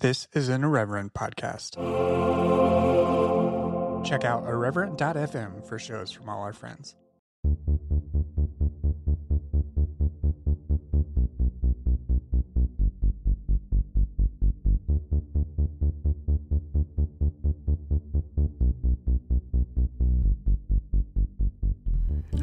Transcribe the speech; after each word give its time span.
This 0.00 0.28
is 0.32 0.48
an 0.48 0.64
Irreverent 0.64 1.12
podcast. 1.12 1.76
Check 4.02 4.24
out 4.24 4.44
irreverent.fm 4.46 5.68
for 5.68 5.78
shows 5.78 6.10
from 6.10 6.26
all 6.26 6.40
our 6.40 6.54
friends. 6.54 6.96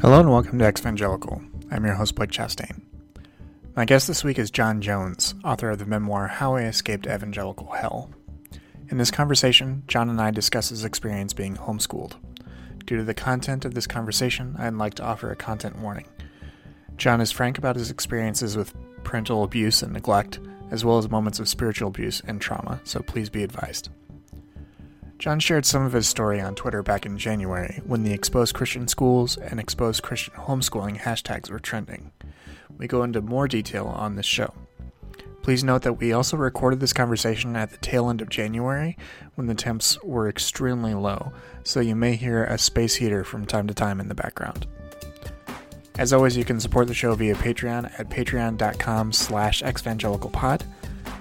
Hello 0.00 0.20
and 0.20 0.30
welcome 0.30 0.60
to 0.60 0.64
Exvangelical. 0.64 1.44
I'm 1.72 1.84
your 1.84 1.94
host, 1.94 2.14
Blake 2.14 2.30
Chastain. 2.30 2.87
My 3.78 3.84
guest 3.84 4.08
this 4.08 4.24
week 4.24 4.40
is 4.40 4.50
John 4.50 4.80
Jones, 4.80 5.36
author 5.44 5.70
of 5.70 5.78
the 5.78 5.86
memoir 5.86 6.26
How 6.26 6.56
I 6.56 6.62
Escaped 6.62 7.06
Evangelical 7.06 7.70
Hell. 7.70 8.10
In 8.88 8.98
this 8.98 9.12
conversation, 9.12 9.84
John 9.86 10.10
and 10.10 10.20
I 10.20 10.32
discuss 10.32 10.70
his 10.70 10.84
experience 10.84 11.32
being 11.32 11.54
homeschooled. 11.54 12.16
Due 12.86 12.96
to 12.96 13.04
the 13.04 13.14
content 13.14 13.64
of 13.64 13.74
this 13.74 13.86
conversation, 13.86 14.56
I'd 14.58 14.74
like 14.74 14.94
to 14.94 15.04
offer 15.04 15.30
a 15.30 15.36
content 15.36 15.78
warning. 15.78 16.06
John 16.96 17.20
is 17.20 17.30
frank 17.30 17.56
about 17.56 17.76
his 17.76 17.88
experiences 17.88 18.56
with 18.56 18.74
parental 19.04 19.44
abuse 19.44 19.80
and 19.80 19.92
neglect, 19.92 20.40
as 20.72 20.84
well 20.84 20.98
as 20.98 21.08
moments 21.08 21.38
of 21.38 21.48
spiritual 21.48 21.86
abuse 21.86 22.20
and 22.26 22.40
trauma, 22.40 22.80
so 22.82 22.98
please 22.98 23.30
be 23.30 23.44
advised. 23.44 23.90
John 25.18 25.40
shared 25.40 25.66
some 25.66 25.84
of 25.84 25.92
his 25.92 26.06
story 26.06 26.40
on 26.40 26.54
Twitter 26.54 26.80
back 26.80 27.04
in 27.04 27.18
January 27.18 27.82
when 27.84 28.04
the 28.04 28.12
Exposed 28.12 28.54
Christian 28.54 28.86
Schools 28.86 29.36
and 29.36 29.58
Exposed 29.58 30.00
Christian 30.00 30.34
Homeschooling 30.34 31.00
hashtags 31.00 31.50
were 31.50 31.58
trending. 31.58 32.12
We 32.76 32.86
go 32.86 33.02
into 33.02 33.20
more 33.20 33.48
detail 33.48 33.86
on 33.88 34.14
this 34.14 34.26
show. 34.26 34.54
Please 35.42 35.64
note 35.64 35.82
that 35.82 35.94
we 35.94 36.12
also 36.12 36.36
recorded 36.36 36.78
this 36.78 36.92
conversation 36.92 37.56
at 37.56 37.70
the 37.72 37.78
tail 37.78 38.08
end 38.10 38.20
of 38.20 38.28
January 38.28 38.96
when 39.34 39.48
the 39.48 39.56
temps 39.56 40.00
were 40.04 40.28
extremely 40.28 40.94
low, 40.94 41.32
so 41.64 41.80
you 41.80 41.96
may 41.96 42.14
hear 42.14 42.44
a 42.44 42.56
space 42.56 42.94
heater 42.94 43.24
from 43.24 43.44
time 43.44 43.66
to 43.66 43.74
time 43.74 43.98
in 43.98 44.06
the 44.06 44.14
background. 44.14 44.68
As 45.98 46.12
always, 46.12 46.36
you 46.36 46.44
can 46.44 46.60
support 46.60 46.86
the 46.86 46.94
show 46.94 47.16
via 47.16 47.34
Patreon 47.34 47.98
at 47.98 48.08
patreon.com 48.08 49.12
slash 49.12 49.62
exvangelicalpod. 49.62 50.62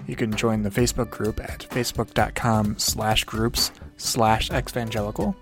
You 0.08 0.16
can 0.16 0.34
join 0.34 0.64
the 0.64 0.70
Facebook 0.70 1.10
group 1.10 1.40
at 1.40 1.60
facebook.com 1.70 2.80
slash 2.80 3.26
groups 3.26 3.72
slash 3.98 4.50
evangelical. 4.52 5.36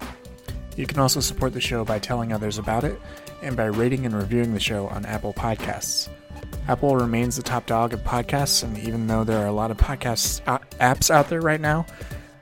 You 0.75 0.87
can 0.87 0.99
also 0.99 1.19
support 1.19 1.53
the 1.53 1.61
show 1.61 1.85
by 1.85 1.99
telling 1.99 2.33
others 2.33 2.57
about 2.57 2.83
it 2.83 2.99
and 3.41 3.55
by 3.55 3.65
rating 3.65 4.05
and 4.05 4.15
reviewing 4.15 4.53
the 4.53 4.59
show 4.59 4.87
on 4.87 5.05
Apple 5.05 5.33
Podcasts. 5.33 6.09
Apple 6.67 6.95
remains 6.95 7.35
the 7.35 7.43
top 7.43 7.67
dog 7.67 7.93
of 7.93 8.03
podcasts, 8.03 8.63
and 8.63 8.77
even 8.79 9.05
though 9.05 9.23
there 9.23 9.37
are 9.37 9.47
a 9.47 9.51
lot 9.51 9.69
of 9.69 9.77
podcast 9.77 10.41
uh, 10.47 10.57
apps 10.79 11.11
out 11.11 11.29
there 11.29 11.41
right 11.41 11.61
now, 11.61 11.85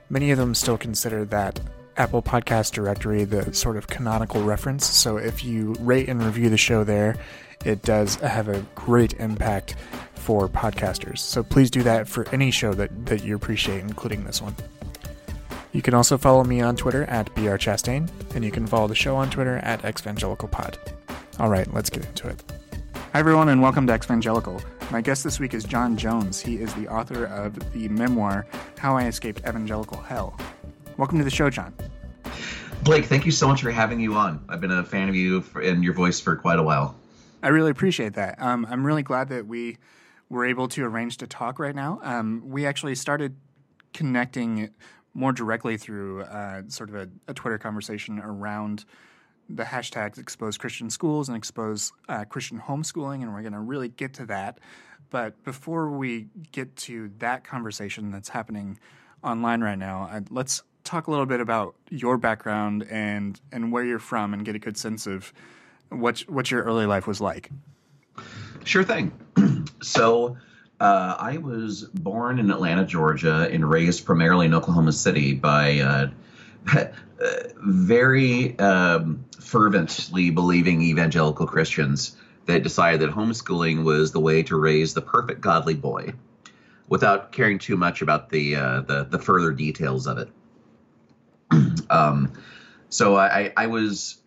many 0.08 0.30
of 0.30 0.38
them 0.38 0.54
still 0.54 0.78
consider 0.78 1.26
that 1.26 1.60
Apple 1.96 2.22
Podcast 2.22 2.72
directory 2.72 3.24
the 3.24 3.52
sort 3.52 3.76
of 3.76 3.86
canonical 3.86 4.42
reference. 4.42 4.86
So 4.86 5.18
if 5.18 5.44
you 5.44 5.74
rate 5.78 6.08
and 6.08 6.22
review 6.22 6.48
the 6.48 6.56
show 6.56 6.84
there, 6.84 7.16
it 7.64 7.82
does 7.82 8.16
have 8.16 8.48
a 8.48 8.64
great 8.74 9.14
impact 9.14 9.76
for 10.24 10.48
podcasters. 10.48 11.18
So 11.18 11.42
please 11.42 11.70
do 11.70 11.82
that 11.82 12.08
for 12.08 12.26
any 12.30 12.50
show 12.50 12.72
that, 12.72 13.04
that 13.04 13.22
you 13.22 13.36
appreciate, 13.36 13.80
including 13.80 14.24
this 14.24 14.40
one. 14.40 14.56
You 15.72 15.82
can 15.82 15.92
also 15.92 16.16
follow 16.16 16.44
me 16.44 16.62
on 16.62 16.76
Twitter 16.76 17.04
at 17.04 17.26
brchastain, 17.34 18.08
and 18.34 18.42
you 18.42 18.50
can 18.50 18.66
follow 18.66 18.88
the 18.88 18.94
show 18.94 19.16
on 19.16 19.28
Twitter 19.28 19.58
at 19.58 19.82
exvangelicalpod. 19.82 20.78
All 21.38 21.50
right, 21.50 21.70
let's 21.74 21.90
get 21.90 22.06
into 22.06 22.28
it. 22.28 22.42
Hi, 23.12 23.18
everyone, 23.18 23.50
and 23.50 23.60
welcome 23.60 23.86
to 23.86 23.92
Exvangelical. 23.92 24.62
My 24.90 25.02
guest 25.02 25.24
this 25.24 25.38
week 25.38 25.52
is 25.52 25.62
John 25.62 25.94
Jones. 25.94 26.40
He 26.40 26.56
is 26.56 26.72
the 26.72 26.88
author 26.88 27.26
of 27.26 27.72
the 27.74 27.88
memoir, 27.88 28.46
How 28.78 28.96
I 28.96 29.06
Escaped 29.06 29.40
Evangelical 29.40 30.00
Hell. 30.00 30.40
Welcome 30.96 31.18
to 31.18 31.24
the 31.24 31.30
show, 31.30 31.50
John. 31.50 31.74
Blake, 32.82 33.04
thank 33.04 33.26
you 33.26 33.32
so 33.32 33.46
much 33.46 33.60
for 33.60 33.70
having 33.70 34.00
you 34.00 34.14
on. 34.14 34.42
I've 34.48 34.62
been 34.62 34.70
a 34.70 34.84
fan 34.84 35.10
of 35.10 35.14
you 35.14 35.44
and 35.62 35.84
your 35.84 35.92
voice 35.92 36.18
for 36.18 36.34
quite 36.34 36.58
a 36.58 36.62
while. 36.62 36.96
I 37.42 37.48
really 37.48 37.70
appreciate 37.70 38.14
that. 38.14 38.40
Um, 38.40 38.66
I'm 38.70 38.86
really 38.86 39.02
glad 39.02 39.28
that 39.28 39.46
we 39.46 39.76
were 40.28 40.44
able 40.44 40.68
to 40.68 40.84
arrange 40.84 41.18
to 41.18 41.26
talk 41.26 41.58
right 41.58 41.74
now. 41.74 42.00
Um, 42.02 42.42
we 42.44 42.66
actually 42.66 42.94
started 42.94 43.36
connecting 43.92 44.70
more 45.14 45.32
directly 45.32 45.76
through 45.76 46.22
uh, 46.22 46.62
sort 46.68 46.88
of 46.88 46.96
a, 46.96 47.08
a, 47.28 47.34
Twitter 47.34 47.56
conversation 47.56 48.18
around 48.18 48.84
the 49.48 49.62
hashtags 49.62 50.18
expose 50.18 50.58
Christian 50.58 50.90
schools 50.90 51.28
and 51.28 51.36
expose 51.36 51.92
uh, 52.08 52.24
Christian 52.24 52.58
homeschooling, 52.58 53.22
and 53.22 53.32
we're 53.32 53.42
going 53.42 53.52
to 53.52 53.60
really 53.60 53.88
get 53.88 54.14
to 54.14 54.26
that. 54.26 54.58
But 55.10 55.44
before 55.44 55.90
we 55.90 56.28
get 56.50 56.74
to 56.76 57.10
that 57.18 57.44
conversation 57.44 58.10
that's 58.10 58.28
happening 58.28 58.78
online 59.22 59.60
right 59.60 59.78
now, 59.78 60.08
I'd, 60.10 60.30
let's 60.30 60.62
talk 60.82 61.06
a 61.06 61.10
little 61.10 61.26
bit 61.26 61.40
about 61.40 61.76
your 61.90 62.18
background 62.18 62.86
and 62.90 63.40
and 63.52 63.70
where 63.70 63.84
you're 63.84 63.98
from, 63.98 64.34
and 64.34 64.44
get 64.44 64.56
a 64.56 64.58
good 64.58 64.76
sense 64.76 65.06
of 65.06 65.32
what 65.90 66.20
what 66.20 66.50
your 66.50 66.62
early 66.62 66.86
life 66.86 67.06
was 67.06 67.20
like. 67.20 67.50
Sure 68.64 68.82
thing. 68.82 69.12
so 69.82 70.36
uh, 70.80 71.16
I 71.18 71.38
was 71.38 71.82
born 71.82 72.38
in 72.38 72.50
Atlanta, 72.50 72.84
Georgia, 72.84 73.48
and 73.50 73.68
raised 73.68 74.04
primarily 74.04 74.46
in 74.46 74.54
Oklahoma 74.54 74.92
City 74.92 75.34
by 75.34 75.80
uh, 75.80 76.08
very 77.56 78.58
um, 78.58 79.24
fervently 79.38 80.30
believing 80.30 80.82
evangelical 80.82 81.46
Christians 81.46 82.16
that 82.46 82.62
decided 82.62 83.00
that 83.00 83.10
homeschooling 83.10 83.84
was 83.84 84.12
the 84.12 84.20
way 84.20 84.42
to 84.42 84.56
raise 84.56 84.94
the 84.94 85.00
perfect 85.00 85.40
godly 85.40 85.74
boy, 85.74 86.12
without 86.88 87.32
caring 87.32 87.58
too 87.58 87.76
much 87.76 88.02
about 88.02 88.28
the 88.30 88.56
uh, 88.56 88.80
the, 88.82 89.04
the, 89.04 89.18
further 89.18 89.52
details 89.52 90.06
of 90.06 90.18
it. 90.18 90.28
um, 91.90 92.32
so 92.90 93.16
I, 93.16 93.52
I 93.56 93.66
was 93.68 94.18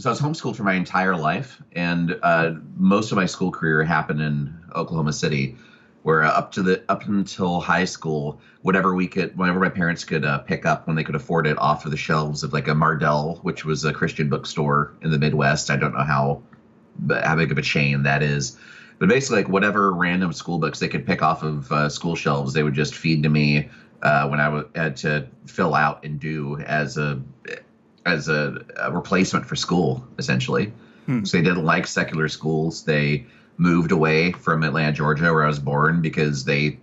so 0.00 0.08
I 0.08 0.12
was 0.12 0.20
homeschooled 0.20 0.56
for 0.56 0.62
my 0.62 0.74
entire 0.74 1.16
life, 1.16 1.60
and 1.72 2.16
uh, 2.22 2.52
most 2.76 3.12
of 3.12 3.16
my 3.16 3.26
school 3.26 3.50
career 3.50 3.84
happened 3.84 4.20
in 4.20 4.54
Oklahoma 4.74 5.12
City 5.12 5.54
where 6.02 6.22
up 6.22 6.50
to 6.52 6.62
the 6.62 6.82
up 6.88 7.04
until 7.06 7.60
high 7.60 7.84
school, 7.84 8.38
whatever 8.62 8.94
we 8.94 9.06
could, 9.06 9.36
whatever 9.36 9.60
my 9.60 9.68
parents 9.68 10.04
could 10.04 10.24
uh, 10.24 10.38
pick 10.38 10.64
up 10.64 10.86
when 10.86 10.96
they 10.96 11.04
could 11.04 11.14
afford 11.14 11.46
it 11.46 11.58
off 11.58 11.84
of 11.84 11.90
the 11.90 11.96
shelves 11.96 12.42
of 12.42 12.52
like 12.52 12.68
a 12.68 12.74
Mardel, 12.74 13.38
which 13.42 13.64
was 13.64 13.84
a 13.84 13.92
Christian 13.92 14.28
bookstore 14.28 14.92
in 15.02 15.10
the 15.10 15.18
Midwest. 15.18 15.70
I 15.70 15.76
don't 15.76 15.92
know 15.92 16.02
how 16.02 16.40
how 17.22 17.34
big 17.36 17.50
of 17.50 17.58
a 17.58 17.62
chain 17.62 18.02
that 18.02 18.22
is, 18.22 18.56
but 18.98 19.08
basically 19.08 19.38
like 19.38 19.48
whatever 19.48 19.92
random 19.92 20.32
school 20.32 20.58
books 20.58 20.78
they 20.78 20.88
could 20.88 21.04
pick 21.04 21.22
off 21.22 21.42
of 21.42 21.70
uh, 21.70 21.88
school 21.88 22.14
shelves, 22.14 22.54
they 22.54 22.62
would 22.62 22.74
just 22.74 22.94
feed 22.94 23.22
to 23.22 23.28
me 23.28 23.68
uh, 24.02 24.26
when 24.26 24.40
I 24.40 24.44
w- 24.44 24.68
had 24.74 24.96
to 24.96 25.26
fill 25.46 25.74
out 25.74 26.02
and 26.02 26.18
do 26.18 26.58
as 26.60 26.96
a 26.96 27.20
as 28.06 28.28
a, 28.28 28.64
a 28.76 28.92
replacement 28.92 29.46
for 29.46 29.56
school, 29.56 30.06
essentially. 30.18 30.72
Hmm. 31.06 31.24
So 31.24 31.36
they 31.36 31.42
didn't 31.42 31.64
like 31.64 31.86
secular 31.86 32.28
schools. 32.28 32.84
They 32.84 33.26
moved 33.56 33.92
away 33.92 34.32
from 34.32 34.62
Atlanta, 34.62 34.92
Georgia, 34.92 35.32
where 35.32 35.44
I 35.44 35.48
was 35.48 35.58
born, 35.58 36.00
because 36.00 36.44
they 36.44 36.78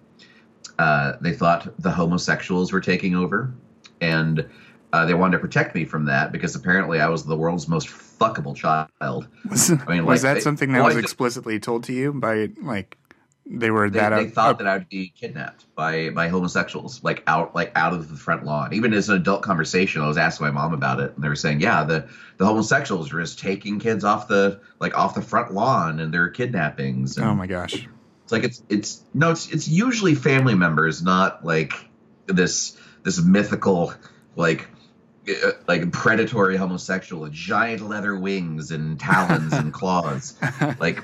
uh, 0.80 1.14
they 1.22 1.34
thought 1.34 1.74
the 1.82 1.92
homosexuals 1.92 2.72
were 2.72 2.82
taking 2.82 3.16
over, 3.16 3.52
and 4.00 4.48
uh, 4.94 5.06
they 5.06 5.14
wanted 5.14 5.38
to 5.38 5.40
protect 5.40 5.76
me 5.76 5.86
from 5.86 6.06
that 6.06 6.32
because 6.32 6.56
apparently 6.56 7.00
I 7.00 7.10
was 7.10 7.26
the 7.26 7.36
world's 7.36 7.68
most 7.68 7.88
fuckable 7.88 8.56
child. 8.56 9.28
Was, 9.50 9.72
I 9.72 9.86
mean, 9.88 10.06
was 10.06 10.24
like, 10.24 10.36
that 10.36 10.44
something 10.44 10.72
that 10.74 10.84
was 10.84 10.98
explicitly 10.98 11.60
told 11.60 11.84
to 11.86 11.94
you 11.94 12.14
by 12.14 12.50
like 12.62 12.98
they 13.50 13.72
were 13.72 13.90
they, 13.90 14.00
that 14.00 14.16
they 14.16 14.28
thought 14.28 14.52
up. 14.52 14.58
that 14.59 14.68
I 14.68 14.78
would 14.78 14.90
be 14.90 15.09
kidnapped 15.09 15.74
by 15.75 16.09
by 16.09 16.28
homosexuals, 16.28 17.03
like 17.03 17.24
out 17.28 17.56
like 17.56 17.72
out 17.75 17.94
of 17.94 18.09
the 18.09 18.16
front 18.16 18.46
lawn. 18.46 18.74
Even 18.74 18.94
as 18.94 19.09
an 19.09 19.16
adult 19.16 19.41
conversation, 19.41 20.02
I 20.02 20.08
was 20.08 20.18
asking 20.18 20.47
my 20.47 20.52
mom 20.52 20.74
about 20.74 21.00
it, 21.00 21.13
and 21.16 21.24
they 21.24 21.30
were 21.30 21.35
saying, 21.35 21.62
yeah, 21.62 21.84
the 21.84 22.09
the 22.38 22.46
homosexuals 22.46 23.13
are 23.13 23.22
just 23.22 23.40
taking 23.40 23.80
kids 23.80 24.03
off 24.03 24.28
the 24.28 24.59
like 24.80 24.97
off 24.97 25.16
the 25.16 25.22
front 25.22 25.53
lawn, 25.53 26.00
and 26.00 26.13
they're 26.13 26.30
kidnappings. 26.30 27.18
And 27.18 27.25
oh 27.25 27.36
my 27.36 27.47
gosh! 27.47 27.88
It's 28.24 28.31
like 28.31 28.44
it's 28.44 28.62
it's 28.69 29.03
no, 29.13 29.31
it's 29.31 29.50
it's 29.52 29.68
usually 29.68 30.16
family 30.16 30.56
members, 30.56 31.02
not 31.02 31.46
like 31.46 31.74
this 32.25 32.78
this 33.04 33.22
mythical 33.22 33.94
like 34.36 34.68
uh, 35.30 35.51
like 35.68 35.92
predatory 35.92 36.57
homosexual 36.57 37.24
with 37.24 37.31
giant 37.31 37.81
leather 37.81 38.16
wings 38.16 38.72
and 38.72 39.00
talons 39.00 39.54
and 39.54 39.74
claws 39.74 40.38
like 40.80 41.04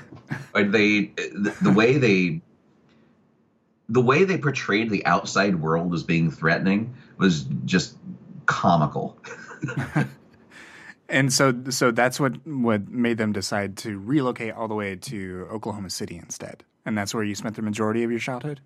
they 0.54 1.12
the, 1.16 1.54
the, 1.62 1.70
way 1.70 1.98
they 1.98 2.40
the 3.88 4.00
way 4.00 4.24
they 4.24 4.38
portrayed 4.38 4.90
the 4.90 5.04
outside 5.06 5.56
world 5.60 5.92
as 5.94 6.02
being 6.02 6.30
threatening 6.30 6.94
was 7.18 7.44
just 7.64 7.96
comical 8.46 9.18
and 11.08 11.32
so 11.32 11.54
so 11.70 11.90
that's 11.90 12.20
what 12.20 12.46
what 12.46 12.88
made 12.88 13.18
them 13.18 13.32
decide 13.32 13.76
to 13.76 13.98
relocate 13.98 14.52
all 14.54 14.68
the 14.68 14.74
way 14.74 14.94
to 14.96 15.46
Oklahoma 15.50 15.90
City 15.90 16.16
instead 16.16 16.64
and 16.84 16.96
that's 16.96 17.14
where 17.14 17.24
you 17.24 17.34
spent 17.34 17.56
the 17.56 17.62
majority 17.62 18.02
of 18.02 18.10
your 18.10 18.20
childhood 18.20 18.60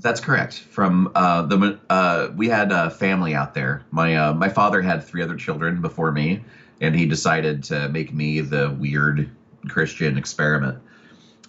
that's 0.00 0.20
correct. 0.20 0.60
From 0.60 1.10
uh, 1.14 1.42
the 1.42 1.78
uh, 1.90 2.28
we 2.36 2.48
had 2.48 2.70
a 2.70 2.88
family 2.88 3.34
out 3.34 3.54
there. 3.54 3.84
My 3.90 4.14
uh, 4.14 4.32
my 4.32 4.48
father 4.48 4.80
had 4.80 5.02
three 5.02 5.22
other 5.22 5.36
children 5.36 5.80
before 5.80 6.12
me, 6.12 6.44
and 6.80 6.94
he 6.94 7.06
decided 7.06 7.64
to 7.64 7.88
make 7.88 8.14
me 8.14 8.40
the 8.40 8.70
weird 8.78 9.28
Christian 9.68 10.18
experiment. 10.18 10.78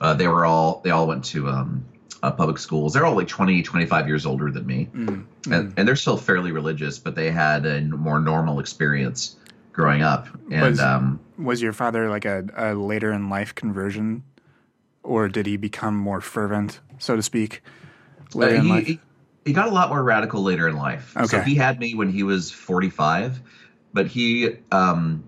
Uh, 0.01 0.13
they 0.13 0.27
were 0.27 0.45
all 0.45 0.81
they 0.83 0.91
all 0.91 1.07
went 1.07 1.23
to 1.25 1.47
um, 1.49 1.83
uh, 2.23 2.31
public 2.31 2.57
schools. 2.57 2.93
They're 2.93 3.05
all 3.05 3.15
like 3.15 3.27
20, 3.27 3.61
25 3.63 4.07
years 4.07 4.25
older 4.25 4.51
than 4.51 4.65
me, 4.65 4.89
Mm. 4.93 5.25
and, 5.51 5.73
and 5.77 5.87
they're 5.87 5.95
still 5.95 6.17
fairly 6.17 6.51
religious, 6.51 6.99
but 6.99 7.15
they 7.15 7.31
had 7.31 7.65
a 7.65 7.81
more 7.81 8.19
normal 8.19 8.59
experience 8.59 9.35
growing 9.73 10.01
up. 10.01 10.27
And 10.51 10.71
Was- 10.71 10.79
um, 10.79 11.19
Was 11.37 11.61
your 11.61 11.73
father 11.73 12.09
like 12.09 12.25
a, 12.25 12.45
a 12.55 12.73
later 12.75 13.11
in 13.11 13.29
life 13.29 13.55
conversion, 13.55 14.23
or 15.03 15.27
did 15.29 15.45
he 15.45 15.57
become 15.57 15.95
more 15.95 16.21
fervent, 16.21 16.79
so 16.97 17.15
to 17.15 17.21
speak, 17.23 17.61
later 18.33 18.55
Uh, 18.55 18.59
in 18.59 18.63
he, 18.65 18.69
life? 18.69 18.85
he 18.87 18.99
he 19.45 19.53
got 19.53 19.67
a 19.67 19.71
lot 19.71 19.89
more 19.89 20.03
radical 20.03 20.43
later 20.43 20.67
in 20.67 20.75
life. 20.75 21.11
So 21.13 21.23
Okay. 21.23 21.43
he 21.49 21.55
had 21.55 21.79
me 21.79 21.95
when 21.95 22.09
he 22.09 22.23
was 22.23 22.51
45, 22.51 23.39
but 23.93 24.05
he 24.07 24.57
um 24.71 25.23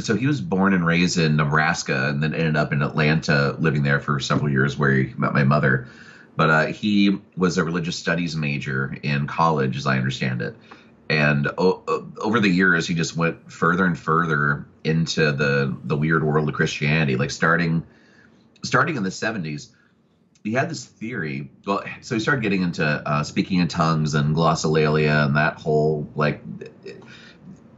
so 0.00 0.16
he 0.16 0.26
was 0.26 0.40
born 0.40 0.74
and 0.74 0.84
raised 0.84 1.18
in 1.18 1.36
Nebraska 1.36 2.08
and 2.08 2.22
then 2.22 2.34
ended 2.34 2.56
up 2.56 2.72
in 2.72 2.82
Atlanta 2.82 3.56
living 3.58 3.82
there 3.82 4.00
for 4.00 4.20
several 4.20 4.50
years 4.50 4.78
where 4.78 4.92
he 4.92 5.14
met 5.16 5.32
my 5.32 5.44
mother. 5.44 5.86
But 6.36 6.50
uh, 6.50 6.66
he 6.66 7.18
was 7.36 7.58
a 7.58 7.64
religious 7.64 7.96
studies 7.96 8.36
major 8.36 8.96
in 9.02 9.26
college 9.26 9.76
as 9.76 9.86
I 9.86 9.96
understand 9.98 10.42
it. 10.42 10.56
And 11.08 11.50
o- 11.58 11.82
over 12.20 12.40
the 12.40 12.48
years 12.48 12.86
he 12.86 12.94
just 12.94 13.16
went 13.16 13.50
further 13.50 13.84
and 13.84 13.98
further 13.98 14.64
into 14.84 15.32
the 15.32 15.76
the 15.84 15.96
weird 15.96 16.24
world 16.24 16.48
of 16.48 16.54
Christianity 16.54 17.16
like 17.16 17.30
starting 17.30 17.84
starting 18.62 18.96
in 18.96 19.02
the 19.02 19.10
70s 19.10 19.68
he 20.42 20.52
had 20.52 20.70
this 20.70 20.84
theory. 20.84 21.50
Well, 21.66 21.82
so 22.00 22.14
he 22.14 22.20
started 22.20 22.42
getting 22.42 22.62
into 22.62 22.84
uh, 22.84 23.22
speaking 23.22 23.60
in 23.60 23.68
tongues 23.68 24.14
and 24.14 24.34
glossolalia 24.34 25.26
and 25.26 25.36
that 25.36 25.56
whole 25.56 26.08
like 26.14 26.40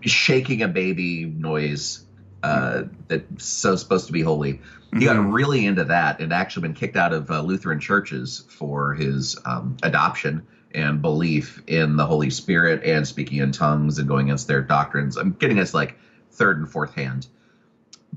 shaking 0.00 0.62
a 0.62 0.68
baby 0.68 1.24
noise 1.24 2.04
uh, 2.42 2.82
that's 3.08 3.44
so 3.44 3.76
supposed 3.76 4.06
to 4.06 4.12
be 4.12 4.20
holy. 4.22 4.60
He 4.94 5.04
got 5.04 5.16
Mhm. 5.16 5.32
really 5.32 5.64
into 5.66 5.84
that 5.84 6.20
and 6.20 6.32
actually 6.32 6.62
been 6.62 6.74
kicked 6.74 6.96
out 6.96 7.12
of 7.12 7.30
uh, 7.30 7.40
Lutheran 7.40 7.80
churches 7.80 8.44
for 8.48 8.94
his 8.94 9.36
um, 9.44 9.76
adoption 9.82 10.42
and 10.74 11.00
belief 11.00 11.62
in 11.66 11.96
the 11.96 12.06
Holy 12.06 12.30
Spirit 12.30 12.82
and 12.84 13.06
speaking 13.06 13.38
in 13.38 13.52
tongues 13.52 13.98
and 13.98 14.08
going 14.08 14.26
against 14.28 14.48
their 14.48 14.60
doctrines. 14.60 15.16
I'm 15.16 15.32
getting 15.32 15.56
this 15.56 15.72
like 15.74 15.96
third 16.30 16.58
and 16.58 16.68
fourth 16.68 16.94
hand, 16.94 17.26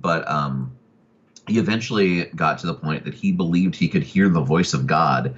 but 0.02 0.30
um, 0.30 0.72
he 1.48 1.58
eventually 1.60 2.26
got 2.36 2.58
to 2.60 2.68
the 2.68 2.74
point 2.74 3.04
that 3.06 3.14
he 3.14 3.32
believed 3.32 3.76
he 3.76 3.88
could 3.88 4.04
hear 4.04 4.28
the 4.30 4.42
voice 4.42 4.74
of 4.74 4.88
God 4.88 5.36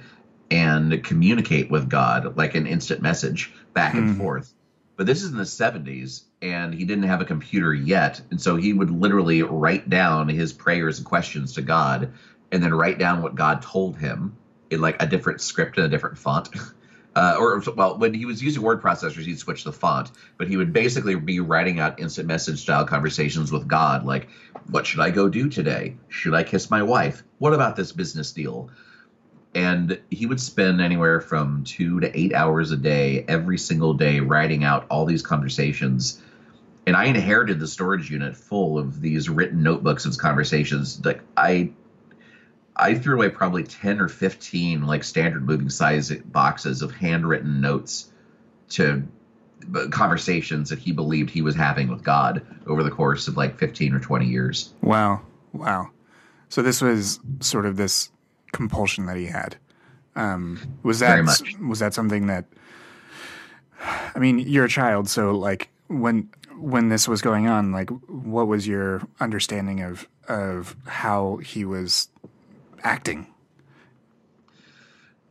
and 0.50 1.02
communicate 1.04 1.70
with 1.70 1.88
God 1.88 2.36
like 2.36 2.54
an 2.54 2.66
instant 2.66 3.02
message 3.02 3.52
back 3.74 3.94
and 3.94 4.08
Mhm. 4.08 4.16
forth. 4.16 4.54
But 4.96 5.06
this 5.06 5.22
is 5.22 5.30
in 5.30 5.36
the 5.36 5.44
70s, 5.44 6.22
and 6.40 6.72
he 6.72 6.84
didn't 6.84 7.04
have 7.04 7.20
a 7.20 7.24
computer 7.24 7.74
yet. 7.74 8.20
And 8.30 8.40
so 8.40 8.56
he 8.56 8.72
would 8.72 8.90
literally 8.90 9.42
write 9.42 9.88
down 9.88 10.28
his 10.28 10.52
prayers 10.52 10.98
and 10.98 11.06
questions 11.06 11.54
to 11.54 11.62
God 11.62 12.12
and 12.52 12.62
then 12.62 12.72
write 12.72 12.98
down 12.98 13.22
what 13.22 13.34
God 13.34 13.62
told 13.62 13.96
him 13.96 14.36
in 14.70 14.80
like 14.80 15.02
a 15.02 15.06
different 15.06 15.40
script 15.40 15.76
and 15.76 15.86
a 15.86 15.88
different 15.88 16.18
font. 16.18 16.48
Uh, 17.16 17.34
or 17.36 17.60
well, 17.74 17.98
when 17.98 18.14
he 18.14 18.26
was 18.26 18.40
using 18.40 18.62
word 18.62 18.80
processors, 18.80 19.24
he'd 19.24 19.38
switch 19.40 19.64
the 19.64 19.72
font, 19.72 20.12
but 20.36 20.46
he 20.46 20.56
would 20.56 20.72
basically 20.72 21.16
be 21.16 21.40
writing 21.40 21.80
out 21.80 21.98
instant 21.98 22.28
message 22.28 22.60
style 22.60 22.84
conversations 22.84 23.50
with 23.50 23.66
God, 23.66 24.04
like, 24.04 24.28
"What 24.70 24.86
should 24.86 25.00
I 25.00 25.10
go 25.10 25.28
do 25.28 25.48
today? 25.48 25.96
Should 26.06 26.34
I 26.34 26.44
kiss 26.44 26.70
my 26.70 26.80
wife? 26.84 27.24
What 27.38 27.54
about 27.54 27.74
this 27.74 27.90
business 27.90 28.30
deal?" 28.30 28.70
And 29.52 29.98
he 30.10 30.26
would 30.26 30.40
spend 30.40 30.80
anywhere 30.80 31.20
from 31.20 31.64
two 31.64 31.98
to 31.98 32.16
eight 32.16 32.34
hours 32.34 32.70
a 32.70 32.76
day, 32.76 33.24
every 33.26 33.58
single 33.58 33.94
day, 33.94 34.20
writing 34.20 34.62
out 34.62 34.86
all 34.88 35.04
these 35.04 35.22
conversations. 35.22 36.22
And 36.88 36.96
I 36.96 37.04
inherited 37.04 37.60
the 37.60 37.66
storage 37.66 38.10
unit 38.10 38.34
full 38.34 38.78
of 38.78 39.02
these 39.02 39.28
written 39.28 39.62
notebooks 39.62 40.06
of 40.06 40.16
conversations. 40.16 41.04
Like 41.04 41.20
I 41.36 41.70
I 42.74 42.94
threw 42.94 43.16
away 43.16 43.28
probably 43.28 43.62
10 43.62 44.00
or 44.00 44.08
15 44.08 44.86
like 44.86 45.04
standard 45.04 45.44
moving 45.44 45.68
size 45.68 46.10
boxes 46.10 46.80
of 46.80 46.92
handwritten 46.92 47.60
notes 47.60 48.10
to 48.70 49.06
uh, 49.74 49.88
conversations 49.90 50.70
that 50.70 50.78
he 50.78 50.92
believed 50.92 51.28
he 51.28 51.42
was 51.42 51.54
having 51.54 51.88
with 51.88 52.02
God 52.02 52.46
over 52.66 52.82
the 52.82 52.90
course 52.90 53.28
of 53.28 53.36
like 53.36 53.58
15 53.58 53.92
or 53.92 54.00
20 54.00 54.24
years. 54.24 54.72
Wow, 54.80 55.20
wow. 55.52 55.90
So 56.48 56.62
this 56.62 56.80
was 56.80 57.20
sort 57.40 57.66
of 57.66 57.76
this 57.76 58.10
compulsion 58.52 59.04
that 59.04 59.18
he 59.18 59.26
had. 59.26 59.58
Um, 60.16 60.58
was 60.82 61.00
that 61.00 61.22
was 61.60 61.80
that 61.80 61.92
something 61.92 62.28
that? 62.28 62.46
I 63.78 64.18
mean, 64.18 64.38
you're 64.38 64.64
a 64.64 64.70
child, 64.70 65.10
so 65.10 65.32
like 65.32 65.68
when 65.88 66.30
when 66.58 66.88
this 66.88 67.08
was 67.08 67.22
going 67.22 67.46
on, 67.48 67.72
like 67.72 67.90
what 68.08 68.46
was 68.46 68.66
your 68.66 69.02
understanding 69.20 69.82
of 69.82 70.08
of 70.28 70.76
how 70.86 71.36
he 71.38 71.64
was 71.64 72.08
acting? 72.82 73.26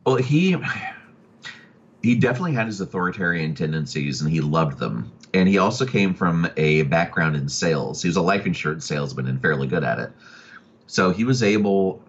Well, 0.04 0.16
he 0.16 0.56
he 2.02 2.14
definitely 2.14 2.54
had 2.54 2.66
his 2.66 2.80
authoritarian 2.80 3.54
tendencies 3.54 4.22
and 4.22 4.30
he 4.30 4.40
loved 4.40 4.78
them. 4.78 5.12
And 5.34 5.48
he 5.48 5.58
also 5.58 5.84
came 5.84 6.14
from 6.14 6.48
a 6.56 6.82
background 6.82 7.36
in 7.36 7.48
sales. 7.48 8.00
He 8.00 8.08
was 8.08 8.16
a 8.16 8.22
life 8.22 8.46
insurance 8.46 8.86
salesman 8.86 9.26
and 9.26 9.40
fairly 9.42 9.66
good 9.66 9.84
at 9.84 9.98
it. 9.98 10.10
So 10.86 11.10
he 11.10 11.24
was 11.24 11.42
able 11.42 12.02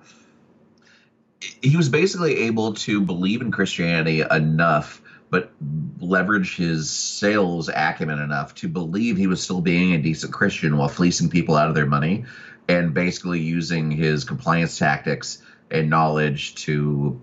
he 1.61 1.75
was 1.75 1.89
basically 1.89 2.37
able 2.37 2.73
to 2.73 3.01
believe 3.01 3.41
in 3.41 3.51
Christianity 3.51 4.21
enough 4.21 5.01
but 5.29 5.51
leverage 5.99 6.55
his 6.55 6.89
sales 6.89 7.69
acumen 7.69 8.19
enough 8.19 8.55
to 8.55 8.67
believe 8.67 9.17
he 9.17 9.27
was 9.27 9.41
still 9.41 9.61
being 9.61 9.93
a 9.93 9.97
decent 9.97 10.33
Christian 10.33 10.77
while 10.77 10.87
fleecing 10.89 11.29
people 11.29 11.55
out 11.55 11.67
of 11.69 11.75
their 11.75 11.85
money 11.85 12.25
and 12.67 12.93
basically 12.93 13.39
using 13.39 13.91
his 13.91 14.23
compliance 14.23 14.77
tactics 14.77 15.41
and 15.71 15.89
knowledge 15.89 16.55
to 16.55 17.19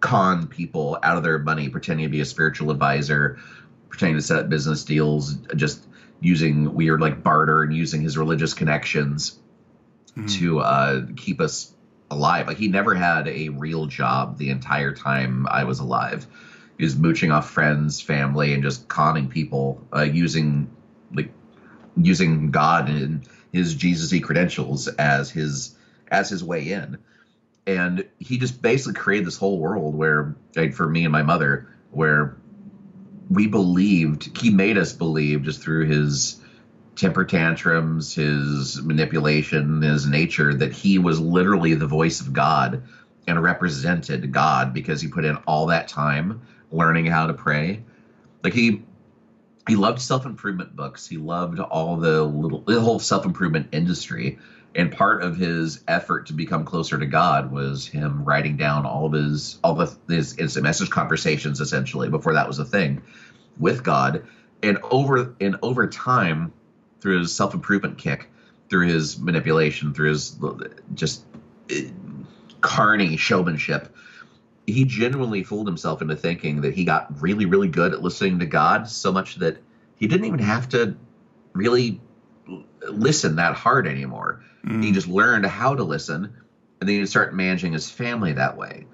con 0.00 0.46
people 0.46 0.98
out 1.02 1.16
of 1.16 1.22
their 1.22 1.38
money, 1.38 1.68
pretending 1.68 2.06
to 2.06 2.10
be 2.10 2.20
a 2.20 2.24
spiritual 2.24 2.70
advisor, 2.70 3.38
pretending 3.88 4.16
to 4.16 4.22
set 4.22 4.38
up 4.38 4.48
business 4.48 4.84
deals, 4.84 5.34
just 5.56 5.86
using 6.20 6.72
weird 6.74 7.00
like 7.00 7.22
barter 7.22 7.62
and 7.62 7.74
using 7.74 8.00
his 8.02 8.16
religious 8.16 8.54
connections 8.54 9.38
Mhm. 10.16 10.30
to 10.38 10.60
uh, 10.60 11.02
keep 11.16 11.40
us 11.40 11.74
alive. 12.10 12.46
Like 12.46 12.56
he 12.56 12.68
never 12.68 12.94
had 12.94 13.28
a 13.28 13.50
real 13.50 13.86
job 13.86 14.38
the 14.38 14.50
entire 14.50 14.92
time 14.92 15.46
I 15.50 15.64
was 15.64 15.78
alive. 15.80 16.26
Was 16.78 16.96
mooching 16.96 17.30
off 17.30 17.50
friends, 17.50 18.00
family, 18.00 18.52
and 18.52 18.62
just 18.62 18.86
conning 18.88 19.28
people 19.28 19.80
uh, 19.94 20.02
using 20.02 20.70
like 21.14 21.30
using 21.96 22.50
God 22.50 22.88
and 22.88 23.26
his 23.52 23.74
Jesus-y 23.74 24.20
credentials 24.20 24.88
as 24.88 25.30
his 25.30 25.74
as 26.10 26.28
his 26.28 26.44
way 26.44 26.72
in. 26.72 26.98
And 27.66 28.06
he 28.18 28.38
just 28.38 28.62
basically 28.62 28.94
created 28.94 29.26
this 29.26 29.36
whole 29.36 29.58
world 29.58 29.94
where, 29.94 30.36
like 30.54 30.74
for 30.74 30.88
me 30.88 31.04
and 31.04 31.12
my 31.12 31.22
mother, 31.22 31.68
where 31.90 32.36
we 33.28 33.46
believed 33.46 34.38
he 34.38 34.50
made 34.50 34.78
us 34.78 34.92
believe 34.92 35.42
just 35.42 35.62
through 35.62 35.86
his 35.86 36.40
temper 36.94 37.24
tantrums, 37.24 38.14
his 38.14 38.80
manipulation, 38.82 39.82
his 39.82 40.06
nature, 40.06 40.54
that 40.54 40.72
he 40.72 40.98
was 40.98 41.18
literally 41.18 41.74
the 41.74 41.86
voice 41.86 42.20
of 42.20 42.32
God 42.32 42.82
and 43.26 43.42
represented 43.42 44.32
God 44.32 44.72
because 44.72 45.00
he 45.00 45.08
put 45.08 45.24
in 45.24 45.36
all 45.46 45.66
that 45.66 45.88
time 45.88 46.42
learning 46.70 47.06
how 47.06 47.26
to 47.26 47.34
pray. 47.34 47.82
Like 48.42 48.52
he 48.52 48.82
he 49.68 49.74
loved 49.74 50.00
self-improvement 50.00 50.76
books. 50.76 51.06
He 51.06 51.16
loved 51.16 51.58
all 51.58 51.96
the 51.96 52.22
little 52.22 52.60
the 52.60 52.80
whole 52.80 52.98
self-improvement 52.98 53.68
industry. 53.72 54.38
And 54.74 54.92
part 54.92 55.22
of 55.22 55.36
his 55.36 55.82
effort 55.88 56.26
to 56.26 56.34
become 56.34 56.64
closer 56.64 56.98
to 56.98 57.06
God 57.06 57.50
was 57.50 57.86
him 57.86 58.24
writing 58.24 58.58
down 58.58 58.84
all 58.84 59.06
of 59.06 59.12
his 59.12 59.58
all 59.64 59.74
the 59.74 59.96
his 60.08 60.36
instant 60.38 60.64
message 60.64 60.90
conversations 60.90 61.60
essentially 61.60 62.08
before 62.08 62.34
that 62.34 62.46
was 62.46 62.58
a 62.58 62.64
thing 62.64 63.02
with 63.58 63.82
God. 63.82 64.24
And 64.62 64.78
over 64.90 65.34
and 65.40 65.56
over 65.62 65.86
time, 65.86 66.52
through 67.00 67.20
his 67.20 67.34
self 67.34 67.54
improvement 67.54 67.98
kick, 67.98 68.28
through 68.68 68.88
his 68.88 69.18
manipulation, 69.18 69.94
through 69.94 70.10
his 70.10 70.38
just 70.94 71.24
eh, 71.70 71.88
carny 72.60 73.16
showmanship, 73.16 73.94
he 74.66 74.84
genuinely 74.84 75.44
fooled 75.44 75.66
himself 75.66 76.02
into 76.02 76.16
thinking 76.16 76.60
that 76.62 76.74
he 76.74 76.84
got 76.84 77.20
really, 77.22 77.46
really 77.46 77.68
good 77.68 77.92
at 77.92 78.02
listening 78.02 78.40
to 78.40 78.46
God 78.46 78.88
so 78.88 79.12
much 79.12 79.36
that 79.36 79.58
he 79.96 80.06
didn't 80.06 80.26
even 80.26 80.40
have 80.40 80.68
to 80.70 80.96
really 81.52 82.00
listen 82.88 83.36
that 83.36 83.54
hard 83.54 83.86
anymore. 83.86 84.42
Mm. 84.64 84.82
He 84.82 84.92
just 84.92 85.08
learned 85.08 85.46
how 85.46 85.74
to 85.74 85.84
listen, 85.84 86.24
and 86.80 86.88
then 86.88 86.98
he'd 86.98 87.08
start 87.08 87.34
managing 87.34 87.72
his 87.72 87.90
family 87.90 88.32
that 88.32 88.56
way. 88.56 88.86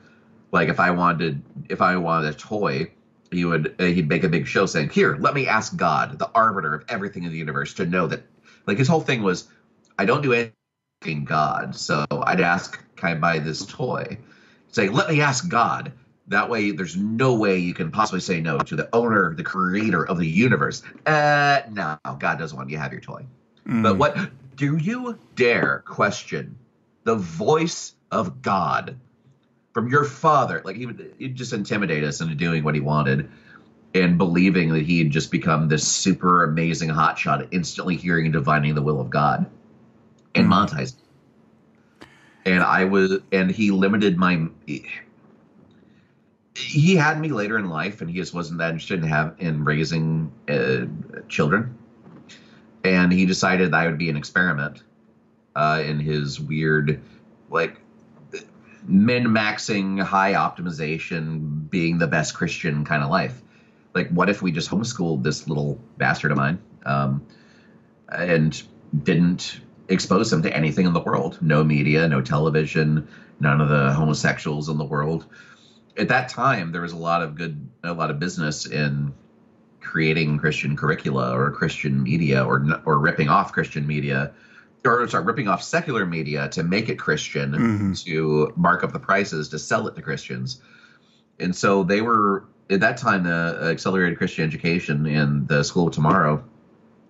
Like 0.53 0.69
if 0.69 0.79
I 0.79 0.91
wanted, 0.91 1.43
if 1.71 1.81
I 1.81 1.97
wanted 1.97 2.35
a 2.35 2.37
toy, 2.37 2.93
he 3.31 3.47
would 3.47 3.75
uh, 3.81 3.85
he'd 3.85 4.09
make 4.09 4.25
a 4.25 4.29
big 4.29 4.47
show 4.47 4.67
saying, 4.67 4.91
"Here, 4.91 5.17
let 5.19 5.35
me 5.35 5.47
ask 5.47 5.75
God, 5.75 6.19
the 6.19 6.31
arbiter 6.35 6.75
of 6.75 6.85
everything 6.89 7.25
in 7.25 7.33
the 7.33 7.39
universe, 7.39 7.75
to 7.75 7.87
know 7.87 8.07
that." 8.09 8.25
Like 8.67 8.79
his 8.79 8.87
whole 8.87 9.01
thing 9.01 9.23
was, 9.23 9.49
I 9.99 10.05
don't 10.05 10.23
do 10.23 10.33
anything 10.35 11.25
God, 11.25 11.75
so 11.75 12.05
I'd 12.11 12.41
ask, 12.41 12.79
"Can 12.97 13.09
I 13.09 13.15
buy 13.15 13.39
this 13.39 13.65
toy?" 13.65 14.19
Say, 14.73 14.89
"Let 14.89 15.09
me 15.09 15.21
ask 15.21 15.49
God." 15.49 15.93
That 16.29 16.49
way, 16.51 16.71
there's 16.71 16.97
no 16.97 17.35
way 17.35 17.59
you 17.59 17.75
can 17.75 17.91
possibly 17.91 18.21
say 18.21 18.41
no 18.41 18.59
to 18.59 18.77
the 18.77 18.89
owner, 18.93 19.35
the 19.35 19.43
creator 19.43 20.07
of 20.07 20.19
the 20.19 20.27
universe. 20.27 20.83
Uh, 21.07 21.61
no, 21.71 21.99
God 22.19 22.39
doesn't 22.39 22.57
want 22.57 22.71
you 22.71 22.77
to 22.77 22.83
have 22.83 22.93
your 22.93 23.01
toy. 23.01 23.25
Mm. 23.67 23.83
But 23.83 23.99
what 23.99 24.17
do 24.57 24.77
you 24.77 25.19
dare 25.35 25.83
question 25.87 26.57
the 27.05 27.17
voice 27.17 27.95
of 28.11 28.43
God 28.43 28.97
from 29.73 29.89
your 29.89 30.05
father. 30.05 30.63
Like 30.65 30.77
he 30.77 30.87
would 30.87 31.15
he'd 31.19 31.35
just 31.35 31.53
intimidate 31.53 32.05
us 32.05 32.21
into 32.21 32.35
doing 32.35 32.65
what 32.65 32.75
he 32.75 32.81
wanted 32.81 33.31
and 33.95 34.17
believing 34.17 34.73
that 34.73 34.83
he 34.83 34.99
had 34.99 35.11
just 35.11 35.31
become 35.31 35.69
this 35.69 35.87
super 35.87 36.45
amazing 36.45 36.89
hotshot, 36.91 37.49
instantly 37.51 37.97
hearing 37.97 38.27
and 38.27 38.33
divining 38.33 38.75
the 38.75 38.83
will 38.83 39.01
of 39.01 39.11
God 39.11 39.51
and 40.35 40.47
Mm. 40.47 40.51
monetizing. 40.51 40.97
And 42.45 42.63
I 42.63 42.85
was, 42.85 43.19
and 43.31 43.51
he 43.51 43.71
limited 43.71 44.17
my. 44.17 44.49
He 46.55 46.97
had 46.97 47.21
me 47.21 47.29
later 47.29 47.59
in 47.59 47.69
life, 47.69 48.01
and 48.01 48.11
he 48.11 48.17
just 48.17 48.35
wasn't 48.35 48.59
that 48.59 48.71
interested 48.71 49.03
in 49.03 49.09
have 49.09 49.37
in 49.39 49.65
raising 49.65 50.33
uh, 50.49 50.87
children. 51.29 51.79
And 52.85 53.13
he 53.13 53.27
decided 53.27 53.73
that 53.73 53.77
I 53.77 53.87
would 53.87 53.99
be 53.99 54.11
an 54.11 54.17
experiment 54.17 54.83
uh, 55.55 55.83
in 55.87 56.01
his 56.01 56.41
weird, 56.41 57.01
like 57.49 57.81
min 58.87 59.25
maxing, 59.27 60.03
high 60.03 60.33
optimization, 60.33 61.71
being 61.71 61.99
the 61.99 62.07
best 62.07 62.35
Christian 62.35 62.85
kind 62.85 63.03
of 63.03 63.11
life. 63.11 63.41
Like, 63.95 64.09
what 64.11 64.29
if 64.29 64.43
we 64.43 64.53
just 64.53 64.71
homeschooled 64.71 65.23
this 65.23 65.47
little 65.47 65.79
bastard 65.99 66.33
of 66.33 66.39
mine 66.39 66.59
um, 66.85 67.27
and 68.09 68.61
didn't 69.05 69.61
expose 69.93 70.33
him 70.33 70.43
to 70.43 70.57
anything 70.57 70.87
in 70.87 70.93
the 70.93 71.01
world? 71.01 71.39
No 71.41 71.63
media, 71.65 72.09
no 72.09 72.21
television, 72.21 73.07
none 73.41 73.61
of 73.61 73.69
the 73.69 73.93
homosexuals 73.93 74.69
in 74.69 74.79
the 74.79 74.85
world. 74.85 75.27
At 75.97 76.09
that 76.09 76.29
time, 76.29 76.73
there 76.73 76.83
was 76.83 76.93
a 76.93 76.97
lot 76.97 77.23
of 77.23 77.35
good, 77.35 77.69
a 77.83 77.93
lot 77.93 78.11
of 78.11 78.19
business 78.19 78.67
in 78.67 79.13
creating 79.81 80.39
Christian 80.39 80.77
curricula 80.77 81.37
or 81.37 81.51
Christian 81.51 82.03
media 82.03 82.45
or 82.45 82.65
or 82.85 82.99
ripping 82.99 83.29
off 83.29 83.53
Christian 83.53 83.87
media 83.87 84.33
or 84.85 85.07
sorry, 85.09 85.25
ripping 85.25 85.49
off 85.49 85.63
secular 85.63 86.07
media 86.07 86.49
to 86.49 86.63
make 86.63 86.89
it 86.89 86.99
Christian 86.99 87.53
Mhm. 87.53 88.05
to 88.05 88.53
mark 88.57 88.83
up 88.83 88.93
the 88.93 88.99
prices 88.99 89.49
to 89.51 89.59
sell 89.59 89.87
it 89.87 89.95
to 89.95 90.03
Christians. 90.03 90.61
And 91.39 91.55
so 91.55 91.83
they 91.85 92.01
were 92.01 92.45
at 92.71 92.81
that 92.81 92.97
time 92.97 93.25
the 93.25 93.59
accelerated 93.71 94.19
Christian 94.19 94.45
education 94.45 95.07
in 95.07 95.47
the 95.47 95.63
School 95.63 95.89
of 95.89 95.93
Tomorrow, 95.95 96.43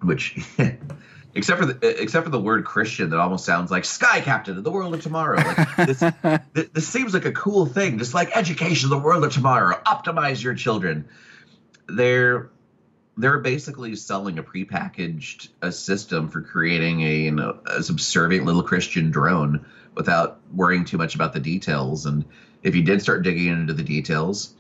which 0.02 0.36
except 1.34 1.60
for 1.60 1.66
the 1.66 2.02
except 2.02 2.24
for 2.24 2.30
the 2.30 2.40
word 2.40 2.64
Christian 2.64 3.10
that 3.10 3.18
almost 3.18 3.44
sounds 3.44 3.70
like 3.70 3.84
Sky 3.84 4.20
Captain 4.20 4.56
of 4.56 4.64
the 4.64 4.70
World 4.70 4.94
of 4.94 5.02
Tomorrow. 5.02 5.36
Like 5.36 5.76
this, 5.76 6.00
th- 6.54 6.72
this 6.72 6.88
seems 6.88 7.14
like 7.14 7.24
a 7.24 7.32
cool 7.32 7.66
thing, 7.66 7.98
just 7.98 8.14
like 8.14 8.36
education, 8.36 8.90
the 8.90 8.98
world 8.98 9.24
of 9.24 9.32
tomorrow, 9.32 9.80
optimize 9.86 10.42
your 10.42 10.54
children. 10.54 11.08
They're 11.88 12.50
they're 13.16 13.38
basically 13.38 13.94
selling 13.96 14.38
a 14.38 14.42
prepackaged 14.42 15.48
a 15.60 15.70
system 15.70 16.28
for 16.28 16.40
creating 16.40 17.02
a, 17.02 17.16
you 17.16 17.30
know, 17.30 17.58
a 17.66 17.82
subservient 17.82 18.46
little 18.46 18.62
Christian 18.62 19.10
drone 19.10 19.66
without 19.94 20.40
worrying 20.52 20.84
too 20.84 20.96
much 20.96 21.14
about 21.14 21.32
the 21.32 21.40
details. 21.40 22.06
And 22.06 22.24
if 22.62 22.74
you 22.74 22.82
did 22.82 23.02
start 23.02 23.22
digging 23.22 23.48
into 23.48 23.74
the 23.74 23.82
details, 23.82 24.54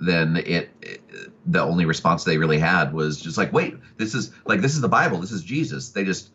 then 0.00 0.36
it, 0.36 0.70
it 0.82 1.01
the 1.46 1.60
only 1.60 1.84
response 1.84 2.24
they 2.24 2.38
really 2.38 2.58
had 2.58 2.92
was 2.92 3.20
just 3.20 3.36
like, 3.36 3.52
wait, 3.52 3.76
this 3.96 4.14
is 4.14 4.32
like 4.44 4.60
this 4.60 4.74
is 4.74 4.80
the 4.80 4.88
Bible, 4.88 5.18
this 5.18 5.32
is 5.32 5.42
Jesus. 5.42 5.90
They 5.90 6.04
just 6.04 6.30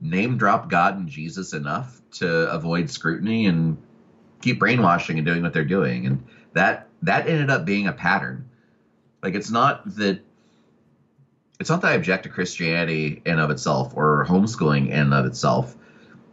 name 0.00 0.36
drop 0.36 0.68
God 0.68 0.96
and 0.96 1.08
Jesus 1.08 1.52
enough 1.52 2.00
to 2.12 2.50
avoid 2.50 2.90
scrutiny 2.90 3.46
and 3.46 3.76
keep 4.40 4.58
brainwashing 4.58 5.18
and 5.18 5.26
doing 5.26 5.42
what 5.42 5.52
they're 5.52 5.64
doing. 5.64 6.06
And 6.06 6.24
that 6.52 6.88
that 7.02 7.28
ended 7.28 7.50
up 7.50 7.64
being 7.64 7.86
a 7.86 7.92
pattern. 7.92 8.48
Like 9.22 9.34
it's 9.34 9.50
not 9.50 9.82
that 9.96 10.20
it's 11.58 11.70
not 11.70 11.80
that 11.82 11.88
I 11.88 11.94
object 11.94 12.24
to 12.24 12.28
Christianity 12.28 13.22
in 13.24 13.38
of 13.38 13.50
itself 13.50 13.92
or 13.94 14.26
homeschooling 14.28 14.90
in 14.90 15.12
of 15.12 15.24
itself. 15.24 15.76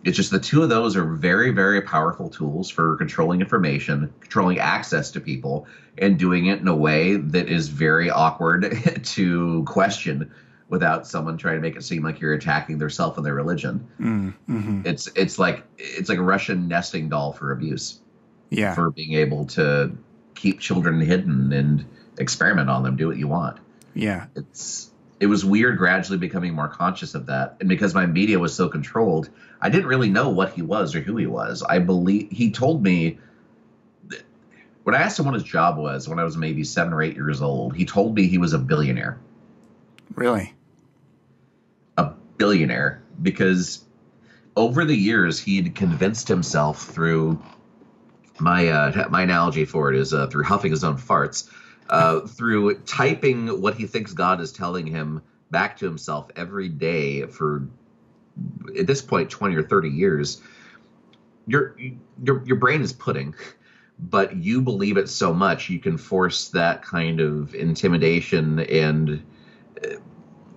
It's 0.04 0.18
just 0.18 0.32
the 0.32 0.40
two 0.40 0.64
of 0.64 0.70
those 0.70 0.96
are 0.98 1.04
very, 1.06 1.52
very 1.52 1.82
powerful 1.82 2.30
tools 2.30 2.70
for 2.70 2.98
controlling 2.98 3.40
information, 3.42 4.14
controlling 4.20 4.60
access 4.60 5.12
to 5.12 5.22
people, 5.22 5.66
and 5.98 6.20
doing 6.20 6.48
it 6.48 6.60
in 6.60 6.68
a 6.68 6.76
way 6.76 7.16
that 7.16 7.48
is 7.48 7.70
very 7.70 8.10
awkward 8.10 8.78
to 9.04 9.64
question 9.66 10.32
without 10.70 11.06
someone 11.08 11.38
trying 11.38 11.56
to 11.56 11.62
make 11.62 11.76
it 11.76 11.84
seem 11.84 12.04
like 12.04 12.20
you're 12.20 12.34
attacking 12.34 12.80
their 12.80 12.90
self 12.90 13.16
and 13.18 13.26
their 13.26 13.34
religion. 13.36 13.88
Mm, 14.00 14.34
hmm 14.48 14.82
It's 14.86 15.08
it's 15.16 15.38
like 15.40 15.64
it's 15.78 16.10
like 16.10 16.18
a 16.18 16.24
Russian 16.24 16.68
nesting 16.68 17.10
doll 17.10 17.32
for 17.32 17.52
abuse 17.52 18.00
Yeah. 18.50 18.74
for 18.74 18.90
being 18.92 19.14
able 19.14 19.46
to 19.48 19.96
keep 20.36 20.60
children 20.60 21.00
hidden 21.00 21.54
and 21.54 21.86
experiment 22.18 22.70
on 22.70 22.84
them, 22.84 22.96
do 22.98 23.08
what 23.08 23.18
you 23.18 23.28
want. 23.28 23.58
yeah. 23.94 24.26
It's 24.36 24.90
it 25.20 25.28
was 25.28 25.46
weird 25.46 25.78
gradually 25.78 26.18
becoming 26.18 26.54
more 26.54 26.68
conscious 26.68 27.16
of 27.16 27.28
that. 27.28 27.58
And 27.60 27.70
because 27.70 27.94
my 27.94 28.06
media 28.06 28.40
was 28.40 28.54
so 28.54 28.68
controlled, 28.68 29.30
I 29.62 29.70
didn't 29.70 29.88
really 29.88 30.10
know 30.10 30.30
what 30.30 30.54
he 30.54 30.62
was 30.62 30.96
or 30.96 31.02
who 31.02 31.16
he 31.18 31.28
was. 31.28 31.64
I 31.64 31.80
believe 31.80 32.30
he 32.32 32.52
told 32.52 32.84
me 32.84 33.20
when 34.84 34.96
I 34.96 35.00
asked 35.00 35.18
him 35.18 35.26
what 35.26 35.34
his 35.34 35.44
job 35.44 35.78
was 35.78 36.10
when 36.10 36.20
I 36.20 36.24
was 36.24 36.36
maybe 36.36 36.64
seven 36.64 36.94
or 36.94 37.02
eight 37.02 37.16
years 37.16 37.42
old, 37.42 37.76
he 37.76 37.86
told 37.86 38.16
me 38.16 38.28
he 38.28 38.38
was 38.38 38.54
a 38.54 38.60
billionaire. 38.60 39.18
Really. 40.16 40.54
a 41.98 42.12
billionaire 42.38 43.02
because 43.22 43.84
over 44.56 44.86
the 44.86 44.96
years 44.96 45.40
he'd 45.40 45.74
convinced 45.74 46.28
himself 46.28 46.86
through 46.86 47.42
my 48.40 48.68
uh, 48.68 49.08
my 49.10 49.24
analogy 49.24 49.66
for 49.66 49.92
it 49.92 49.98
is 49.98 50.14
uh, 50.14 50.28
through 50.28 50.44
huffing 50.44 50.72
his 50.72 50.84
own 50.84 50.98
farts 50.98 51.50
uh, 51.90 52.22
through 52.22 52.76
typing 52.80 53.62
what 53.62 53.76
he 53.76 53.88
thinks 53.88 54.14
God 54.14 54.42
is 54.42 54.52
telling 54.52 54.88
him 54.88 55.22
back 55.52 55.78
to 55.78 55.86
himself 55.86 56.30
every 56.36 56.70
day 56.70 57.26
for 57.28 57.68
at 58.78 58.88
this 58.88 59.02
point 59.02 59.30
20 59.30 59.56
or 59.56 59.62
30 59.62 59.90
years 59.90 60.42
your 61.46 61.76
your 62.24 62.44
your 62.46 62.56
brain 62.56 62.82
is 62.82 62.92
pudding 62.92 63.36
but 64.00 64.36
you 64.36 64.62
believe 64.62 64.98
it 64.98 65.08
so 65.08 65.34
much 65.34 65.70
you 65.70 65.80
can 65.80 65.98
force 65.98 66.50
that 66.50 66.82
kind 66.82 67.20
of 67.20 67.54
intimidation 67.54 68.60
and 68.62 69.24
uh, 69.84 69.96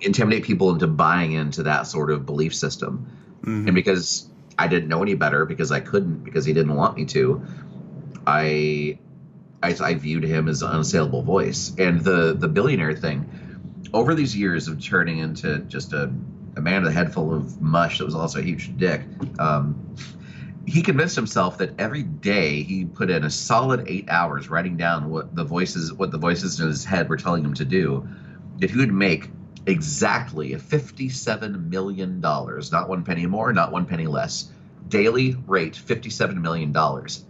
intimidate 0.00 0.44
people 0.44 0.70
into 0.70 0.86
buying 0.86 1.32
into 1.32 1.62
that 1.62 1.86
sort 1.86 2.10
of 2.10 2.26
belief 2.26 2.54
system. 2.54 3.06
Mhm. 3.42 3.66
And 3.66 3.74
because 3.74 4.28
I 4.58 4.68
didn't 4.68 4.88
know 4.88 5.02
any 5.02 5.14
better, 5.14 5.44
because 5.44 5.70
I 5.70 5.80
couldn't, 5.80 6.24
because 6.24 6.44
he 6.44 6.52
didn't 6.52 6.74
want 6.74 6.96
me 6.96 7.04
to, 7.06 7.42
I, 8.26 8.98
I, 9.66 9.88
I 9.88 9.94
viewed 9.94 10.24
him 10.24 10.48
as 10.48 10.62
an 10.62 10.68
unassailable 10.68 11.22
voice. 11.22 11.72
And 11.78 12.00
the 12.02 12.34
the 12.34 12.48
billionaire 12.48 12.94
thing, 12.94 13.28
over 13.92 14.14
these 14.14 14.36
years 14.36 14.68
of 14.68 14.82
turning 14.82 15.18
into 15.18 15.58
just 15.60 15.92
a, 15.92 16.12
a 16.56 16.60
man 16.60 16.82
with 16.82 16.92
a 16.92 16.94
head 16.94 17.12
full 17.12 17.34
of 17.34 17.60
mush 17.60 17.98
that 17.98 18.04
was 18.04 18.14
also 18.14 18.38
a 18.38 18.42
huge 18.42 18.76
dick, 18.76 19.02
um, 19.38 19.94
he 20.66 20.82
convinced 20.82 21.16
himself 21.16 21.58
that 21.58 21.78
every 21.78 22.02
day 22.02 22.62
he 22.62 22.84
put 22.84 23.10
in 23.10 23.24
a 23.24 23.30
solid 23.30 23.84
eight 23.88 24.08
hours 24.08 24.48
writing 24.48 24.76
down 24.76 25.10
what 25.10 25.34
the 25.34 25.44
voices 25.44 25.92
what 25.92 26.10
the 26.10 26.18
voices 26.18 26.60
in 26.60 26.66
his 26.68 26.84
head 26.84 27.08
were 27.08 27.16
telling 27.16 27.44
him 27.44 27.54
to 27.54 27.64
do, 27.64 28.08
that 28.58 28.70
he 28.70 28.76
would 28.76 28.92
make 28.92 29.30
exactly 29.66 30.52
$57 30.52 31.68
million, 31.68 32.20
not 32.20 32.88
one 32.88 33.04
penny 33.04 33.26
more, 33.26 33.52
not 33.52 33.72
one 33.72 33.84
penny 33.84 34.06
less. 34.06 34.50
Daily 34.88 35.36
rate 35.48 35.74
$57 35.74 36.36
million. 36.36 36.74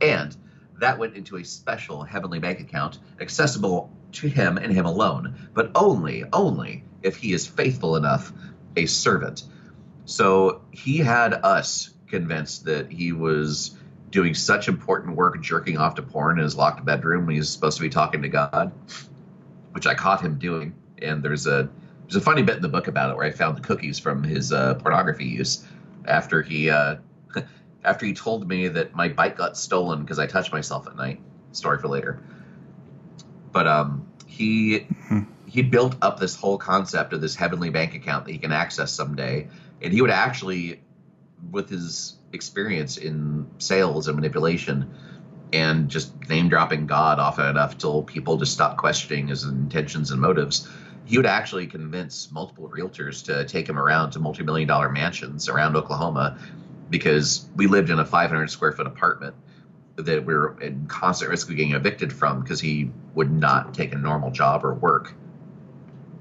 And 0.02 0.36
that 0.78 0.99
went 0.99 1.14
into 1.14 1.37
a 1.37 1.45
special 1.45 2.02
heavenly 2.02 2.38
bank 2.38 2.61
account 2.61 2.99
accessible 3.21 3.90
to 4.12 4.28
him 4.28 4.59
and 4.59 4.73
him 4.73 4.87
alone, 4.87 5.35
but 5.54 5.71
only, 5.75 6.25
only 6.33 6.85
if 7.02 7.16
he 7.16 7.33
is 7.33 7.47
faithful 7.47 7.97
enough, 7.97 8.33
a 8.76 8.87
servant. 8.87 9.45
So 10.04 10.62
he 10.71 10.99
had 10.99 11.35
us 11.35 11.90
convinced 12.09 12.64
that 12.64 12.90
he 12.90 13.12
was 13.12 13.76
doing 14.11 14.35
such 14.35 14.68
important 14.68 15.16
work 15.16 15.40
jerking 15.42 15.76
off 15.78 15.97
to 15.97 16.02
porn 16.02 16.38
in 16.38 16.45
his 16.45 16.56
locked 16.56 16.85
bedroom 16.85 17.26
when 17.26 17.35
he 17.35 17.38
was 17.38 17.50
supposed 17.50 17.76
to 17.76 17.83
be 17.83 17.90
talking 17.90 18.23
to 18.23 18.28
God, 18.28 18.73
which 19.73 19.87
I 19.87 19.95
caught 19.95 20.21
him 20.21 20.38
doing. 20.38 20.75
And 21.02 21.23
there's 21.23 21.47
a 21.47 21.68
there's 22.02 22.16
a 22.16 22.21
funny 22.21 22.42
bit 22.42 22.56
in 22.56 22.62
the 22.62 22.68
book 22.68 22.87
about 22.87 23.11
it 23.11 23.16
where 23.16 23.26
I 23.26 23.33
found 23.33 23.56
the 23.56 23.61
cookies 23.61 23.99
from 23.99 24.23
his 24.23 24.52
uh, 24.52 24.75
pornography 24.76 25.25
use 25.25 25.66
after 26.06 26.40
he 26.40 26.71
uh, 26.71 26.97
after 27.86 28.04
he 28.04 28.12
told 28.12 28.46
me 28.46 28.68
that 28.68 28.94
my 28.94 29.08
bike 29.08 29.36
got 29.36 29.56
stolen 29.56 30.00
because 30.00 30.18
I 30.18 30.26
touched 30.26 30.52
myself 30.52 30.86
at 30.86 30.96
night. 30.96 31.20
Story 31.52 31.78
for 31.78 31.88
later. 31.88 32.20
But 33.52 33.66
um, 33.66 34.06
he 34.26 34.86
he 35.46 35.62
built 35.62 35.96
up 36.02 36.18
this 36.20 36.36
whole 36.36 36.58
concept 36.58 37.12
of 37.12 37.20
this 37.20 37.34
heavenly 37.34 37.70
bank 37.70 37.94
account 37.94 38.26
that 38.26 38.32
he 38.32 38.38
can 38.38 38.52
access 38.52 38.92
someday, 38.92 39.48
and 39.80 39.92
he 39.92 40.02
would 40.02 40.10
actually, 40.10 40.82
with 41.50 41.70
his 41.70 42.16
experience 42.32 42.98
in 42.98 43.46
sales 43.58 44.08
and 44.08 44.16
manipulation, 44.16 44.92
and 45.52 45.88
just 45.88 46.28
name 46.28 46.48
dropping 46.48 46.86
God 46.86 47.18
often 47.18 47.46
enough 47.46 47.78
till 47.78 48.02
people 48.02 48.36
just 48.36 48.52
stop 48.52 48.76
questioning 48.76 49.28
his 49.28 49.44
intentions 49.44 50.10
and 50.10 50.20
motives, 50.20 50.68
he 51.04 51.16
would 51.16 51.26
actually 51.26 51.68
convince 51.68 52.30
multiple 52.32 52.68
realtors 52.68 53.24
to 53.26 53.44
take 53.46 53.68
him 53.68 53.78
around 53.78 54.10
to 54.10 54.18
multi-million 54.18 54.66
dollar 54.66 54.90
mansions 54.90 55.48
around 55.48 55.76
Oklahoma 55.76 56.36
because 56.90 57.46
we 57.56 57.66
lived 57.66 57.90
in 57.90 57.98
a 57.98 58.04
500 58.04 58.50
square 58.50 58.72
foot 58.72 58.86
apartment 58.86 59.34
that 59.96 60.24
we 60.24 60.34
were 60.34 60.60
in 60.60 60.86
constant 60.86 61.30
risk 61.30 61.48
of 61.48 61.56
getting 61.56 61.74
evicted 61.74 62.12
from 62.12 62.42
because 62.42 62.60
he 62.60 62.90
would 63.14 63.30
not 63.30 63.74
take 63.74 63.92
a 63.92 63.98
normal 63.98 64.30
job 64.30 64.64
or 64.64 64.74
work. 64.74 65.14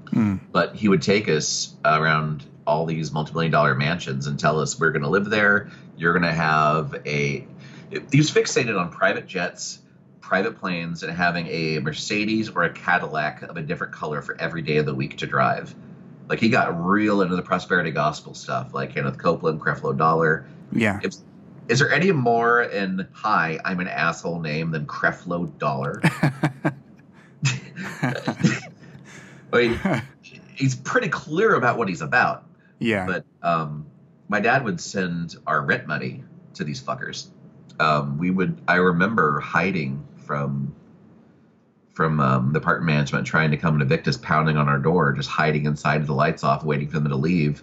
Mm. 0.06 0.40
But 0.50 0.74
he 0.74 0.88
would 0.88 1.02
take 1.02 1.28
us 1.28 1.74
around 1.84 2.44
all 2.66 2.86
these 2.86 3.12
multi-million 3.12 3.52
dollar 3.52 3.74
mansions 3.74 4.26
and 4.26 4.38
tell 4.38 4.60
us 4.60 4.78
we're 4.78 4.92
going 4.92 5.02
to 5.02 5.08
live 5.08 5.26
there. 5.26 5.70
You're 5.96 6.12
going 6.12 6.22
to 6.22 6.32
have 6.32 6.94
a. 7.06 7.46
He 7.90 8.18
was 8.18 8.30
fixated 8.30 8.78
on 8.78 8.90
private 8.90 9.26
jets, 9.26 9.80
private 10.20 10.58
planes 10.58 11.02
and 11.04 11.12
having 11.12 11.46
a 11.46 11.78
Mercedes 11.78 12.48
or 12.48 12.64
a 12.64 12.72
Cadillac 12.72 13.42
of 13.42 13.56
a 13.56 13.62
different 13.62 13.92
color 13.92 14.22
for 14.22 14.38
every 14.40 14.62
day 14.62 14.78
of 14.78 14.86
the 14.86 14.94
week 14.94 15.18
to 15.18 15.26
drive. 15.26 15.74
Like 16.28 16.40
he 16.40 16.48
got 16.48 16.84
real 16.84 17.22
into 17.22 17.36
the 17.36 17.42
prosperity 17.42 17.90
gospel 17.90 18.34
stuff, 18.34 18.74
like 18.74 18.94
Kenneth 18.94 19.18
Copeland, 19.18 19.60
Creflo 19.60 19.96
Dollar. 19.96 20.46
Yeah. 20.72 21.00
If, 21.02 21.14
is 21.68 21.78
there 21.78 21.92
any 21.92 22.12
more 22.12 22.62
in 22.62 23.06
hi, 23.12 23.58
I'm 23.64 23.80
an 23.80 23.88
asshole 23.88 24.40
name 24.40 24.70
than 24.70 24.86
Creflo 24.86 25.56
Dollar? 25.58 26.00
I 28.02 29.56
mean, 29.56 29.80
he's 30.54 30.74
pretty 30.74 31.08
clear 31.08 31.54
about 31.54 31.78
what 31.78 31.88
he's 31.88 32.00
about. 32.02 32.44
yeah. 32.78 33.06
But 33.06 33.24
um, 33.42 33.86
my 34.28 34.40
dad 34.40 34.64
would 34.64 34.80
send 34.80 35.36
our 35.46 35.60
rent 35.62 35.86
money 35.86 36.24
to 36.54 36.64
these 36.64 36.82
fuckers. 36.82 37.28
Um, 37.78 38.18
we 38.18 38.30
would. 38.30 38.60
I 38.66 38.76
remember 38.76 39.40
hiding 39.40 40.06
from 40.16 40.74
from 41.96 42.20
um, 42.20 42.52
the 42.52 42.58
apartment 42.58 42.86
management 42.86 43.26
trying 43.26 43.50
to 43.50 43.56
come 43.56 43.72
and 43.72 43.82
evict 43.82 44.06
us, 44.06 44.18
pounding 44.18 44.58
on 44.58 44.68
our 44.68 44.78
door, 44.78 45.12
just 45.12 45.30
hiding 45.30 45.64
inside 45.64 46.06
the 46.06 46.12
lights 46.12 46.44
off, 46.44 46.62
waiting 46.62 46.86
for 46.88 46.98
them 46.98 47.08
to 47.08 47.16
leave, 47.16 47.62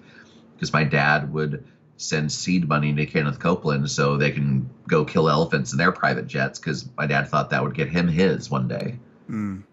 because 0.56 0.74
my 0.74 0.84
dad 0.84 1.32
would 1.32 1.63
send 1.98 2.32
seed 2.32 2.68
money 2.68 2.92
to 2.92 3.06
Kenneth 3.06 3.38
Copeland 3.38 3.92
so 3.92 4.18
they 4.18 4.32
can 4.32 4.68
go 4.88 5.04
kill 5.06 5.30
elephants 5.30 5.72
in 5.72 5.78
their 5.78 5.92
private 5.92 6.25
jets, 6.25 6.58
because 6.58 6.90
my 6.98 7.06
dad 7.06 7.28
thought 7.28 7.52
that 7.52 7.62
would 7.62 7.75
get 7.75 7.88
him 7.88 8.08
his 8.08 8.50
one 8.50 8.68
day 8.68 8.98
Mm. 9.30 9.63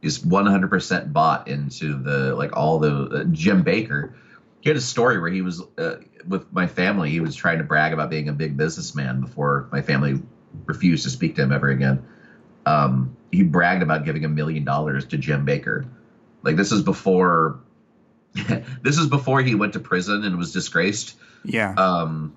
is 0.00 0.20
100% 0.20 1.12
bought 1.12 1.46
into 1.46 2.00
the 2.00 2.34
like 2.36 2.56
all 2.56 2.78
the 2.78 3.06
uh, 3.08 3.24
Jim 3.32 3.62
Bakker. 3.64 4.12
He 4.60 4.70
had 4.70 4.76
a 4.76 4.80
story 4.80 5.18
where 5.18 5.28
he 5.28 5.42
was 5.42 5.60
uh, 5.76 5.96
with 6.26 6.50
my 6.52 6.66
family. 6.66 7.10
He 7.10 7.20
was 7.20 7.34
trying 7.34 7.58
to 7.58 7.64
brag 7.64 7.92
about 7.92 8.08
being 8.08 8.28
a 8.28 8.32
big 8.32 8.56
businessman 8.56 9.20
before 9.20 9.66
my 9.72 9.82
family 9.82 10.22
refused 10.66 11.02
to 11.02 11.10
speak 11.10 11.34
to 11.34 11.42
him 11.42 11.52
ever 11.52 11.68
again. 11.68 12.02
Um, 12.66 13.16
he 13.30 13.42
bragged 13.42 13.82
about 13.82 14.04
giving 14.04 14.24
a 14.24 14.28
million 14.28 14.64
dollars 14.64 15.06
to 15.06 15.18
Jim 15.18 15.46
Bakker. 15.46 15.86
Like 16.42 16.56
this 16.56 16.72
is 16.72 16.82
before. 16.82 17.60
this 18.82 18.98
is 18.98 19.06
before 19.06 19.42
he 19.42 19.54
went 19.54 19.74
to 19.74 19.80
prison 19.80 20.24
and 20.24 20.36
was 20.36 20.52
disgraced. 20.52 21.16
Yeah. 21.44 21.74
Um, 21.76 22.36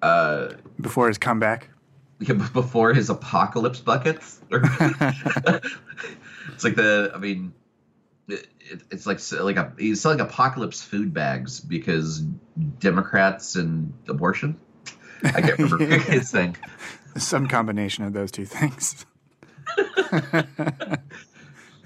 uh, 0.00 0.50
Before 0.80 1.08
his 1.08 1.18
comeback. 1.18 1.70
before 2.52 2.94
his 2.94 3.10
apocalypse 3.10 3.80
buckets. 3.80 4.40
it's 4.50 4.62
like 6.62 6.76
the, 6.76 7.10
I 7.14 7.18
mean, 7.18 7.52
it, 8.28 8.46
it's 8.90 9.06
like 9.06 9.20
like 9.32 9.56
a 9.56 9.72
he's 9.78 10.00
selling 10.00 10.20
apocalypse 10.20 10.82
food 10.82 11.12
bags 11.12 11.60
because 11.60 12.20
Democrats 12.78 13.56
and 13.56 13.92
abortion. 14.08 14.58
I 15.24 15.40
can't 15.40 15.58
remember 15.58 15.96
his 15.96 16.30
thing. 16.30 16.56
Some 17.16 17.48
combination 17.48 18.04
of 18.04 18.12
those 18.12 18.30
two 18.30 18.44
things. 18.44 19.06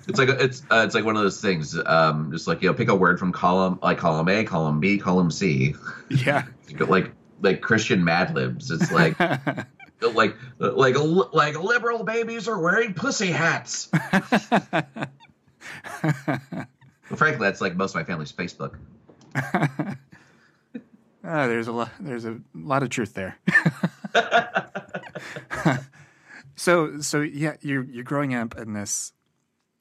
It's 0.09 0.19
like 0.19 0.31
it's 0.31 0.63
uh, 0.71 0.85
it's 0.87 0.95
like 0.95 1.05
one 1.05 1.17
of 1.17 1.23
those 1.23 1.39
things. 1.39 1.79
Um, 1.85 2.33
just 2.33 2.49
like 2.49 2.63
you 2.63 2.71
know, 2.71 2.75
pick 2.75 2.89
a 2.89 2.95
word 2.95 3.19
from 3.19 3.31
column 3.31 3.79
like 3.83 3.99
column 3.99 4.27
A, 4.31 4.43
column 4.45 4.81
B, 4.81 4.97
column 4.99 5.31
C. 5.31 5.75
Yeah. 6.09 6.45
like 6.81 7.13
like 7.43 7.61
Christian 7.61 8.03
Mad 8.05 8.35
Libs. 8.35 8.71
It's 8.71 8.91
like 8.93 9.21
like 10.01 10.35
like 10.59 10.97
like 11.33 11.63
liberal 11.63 12.05
babies 12.05 12.49
are 12.49 12.59
wearing 12.59 12.95
pussy 12.95 13.27
hats. 13.27 13.91
Frankly, 17.15 17.39
that's 17.39 17.61
like 17.61 17.77
most 17.77 17.91
of 17.91 17.97
my 17.97 18.05
family's 18.05 18.33
Facebook. 18.33 18.77
Ah, 21.31 21.47
there's 21.47 21.69
a 21.69 21.73
lot. 21.73 21.91
There's 22.01 22.25
a 22.25 22.41
lot 22.55 22.83
of 22.83 22.89
truth 22.89 23.13
there. 23.13 23.39
So, 26.59 27.01
so 27.01 27.21
yeah, 27.21 27.55
you're 27.61 27.85
you're 27.85 28.03
growing 28.03 28.35
up 28.35 28.59
in 28.59 28.73
this 28.73 29.13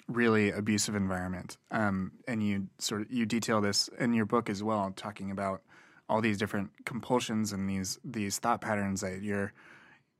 really 0.08 0.52
abusive 0.52 0.94
environment, 0.96 1.58
um, 1.72 2.12
and 2.28 2.44
you 2.44 2.68
sort 2.78 3.02
of 3.02 3.12
you 3.12 3.26
detail 3.26 3.62
this 3.62 3.90
in 4.00 4.14
your 4.14 4.26
book 4.26 4.48
as 4.48 4.62
well, 4.62 4.94
talking 4.96 5.32
about 5.32 5.64
all 6.08 6.22
these 6.22 6.38
different 6.38 6.70
compulsions 6.86 7.52
and 7.52 7.68
these 7.68 7.98
these 8.04 8.38
thought 8.38 8.62
patterns 8.62 9.02
that 9.02 9.24
your 9.24 9.54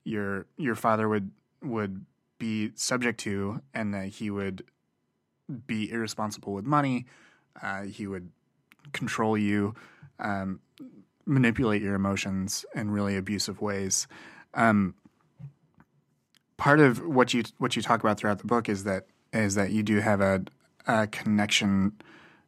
your 0.04 0.48
your 0.58 0.74
father 0.74 1.08
would 1.08 1.30
would 1.62 2.04
be 2.40 2.72
subject 2.74 3.20
to, 3.20 3.62
and 3.76 3.94
that 3.94 4.08
he 4.08 4.32
would 4.32 4.64
be 5.68 5.92
irresponsible 5.92 6.54
with 6.54 6.66
money. 6.66 7.06
Uh, 7.62 7.84
he 7.84 8.08
would 8.08 8.32
control 8.94 9.38
you. 9.38 9.76
Um, 10.18 10.60
manipulate 11.28 11.84
your 11.84 11.94
emotions 11.94 12.66
in 12.74 12.90
really 12.90 13.16
abusive 13.16 13.62
ways. 13.62 14.08
Um, 14.54 14.96
part 16.58 16.80
of 16.80 17.06
what 17.06 17.34
you 17.34 17.44
what 17.60 17.76
you 17.76 17.82
talk 17.82 18.02
about 18.02 18.18
throughout 18.18 18.40
the 18.40 18.48
book 18.48 18.68
is 18.68 18.84
that 18.84 19.06
is 19.34 19.56
that 19.56 19.72
you 19.72 19.84
do 19.84 20.00
have 20.00 20.22
a, 20.22 20.44
a 20.88 21.08
connection 21.08 21.94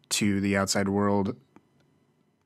to 0.09 0.41
the 0.41 0.57
outside 0.57 0.89
world 0.89 1.35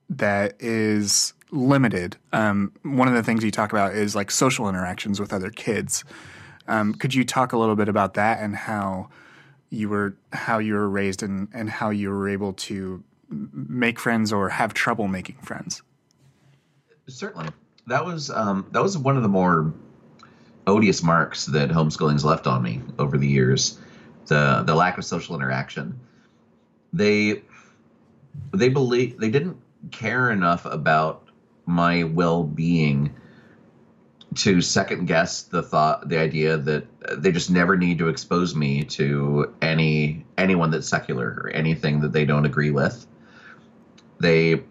that 0.09 0.55
is 0.59 1.33
limited. 1.51 2.17
Um, 2.33 2.73
one 2.83 3.07
of 3.07 3.13
the 3.13 3.23
things 3.23 3.43
you 3.43 3.51
talk 3.51 3.71
about 3.71 3.93
is 3.93 4.15
like 4.15 4.31
social 4.31 4.67
interactions 4.67 5.19
with 5.19 5.31
other 5.31 5.49
kids. 5.49 6.03
Um, 6.67 6.93
could 6.93 7.13
you 7.13 7.23
talk 7.23 7.53
a 7.53 7.57
little 7.57 7.75
bit 7.75 7.89
about 7.89 8.15
that 8.15 8.39
and 8.41 8.55
how 8.55 9.09
you 9.69 9.89
were 9.89 10.15
how 10.31 10.59
you 10.59 10.73
were 10.73 10.89
raised 10.89 11.23
and, 11.23 11.47
and 11.53 11.69
how 11.69 11.89
you 11.89 12.09
were 12.09 12.29
able 12.29 12.53
to 12.53 13.03
make 13.29 13.99
friends 13.99 14.31
or 14.31 14.49
have 14.49 14.73
trouble 14.73 15.07
making 15.07 15.37
friends? 15.37 15.81
Certainly, 17.07 17.49
that 17.87 18.05
was 18.05 18.29
um, 18.29 18.67
that 18.71 18.81
was 18.81 18.97
one 18.97 19.17
of 19.17 19.23
the 19.23 19.29
more 19.29 19.73
odious 20.67 21.03
marks 21.03 21.45
that 21.47 21.69
homeschooling's 21.69 22.25
left 22.25 22.47
on 22.47 22.61
me 22.61 22.81
over 22.97 23.17
the 23.17 23.27
years. 23.27 23.79
The 24.27 24.63
the 24.65 24.75
lack 24.75 24.97
of 24.97 25.05
social 25.05 25.35
interaction. 25.35 25.99
They 26.91 27.43
they 28.53 28.69
believe 28.69 29.19
they 29.19 29.29
didn't 29.29 29.57
care 29.91 30.31
enough 30.31 30.65
about 30.65 31.27
my 31.65 32.03
well 32.03 32.43
being 32.43 33.15
to 34.35 34.61
second 34.61 35.05
guess 35.05 35.43
the 35.43 35.61
thought 35.61 36.07
the 36.09 36.17
idea 36.17 36.57
that 36.57 36.85
they 37.21 37.31
just 37.31 37.51
never 37.51 37.77
need 37.77 37.99
to 37.99 38.07
expose 38.07 38.55
me 38.55 38.83
to 38.83 39.53
any 39.61 40.25
anyone 40.37 40.71
that's 40.71 40.87
secular 40.87 41.41
or 41.43 41.49
anything 41.49 42.01
that 42.01 42.11
they 42.11 42.25
don't 42.25 42.45
agree 42.45 42.71
with 42.71 43.05
they 44.19 44.63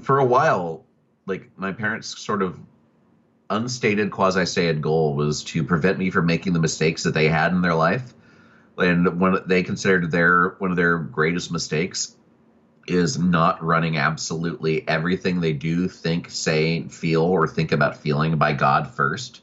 for 0.00 0.18
a 0.18 0.24
while 0.24 0.84
like 1.26 1.50
my 1.56 1.72
parents 1.72 2.18
sort 2.18 2.42
of 2.42 2.58
unstated 3.56 4.10
quasi-stated 4.10 4.82
goal 4.82 5.14
was 5.14 5.44
to 5.44 5.64
prevent 5.64 5.98
me 5.98 6.10
from 6.10 6.26
making 6.26 6.52
the 6.52 6.58
mistakes 6.58 7.02
that 7.02 7.14
they 7.14 7.28
had 7.28 7.52
in 7.52 7.62
their 7.62 7.74
life. 7.74 8.12
And 8.78 9.20
when 9.20 9.38
they 9.46 9.62
considered 9.62 10.10
their 10.10 10.56
one 10.58 10.70
of 10.70 10.76
their 10.76 10.98
greatest 10.98 11.52
mistakes 11.52 12.16
is 12.88 13.18
not 13.18 13.62
running 13.62 13.96
absolutely 13.96 14.86
everything 14.88 15.40
they 15.40 15.52
do 15.52 15.86
think 15.88 16.30
say 16.30 16.82
feel 16.88 17.22
or 17.22 17.46
think 17.46 17.70
about 17.70 17.96
feeling 17.96 18.36
by 18.38 18.52
god 18.52 18.88
first. 18.88 19.42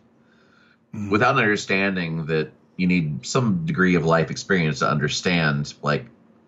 Mm. 0.93 1.11
without 1.11 1.35
an 1.35 1.43
understanding 1.43 2.25
that 2.25 2.51
you 2.75 2.87
need 2.87 3.25
some 3.25 3.65
degree 3.65 3.93
of 3.95 4.05
life 4.05 4.31
experience 4.31 4.79
to 4.79 4.89
understand 4.89 5.73
like 5.83 6.05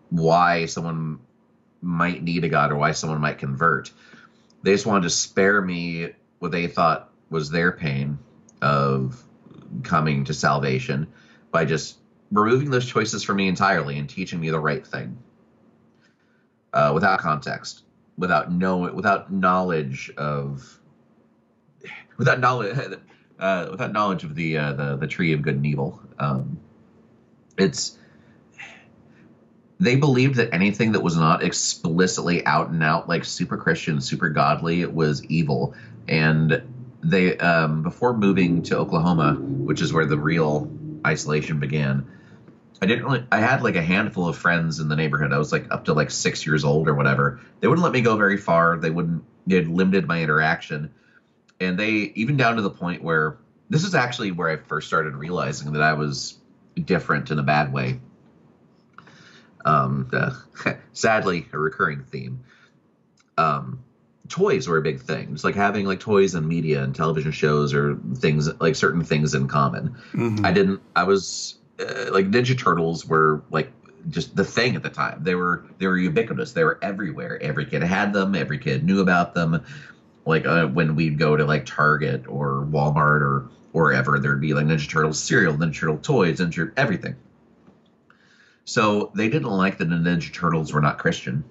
why 0.10 0.65
someone 0.65 1.19
might 1.82 2.24
need 2.24 2.43
a 2.43 2.50
god 2.50 2.71
or 2.71 2.76
why 2.76 2.91
someone 2.91 3.21
might 3.21 3.38
convert. 3.38 3.91
They 4.63 4.74
just 4.74 4.86
wanted 4.86 5.04
to 5.04 5.10
spare 5.12 5.62
me 5.62 6.13
what 6.39 6.52
they 6.52 6.67
thought 6.67 7.11
was 7.32 7.50
their 7.50 7.72
pain 7.72 8.20
of 8.62 9.24
coming 9.84 10.24
to 10.26 10.34
salvation 10.34 11.08
by 11.52 11.65
just 11.65 11.98
removing 12.32 12.70
those 12.70 12.86
choices 12.86 13.24
from 13.24 13.38
me 13.38 13.48
entirely 13.48 13.98
and 13.98 14.08
teaching 14.10 14.39
me 14.39 14.52
the 14.52 14.60
right 14.60 14.86
thing 14.86 15.17
uh, 16.74 16.91
without 16.94 17.20
context 17.20 17.84
without 18.17 18.52
know 18.52 18.91
without 18.94 19.32
knowledge 19.32 20.12
of 20.15 20.80
without 22.17 22.39
knowledge 22.39 22.78
uh, 23.39 23.67
without 23.72 23.91
knowledge 23.91 24.24
of 24.24 24.36
the 24.36 24.58
uh, 24.58 24.74
the 24.74 24.96
the 24.96 25.08
tree 25.08 25.34
of 25.34 25.41
good 25.41 25.56
and 25.56 25.65
evil. 25.65 26.00
Um, 26.20 26.60
it's 27.58 27.98
they 29.80 29.96
believed 29.96 30.36
that 30.36 30.54
anything 30.54 30.91
that 30.91 31.02
was 31.02 31.17
not 31.17 31.41
explicitly 31.41 32.46
out 32.46 32.70
and 32.70 32.84
out 32.84 33.10
like 33.10 33.26
super 33.26 33.58
Christian, 33.58 34.00
super 34.00 34.30
godly 34.30 34.86
was 34.86 35.24
evil, 35.26 35.74
and 36.08 36.62
they 37.04 37.38
um, 37.38 37.84
before 37.84 38.16
moving 38.16 38.64
to 38.64 38.78
Oklahoma, 38.78 39.34
which 39.34 39.82
is 39.82 39.92
where 39.92 40.06
the 40.06 40.18
real 40.18 40.72
isolation 41.06 41.60
began. 41.60 42.08
I 42.82 42.88
didn't 42.88 43.06
really. 43.06 43.26
I 43.32 43.40
had 43.40 43.62
like 43.62 43.76
a 43.76 43.82
handful 43.82 44.28
of 44.28 44.38
friends 44.38 44.80
in 44.80 44.88
the 44.88 44.96
neighborhood. 44.96 45.34
I 45.34 45.38
was 45.38 45.52
like 45.52 45.72
up 45.72 45.86
to 45.86 45.94
like 45.94 46.10
six 46.12 46.46
years 46.46 46.64
old 46.64 46.88
or 46.88 46.96
whatever. 46.96 47.40
They 47.60 47.68
wouldn't 47.68 47.84
let 47.84 47.94
me 47.94 48.02
go 48.02 48.18
very 48.18 48.38
far. 48.38 48.78
They 48.78 48.90
wouldn't. 48.90 49.24
They 49.46 49.56
had 49.56 49.68
limited 49.68 50.08
my 50.08 50.22
interaction 50.22 50.94
and 51.62 51.78
they 51.78 51.92
even 52.16 52.38
down 52.38 52.56
to 52.56 52.62
the 52.62 52.70
point 52.70 53.04
where 53.04 53.38
this 53.70 53.84
is 53.84 53.96
actually 53.96 54.32
where 54.32 54.50
I 54.50 54.58
first 54.58 54.88
started 54.88 55.16
realizing 55.16 55.74
that 55.74 55.82
I 55.82 55.94
was 55.94 56.38
different 56.84 57.32
in 57.32 57.40
a 57.40 57.44
bad 57.44 57.72
way. 57.72 58.00
Um, 59.64 60.08
the, 60.10 60.36
sadly, 60.94 61.48
a 61.54 61.60
recurring 61.60 62.04
theme. 62.04 62.44
Um, 63.38 63.84
toys 64.32 64.67
were 64.67 64.78
a 64.78 64.82
big 64.82 65.02
thing. 65.02 65.30
It's 65.34 65.44
like 65.44 65.56
having 65.56 65.86
like 65.86 66.00
toys 66.00 66.34
and 66.34 66.48
media 66.48 66.82
and 66.84 66.96
television 66.96 67.32
shows 67.32 67.74
or 67.74 67.98
things 68.15 68.50
like 68.60 68.76
certain 68.76 69.04
things 69.04 69.36
in 69.36 69.48
common. 69.48 69.96
Mhm. 70.13 70.46
I 70.46 70.52
didn't. 70.52 70.82
I 70.96 71.04
was 71.04 71.60
uh, 71.80 72.12
like 72.12 72.32
Ninja 72.32 72.58
Turtles 72.58 73.06
were 73.06 73.44
like 73.52 73.72
just 74.10 74.36
the 74.36 74.46
thing 74.46 74.76
at 74.76 74.84
the 74.84 74.89
time. 74.89 75.20
They 75.22 75.36
were 75.36 75.65
they 75.78 75.88
were 75.88 75.98
ubiquitous. 75.98 76.54
They 76.54 76.63
were 76.63 76.80
everywhere. 76.82 77.38
Every 77.41 77.65
kid 77.65 77.84
had 77.84 78.13
them. 78.13 78.34
Every 78.34 78.58
kid 78.58 78.84
knew 78.84 79.02
about 79.02 79.34
them. 79.34 79.62
Like 80.26 80.46
uh, 80.46 80.67
when 80.67 80.96
we'd 80.96 81.20
go 81.20 81.36
to 81.36 81.46
like 81.46 81.65
Target 81.65 82.26
or 82.28 82.65
Walmart 82.72 83.22
or 83.22 83.50
wherever, 83.74 84.17
there'd 84.17 84.41
be 84.41 84.54
like 84.54 84.65
Ninja 84.65 84.89
Turtles 84.89 85.22
cereal, 85.22 85.54
Ninja 85.56 85.76
Turtle 85.76 85.98
toys, 85.98 86.39
Ninja 86.39 86.72
everything. 86.78 87.15
So 88.63 89.12
they 89.13 89.28
didn't 89.28 89.50
like 89.50 89.78
that 89.80 89.89
the 89.89 89.96
Ninja 89.96 90.32
Turtles 90.32 90.72
were 90.72 90.82
not 90.82 90.98
Christian. 91.00 91.44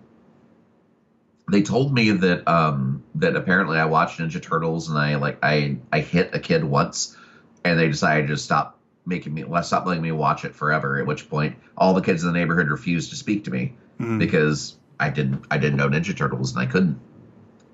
They 1.51 1.63
told 1.63 1.93
me 1.93 2.11
that 2.13 2.47
um, 2.49 3.03
that 3.17 3.35
apparently 3.37 3.79
I 3.79 3.87
watched 3.87 4.19
Ninja 4.21 4.41
Turtles 4.41 4.89
and 4.89 4.99
I 4.99 5.17
like 5.17 5.39
I 5.43 5.79
I 5.93 6.01
hit 6.01 6.35
a 6.35 6.39
kid 6.39 6.65
once, 6.65 7.17
and 7.65 7.79
they 7.79 7.89
decided 7.89 8.29
to 8.29 8.37
stop 8.37 8.79
making 9.05 9.35
me 9.35 9.45
well, 9.45 9.63
stop 9.63 9.87
letting 9.87 10.03
me 10.03 10.13
watch 10.13 10.45
it 10.45 10.55
forever. 10.55 10.99
At 10.99 11.07
which 11.07 11.29
point, 11.29 11.57
all 11.77 11.95
the 11.95 12.03
kids 12.03 12.23
in 12.23 12.33
the 12.33 12.39
neighborhood 12.39 12.69
refused 12.69 13.11
to 13.11 13.17
speak 13.17 13.45
to 13.45 13.51
me 13.51 13.75
Mhm. 13.99 14.19
because 14.19 14.77
I 14.99 15.09
didn't 15.11 15.45
I 15.51 15.59
didn't 15.59 15.77
know 15.79 15.89
Ninja 15.89 16.17
Turtles 16.17 16.53
and 16.53 16.61
I 16.61 16.67
couldn't. 16.67 17.01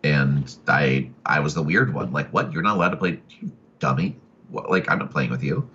And 0.04 0.54
I 0.68 1.10
I 1.24 1.40
was 1.40 1.54
the 1.54 1.62
weird 1.62 1.92
one. 1.92 2.12
Like, 2.12 2.32
what? 2.32 2.52
You're 2.52 2.62
not 2.62 2.76
allowed 2.76 2.90
to 2.90 2.96
play, 2.96 3.20
you 3.40 3.52
dummy. 3.78 4.16
What, 4.48 4.70
like, 4.70 4.90
I'm 4.90 4.98
not 5.00 5.10
playing 5.10 5.30
with 5.30 5.42
you. 5.42 5.68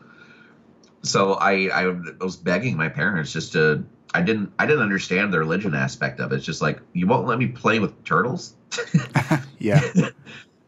So 1.04 1.34
I 1.34 1.70
I 1.74 1.96
was 2.20 2.36
begging 2.38 2.78
my 2.78 2.90
parents 2.90 3.34
just 3.34 3.54
to. 3.54 3.84
I 4.14 4.22
didn't 4.22 4.52
I 4.60 4.66
didn't 4.66 4.84
understand 4.84 5.34
the 5.34 5.40
religion 5.40 5.74
aspect 5.74 6.20
of 6.20 6.32
it. 6.32 6.36
It's 6.36 6.46
just 6.46 6.62
like 6.62 6.80
you 6.94 7.08
won't 7.08 7.28
let 7.28 7.40
me 7.40 7.48
play 7.48 7.80
with 7.80 8.04
turtles. 8.04 8.56
yeah. 9.60 9.82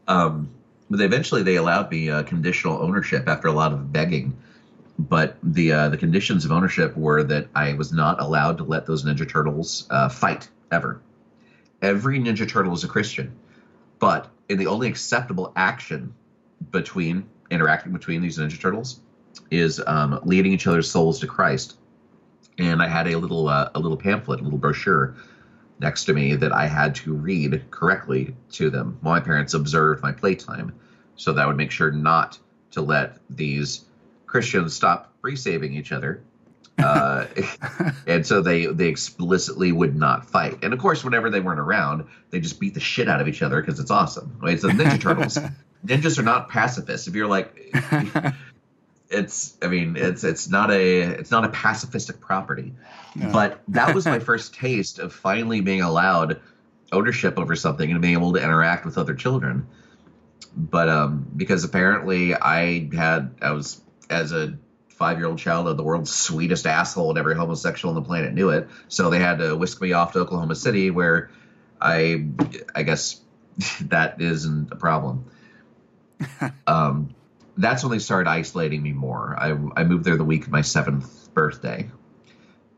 Um, 0.06 0.50
but 0.90 1.00
eventually 1.00 1.44
they 1.44 1.56
allowed 1.56 1.90
me 1.90 2.10
uh, 2.10 2.24
conditional 2.24 2.82
ownership 2.82 3.28
after 3.30 3.48
a 3.48 3.54
lot 3.54 3.72
of 3.72 3.94
begging. 3.94 4.38
But 5.00 5.38
the 5.42 5.72
uh, 5.72 5.90
the 5.90 5.98
conditions 5.98 6.46
of 6.46 6.52
ownership 6.52 6.96
were 6.96 7.24
that 7.24 7.48
I 7.56 7.74
was 7.74 7.92
not 7.92 8.22
allowed 8.22 8.58
to 8.58 8.64
let 8.64 8.86
those 8.86 9.04
Ninja 9.04 9.28
Turtles 9.28 9.88
uh, 9.90 10.10
fight 10.10 10.50
ever. 10.72 11.02
Every 11.82 12.20
Ninja 12.20 12.48
Turtle 12.48 12.74
is 12.74 12.84
a 12.84 12.88
Christian, 12.88 13.32
but 13.98 14.30
in 14.50 14.60
the 14.60 14.68
only 14.68 14.88
acceptable 14.88 15.52
action 15.56 16.14
between 16.70 17.26
interacting 17.50 17.92
between 17.92 18.22
these 18.22 18.38
Ninja 18.38 18.60
Turtles 18.60 19.00
is 19.50 19.82
um, 19.86 20.20
leading 20.24 20.54
each 20.54 20.68
other's 20.68 20.92
souls 20.92 21.20
to 21.22 21.28
Christ. 21.28 21.76
And 22.60 22.82
I 22.82 22.88
had 22.88 23.08
a 23.08 23.18
little 23.18 23.48
uh, 23.48 23.70
a 23.74 23.80
little 23.80 23.98
pamphlet, 23.98 24.40
a 24.40 24.44
little 24.44 24.60
brochure 24.60 25.16
next 25.80 26.06
to 26.06 26.14
me 26.14 26.36
that 26.36 26.52
I 26.52 26.68
had 26.68 26.96
to 26.96 27.14
read 27.14 27.64
correctly 27.72 28.36
to 28.54 28.70
them. 28.70 28.98
My 29.02 29.20
parents 29.20 29.54
observed 29.54 30.02
my 30.02 30.12
playtime, 30.12 30.74
so 31.16 31.34
that 31.34 31.42
I 31.42 31.48
would 31.48 31.58
make 31.58 31.72
sure 31.72 31.92
not 31.92 32.38
to 32.72 32.82
let 32.82 33.18
these 33.30 33.86
Christians 34.26 34.74
stop 34.74 35.14
free 35.22 35.36
saving 35.36 35.74
each 35.74 35.92
other. 35.92 36.24
Uh, 36.78 37.26
and 38.08 38.26
so 38.26 38.42
they 38.42 38.66
they 38.66 38.88
explicitly 38.88 39.72
would 39.72 39.96
not 39.96 40.30
fight. 40.30 40.64
And 40.64 40.74
of 40.74 40.80
course, 40.80 41.04
whenever 41.04 41.30
they 41.30 41.40
weren't 41.40 41.60
around, 41.60 42.06
they 42.30 42.40
just 42.40 42.60
beat 42.60 42.74
the 42.74 42.80
shit 42.80 43.08
out 43.08 43.22
of 43.22 43.28
each 43.28 43.42
other 43.42 43.62
because 43.62 43.80
it's 43.80 43.92
awesome. 43.92 44.38
Right? 44.42 44.54
It's 44.54 44.64
the 44.64 44.70
Ninja 44.70 45.00
Turtles. 45.00 45.38
Ninjas 45.86 46.18
are 46.18 46.24
not 46.24 46.50
pacifists. 46.50 47.08
If 47.08 47.16
you're 47.16 47.28
like, 47.28 47.74
it's 49.14 49.58
I 49.62 49.68
mean, 49.68 49.96
it's 49.96 50.24
it's 50.24 50.50
not 50.50 50.72
a 50.72 51.02
it's 51.02 51.32
not 51.32 51.46
a 51.46 51.50
pacifistic 51.50 52.20
property. 52.20 52.74
No. 53.16 53.32
But 53.32 53.62
that 53.70 53.94
was 53.94 54.06
my 54.06 54.20
first 54.32 54.56
taste 54.56 55.00
of 55.00 55.14
finally 55.14 55.62
being 55.62 55.82
allowed 55.82 56.42
ownership 56.92 57.38
over 57.38 57.56
something 57.56 57.90
and 57.92 58.02
being 58.02 58.14
able 58.14 58.34
to 58.34 58.44
interact 58.44 58.86
with 58.86 58.98
other 58.98 59.14
children. 59.14 59.68
But 60.56 60.90
um, 60.90 61.28
because 61.36 61.64
apparently 61.64 62.36
I 62.36 62.90
had 62.94 63.36
I 63.42 63.52
was 63.52 63.82
as 64.10 64.32
a 64.32 64.58
five 64.90 65.18
year 65.18 65.28
old 65.28 65.40
child 65.40 65.68
of 65.68 65.78
the 65.78 65.84
world's 65.84 66.14
sweetest 66.14 66.68
asshole 66.68 67.10
and 67.10 67.18
every 67.18 67.36
homosexual 67.36 67.96
on 67.96 68.02
the 68.02 68.08
planet 68.08 68.34
knew 68.34 68.50
it. 68.50 68.68
So 68.88 69.10
they 69.10 69.20
had 69.20 69.40
to 69.40 69.56
whisk 69.56 69.82
me 69.82 69.94
off 69.94 70.14
to 70.14 70.20
Oklahoma 70.20 70.56
City 70.56 70.92
where 70.92 71.30
I 71.80 72.28
I 72.76 72.84
guess 72.84 73.22
that 73.82 74.22
isn't 74.22 74.72
a 74.72 74.76
problem. 74.76 75.26
um, 76.68 77.14
that's 77.58 77.84
when 77.84 77.92
they 77.92 78.00
started 78.00 78.30
isolating 78.30 78.82
me 78.82 78.92
more. 78.92 79.36
I, 79.38 79.52
I 79.80 79.84
moved 79.84 80.06
there 80.06 80.18
the 80.18 80.24
week 80.24 80.46
of 80.46 80.52
my 80.52 80.62
seventh 80.62 81.34
birthday, 81.34 81.90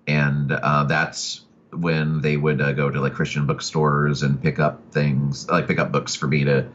and 0.07 0.51
uh, 0.51 0.83
that's 0.83 1.41
when 1.71 2.21
they 2.21 2.37
would 2.37 2.61
uh, 2.61 2.73
go 2.73 2.89
to 2.89 3.01
like 3.01 3.13
Christian 3.13 3.45
bookstores 3.45 4.23
and 4.23 4.41
pick 4.41 4.59
up 4.59 4.91
things, 4.91 5.49
like 5.49 5.67
pick 5.67 5.79
up 5.79 5.91
books 5.91 6.15
for 6.15 6.27
me 6.27 6.45
to 6.45 6.67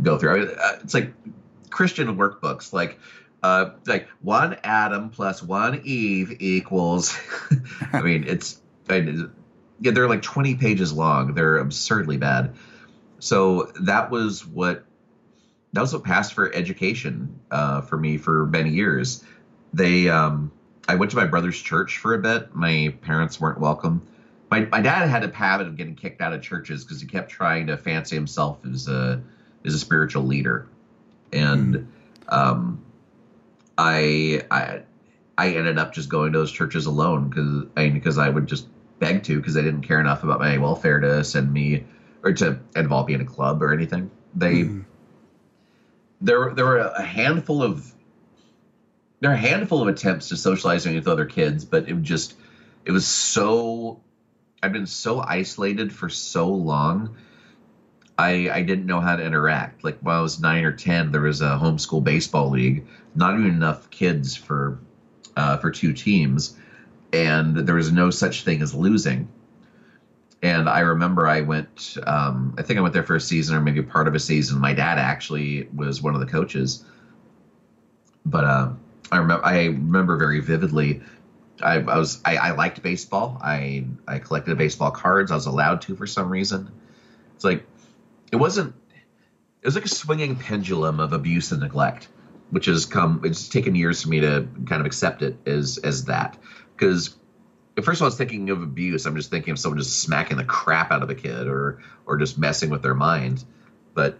go 0.00 0.18
through. 0.18 0.50
I 0.50 0.54
uh, 0.54 0.78
it's 0.82 0.94
like 0.94 1.12
Christian 1.70 2.16
workbooks, 2.16 2.72
like 2.72 2.98
uh, 3.42 3.70
like 3.86 4.08
one 4.20 4.58
Adam 4.64 5.10
plus 5.10 5.42
one 5.42 5.82
Eve 5.84 6.36
equals. 6.40 7.16
I 7.92 8.02
mean, 8.02 8.24
it's 8.26 8.60
I, 8.88 9.26
yeah, 9.80 9.92
they're 9.92 10.08
like 10.08 10.22
twenty 10.22 10.54
pages 10.54 10.92
long. 10.92 11.34
They're 11.34 11.58
absurdly 11.58 12.16
bad. 12.16 12.54
So 13.20 13.72
that 13.80 14.10
was 14.10 14.46
what 14.46 14.84
that 15.72 15.80
was 15.80 15.92
what 15.92 16.04
passed 16.04 16.34
for 16.34 16.52
education 16.54 17.38
uh, 17.50 17.80
for 17.82 17.96
me 17.96 18.16
for 18.16 18.46
many 18.46 18.70
years. 18.70 19.24
They, 19.72 20.08
um, 20.08 20.50
I 20.88 20.94
went 20.94 21.10
to 21.10 21.16
my 21.16 21.26
brother's 21.26 21.60
church 21.60 21.98
for 21.98 22.14
a 22.14 22.18
bit. 22.18 22.54
My 22.54 22.94
parents 23.02 23.40
weren't 23.40 23.60
welcome. 23.60 24.02
My 24.50 24.60
my 24.72 24.80
dad 24.80 25.08
had 25.08 25.24
a 25.24 25.34
habit 25.34 25.66
of 25.66 25.76
getting 25.76 25.94
kicked 25.94 26.22
out 26.22 26.32
of 26.32 26.40
churches 26.40 26.84
because 26.84 27.00
he 27.02 27.06
kept 27.06 27.30
trying 27.30 27.66
to 27.66 27.76
fancy 27.76 28.16
himself 28.16 28.58
as 28.64 28.88
a 28.88 29.20
as 29.64 29.74
a 29.74 29.78
spiritual 29.78 30.24
leader, 30.24 30.66
and 31.32 31.86
um, 32.30 32.82
I 33.76 34.42
I 34.50 34.80
I 35.36 35.50
ended 35.50 35.78
up 35.78 35.92
just 35.92 36.08
going 36.08 36.32
to 36.32 36.38
those 36.38 36.50
churches 36.50 36.86
alone 36.86 37.28
because 37.28 37.66
I 37.76 37.90
because 37.90 38.18
I 38.18 38.30
would 38.30 38.46
just 38.46 38.66
beg 38.98 39.22
to 39.24 39.36
because 39.36 39.54
they 39.54 39.62
didn't 39.62 39.82
care 39.82 40.00
enough 40.00 40.24
about 40.24 40.40
my 40.40 40.56
welfare 40.56 40.98
to 41.00 41.22
send 41.24 41.52
me 41.52 41.84
or 42.22 42.32
to 42.32 42.58
involve 42.74 43.06
me 43.06 43.14
in 43.14 43.20
a 43.20 43.26
club 43.26 43.62
or 43.62 43.72
anything. 43.72 44.10
They 44.34 44.64
Mhm. 44.64 44.84
There 46.20 46.52
there 46.54 46.64
were 46.64 46.78
a 46.78 47.02
handful 47.02 47.62
of 47.62 47.92
there 49.20 49.30
are 49.30 49.34
a 49.34 49.38
handful 49.38 49.82
of 49.82 49.88
attempts 49.88 50.28
to 50.28 50.36
socializing 50.36 50.94
with 50.94 51.08
other 51.08 51.26
kids, 51.26 51.64
but 51.64 51.88
it 51.88 52.02
just 52.02 52.34
it 52.84 52.92
was 52.92 53.06
so 53.06 54.00
I've 54.62 54.72
been 54.72 54.86
so 54.86 55.20
isolated 55.20 55.92
for 55.92 56.08
so 56.08 56.48
long. 56.48 57.16
I 58.16 58.50
I 58.50 58.62
didn't 58.62 58.86
know 58.86 59.00
how 59.00 59.16
to 59.16 59.24
interact. 59.24 59.84
Like 59.84 59.98
when 60.00 60.14
I 60.14 60.20
was 60.20 60.40
nine 60.40 60.64
or 60.64 60.72
ten, 60.72 61.12
there 61.12 61.20
was 61.20 61.40
a 61.40 61.58
homeschool 61.60 62.02
baseball 62.02 62.50
league. 62.50 62.86
Not 63.14 63.34
even 63.34 63.46
enough 63.46 63.90
kids 63.90 64.36
for 64.36 64.78
uh, 65.36 65.58
for 65.58 65.70
two 65.70 65.92
teams, 65.92 66.56
and 67.12 67.56
there 67.56 67.76
was 67.76 67.92
no 67.92 68.10
such 68.10 68.42
thing 68.44 68.62
as 68.62 68.74
losing. 68.74 69.28
And 70.42 70.68
I 70.68 70.80
remember 70.80 71.26
I 71.26 71.40
went, 71.40 71.96
um, 72.06 72.54
I 72.58 72.62
think 72.62 72.78
I 72.78 72.82
went 72.82 72.94
there 72.94 73.02
for 73.02 73.16
a 73.16 73.20
season 73.20 73.56
or 73.56 73.60
maybe 73.60 73.82
part 73.82 74.06
of 74.06 74.14
a 74.14 74.20
season. 74.20 74.60
My 74.60 74.72
dad 74.72 74.98
actually 74.98 75.68
was 75.74 76.00
one 76.00 76.14
of 76.14 76.20
the 76.20 76.26
coaches. 76.26 76.84
But 78.24 78.44
uh, 78.44 78.70
I 79.10 79.16
remember, 79.16 79.44
I 79.44 79.64
remember 79.64 80.16
very 80.16 80.40
vividly. 80.40 81.02
I, 81.60 81.74
I 81.76 81.98
was, 81.98 82.20
I, 82.24 82.36
I 82.36 82.50
liked 82.52 82.82
baseball. 82.82 83.38
I, 83.42 83.84
I 84.06 84.20
collected 84.20 84.56
baseball 84.56 84.92
cards. 84.92 85.32
I 85.32 85.34
was 85.34 85.46
allowed 85.46 85.80
to 85.82 85.96
for 85.96 86.06
some 86.06 86.30
reason. 86.30 86.70
It's 87.34 87.44
like, 87.44 87.66
it 88.30 88.36
wasn't. 88.36 88.74
It 89.62 89.66
was 89.66 89.74
like 89.74 89.86
a 89.86 89.88
swinging 89.88 90.36
pendulum 90.36 91.00
of 91.00 91.12
abuse 91.12 91.50
and 91.50 91.60
neglect, 91.60 92.08
which 92.50 92.66
has 92.66 92.86
come. 92.86 93.22
It's 93.24 93.48
taken 93.48 93.74
years 93.74 94.02
for 94.02 94.08
me 94.08 94.20
to 94.20 94.46
kind 94.66 94.80
of 94.80 94.86
accept 94.86 95.22
it 95.22 95.36
as 95.46 95.78
as 95.78 96.04
that 96.04 96.36
because 96.76 97.16
first 97.82 97.98
of 97.98 98.02
all, 98.02 98.06
I 98.06 98.10
was 98.10 98.16
thinking 98.16 98.50
of 98.50 98.62
abuse. 98.62 99.06
I'm 99.06 99.16
just 99.16 99.30
thinking 99.30 99.52
of 99.52 99.58
someone 99.58 99.78
just 99.78 100.00
smacking 100.00 100.36
the 100.36 100.44
crap 100.44 100.90
out 100.90 101.02
of 101.02 101.10
a 101.10 101.14
kid 101.14 101.46
or 101.46 101.78
or 102.06 102.16
just 102.16 102.38
messing 102.38 102.70
with 102.70 102.82
their 102.82 102.94
mind. 102.94 103.44
But 103.94 104.18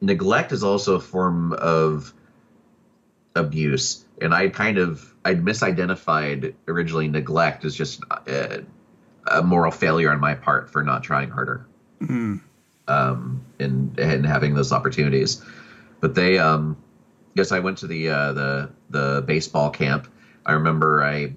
neglect 0.00 0.52
is 0.52 0.64
also 0.64 0.94
a 0.94 1.00
form 1.00 1.52
of 1.52 2.12
abuse, 3.34 4.04
and 4.20 4.34
I 4.34 4.48
kind 4.48 4.78
of 4.78 5.14
I'd 5.24 5.44
misidentified 5.44 6.54
originally 6.68 7.08
neglect 7.08 7.64
as 7.64 7.74
just 7.74 8.02
a, 8.26 8.62
a 9.26 9.42
moral 9.42 9.70
failure 9.70 10.10
on 10.10 10.20
my 10.20 10.34
part 10.34 10.70
for 10.70 10.82
not 10.82 11.02
trying 11.02 11.30
harder 11.30 11.64
Mhm. 12.00 12.40
um, 12.88 13.40
and 13.58 13.98
and 13.98 14.26
having 14.26 14.54
those 14.54 14.72
opportunities. 14.72 15.42
But 16.00 16.14
they, 16.16 16.38
um, 16.38 16.76
yes, 17.34 17.52
I 17.52 17.60
went 17.60 17.78
to 17.78 17.86
the 17.86 18.08
uh, 18.10 18.32
the 18.32 18.70
the 18.90 19.24
baseball 19.26 19.70
camp. 19.70 20.08
I 20.44 20.52
remember 20.52 21.02
I 21.04 21.34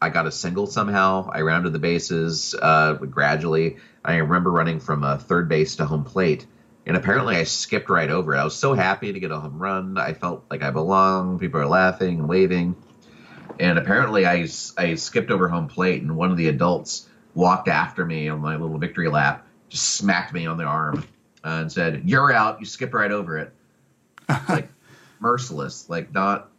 I 0.00 0.08
got 0.08 0.26
a 0.26 0.32
single 0.32 0.66
somehow. 0.66 1.28
I 1.30 1.42
rounded 1.42 1.72
the 1.72 1.78
bases 1.78 2.54
uh, 2.60 2.94
gradually. 2.94 3.76
I 4.04 4.16
remember 4.16 4.50
running 4.50 4.80
from 4.80 5.04
uh, 5.04 5.18
third 5.18 5.48
base 5.48 5.76
to 5.76 5.84
home 5.84 6.04
plate, 6.04 6.46
and 6.86 6.96
apparently 6.96 7.36
I 7.36 7.44
skipped 7.44 7.90
right 7.90 8.08
over 8.08 8.34
it. 8.34 8.38
I 8.38 8.44
was 8.44 8.56
so 8.56 8.72
happy 8.72 9.12
to 9.12 9.20
get 9.20 9.30
a 9.30 9.38
home 9.38 9.58
run. 9.58 9.98
I 9.98 10.14
felt 10.14 10.44
like 10.50 10.62
I 10.62 10.70
belonged. 10.70 11.40
People 11.40 11.60
are 11.60 11.66
laughing 11.66 12.20
and 12.20 12.28
waving, 12.28 12.76
and 13.58 13.78
apparently 13.78 14.26
I 14.26 14.48
I 14.78 14.94
skipped 14.94 15.30
over 15.30 15.48
home 15.48 15.68
plate, 15.68 16.00
and 16.00 16.16
one 16.16 16.30
of 16.30 16.38
the 16.38 16.48
adults 16.48 17.06
walked 17.34 17.68
after 17.68 18.04
me 18.06 18.28
on 18.28 18.40
my 18.40 18.56
little 18.56 18.78
victory 18.78 19.08
lap, 19.08 19.46
just 19.68 19.94
smacked 19.94 20.32
me 20.32 20.46
on 20.46 20.56
the 20.56 20.64
arm, 20.64 21.04
uh, 21.44 21.58
and 21.60 21.70
said, 21.70 22.02
"You're 22.06 22.32
out." 22.32 22.58
You 22.58 22.64
skipped 22.64 22.94
right 22.94 23.12
over 23.12 23.36
it, 23.36 23.52
like 24.48 24.70
merciless. 25.20 25.90
Like 25.90 26.14
not. 26.14 26.49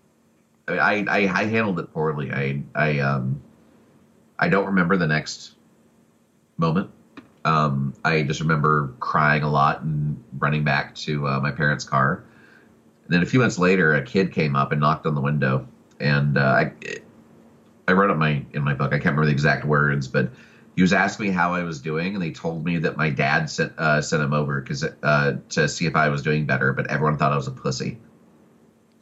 I, 0.80 1.06
I 1.08 1.42
I 1.42 1.46
handled 1.46 1.80
it 1.80 1.94
poorly. 1.94 2.32
I 2.32 2.64
I 2.76 3.00
um 3.00 3.42
I 4.40 4.50
don't 4.50 4.68
remember 4.68 4.98
the 4.98 5.08
next 5.08 5.56
moment. 6.58 6.90
Um, 7.44 7.94
I 8.06 8.24
just 8.24 8.40
remember 8.40 8.94
crying 9.00 9.44
a 9.44 9.50
lot 9.50 9.82
and 9.82 10.24
running 10.38 10.64
back 10.64 10.96
to 10.96 11.28
uh, 11.28 11.40
my 11.40 11.52
parents' 11.52 11.84
car. 11.84 12.24
And 13.06 13.14
then 13.14 13.24
a 13.24 13.26
few 13.26 13.40
months 13.40 13.58
later, 13.58 13.96
a 13.96 14.04
kid 14.04 14.32
came 14.32 14.56
up 14.56 14.72
and 14.72 14.80
knocked 14.82 15.06
on 15.06 15.16
the 15.16 15.22
window, 15.22 15.68
and 16.00 16.38
uh, 16.38 16.42
I 16.42 16.72
I 17.88 17.94
wrote 17.94 18.10
up 18.10 18.18
my 18.18 18.44
in 18.54 18.64
my 18.64 18.74
book. 18.74 18.94
I 18.94 18.98
can't 18.98 19.16
remember 19.16 19.26
the 19.26 19.32
exact 19.32 19.66
words, 19.66 20.08
but 20.08 20.32
he 20.76 20.82
was 20.82 20.94
asking 20.94 21.28
me 21.28 21.32
how 21.32 21.54
I 21.54 21.64
was 21.64 21.82
doing, 21.82 22.14
and 22.14 22.24
they 22.24 22.32
told 22.32 22.64
me 22.64 22.78
that 22.80 22.96
my 22.96 23.10
dad 23.10 23.50
sent 23.50 23.78
uh, 23.78 24.02
sent 24.02 24.24
him 24.24 24.34
over 24.34 24.62
because 24.62 24.84
uh, 24.84 25.38
to 25.50 25.68
see 25.68 25.86
if 25.86 25.96
I 25.96 26.10
was 26.10 26.22
doing 26.22 26.46
better. 26.46 26.74
But 26.74 26.88
everyone 26.88 27.18
thought 27.18 27.34
I 27.34 27.36
was 27.36 27.48
a 27.48 27.52
pussy. 27.52 28.00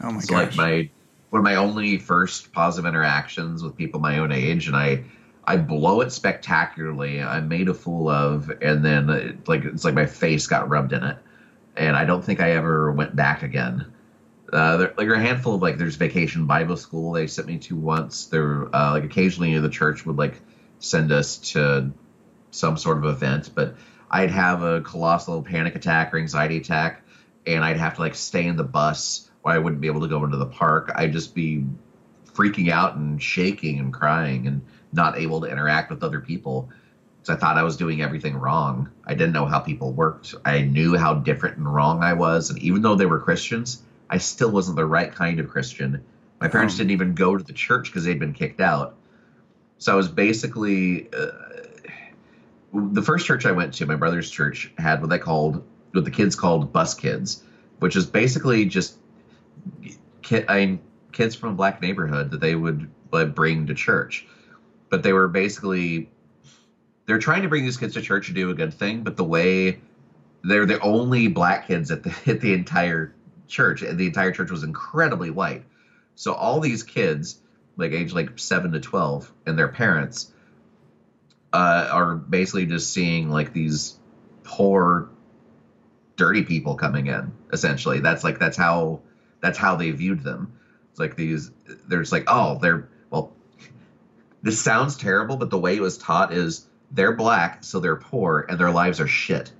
Oh 0.01 0.11
my 0.11 0.21
so 0.21 0.33
gosh! 0.33 0.47
like 0.47 0.55
my 0.55 0.89
one 1.29 1.39
of 1.39 1.43
my 1.43 1.55
only 1.55 1.97
first 1.97 2.51
positive 2.51 2.87
interactions 2.87 3.63
with 3.63 3.77
people 3.77 3.99
my 3.99 4.19
own 4.19 4.31
age, 4.31 4.67
and 4.67 4.75
I 4.75 5.03
I 5.43 5.57
blow 5.57 6.01
it 6.01 6.11
spectacularly. 6.11 7.21
I'm 7.21 7.47
made 7.47 7.69
a 7.69 7.73
fool 7.73 8.09
of, 8.09 8.51
and 8.61 8.83
then 8.83 9.09
uh, 9.09 9.33
like 9.47 9.65
it's 9.65 9.83
like 9.83 9.95
my 9.95 10.05
face 10.05 10.47
got 10.47 10.69
rubbed 10.69 10.93
in 10.93 11.03
it, 11.03 11.17
and 11.75 11.95
I 11.95 12.05
don't 12.05 12.23
think 12.23 12.39
I 12.39 12.51
ever 12.51 12.91
went 12.91 13.15
back 13.15 13.43
again. 13.43 13.91
Uh, 14.51 14.77
there, 14.77 14.93
like 14.97 15.07
a 15.07 15.19
handful 15.19 15.55
of 15.55 15.61
like 15.61 15.77
there's 15.77 15.95
vacation 15.95 16.45
Bible 16.45 16.77
school 16.77 17.11
they 17.11 17.27
sent 17.27 17.47
me 17.47 17.57
to 17.59 17.75
once. 17.75 18.25
There 18.25 18.73
uh, 18.75 18.91
like 18.91 19.03
occasionally 19.03 19.57
the 19.59 19.69
church 19.69 20.05
would 20.05 20.17
like 20.17 20.41
send 20.79 21.11
us 21.11 21.37
to 21.37 21.91
some 22.51 22.77
sort 22.77 22.97
of 22.97 23.05
event, 23.05 23.51
but 23.53 23.75
I'd 24.09 24.31
have 24.31 24.63
a 24.63 24.81
colossal 24.81 25.43
panic 25.43 25.75
attack 25.75 26.13
or 26.13 26.17
anxiety 26.17 26.57
attack, 26.57 27.03
and 27.45 27.63
I'd 27.63 27.77
have 27.77 27.95
to 27.95 28.01
like 28.01 28.15
stay 28.15 28.45
in 28.45 28.55
the 28.55 28.63
bus, 28.63 29.28
or 29.43 29.51
I 29.51 29.57
wouldn't 29.57 29.81
be 29.81 29.87
able 29.87 30.01
to 30.01 30.07
go 30.07 30.23
into 30.23 30.37
the 30.37 30.45
park. 30.45 30.91
I'd 30.95 31.13
just 31.13 31.33
be 31.33 31.65
freaking 32.33 32.69
out 32.69 32.95
and 32.95 33.21
shaking 33.21 33.79
and 33.79 33.93
crying 33.93 34.47
and 34.47 34.61
not 34.93 35.17
able 35.17 35.41
to 35.41 35.47
interact 35.47 35.89
with 35.89 36.03
other 36.03 36.19
people 36.19 36.69
because 37.21 37.35
I 37.35 37.39
thought 37.39 37.57
I 37.57 37.63
was 37.63 37.77
doing 37.77 38.01
everything 38.01 38.35
wrong. 38.37 38.89
I 39.05 39.13
didn't 39.13 39.33
know 39.33 39.45
how 39.45 39.59
people 39.59 39.91
worked. 39.91 40.35
I 40.45 40.61
knew 40.61 40.95
how 40.97 41.15
different 41.15 41.57
and 41.57 41.73
wrong 41.73 42.01
I 42.01 42.13
was, 42.13 42.49
and 42.49 42.59
even 42.59 42.81
though 42.81 42.95
they 42.95 43.05
were 43.05 43.19
Christians, 43.19 43.81
I 44.09 44.17
still 44.17 44.51
wasn't 44.51 44.77
the 44.77 44.85
right 44.85 45.13
kind 45.13 45.39
of 45.39 45.49
Christian. 45.49 46.03
My 46.39 46.47
parents 46.47 46.75
Oh. 46.75 46.77
didn't 46.77 46.91
even 46.91 47.13
go 47.13 47.35
to 47.37 47.43
the 47.43 47.53
church 47.53 47.87
because 47.87 48.05
they'd 48.05 48.19
been 48.19 48.33
kicked 48.33 48.61
out. 48.61 48.95
So 49.77 49.91
I 49.91 49.95
was 49.95 50.07
basically 50.07 51.09
uh, 51.13 51.27
the 52.73 53.01
first 53.01 53.25
church 53.25 53.45
I 53.45 53.51
went 53.51 53.73
to. 53.75 53.85
My 53.85 53.95
brother's 53.95 54.29
church 54.29 54.71
had 54.77 55.01
what 55.01 55.09
they 55.09 55.17
called 55.17 55.63
what 55.91 56.05
the 56.05 56.11
kids 56.11 56.35
called 56.35 56.71
bus 56.71 56.93
kids, 56.93 57.43
which 57.79 57.95
is 57.95 58.05
basically 58.05 58.65
just 58.65 58.98
kid, 60.21 60.45
I, 60.47 60.79
kids 61.11 61.35
from 61.35 61.49
a 61.49 61.53
black 61.53 61.81
neighborhood 61.81 62.31
that 62.31 62.39
they 62.39 62.55
would 62.55 62.89
uh, 63.11 63.25
bring 63.25 63.67
to 63.67 63.73
church. 63.73 64.25
But 64.89 65.03
they 65.03 65.13
were 65.13 65.27
basically 65.27 66.09
they're 67.05 67.17
trying 67.17 67.41
to 67.41 67.49
bring 67.49 67.63
these 67.63 67.77
kids 67.77 67.95
to 67.95 68.01
church 68.01 68.27
to 68.27 68.33
do 68.33 68.51
a 68.51 68.53
good 68.53 68.73
thing, 68.73 69.01
but 69.01 69.17
the 69.17 69.23
way 69.23 69.81
they're 70.43 70.67
the 70.67 70.79
only 70.79 71.27
black 71.27 71.67
kids 71.67 71.89
at 71.89 72.03
the 72.03 72.13
at 72.27 72.39
the 72.39 72.53
entire 72.53 73.13
church, 73.47 73.81
and 73.81 73.97
the 73.97 74.05
entire 74.05 74.31
church 74.31 74.51
was 74.51 74.63
incredibly 74.63 75.31
white. 75.31 75.63
So 76.15 76.33
all 76.33 76.59
these 76.59 76.83
kids, 76.83 77.39
like 77.77 77.91
age 77.93 78.13
like 78.13 78.37
seven 78.37 78.71
to 78.73 78.79
twelve, 78.79 79.31
and 79.45 79.57
their 79.57 79.67
parents, 79.67 80.31
uh, 81.51 81.89
are 81.91 82.15
basically 82.15 82.67
just 82.67 82.93
seeing 82.93 83.31
like 83.31 83.53
these 83.53 83.97
poor, 84.43 85.09
dirty 86.15 86.43
people 86.43 86.75
coming 86.75 87.07
in. 87.07 87.31
Essentially, 87.51 88.01
that's 88.01 88.23
like 88.23 88.37
that's 88.37 88.57
how 88.57 89.01
that's 89.41 89.57
how 89.57 89.75
they 89.75 89.91
viewed 89.91 90.23
them. 90.23 90.53
It's 90.91 90.99
like 90.99 91.15
these. 91.15 91.51
There's 91.87 92.11
like 92.11 92.25
oh 92.27 92.59
they're 92.61 92.89
well. 93.09 93.33
This 94.41 94.59
sounds 94.59 94.95
terrible, 94.95 95.37
but 95.37 95.49
the 95.49 95.57
way 95.57 95.75
it 95.75 95.81
was 95.81 95.97
taught 95.97 96.33
is 96.33 96.67
they're 96.91 97.15
black, 97.15 97.63
so 97.63 97.79
they're 97.79 97.97
poor, 97.97 98.45
and 98.49 98.59
their 98.59 98.71
lives 98.71 98.99
are 98.99 99.07
shit. 99.07 99.51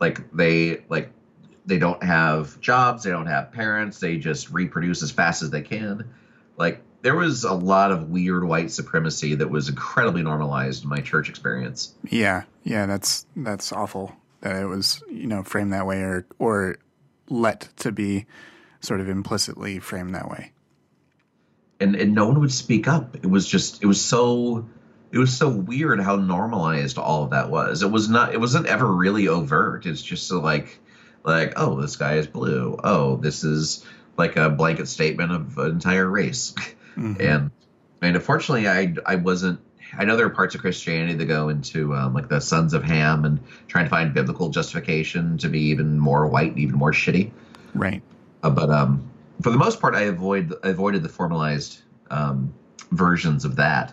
Like 0.00 0.32
they 0.32 0.84
like 0.88 1.12
they 1.64 1.78
don't 1.78 2.02
have 2.02 2.60
jobs, 2.60 3.04
they 3.04 3.10
don't 3.10 3.26
have 3.26 3.52
parents, 3.52 4.00
they 4.00 4.16
just 4.16 4.50
reproduce 4.50 5.02
as 5.02 5.10
fast 5.10 5.42
as 5.42 5.50
they 5.50 5.62
can. 5.62 6.12
Like 6.56 6.82
there 7.02 7.14
was 7.14 7.44
a 7.44 7.52
lot 7.52 7.92
of 7.92 8.10
weird 8.10 8.44
white 8.44 8.70
supremacy 8.70 9.34
that 9.36 9.48
was 9.48 9.68
incredibly 9.68 10.22
normalized 10.22 10.84
in 10.84 10.90
my 10.90 11.00
church 11.00 11.28
experience. 11.28 11.94
Yeah, 12.08 12.44
yeah, 12.64 12.86
that's 12.86 13.26
that's 13.36 13.72
awful 13.72 14.16
that 14.40 14.60
it 14.60 14.66
was 14.66 15.02
you 15.08 15.26
know 15.26 15.42
framed 15.42 15.72
that 15.72 15.86
way 15.86 16.00
or 16.02 16.26
or 16.38 16.78
let 17.28 17.68
to 17.76 17.92
be 17.92 18.26
sort 18.82 19.00
of 19.00 19.08
implicitly 19.08 19.78
framed 19.78 20.14
that 20.14 20.28
way. 20.28 20.52
And 21.80 21.96
and 21.96 22.14
no 22.14 22.26
one 22.26 22.40
would 22.40 22.52
speak 22.52 22.86
up. 22.86 23.16
It 23.16 23.26
was 23.26 23.46
just 23.46 23.82
it 23.82 23.86
was 23.86 24.04
so 24.04 24.68
it 25.10 25.18
was 25.18 25.36
so 25.36 25.48
weird 25.48 26.00
how 26.00 26.16
normalized 26.16 26.98
all 26.98 27.24
of 27.24 27.30
that 27.30 27.50
was. 27.50 27.82
It 27.82 27.90
was 27.90 28.08
not 28.08 28.34
it 28.34 28.40
wasn't 28.40 28.66
ever 28.66 28.86
really 28.86 29.28
overt. 29.28 29.86
It's 29.86 30.02
just 30.02 30.28
so 30.28 30.40
like 30.40 30.78
like 31.24 31.54
oh 31.56 31.80
this 31.80 31.96
guy 31.96 32.14
is 32.16 32.26
blue. 32.26 32.78
Oh 32.82 33.16
this 33.16 33.42
is 33.44 33.84
like 34.16 34.36
a 34.36 34.50
blanket 34.50 34.88
statement 34.88 35.32
of 35.32 35.58
an 35.58 35.70
entire 35.70 36.08
race. 36.08 36.54
Mhm. 36.96 37.20
and 37.20 37.50
and 38.02 38.16
unfortunately 38.16 38.68
I 38.68 38.94
I 39.06 39.16
wasn't 39.16 39.60
I 39.96 40.04
know 40.04 40.16
there 40.16 40.26
are 40.26 40.30
parts 40.30 40.54
of 40.54 40.60
Christianity 40.60 41.14
that 41.14 41.24
go 41.26 41.48
into 41.48 41.94
um, 41.94 42.14
like 42.14 42.28
the 42.28 42.40
sons 42.40 42.74
of 42.74 42.82
Ham 42.82 43.24
and 43.24 43.40
trying 43.68 43.84
to 43.84 43.90
find 43.90 44.14
biblical 44.14 44.48
justification 44.48 45.38
to 45.38 45.48
be 45.48 45.60
even 45.70 45.98
more 45.98 46.26
white 46.28 46.50
and 46.50 46.58
even 46.58 46.76
more 46.76 46.92
shitty. 46.92 47.30
Right. 47.74 48.02
Uh, 48.42 48.50
but 48.50 48.70
um, 48.70 49.02
for 49.42 49.50
the 49.50 49.58
most 49.58 49.80
part, 49.80 49.94
I 49.94 50.02
avoid 50.02 50.52
I 50.64 50.68
avoided 50.68 51.02
the 51.02 51.08
formalized 51.08 51.82
um, 52.10 52.52
versions 52.90 53.44
of 53.44 53.56
that. 53.56 53.92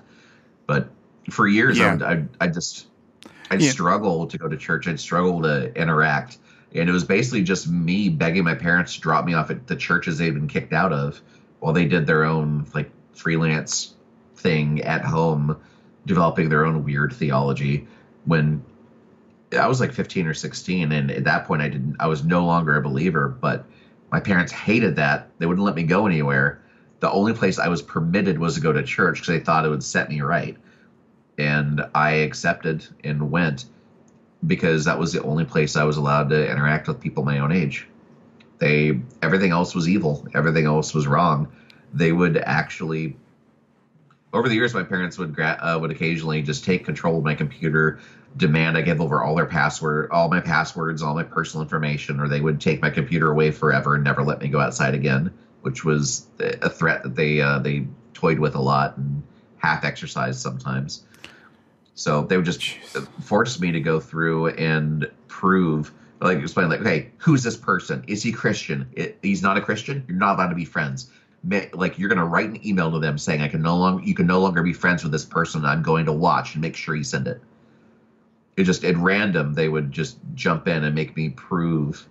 But 0.68 0.90
for 1.30 1.48
years, 1.48 1.78
Yeah. 1.78 1.98
I, 2.02 2.14
I 2.14 2.24
I 2.42 2.48
just 2.48 2.88
I'd 3.52 3.62
Yeah. 3.62 3.72
struggle 3.72 4.28
to 4.28 4.38
go 4.38 4.48
to 4.48 4.58
church. 4.58 4.88
I'd 4.88 5.00
struggle 5.00 5.42
to 5.44 5.74
interact, 5.80 6.38
and 6.74 6.90
it 6.90 6.92
was 6.92 7.04
basically 7.04 7.44
just 7.44 7.70
me 7.70 8.10
begging 8.10 8.44
my 8.44 8.56
parents 8.56 8.96
to 8.96 9.02
drop 9.02 9.26
me 9.26 9.34
off 9.34 9.50
at 9.50 9.68
the 9.68 9.76
churches 9.76 10.18
they'd 10.18 10.34
been 10.34 10.48
kicked 10.48 10.74
out 10.74 10.94
of, 10.94 11.22
while 11.60 11.74
they 11.74 11.86
did 11.86 12.06
their 12.06 12.24
own 12.24 12.66
like 12.74 12.92
freelance 13.14 13.94
thing 14.36 14.82
at 14.82 15.04
home, 15.04 15.58
developing 16.06 16.50
their 16.50 16.66
own 16.66 16.84
weird 16.84 17.14
theology. 17.14 17.88
When 18.26 18.64
I 19.58 19.68
was 19.68 19.80
like 19.80 19.92
15 19.92 20.28
or 20.28 20.34
16, 20.36 20.92
and 20.92 21.10
at 21.10 21.24
that 21.24 21.46
point, 21.46 21.62
I 21.62 21.70
didn't. 21.70 21.96
I 22.00 22.08
was 22.08 22.24
no 22.24 22.46
longer 22.46 22.76
a 22.76 22.82
believer, 22.82 23.28
but 23.28 23.66
my 24.12 24.19
parents 24.19 24.52
hated 24.52 24.95
that. 24.95 25.30
They 25.38 25.45
wouldn't 25.45 25.65
let 25.65 25.76
me 25.76 25.84
go 25.84 26.06
anywhere. 26.06 26.62
The 27.00 27.12
only 27.12 27.34
place 27.34 27.60
I 27.60 27.67
was 27.67 27.82
permitted 27.82 28.39
was 28.39 28.56
to 28.56 28.62
go 28.62 28.74
to 28.74 28.84
church 28.84 29.15
because 29.15 29.28
they 29.28 29.39
thought 29.39 29.65
it 29.65 29.69
would 29.69 29.84
set 29.84 30.10
me 30.10 30.22
right. 30.22 30.58
And 31.38 31.86
I 31.95 32.12
accepted 32.12 32.86
and 33.04 33.32
went 33.32 33.65
because 34.45 34.86
that 34.86 35.00
was 35.00 35.13
the 35.13 35.24
only 35.24 35.45
place 35.45 35.76
I 35.76 35.84
was 35.84 35.98
allowed 35.98 36.30
to 36.30 36.52
interact 36.52 36.88
with 36.88 37.00
people 37.00 37.24
my 37.24 37.39
own 37.39 37.52
age. 37.52 37.88
They 38.58 39.00
everything 39.22 39.52
else 39.52 39.74
was 39.74 39.88
evil. 39.88 40.28
Everything 40.34 40.65
else 40.65 40.93
was 40.93 41.08
wrong. 41.08 41.48
They 41.93 42.12
would 42.12 42.38
actually 42.38 43.15
over 44.34 44.48
the 44.48 44.56
years, 44.56 44.74
my 44.74 44.84
parents 44.84 45.17
would 45.17 45.39
uh, 45.39 45.78
would 45.82 45.91
occasionally 45.91 46.41
just 46.41 46.63
take 46.63 46.86
control 46.86 47.17
of 47.17 47.24
my 47.24 47.34
computer, 47.34 48.00
demand 48.38 48.78
I 48.78 48.82
give 48.82 49.02
over 49.02 49.24
all 49.24 49.36
their 49.36 49.46
password, 49.46 50.10
all 50.12 50.30
my 50.30 50.39
passwords, 50.39 51.02
all 51.02 51.15
my 51.15 51.24
personal 51.24 51.63
information, 51.63 52.20
or 52.20 52.28
they 52.28 52.42
would 52.42 52.62
take 52.62 52.82
my 52.82 52.89
computer 52.89 53.32
away 53.32 53.52
forever 53.52 53.96
and 53.96 54.04
never 54.04 54.24
let 54.24 54.39
me 54.39 54.48
go 54.48 54.60
outside 54.60 54.94
again, 54.94 55.32
which 55.62 55.84
was 55.84 56.28
a 56.39 56.70
threat 56.70 57.04
that 57.04 57.15
they 57.15 57.42
uh, 57.42 57.60
they 57.60 57.88
toyed 58.13 58.39
with 58.39 58.56
a 58.56 58.62
lot 58.62 58.98
and 58.98 59.24
half 59.58 59.84
exercised 59.84 60.39
sometimes. 60.39 61.04
So 61.96 62.24
they 62.24 62.38
would 62.38 62.46
just 62.46 62.63
force 63.22 63.60
me 63.60 63.72
to 63.72 63.80
go 63.80 64.00
through 64.00 64.50
and 64.50 65.10
prove, 65.28 65.92
like 66.22 66.38
explain, 66.38 66.70
like, 66.70 66.80
okay, 66.80 67.12
who's 67.18 67.44
this 67.44 67.58
person? 67.58 68.04
Is 68.08 68.24
he 68.24 68.32
Christian? 68.32 68.89
I 68.98 69.13
he's 69.22 69.42
not 69.42 69.58
a 69.58 69.62
Christian. 69.62 70.06
You're 70.08 70.18
not 70.18 70.36
allowed 70.36 70.50
to 70.50 70.56
be 70.56 70.65
friends 70.65 71.12
like 71.74 71.98
you're 71.98 72.10
to 72.20 72.26
write 72.26 72.50
an 72.50 72.65
email 72.68 72.92
to 72.92 73.00
them 73.00 73.18
saying 73.18 73.42
I 73.42 73.48
can 73.48 73.62
no 73.62 73.78
longer 73.78 74.04
you 74.04 74.13
can 74.13 74.28
no 74.28 74.39
longer 74.39 74.62
be 74.62 74.74
friends 74.74 75.04
with 75.04 75.12
this 75.12 75.26
person. 75.26 75.65
I'm 75.65 75.82
going 75.82 76.06
to 76.06 76.12
watch 76.12 76.56
and 76.56 76.62
make 76.62 76.76
sure 76.76 76.96
you 76.96 77.04
send 77.04 77.28
it. 77.28 77.42
It 78.60 78.65
just 78.65 78.84
at 78.84 78.98
random 78.98 79.54
they 79.54 79.69
would 79.69 79.91
just 79.91 80.17
jump 80.36 80.67
in 80.67 80.84
and 80.84 80.93
make 80.93 81.15
me 81.15 81.30
prove 81.30 82.08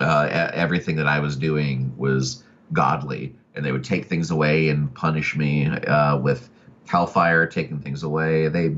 uh, 0.00 0.50
everything 0.52 0.96
that 0.96 1.06
I 1.06 1.20
was 1.20 1.36
doing 1.36 1.94
was 1.96 2.42
godly, 2.72 3.34
and 3.54 3.64
they 3.64 3.70
would 3.70 3.84
take 3.84 4.06
things 4.06 4.30
away 4.30 4.68
and 4.70 4.92
punish 4.94 5.36
me 5.36 5.66
uh, 5.68 6.18
with 6.18 6.50
hellfire, 6.86 7.46
taking 7.46 7.78
things 7.78 8.02
away. 8.02 8.48
They 8.48 8.74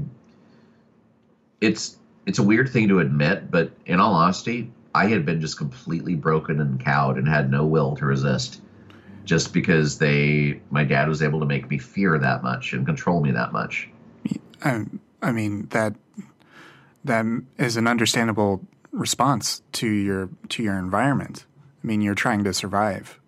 it's 1.60 1.96
it's 2.26 2.38
a 2.38 2.42
weird 2.42 2.68
thing 2.68 2.88
to 2.88 2.98
admit, 3.00 3.50
but 3.50 3.72
in 3.86 3.98
all 3.98 4.12
honesty, 4.12 4.70
I 4.94 5.06
had 5.06 5.24
been 5.24 5.40
just 5.40 5.56
completely 5.56 6.14
broken 6.14 6.60
and 6.60 6.78
cowed 6.78 7.18
and 7.18 7.28
had 7.28 7.50
no 7.50 7.64
will 7.64 7.96
to 7.96 8.04
resist 8.04 8.60
just 9.26 9.52
because 9.52 9.98
they 9.98 10.60
my 10.70 10.84
dad 10.84 11.08
was 11.08 11.22
able 11.22 11.40
to 11.40 11.46
make 11.46 11.68
me 11.68 11.78
fear 11.78 12.18
that 12.18 12.42
much 12.42 12.72
and 12.72 12.86
control 12.86 13.20
me 13.20 13.30
that 13.32 13.52
much 13.52 13.88
I, 14.64 14.86
I 15.20 15.32
mean 15.32 15.66
that 15.70 15.94
that 17.06 17.24
is 17.58 17.76
an 17.76 17.86
understandable 17.86 18.62
response 18.92 19.62
to 19.72 19.88
your 19.88 20.28
to 20.50 20.62
your 20.62 20.78
environment. 20.78 21.46
I 21.82 21.86
mean, 21.86 22.00
you're 22.00 22.14
trying 22.14 22.44
to 22.44 22.52
survive 22.52 23.20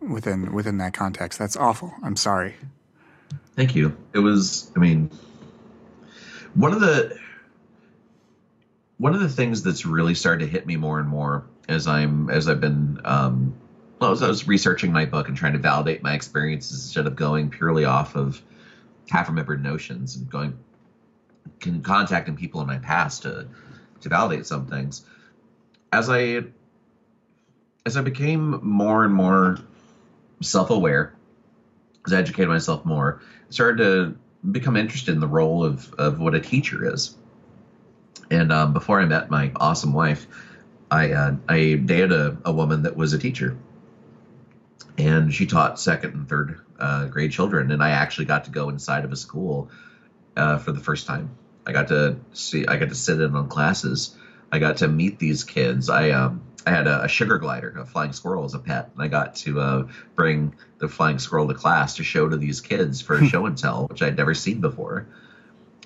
within 0.00 0.52
within 0.52 0.78
that 0.78 0.94
context. 0.94 1.38
That's 1.38 1.56
awful. 1.56 1.92
I'm 2.02 2.16
sorry. 2.16 2.54
Thank 3.54 3.74
you. 3.74 3.96
It 4.12 4.18
was. 4.18 4.70
I 4.76 4.80
mean, 4.80 5.10
one 6.54 6.72
of 6.72 6.80
the 6.80 7.18
one 8.98 9.14
of 9.14 9.20
the 9.20 9.28
things 9.28 9.62
that's 9.62 9.84
really 9.84 10.14
started 10.14 10.44
to 10.46 10.50
hit 10.50 10.66
me 10.66 10.76
more 10.76 10.98
and 10.98 11.08
more 11.08 11.46
as 11.68 11.86
I'm 11.86 12.30
as 12.30 12.48
I've 12.48 12.60
been 12.60 13.00
um, 13.04 13.54
well, 14.00 14.12
as 14.12 14.22
I 14.22 14.28
was 14.28 14.46
researching 14.46 14.92
my 14.92 15.06
book 15.06 15.28
and 15.28 15.36
trying 15.36 15.54
to 15.54 15.58
validate 15.58 16.02
my 16.02 16.14
experiences 16.14 16.84
instead 16.84 17.06
of 17.06 17.16
going 17.16 17.50
purely 17.50 17.84
off 17.84 18.14
of 18.14 18.42
half 19.08 19.28
remembered 19.28 19.62
notions 19.62 20.16
and 20.16 20.28
going 20.30 20.58
can 21.60 21.82
contacting 21.82 22.36
people 22.36 22.60
in 22.60 22.66
my 22.66 22.78
past 22.78 23.22
to 23.22 23.46
to 24.00 24.08
validate 24.08 24.46
some 24.46 24.66
things. 24.66 25.04
As 25.92 26.08
I 26.10 26.44
as 27.84 27.96
I 27.96 28.00
became 28.02 28.60
more 28.62 29.04
and 29.04 29.14
more 29.14 29.58
self 30.42 30.70
aware, 30.70 31.14
as 32.06 32.12
I 32.12 32.18
educated 32.18 32.48
myself 32.48 32.84
more, 32.84 33.20
I 33.48 33.50
started 33.50 33.78
to 33.78 34.16
become 34.50 34.76
interested 34.76 35.14
in 35.14 35.20
the 35.20 35.28
role 35.28 35.64
of 35.64 35.92
of 35.94 36.20
what 36.20 36.34
a 36.34 36.40
teacher 36.40 36.92
is. 36.92 37.16
And 38.30 38.52
um, 38.52 38.72
before 38.72 39.00
I 39.00 39.04
met 39.04 39.30
my 39.30 39.52
awesome 39.56 39.92
wife, 39.92 40.26
I 40.90 41.12
uh, 41.12 41.36
I 41.48 41.74
dated 41.74 42.12
a, 42.12 42.36
a 42.44 42.52
woman 42.52 42.82
that 42.82 42.96
was 42.96 43.12
a 43.12 43.18
teacher, 43.18 43.56
and 44.98 45.32
she 45.32 45.46
taught 45.46 45.78
second 45.78 46.14
and 46.14 46.28
third 46.28 46.60
uh, 46.78 47.06
grade 47.06 47.32
children, 47.32 47.70
and 47.70 47.82
I 47.82 47.90
actually 47.90 48.26
got 48.26 48.44
to 48.44 48.50
go 48.50 48.68
inside 48.68 49.04
of 49.04 49.12
a 49.12 49.16
school 49.16 49.70
uh, 50.36 50.58
for 50.58 50.72
the 50.72 50.80
first 50.80 51.06
time. 51.06 51.30
I 51.66 51.72
got 51.72 51.88
to 51.88 52.16
see, 52.32 52.66
I 52.66 52.76
got 52.76 52.90
to 52.90 52.94
sit 52.94 53.20
in 53.20 53.34
on 53.34 53.48
classes. 53.48 54.16
I 54.52 54.58
got 54.58 54.78
to 54.78 54.88
meet 54.88 55.18
these 55.18 55.42
kids. 55.42 55.90
I 55.90 56.10
um, 56.10 56.42
I 56.66 56.70
had 56.70 56.86
a, 56.88 57.04
a 57.04 57.08
sugar 57.08 57.38
glider, 57.38 57.74
a 57.78 57.86
flying 57.86 58.12
squirrel 58.12 58.44
as 58.44 58.54
a 58.54 58.58
pet, 58.58 58.90
and 58.92 59.02
I 59.02 59.08
got 59.08 59.36
to 59.36 59.60
uh, 59.60 59.88
bring 60.16 60.54
the 60.78 60.88
flying 60.88 61.18
squirrel 61.18 61.46
to 61.48 61.54
class 61.54 61.96
to 61.96 62.04
show 62.04 62.28
to 62.28 62.36
these 62.36 62.60
kids 62.60 63.00
for 63.00 63.16
a 63.16 63.26
show 63.28 63.46
and 63.46 63.56
tell, 63.56 63.86
which 63.86 64.02
I'd 64.02 64.16
never 64.16 64.34
seen 64.34 64.60
before. 64.60 65.06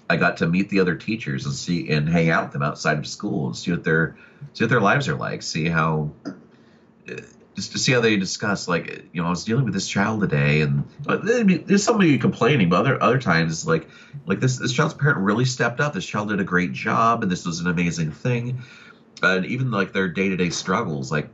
I 0.08 0.16
got 0.16 0.38
to 0.38 0.46
meet 0.46 0.70
the 0.70 0.80
other 0.80 0.96
teachers 0.96 1.46
and 1.46 1.54
see 1.54 1.88
and 1.90 2.08
hang 2.08 2.30
out 2.30 2.44
with 2.44 2.52
them 2.52 2.62
outside 2.62 2.98
of 2.98 3.06
school 3.06 3.46
and 3.46 3.56
see 3.56 3.70
what 3.70 3.84
their 3.84 4.16
see 4.54 4.64
what 4.64 4.70
their 4.70 4.80
lives 4.80 5.08
are 5.08 5.16
like, 5.16 5.42
see 5.42 5.68
how 5.68 6.10
just 7.54 7.72
to 7.72 7.78
see 7.78 7.92
how 7.92 8.00
they 8.00 8.16
discuss 8.16 8.68
like 8.68 9.04
you 9.12 9.20
know 9.20 9.26
I 9.26 9.30
was 9.30 9.44
dealing 9.44 9.64
with 9.64 9.74
this 9.74 9.88
child 9.88 10.20
today 10.20 10.60
and 10.60 10.84
uh, 11.06 11.18
there's 11.22 11.82
somebody 11.82 12.16
complaining 12.18 12.68
but 12.68 12.80
other 12.80 13.02
other 13.02 13.18
times 13.18 13.66
like 13.66 13.88
like 14.26 14.40
this 14.40 14.58
this 14.58 14.72
child's 14.72 14.94
parent 14.94 15.18
really 15.18 15.44
stepped 15.44 15.80
up. 15.80 15.92
This 15.92 16.06
child 16.06 16.28
did 16.28 16.40
a 16.40 16.44
great 16.44 16.72
job 16.72 17.22
and 17.22 17.30
this 17.30 17.44
was 17.44 17.60
an 17.60 17.68
amazing 17.68 18.12
thing. 18.12 18.62
And 19.22 19.44
even 19.44 19.70
like 19.70 19.92
their 19.92 20.08
day-to-day 20.08 20.50
struggles 20.50 21.10
like 21.10 21.28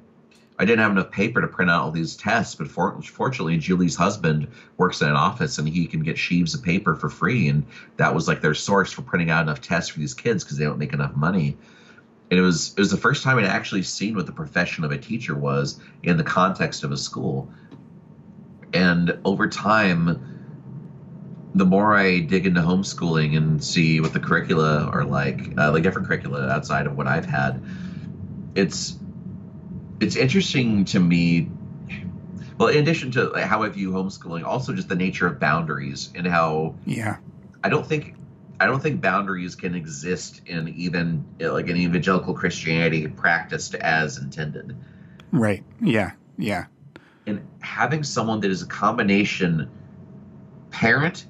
I 0.58 0.64
didn't 0.64 0.80
have 0.80 0.90
enough 0.90 1.10
paper 1.10 1.42
to 1.42 1.48
print 1.48 1.70
out 1.70 1.82
all 1.82 1.90
these 1.90 2.16
tests 2.16 2.54
but 2.54 2.68
for, 2.68 3.00
fortunately 3.02 3.58
Julie's 3.58 3.94
husband 3.94 4.48
works 4.78 5.02
in 5.02 5.08
an 5.08 5.14
office 5.14 5.58
and 5.58 5.68
he 5.68 5.86
can 5.86 6.00
get 6.00 6.16
sheaves 6.16 6.54
of 6.54 6.62
paper 6.62 6.96
for 6.96 7.10
free. 7.10 7.48
And 7.48 7.66
that 7.98 8.14
was 8.14 8.26
like 8.26 8.40
their 8.40 8.54
source 8.54 8.90
for 8.90 9.02
printing 9.02 9.30
out 9.30 9.42
enough 9.42 9.60
tests 9.60 9.90
for 9.90 9.98
these 9.98 10.14
kids 10.14 10.42
because 10.42 10.56
they 10.56 10.64
don't 10.64 10.78
make 10.78 10.94
enough 10.94 11.14
money 11.14 11.56
and 12.30 12.38
it 12.38 12.42
was 12.42 12.72
it 12.72 12.80
was 12.80 12.90
the 12.90 12.96
first 12.96 13.22
time 13.22 13.38
I'd 13.38 13.44
actually 13.44 13.82
seen 13.82 14.16
what 14.16 14.26
the 14.26 14.32
profession 14.32 14.84
of 14.84 14.90
a 14.90 14.98
teacher 14.98 15.34
was 15.34 15.80
in 16.02 16.16
the 16.16 16.24
context 16.24 16.82
of 16.82 16.92
a 16.92 16.96
school. 16.96 17.50
And 18.72 19.18
over 19.24 19.48
time, 19.48 20.36
the 21.54 21.64
more 21.64 21.96
I 21.96 22.20
dig 22.20 22.46
into 22.46 22.60
homeschooling 22.60 23.36
and 23.36 23.62
see 23.62 24.00
what 24.00 24.12
the 24.12 24.20
curricula 24.20 24.90
are 24.92 25.04
like, 25.04 25.56
uh, 25.56 25.72
like 25.72 25.84
different 25.84 26.08
curricula 26.08 26.48
outside 26.48 26.86
of 26.86 26.96
what 26.96 27.06
I've 27.06 27.24
had, 27.24 27.62
it's 28.54 28.98
it's 30.00 30.16
interesting 30.16 30.84
to 30.86 31.00
me. 31.00 31.48
Well, 32.58 32.68
in 32.68 32.78
addition 32.78 33.12
to 33.12 33.32
how 33.36 33.62
I 33.62 33.68
view 33.68 33.92
homeschooling, 33.92 34.44
also 34.44 34.72
just 34.72 34.88
the 34.88 34.96
nature 34.96 35.26
of 35.26 35.38
boundaries 35.38 36.10
and 36.14 36.26
how 36.26 36.74
yeah, 36.84 37.18
I 37.62 37.68
don't 37.68 37.86
think 37.86 38.16
I 38.58 38.66
don't 38.66 38.82
think 38.82 39.00
boundaries 39.00 39.54
can 39.54 39.74
exist 39.74 40.42
in 40.46 40.68
even 40.68 41.24
like 41.38 41.68
an 41.68 41.76
evangelical 41.76 42.34
Christianity 42.34 43.06
practiced 43.06 43.74
as 43.74 44.18
intended. 44.18 44.76
Right. 45.30 45.64
Yeah. 45.80 46.12
Yeah. 46.38 46.66
And 47.26 47.46
having 47.60 48.02
someone 48.02 48.40
that 48.40 48.50
is 48.50 48.62
a 48.62 48.66
combination 48.66 49.70
parent, 50.70 51.26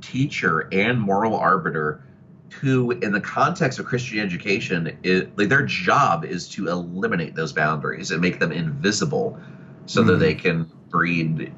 teacher, 0.00 0.68
and 0.72 1.00
moral 1.00 1.36
arbiter 1.36 2.04
who, 2.60 2.90
in 2.90 3.12
the 3.12 3.20
context 3.20 3.78
of 3.78 3.86
Christian 3.86 4.18
education, 4.18 4.98
it, 5.02 5.38
like 5.38 5.48
their 5.48 5.64
job 5.64 6.24
is 6.24 6.48
to 6.50 6.68
eliminate 6.68 7.34
those 7.34 7.52
boundaries 7.52 8.10
and 8.10 8.20
make 8.20 8.40
them 8.40 8.52
invisible 8.52 9.40
so 9.86 10.02
mm. 10.02 10.08
that 10.08 10.16
they 10.16 10.34
can 10.34 10.70
breed 10.88 11.52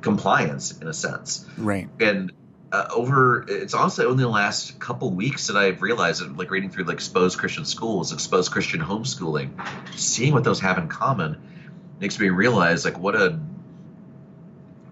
compliance 0.00 0.78
in 0.78 0.86
a 0.86 0.92
sense. 0.92 1.46
Right. 1.58 1.88
And 1.98 2.32
uh, 2.76 2.88
over 2.94 3.44
it's 3.48 3.72
honestly 3.72 4.04
only 4.04 4.22
the 4.22 4.28
last 4.28 4.78
couple 4.78 5.10
weeks 5.10 5.46
that 5.46 5.56
I've 5.56 5.80
realized 5.80 6.20
that 6.22 6.36
like 6.36 6.50
reading 6.50 6.70
through 6.70 6.84
like 6.84 6.94
exposed 6.94 7.38
Christian 7.38 7.64
schools, 7.64 8.12
exposed 8.12 8.52
Christian 8.52 8.80
homeschooling, 8.80 9.50
seeing 9.94 10.34
what 10.34 10.44
those 10.44 10.60
have 10.60 10.76
in 10.76 10.88
common 10.88 11.40
makes 12.00 12.18
me 12.18 12.28
realize 12.28 12.84
like 12.84 12.98
what 12.98 13.14
a 13.14 13.38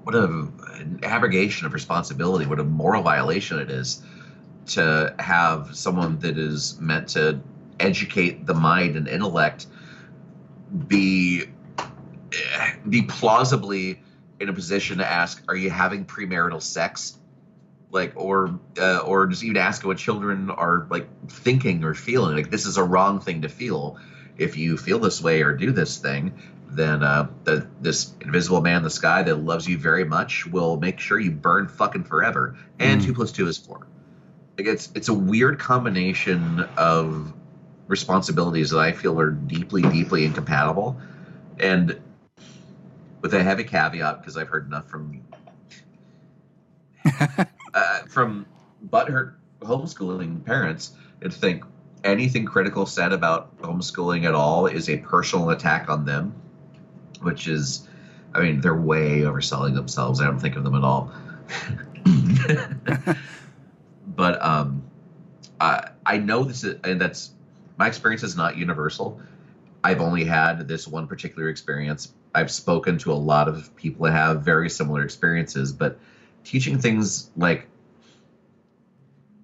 what 0.02 0.14
a 0.14 0.24
an 0.24 1.00
abrogation 1.02 1.66
of 1.66 1.74
responsibility, 1.74 2.46
what 2.46 2.58
a 2.58 2.64
moral 2.64 3.02
violation 3.02 3.58
it 3.58 3.70
is 3.70 4.02
to 4.68 5.14
have 5.18 5.76
someone 5.76 6.18
that 6.20 6.38
is 6.38 6.80
meant 6.80 7.08
to 7.08 7.38
educate 7.78 8.46
the 8.46 8.54
mind 8.54 8.96
and 8.96 9.08
intellect 9.08 9.66
be 10.88 11.44
be 12.88 13.02
plausibly 13.02 14.00
in 14.40 14.48
a 14.48 14.54
position 14.54 14.98
to 14.98 15.06
ask, 15.06 15.42
"Are 15.48 15.56
you 15.56 15.68
having 15.68 16.06
premarital 16.06 16.62
sex?" 16.62 17.18
Like 17.94 18.12
or 18.16 18.58
uh, 18.78 18.98
or 18.98 19.26
just 19.28 19.42
even 19.42 19.56
ask 19.56 19.84
what 19.86 19.96
children 19.96 20.50
are 20.50 20.86
like 20.90 21.08
thinking 21.28 21.84
or 21.84 21.94
feeling. 21.94 22.36
Like 22.36 22.50
this 22.50 22.66
is 22.66 22.76
a 22.76 22.84
wrong 22.84 23.20
thing 23.20 23.42
to 23.42 23.48
feel. 23.48 23.96
If 24.36 24.56
you 24.58 24.76
feel 24.76 24.98
this 24.98 25.22
way 25.22 25.42
or 25.42 25.54
do 25.56 25.70
this 25.70 25.96
thing 25.98 26.34
then 26.76 27.02
uh, 27.02 27.28
the, 27.44 27.66
this 27.80 28.12
invisible 28.20 28.60
man 28.60 28.78
in 28.78 28.82
the 28.82 28.90
sky 28.90 29.22
that 29.22 29.36
loves 29.36 29.68
you 29.68 29.78
very 29.78 30.04
much 30.04 30.46
will 30.46 30.76
make 30.76 30.98
sure 30.98 31.18
you 31.18 31.30
burn 31.30 31.68
fucking 31.68 32.04
forever. 32.04 32.56
And 32.78 33.00
mm. 33.00 33.04
two 33.04 33.14
plus 33.14 33.32
two 33.32 33.46
is 33.46 33.58
four. 33.58 33.86
Like 34.58 34.66
it's 34.66 34.90
it's 34.94 35.08
a 35.08 35.14
weird 35.14 35.58
combination 35.58 36.60
of 36.76 37.32
responsibilities 37.86 38.70
that 38.70 38.78
i 38.78 38.92
feel 38.92 39.20
are 39.20 39.30
deeply 39.30 39.82
deeply 39.82 40.24
incompatible. 40.24 40.96
And 41.58 42.00
with 43.20 43.34
a 43.34 43.42
heavy 43.42 43.64
caveat 43.64 44.20
because 44.20 44.36
i've 44.36 44.48
heard 44.48 44.66
enough 44.66 44.88
from 44.88 45.22
uh, 47.74 47.98
from 48.08 48.46
butthurt 48.88 49.34
homeschooling 49.60 50.44
parents 50.44 50.92
and 51.20 51.32
think 51.32 51.64
anything 52.02 52.44
critical 52.44 52.86
said 52.86 53.12
about 53.12 53.56
homeschooling 53.58 54.24
at 54.24 54.34
all 54.34 54.66
is 54.66 54.88
a 54.88 54.98
personal 54.98 55.50
attack 55.50 55.88
on 55.88 56.04
them, 56.04 56.34
which 57.20 57.48
is, 57.48 57.88
I 58.34 58.40
mean, 58.40 58.60
they're 58.60 58.74
way 58.74 59.20
overselling 59.20 59.74
themselves. 59.74 60.20
I 60.20 60.24
don't 60.24 60.38
think 60.38 60.56
of 60.56 60.64
them 60.64 60.74
at 60.74 60.84
all. 60.84 61.12
but 64.06 64.44
um, 64.44 64.84
I, 65.60 65.90
I 66.04 66.18
know 66.18 66.44
this 66.44 66.64
is, 66.64 66.76
and 66.84 67.00
that's 67.00 67.30
my 67.78 67.88
experience 67.88 68.22
is 68.22 68.36
not 68.36 68.56
universal. 68.56 69.20
I've 69.82 70.00
only 70.00 70.24
had 70.24 70.68
this 70.68 70.86
one 70.86 71.06
particular 71.06 71.48
experience. 71.48 72.12
I've 72.34 72.50
spoken 72.50 72.98
to 72.98 73.12
a 73.12 73.14
lot 73.14 73.48
of 73.48 73.74
people 73.76 74.06
that 74.06 74.12
have 74.12 74.42
very 74.42 74.70
similar 74.70 75.02
experiences, 75.02 75.72
but 75.72 75.98
teaching 76.44 76.78
things 76.78 77.30
like 77.36 77.66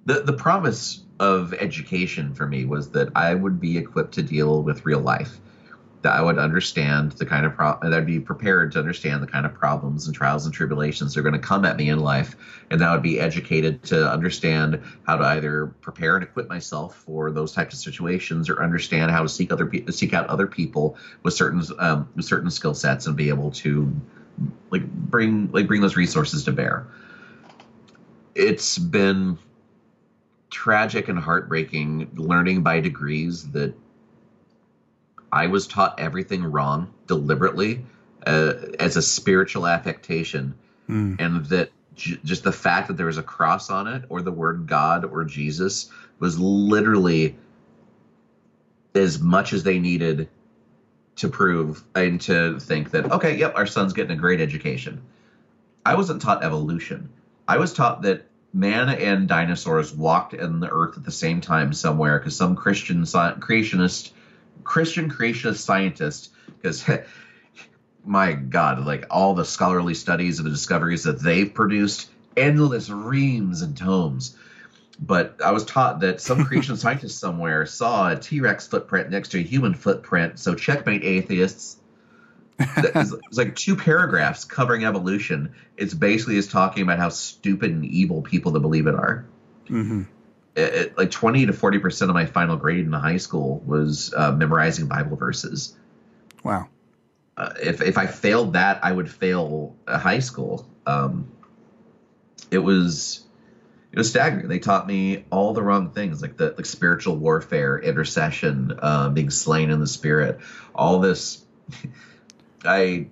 the 0.07 0.21
the 0.23 0.33
promise 0.33 1.03
of 1.19 1.53
education 1.55 2.35
for 2.35 2.47
me 2.47 2.65
was 2.65 2.91
that 2.91 3.11
I 3.15 3.35
would 3.35 3.61
be 3.61 3.77
equipped 3.77 4.15
to 4.15 4.23
deal 4.23 4.63
with 4.63 4.87
real 4.87 5.01
life, 5.01 5.39
that 6.01 6.15
I 6.15 6.23
would 6.23 6.39
understand 6.39 7.13
the 7.13 7.27
kind 7.27 7.45
of 7.45 7.55
problem, 7.55 7.91
that 7.91 7.97
I'd 7.97 8.07
be 8.07 8.19
prepared 8.19 8.73
to 8.73 8.79
understand 8.79 9.23
the 9.23 9.27
kind 9.27 9.45
of 9.45 9.53
problems 9.53 10.07
and 10.07 10.17
trials 10.17 10.47
and 10.47 10.55
tribulations 10.55 11.13
that 11.13 11.21
are 11.21 11.23
going 11.23 11.35
to 11.35 11.39
come 11.39 11.67
at 11.67 11.77
me 11.77 11.91
in 11.91 11.99
life, 11.99 12.37
and 12.71 12.81
that 12.81 12.89
I 12.89 12.93
would 12.93 13.03
be 13.03 13.21
educated 13.21 13.83
to 13.85 14.11
understand 14.11 14.81
how 15.07 15.17
to 15.17 15.25
either 15.25 15.67
prepare 15.83 16.15
and 16.17 16.25
equip 16.25 16.49
myself 16.49 16.97
for 16.97 17.31
those 17.31 17.53
types 17.53 17.75
of 17.75 17.81
situations, 17.81 18.49
or 18.49 18.63
understand 18.63 19.11
how 19.11 19.23
to 19.23 19.29
seek 19.29 19.53
other 19.53 19.67
pe- 19.67 19.85
seek 19.91 20.15
out 20.15 20.27
other 20.29 20.47
people 20.47 20.97
with 21.23 21.35
certain 21.35 21.63
um, 21.79 22.09
with 22.17 22.25
certain 22.25 22.51
skill 22.51 22.73
sets 22.75 23.07
and 23.07 23.15
be 23.15 23.29
able 23.29 23.51
to 23.51 23.95
like 24.71 24.87
bring 24.87 25.51
like 25.53 25.67
bring 25.67 25.81
those 25.81 25.97
resources 25.97 26.45
to 26.45 26.53
bear. 26.53 26.87
It's 28.35 28.79
been 28.79 29.39
tragic 30.51 31.09
and 31.09 31.19
heartbreaking 31.19 32.11
learning 32.15 32.63
by 32.63 32.81
degrees 32.81 33.51
that 33.51 33.75
I 35.33 35.47
was 35.47 35.67
taught 35.67 35.99
everything 35.99 36.43
wrong 36.43 36.93
deliberately 37.07 37.85
uh, 38.27 38.55
as 38.79 38.97
a 38.97 39.03
spiritual 39.03 39.67
affectation, 39.67 40.55
mm. 40.89 41.17
and 41.21 41.47
that 41.47 41.71
j- 41.95 42.19
just 42.25 42.45
the 42.45 42.53
fact 42.53 42.89
that 42.89 42.97
there 42.97 43.07
was 43.07 43.19
a 43.19 43.23
cross 43.23 43.71
on 43.71 43.87
it 43.87 44.05
or 44.09 44.23
the 44.23 44.33
word 44.33 44.67
God 44.67 45.05
or 45.05 45.25
Jesus 45.25 45.91
was 46.19 46.39
literally 46.39 47.37
as 48.95 49.21
much 49.21 49.53
as 49.53 49.63
they 49.63 49.79
needed 49.79 50.29
to 51.21 51.29
prove 51.29 51.85
and 51.95 52.19
to 52.23 52.59
think 52.61 52.91
that 52.91 53.13
okay, 53.13 53.37
yep, 53.37 53.55
our 53.55 53.67
son's 53.67 53.93
getting 53.93 54.17
a 54.17 54.21
great 54.21 54.41
education. 54.41 55.01
I 55.85 55.95
wasn't 55.95 56.23
taught 56.23 56.43
evolution. 56.43 57.11
I 57.47 57.59
was 57.59 57.75
taught 57.75 58.03
that 58.03 58.27
man 58.55 58.89
and 58.89 59.29
dinosaurs 59.29 59.93
walked 59.93 60.33
in 60.33 60.61
the 60.61 60.71
earth 60.71 60.97
at 60.97 61.05
the 61.05 61.11
same 61.11 61.41
time 61.41 61.73
somewhere 61.73 62.19
because 62.19 62.37
some 62.37 62.57
Christian 62.57 63.03
sci- 63.03 63.35
creationist, 63.39 64.13
Christian 64.65 65.11
creationist 65.11 65.59
scientist, 65.59 66.33
because 66.47 66.89
my 68.05 68.33
God, 68.33 68.85
like 68.85 69.05
all 69.11 69.35
the 69.35 69.45
scholarly 69.45 69.95
studies 69.95 70.39
and 70.39 70.47
the 70.47 70.51
discoveries 70.51 71.03
that 71.03 71.21
they've 71.21 71.53
produced, 71.53 72.09
endless 72.35 72.89
reams 72.89 73.61
and 73.61 73.77
tomes. 73.77 74.37
But 75.03 75.41
I 75.43 75.53
was 75.53 75.65
taught 75.65 76.01
that 76.01 76.21
some 76.21 76.45
creation 76.45 76.77
scientist 76.79 77.19
somewhere 77.19 77.65
saw 77.67 78.11
a 78.11 78.17
T 78.17 78.41
Rex 78.41 78.67
footprint 78.67 79.11
next 79.11 79.31
to 79.31 79.39
a 79.39 79.43
human 79.43 79.75
footprint. 79.75 80.39
So 80.39 80.55
checkmate 80.55 81.05
atheists. 81.05 81.79
it's, 82.59 83.13
it's 83.13 83.39
like 83.39 83.57
two 83.57 83.75
paragraphs 83.75 84.45
covering 84.45 84.85
evolution. 84.85 85.55
It's 85.79 85.95
basically 85.95 86.37
is 86.37 86.49
talking 86.49 86.83
about 86.83 86.99
how 86.99 87.09
stupid 87.09 87.71
and 87.71 87.85
evil 87.87 88.21
people 88.21 88.53
that 88.53 88.61
believe 88.61 88.87
it 88.87 88.95
are. 88.95 89.25
Mm-hmm. 89.69 90.03
It, 90.57 90.75
it, 90.75 90.99
like 90.99 91.11
20 91.11 91.47
to 91.47 91.53
40 91.55 91.79
percent 91.79 92.11
of 92.11 92.15
my 92.15 92.27
final 92.27 92.57
grade 92.57 92.85
in 92.85 92.93
high 92.93 93.17
school 93.17 93.63
was 93.65 94.13
uh, 94.15 94.33
memorizing 94.33 94.89
Bible 94.89 95.17
verses. 95.17 95.77
Wow. 96.45 96.69
Uh, 97.37 97.55
if 97.63 97.81
if 97.81 97.97
I 97.97 98.07
failed 98.07 98.53
that, 98.53 98.85
I 98.85 98.93
would 98.93 99.11
fail 99.11 99.75
high 99.89 100.19
school. 100.19 100.69
Um, 100.87 101.31
it 102.51 102.59
was 102.59 103.25
it 103.93 103.99
was 103.99 104.09
staggering. 104.09 104.49
They 104.49 104.61
taught 104.61 104.87
me 104.87 105.25
all 105.31 105.53
the 105.53 105.63
wrong 105.63 105.91
things, 105.91 106.23
like 106.23 106.37
the 106.37 106.55
like 106.57 106.67
spiritual 106.67 107.17
warfare, 107.17 107.79
intercession, 107.79 108.79
uh, 108.79 109.09
being 109.09 109.31
slain 109.31 109.71
in 109.71 109.81
the 109.81 109.87
spirit, 109.87 110.39
all 110.75 111.01
this. 111.01 111.45
I, 112.65 113.09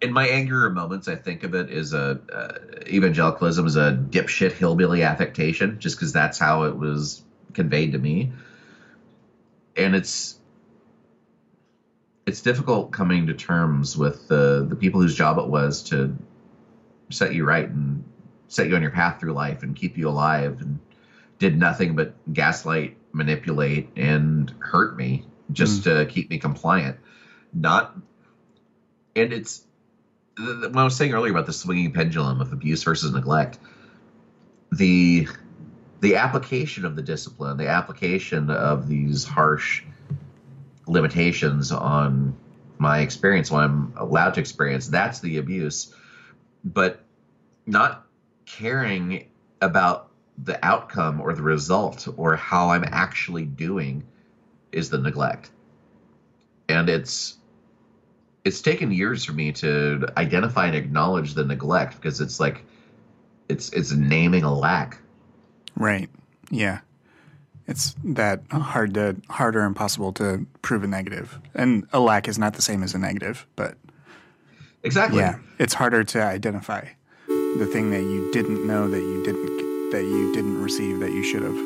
in 0.00 0.12
my 0.12 0.28
angrier 0.28 0.70
moments, 0.70 1.08
I 1.08 1.16
think 1.16 1.42
of 1.42 1.54
it 1.54 1.70
as 1.70 1.94
a 1.94 2.20
uh, 2.32 2.58
evangelicalism 2.86 3.66
as 3.66 3.74
a 3.74 3.92
dipshit 3.92 4.52
hillbilly 4.52 5.02
affectation, 5.02 5.80
just 5.80 5.96
because 5.96 6.12
that's 6.12 6.38
how 6.38 6.64
it 6.64 6.76
was 6.76 7.22
conveyed 7.52 7.92
to 7.92 7.98
me, 7.98 8.30
and 9.76 9.96
it's 9.96 10.38
it's 12.24 12.42
difficult 12.42 12.92
coming 12.92 13.26
to 13.26 13.34
terms 13.34 13.96
with 13.96 14.28
the 14.28 14.64
the 14.68 14.76
people 14.76 15.00
whose 15.00 15.16
job 15.16 15.38
it 15.38 15.48
was 15.48 15.82
to 15.84 16.16
set 17.10 17.34
you 17.34 17.44
right 17.44 17.68
and 17.68 18.04
set 18.48 18.68
you 18.68 18.74
on 18.74 18.82
your 18.82 18.90
path 18.90 19.20
through 19.20 19.32
life 19.32 19.62
and 19.62 19.76
keep 19.76 19.96
you 19.96 20.08
alive 20.08 20.60
and 20.60 20.78
did 21.38 21.56
nothing 21.56 21.94
but 21.94 22.14
gaslight, 22.32 22.96
manipulate, 23.12 23.90
and 23.96 24.52
hurt 24.58 24.96
me 24.96 25.24
just 25.52 25.82
mm. 25.82 25.84
to 25.84 26.06
keep 26.06 26.30
me 26.30 26.38
compliant. 26.38 26.96
Not, 27.52 27.96
and 29.14 29.32
it's 29.32 29.64
when 30.36 30.76
I 30.76 30.84
was 30.84 30.96
saying 30.96 31.12
earlier 31.12 31.32
about 31.32 31.46
the 31.46 31.52
swinging 31.52 31.92
pendulum 31.92 32.40
of 32.40 32.52
abuse 32.52 32.82
versus 32.82 33.12
neglect. 33.12 33.58
The 34.72 35.28
the 36.00 36.16
application 36.16 36.84
of 36.84 36.94
the 36.94 37.02
discipline, 37.02 37.56
the 37.56 37.68
application 37.68 38.50
of 38.50 38.88
these 38.88 39.24
harsh 39.24 39.82
limitations 40.86 41.72
on 41.72 42.36
my 42.78 43.00
experience, 43.00 43.50
what 43.50 43.64
I'm 43.64 43.94
allowed 43.96 44.34
to 44.34 44.40
experience, 44.40 44.88
that's 44.88 45.20
the 45.20 45.38
abuse. 45.38 45.92
But 46.64 47.04
not 47.66 48.07
caring 48.48 49.28
about 49.60 50.10
the 50.44 50.64
outcome 50.64 51.20
or 51.20 51.34
the 51.34 51.42
result 51.42 52.08
or 52.16 52.36
how 52.36 52.70
I'm 52.70 52.84
actually 52.86 53.44
doing 53.44 54.04
is 54.72 54.90
the 54.90 54.98
neglect. 54.98 55.50
And 56.68 56.88
it's 56.88 57.36
it's 58.44 58.62
taken 58.62 58.90
years 58.92 59.24
for 59.24 59.32
me 59.32 59.52
to 59.52 60.08
identify 60.16 60.66
and 60.66 60.76
acknowledge 60.76 61.34
the 61.34 61.44
neglect 61.44 61.96
because 61.96 62.20
it's 62.20 62.40
like 62.40 62.64
it's 63.48 63.70
it's 63.72 63.92
naming 63.92 64.44
a 64.44 64.54
lack. 64.54 64.98
Right. 65.76 66.08
Yeah. 66.50 66.80
It's 67.66 67.94
that 68.02 68.42
hard 68.50 68.94
to 68.94 69.16
harder 69.28 69.60
impossible 69.60 70.12
to 70.14 70.46
prove 70.62 70.84
a 70.84 70.86
negative. 70.86 71.38
And 71.54 71.86
a 71.92 72.00
lack 72.00 72.28
is 72.28 72.38
not 72.38 72.54
the 72.54 72.62
same 72.62 72.82
as 72.82 72.94
a 72.94 72.98
negative, 72.98 73.46
but 73.56 73.76
Exactly. 74.84 75.18
Yeah. 75.18 75.38
It's 75.58 75.74
harder 75.74 76.04
to 76.04 76.22
identify 76.22 76.84
the 77.58 77.66
thing 77.66 77.90
that 77.90 78.02
you 78.02 78.30
didn't 78.30 78.64
know 78.64 78.88
that 78.88 79.02
you 79.02 79.20
didn't 79.24 79.90
that 79.90 80.04
you 80.04 80.32
didn't 80.32 80.62
receive 80.62 81.00
that 81.00 81.10
you 81.10 81.24
should 81.24 81.42
have. 81.42 81.58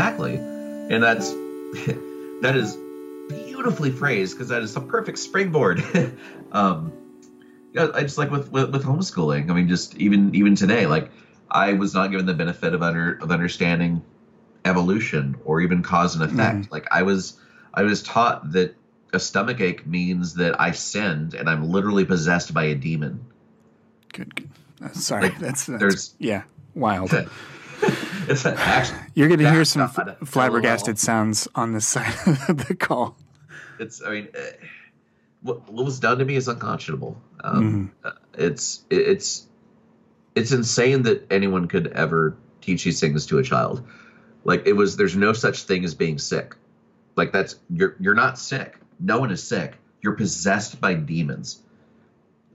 Exactly, 0.00 0.36
and 0.36 1.02
that's 1.02 1.30
that 2.40 2.56
is 2.56 2.74
beautifully 3.28 3.90
phrased 3.90 4.34
because 4.34 4.48
that 4.48 4.62
is 4.62 4.74
a 4.74 4.80
perfect 4.80 5.18
springboard. 5.18 5.84
um, 6.52 6.92
yeah, 7.74 7.88
I 7.92 8.00
just 8.00 8.16
like 8.16 8.30
with, 8.30 8.50
with, 8.50 8.70
with 8.70 8.82
homeschooling. 8.82 9.50
I 9.50 9.52
mean, 9.52 9.68
just 9.68 9.94
even 9.96 10.34
even 10.34 10.54
today, 10.54 10.86
like 10.86 11.10
I 11.50 11.74
was 11.74 11.92
not 11.92 12.10
given 12.10 12.24
the 12.24 12.32
benefit 12.32 12.72
of 12.72 12.82
under 12.82 13.18
of 13.20 13.30
understanding 13.30 14.02
evolution 14.64 15.38
or 15.44 15.60
even 15.60 15.82
cause 15.82 16.16
and 16.16 16.24
effect. 16.24 16.68
Mm. 16.68 16.70
Like 16.70 16.86
I 16.90 17.02
was 17.02 17.38
I 17.74 17.82
was 17.82 18.02
taught 18.02 18.52
that 18.52 18.74
a 19.12 19.20
stomach 19.20 19.60
ache 19.60 19.86
means 19.86 20.36
that 20.36 20.58
I 20.58 20.70
sinned 20.70 21.34
and 21.34 21.46
I'm 21.46 21.68
literally 21.68 22.06
possessed 22.06 22.54
by 22.54 22.64
a 22.64 22.74
demon. 22.74 23.26
Good. 24.14 24.34
good. 24.34 24.50
Uh, 24.82 24.92
sorry, 24.92 25.24
like, 25.24 25.38
that's, 25.38 25.66
that's 25.66 25.78
there's 25.78 26.14
yeah 26.18 26.44
wild. 26.74 27.12
actually, 28.30 29.00
You're 29.14 29.28
going 29.28 29.40
to 29.40 29.50
hear 29.50 29.64
some 29.64 29.82
f- 29.82 30.18
flabbergasted 30.24 30.98
sounds 30.98 31.48
on 31.54 31.72
this 31.72 31.86
side 31.86 32.14
of 32.48 32.66
the 32.66 32.74
call. 32.74 33.16
It's, 33.78 34.02
I 34.04 34.10
mean, 34.10 34.28
uh, 34.36 34.40
what, 35.42 35.70
what, 35.70 35.84
was 35.84 36.00
done 36.00 36.18
to 36.18 36.24
me 36.24 36.36
is 36.36 36.48
unconscionable. 36.48 37.20
Um, 37.42 37.92
uh, 38.04 38.12
it's, 38.34 38.84
it's, 38.90 39.46
it's 40.34 40.52
insane 40.52 41.02
that 41.02 41.26
anyone 41.30 41.66
could 41.66 41.88
ever 41.88 42.36
teach 42.60 42.84
these 42.84 43.00
things 43.00 43.26
to 43.26 43.38
a 43.38 43.42
child. 43.42 43.86
Like 44.44 44.66
it 44.66 44.74
was, 44.74 44.96
there's 44.96 45.16
no 45.16 45.32
such 45.32 45.64
thing 45.64 45.84
as 45.84 45.94
being 45.94 46.18
sick. 46.18 46.54
Like 47.16 47.32
that's 47.32 47.56
you're 47.68 47.96
you're 48.00 48.14
not 48.14 48.38
sick. 48.38 48.78
No 48.98 49.18
one 49.18 49.30
is 49.30 49.42
sick. 49.42 49.74
You're 50.00 50.14
possessed 50.14 50.80
by 50.80 50.94
demons. 50.94 51.62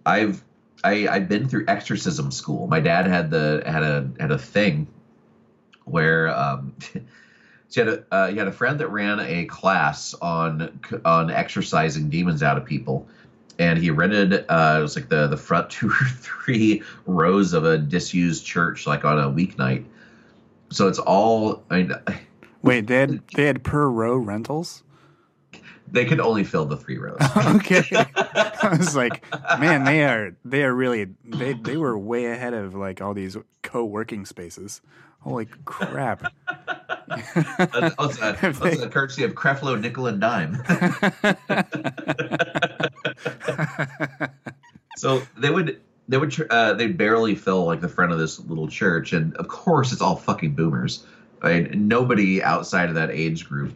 I've 0.06 0.44
I, 0.84 1.08
I've 1.08 1.30
been 1.30 1.48
through 1.48 1.66
exorcism 1.68 2.32
school. 2.32 2.68
My 2.68 2.80
dad 2.80 3.06
had 3.06 3.30
the 3.30 3.64
had 3.66 3.84
a 3.84 4.10
had 4.20 4.32
a 4.32 4.38
thing 4.38 4.88
where 5.86 6.30
um, 6.30 6.76
you 6.94 7.84
had 7.84 7.88
a 7.88 8.16
uh, 8.16 8.28
you 8.28 8.38
had 8.38 8.48
a 8.48 8.52
friend 8.52 8.80
that 8.80 8.90
ran 8.90 9.20
a 9.20 9.46
class 9.46 10.14
on 10.22 10.80
on 11.06 11.32
exorcising 11.32 12.10
demons 12.10 12.44
out 12.44 12.58
of 12.58 12.66
people, 12.66 13.08
and 13.60 13.80
he 13.80 13.90
rented 13.90 14.34
uh, 14.50 14.78
it 14.80 14.82
was 14.82 14.96
like 14.96 15.10
the 15.10 15.28
the 15.28 15.38
front 15.38 15.70
two 15.72 15.90
or 15.90 16.08
three 16.20 16.84
rows 17.06 17.54
of 17.54 17.66
a 17.66 17.78
disused 17.78 18.46
church 18.46 18.86
like 18.86 19.06
on 19.06 19.20
a 19.20 19.30
weeknight. 19.32 19.86
So 20.72 20.88
it's 20.88 21.00
all. 21.00 21.64
I 21.70 21.84
mean, 21.84 21.94
wait, 22.62 22.88
they 22.88 23.00
had 23.00 23.28
they 23.30 23.46
had 23.46 23.64
per 23.64 23.88
row 23.88 24.18
rentals. 24.18 24.84
They 25.92 26.04
could 26.04 26.20
only 26.20 26.44
fill 26.44 26.66
the 26.66 26.76
three 26.76 26.98
rows. 26.98 27.18
okay, 27.38 27.84
I 27.92 28.76
was 28.78 28.96
like, 28.96 29.24
man, 29.60 29.84
they 29.84 30.04
are 30.04 30.36
they 30.44 30.64
are 30.64 30.74
really 30.74 31.06
they 31.24 31.54
they 31.54 31.78
were 31.78 31.98
way 31.98 32.26
ahead 32.26 32.56
of 32.56 32.74
like 32.74 33.02
all 33.02 33.14
these 33.14 33.38
co-working 33.62 34.26
spaces. 34.26 34.82
Holy 35.26 35.48
crap. 35.66 36.32
that's, 37.08 38.18
that's 38.20 38.80
a 38.80 38.90
courtesy 38.92 39.24
of 39.24 39.34
Creflo, 39.34 39.82
Nickel, 39.82 40.06
and 40.06 40.22
Dime. 40.22 40.64
so 44.98 45.24
they 45.36 45.50
would 45.50 45.82
they 46.08 46.18
would 46.18 46.48
uh, 46.52 46.76
they 46.76 46.86
barely 46.90 47.34
fill 47.34 47.66
like 47.66 47.82
the 47.82 47.90
front 47.90 48.12
of 48.12 48.20
this 48.20 48.40
little 48.40 48.68
church, 48.68 49.14
and 49.14 49.36
of 49.38 49.48
course 49.48 49.92
it's 49.92 50.02
all 50.02 50.16
fucking 50.16 50.54
boomers. 50.54 51.04
Mean, 51.44 51.88
nobody 51.88 52.44
outside 52.44 52.90
of 52.90 52.96
that 52.96 53.10
age 53.10 53.50
group. 53.50 53.74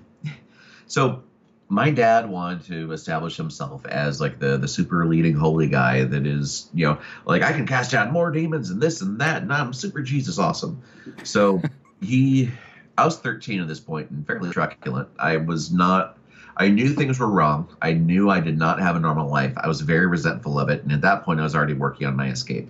So 0.86 1.24
my 1.70 1.92
dad 1.92 2.28
wanted 2.28 2.66
to 2.66 2.92
establish 2.92 3.38
himself 3.38 3.86
as 3.86 4.20
like 4.20 4.40
the 4.40 4.58
the 4.58 4.68
super 4.68 5.06
leading 5.06 5.36
holy 5.36 5.68
guy 5.68 6.04
that 6.04 6.26
is 6.26 6.68
you 6.74 6.86
know 6.86 7.00
like 7.26 7.44
I 7.44 7.54
can 7.54 7.68
cast 7.68 7.94
out 7.94 8.12
more 8.12 8.32
demons 8.32 8.72
and 8.72 8.82
this 8.82 9.02
and 9.02 9.22
that 9.22 9.44
and 9.44 9.54
I'm 9.54 9.72
super 9.72 10.02
Jesus 10.02 10.40
awesome. 10.40 10.82
So 11.24 11.62
he 12.02 12.52
I 12.98 13.06
was 13.06 13.20
13 13.20 13.62
at 13.62 13.68
this 13.68 13.80
point 13.80 14.10
and 14.10 14.26
fairly 14.26 14.50
truculent. 14.50 15.10
I 15.20 15.38
was 15.38 15.72
not 15.72 16.18
I 16.58 16.68
knew 16.68 16.90
things 16.90 17.20
were 17.20 17.30
wrong. 17.30 17.70
I 17.82 17.94
knew 17.94 18.30
I 18.30 18.42
did 18.42 18.58
not 18.58 18.82
have 18.82 18.96
a 18.96 19.00
normal 19.00 19.30
life. 19.30 19.54
I 19.56 19.68
was 19.68 19.80
very 19.80 20.08
resentful 20.08 20.60
of 20.60 20.68
it, 20.68 20.84
and 20.84 20.92
at 20.92 21.00
that 21.02 21.24
point, 21.24 21.40
I 21.40 21.44
was 21.44 21.56
already 21.56 21.74
working 21.74 22.06
on 22.06 22.18
my 22.18 22.28
escape. 22.28 22.68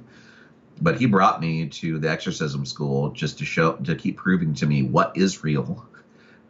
But 0.80 1.00
he 1.00 1.08
brought 1.08 1.42
me 1.42 1.68
to 1.68 1.98
the 1.98 2.08
exorcism 2.08 2.68
school 2.68 3.10
just 3.10 3.40
to 3.40 3.46
show, 3.46 3.74
to 3.74 3.96
keep 3.96 4.18
proving 4.18 4.54
to 4.56 4.68
me 4.68 4.84
what 4.84 5.18
is 5.18 5.44
real, 5.44 5.84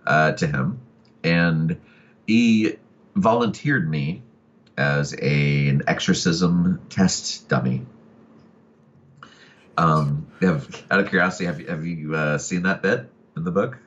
uh, 0.05 0.33
to 0.33 0.47
him, 0.47 0.81
and 1.23 1.79
he 2.29 2.77
volunteered 3.15 3.89
me 3.89 4.21
as 4.77 5.15
a, 5.19 5.67
an 5.67 5.81
exorcism 5.87 6.79
test 6.89 7.49
dummy. 7.49 7.81
Um, 9.79 10.27
have, 10.39 10.83
out 10.91 10.99
of 10.99 11.09
curiosity, 11.09 11.45
have 11.45 11.59
you, 11.59 11.67
have 11.67 11.85
you 11.85 12.15
uh, 12.15 12.37
seen 12.37 12.63
that 12.63 12.83
bit 12.83 13.09
in 13.35 13.43
the 13.45 13.51
book? 13.51 13.79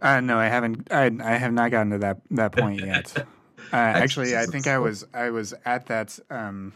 Uh, 0.00 0.20
no, 0.20 0.38
I 0.38 0.46
haven't. 0.46 0.90
I, 0.90 1.10
I 1.22 1.36
have 1.36 1.52
not 1.52 1.70
gotten 1.70 1.90
to 1.90 1.98
that 1.98 2.22
that 2.30 2.52
point 2.52 2.80
yet. 2.80 3.14
uh, 3.72 3.76
actually, 3.76 4.34
I 4.34 4.46
think 4.46 4.66
I 4.66 4.78
was 4.78 5.06
I 5.12 5.28
was 5.28 5.52
at 5.66 5.86
that 5.88 6.18
um, 6.30 6.72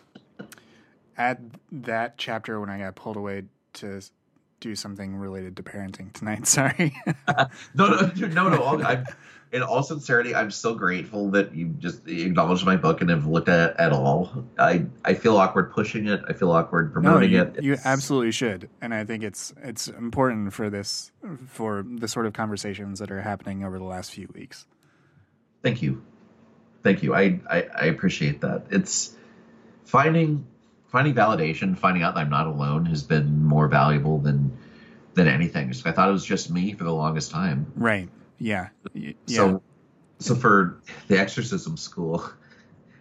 at 1.16 1.40
that 1.72 2.18
chapter 2.18 2.60
when 2.60 2.68
I 2.68 2.78
got 2.78 2.96
pulled 2.96 3.16
away 3.16 3.44
to 3.74 4.02
do 4.64 4.74
something 4.74 5.14
related 5.14 5.56
to 5.58 5.62
parenting 5.62 6.12
tonight. 6.12 6.46
Sorry. 6.58 6.96
no, 7.74 7.86
no, 7.86 8.10
no, 8.16 8.48
no. 8.48 8.82
I'm, 8.82 9.04
in 9.52 9.62
all 9.62 9.82
sincerity, 9.82 10.34
I'm 10.34 10.50
so 10.50 10.74
grateful 10.74 11.30
that 11.32 11.54
you 11.54 11.68
just 11.78 12.08
acknowledged 12.08 12.64
my 12.64 12.76
book 12.76 13.02
and 13.02 13.10
have 13.10 13.26
looked 13.26 13.48
at 13.48 13.70
it 13.70 13.76
at 13.78 13.92
all. 13.92 14.44
I, 14.58 14.86
I 15.04 15.14
feel 15.14 15.36
awkward 15.36 15.70
pushing 15.70 16.08
it. 16.08 16.22
I 16.26 16.32
feel 16.32 16.50
awkward 16.50 16.92
promoting 16.92 17.32
no, 17.32 17.36
you, 17.36 17.42
it. 17.42 17.62
You 17.62 17.76
absolutely 17.84 18.32
should, 18.32 18.68
and 18.80 18.92
I 18.92 19.04
think 19.04 19.22
it's 19.22 19.54
it's 19.62 19.86
important 19.86 20.52
for 20.52 20.70
this 20.70 21.12
for 21.46 21.84
the 21.86 22.08
sort 22.08 22.26
of 22.26 22.32
conversations 22.32 22.98
that 22.98 23.12
are 23.12 23.20
happening 23.20 23.62
over 23.62 23.78
the 23.78 23.84
last 23.84 24.10
few 24.10 24.28
weeks. 24.34 24.66
Thank 25.62 25.82
you, 25.82 26.02
thank 26.82 27.04
you. 27.04 27.14
I, 27.14 27.40
I, 27.48 27.62
I 27.74 27.84
appreciate 27.86 28.40
that. 28.40 28.66
It's 28.70 29.14
finding 29.84 30.46
finding 30.94 31.12
validation, 31.12 31.76
finding 31.76 32.04
out 32.04 32.14
that 32.14 32.20
I'm 32.20 32.30
not 32.30 32.46
alone 32.46 32.86
has 32.86 33.02
been 33.02 33.42
more 33.42 33.66
valuable 33.66 34.20
than 34.20 34.56
than 35.14 35.26
anything. 35.26 35.74
I 35.84 35.90
thought 35.90 36.08
it 36.08 36.12
was 36.12 36.24
just 36.24 36.52
me 36.52 36.72
for 36.72 36.84
the 36.84 36.92
longest 36.92 37.32
time. 37.32 37.66
Right. 37.74 38.08
Yeah. 38.38 38.68
yeah. 38.92 39.12
So, 39.26 39.62
so 40.20 40.36
for 40.36 40.80
the 41.08 41.18
exorcism 41.18 41.76
school, 41.76 42.24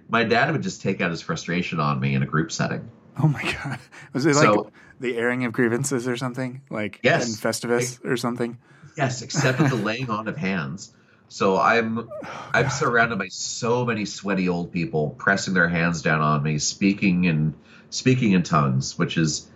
my 0.10 0.24
dad 0.24 0.52
would 0.52 0.64
just 0.64 0.82
take 0.82 1.02
out 1.02 1.12
his 1.12 1.22
frustration 1.22 1.80
on 1.80 2.00
me 2.00 2.16
in 2.16 2.24
a 2.24 2.26
group 2.26 2.52
setting. 2.52 2.90
Oh 3.22 3.28
my 3.28 3.44
god! 3.44 3.78
Was 4.12 4.26
it 4.26 4.36
like 4.36 4.44
so, 4.44 4.72
the 5.00 5.16
airing 5.16 5.46
of 5.46 5.54
grievances 5.54 6.08
or 6.08 6.18
something, 6.18 6.64
like 6.72 7.00
yes, 7.04 7.30
in 7.30 7.36
Festivus 7.36 8.04
or 8.04 8.18
something? 8.18 8.58
Yes, 8.98 9.22
except 9.22 9.60
for 9.60 9.68
the 9.68 9.76
laying 9.84 10.10
on 10.10 10.28
of 10.28 10.36
hands. 10.36 10.92
So 11.28 11.60
I'm 11.60 12.00
oh, 12.00 12.10
I'm 12.54 12.72
surrounded 12.72 13.20
by 13.20 13.28
so 13.28 13.86
many 13.86 14.06
sweaty 14.06 14.50
old 14.50 14.72
people 14.72 15.12
pressing 15.12 15.54
their 15.54 15.68
hands 15.68 16.02
down 16.02 16.22
on 16.22 16.42
me, 16.42 16.58
speaking 16.58 17.26
in 17.26 17.54
speaking 17.94 18.32
in 18.32 18.42
tongues, 18.42 18.98
which 18.98 19.18
is 19.18 19.50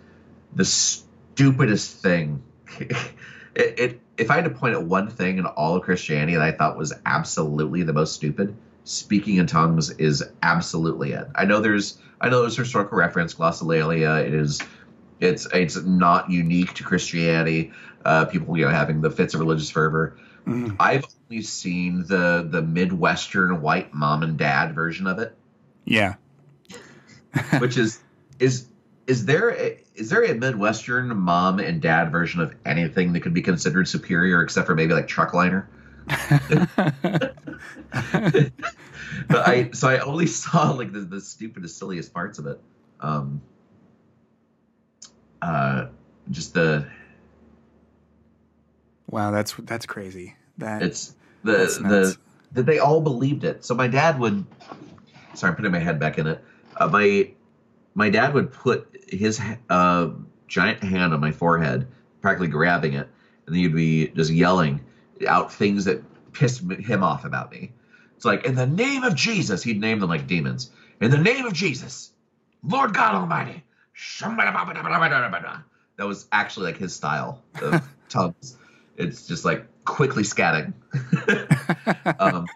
the 0.54 0.64
stupidest 0.64 2.00
thing. 2.00 2.40
it, 2.78 2.96
it 3.54 4.00
if 4.16 4.30
I 4.30 4.36
had 4.36 4.44
to 4.44 4.50
point 4.50 4.74
at 4.74 4.82
one 4.82 5.08
thing 5.08 5.38
in 5.38 5.46
all 5.46 5.76
of 5.76 5.82
Christianity 5.82 6.34
that 6.34 6.42
I 6.42 6.52
thought 6.52 6.76
was 6.76 6.92
absolutely 7.04 7.82
the 7.82 7.92
most 7.92 8.14
stupid, 8.14 8.56
speaking 8.84 9.36
in 9.36 9.46
tongues 9.46 9.90
is 9.90 10.22
absolutely 10.42 11.12
it. 11.12 11.26
I 11.34 11.44
know 11.46 11.60
there's 11.60 11.98
I 12.20 12.28
know 12.28 12.42
there's 12.42 12.56
historical 12.56 12.96
reference, 12.96 13.34
glossolalia. 13.34 14.24
It 14.24 14.34
is 14.34 14.60
it's 15.18 15.48
it's 15.52 15.76
not 15.82 16.30
unique 16.30 16.74
to 16.74 16.84
Christianity. 16.84 17.72
Uh, 18.04 18.24
people 18.24 18.56
you 18.56 18.64
know 18.64 18.70
having 18.70 19.00
the 19.00 19.10
fits 19.10 19.34
of 19.34 19.40
religious 19.40 19.70
fervor. 19.70 20.16
Mm. 20.46 20.76
I've 20.78 21.04
only 21.28 21.42
seen 21.42 22.04
the 22.06 22.46
the 22.48 22.62
midwestern 22.62 23.60
white 23.60 23.92
mom 23.92 24.22
and 24.22 24.38
dad 24.38 24.76
version 24.76 25.08
of 25.08 25.18
it. 25.18 25.36
Yeah, 25.84 26.14
which 27.58 27.76
is 27.76 28.00
is 28.38 28.68
is 29.06 29.24
there 29.24 29.50
a, 29.50 29.80
is 29.94 30.10
there 30.10 30.22
a 30.22 30.34
midwestern 30.34 31.16
mom 31.16 31.58
and 31.58 31.80
dad 31.80 32.12
version 32.12 32.40
of 32.40 32.54
anything 32.66 33.12
that 33.14 33.20
could 33.20 33.34
be 33.34 33.42
considered 33.42 33.88
superior 33.88 34.42
except 34.42 34.66
for 34.66 34.74
maybe 34.74 34.92
like 34.92 35.08
truckliner 35.08 35.66
but 39.28 39.48
i 39.48 39.70
so 39.72 39.88
i 39.88 39.98
only 39.98 40.26
saw 40.26 40.70
like 40.70 40.92
the, 40.92 41.00
the 41.00 41.20
stupidest 41.20 41.78
silliest 41.78 42.12
parts 42.14 42.38
of 42.38 42.46
it. 42.46 42.60
Um 43.00 43.42
uh 45.42 45.86
just 46.30 46.54
the 46.54 46.86
wow 49.08 49.30
that's 49.30 49.54
that's 49.58 49.86
crazy. 49.86 50.36
That 50.58 50.82
it's 50.82 51.14
the 51.44 51.56
the 51.82 52.16
that 52.52 52.66
they 52.66 52.78
all 52.78 53.00
believed 53.00 53.44
it. 53.44 53.64
So 53.64 53.74
my 53.74 53.88
dad 53.88 54.18
would 54.18 54.44
sorry 55.34 55.50
i'm 55.50 55.56
putting 55.56 55.72
my 55.72 55.78
head 55.78 56.00
back 56.00 56.18
in 56.18 56.26
it. 56.26 56.42
Uh, 56.76 56.88
my 56.88 57.30
my 57.98 58.10
dad 58.10 58.32
would 58.32 58.52
put 58.52 58.96
his 59.08 59.40
uh, 59.68 60.10
giant 60.46 60.84
hand 60.84 61.12
on 61.12 61.18
my 61.18 61.32
forehead, 61.32 61.88
practically 62.22 62.46
grabbing 62.46 62.92
it, 62.92 63.08
and 63.44 63.54
then 63.54 63.56
he'd 63.56 63.74
be 63.74 64.06
just 64.06 64.30
yelling 64.30 64.84
out 65.26 65.52
things 65.52 65.86
that 65.86 66.04
pissed 66.32 66.60
him 66.70 67.02
off 67.02 67.24
about 67.24 67.50
me. 67.50 67.72
It's 68.14 68.24
like, 68.24 68.46
in 68.46 68.54
the 68.54 68.68
name 68.68 69.02
of 69.02 69.16
Jesus, 69.16 69.64
he'd 69.64 69.80
name 69.80 69.98
them 69.98 70.08
like 70.08 70.28
demons. 70.28 70.70
In 71.00 71.10
the 71.10 71.18
name 71.18 71.44
of 71.44 71.52
Jesus, 71.54 72.12
Lord 72.62 72.94
God 72.94 73.16
Almighty. 73.16 73.64
That 75.96 76.06
was 76.06 76.28
actually 76.30 76.66
like 76.66 76.76
his 76.76 76.94
style 76.94 77.42
of 77.60 77.82
tongues. 78.08 78.56
It's 78.96 79.26
just 79.26 79.44
like 79.44 79.66
quickly 79.84 80.22
scatting. 80.22 80.72
um, 82.20 82.46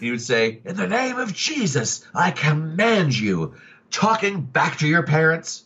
he 0.00 0.10
would 0.10 0.22
say, 0.22 0.60
In 0.64 0.76
the 0.76 0.86
name 0.86 1.18
of 1.18 1.34
Jesus, 1.34 2.06
I 2.14 2.30
command 2.30 3.18
you 3.18 3.54
talking 3.90 4.42
back 4.42 4.78
to 4.78 4.88
your 4.88 5.02
parents. 5.02 5.64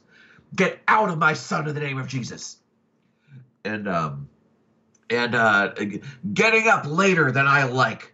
Get 0.55 0.81
out 0.87 1.09
of 1.09 1.19
my 1.19 1.33
son 1.33 1.69
in 1.69 1.75
the 1.75 1.81
name 1.81 1.99
of 1.99 2.09
Jesus. 2.09 2.57
And 3.65 3.89
um 3.89 4.29
and 5.09 5.35
uh 5.35 5.75
getting 6.33 6.69
up 6.69 6.85
later 6.87 7.33
than 7.33 7.47
I 7.47 7.65
like. 7.65 8.13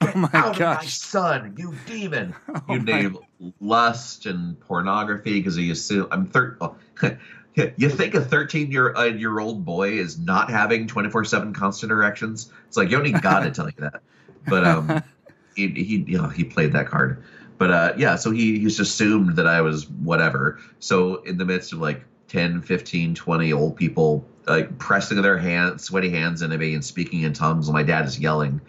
Get 0.00 0.16
oh 0.16 0.18
my 0.18 0.30
out 0.32 0.58
gosh. 0.58 0.76
of 0.76 0.82
my 0.82 0.86
son, 0.86 1.54
you 1.58 1.74
demon. 1.86 2.34
Oh 2.68 2.74
you 2.74 2.80
name 2.80 3.18
lust 3.60 4.26
and 4.26 4.58
pornography 4.60 5.38
because 5.38 5.56
you 5.58 5.72
assume 5.72 6.06
I'm 6.10 6.26
third. 6.26 6.58
Oh, 6.60 6.76
you 7.54 7.88
think 7.88 8.14
a 8.14 8.20
13 8.20 8.70
year 8.70 8.94
uh, 8.94 9.04
year 9.04 9.38
old 9.38 9.64
boy 9.64 9.92
is 9.92 10.18
not 10.18 10.50
having 10.50 10.86
24 10.86 11.24
seven 11.24 11.52
constant 11.52 11.92
erections? 11.92 12.52
It's 12.68 12.76
like 12.76 12.90
you 12.90 13.20
God 13.20 13.40
to 13.40 13.50
tell 13.50 13.66
you 13.66 13.74
that. 13.78 14.02
But 14.46 14.66
um, 14.66 15.02
he 15.56 15.68
he 15.68 16.04
you 16.06 16.18
know, 16.18 16.28
he 16.28 16.44
played 16.44 16.72
that 16.72 16.86
card. 16.86 17.22
But 17.58 17.70
uh, 17.70 17.92
yeah, 17.96 18.16
so 18.16 18.30
he, 18.30 18.58
he 18.58 18.64
just 18.64 18.80
assumed 18.80 19.36
that 19.36 19.46
I 19.46 19.60
was 19.60 19.88
whatever. 19.88 20.58
So 20.78 21.16
in 21.22 21.38
the 21.38 21.44
midst 21.44 21.72
of 21.72 21.78
like 21.78 22.04
10, 22.28 22.62
15, 22.62 23.14
20 23.14 23.52
old 23.52 23.76
people 23.76 24.24
like 24.46 24.78
pressing 24.78 25.20
their 25.22 25.38
hands, 25.38 25.84
sweaty 25.84 26.10
hands 26.10 26.42
into 26.42 26.58
me 26.58 26.74
and 26.74 26.84
speaking 26.84 27.22
in 27.22 27.32
tongues, 27.32 27.68
while 27.68 27.74
my 27.74 27.82
dad 27.82 28.06
is 28.06 28.18
yelling, 28.18 28.60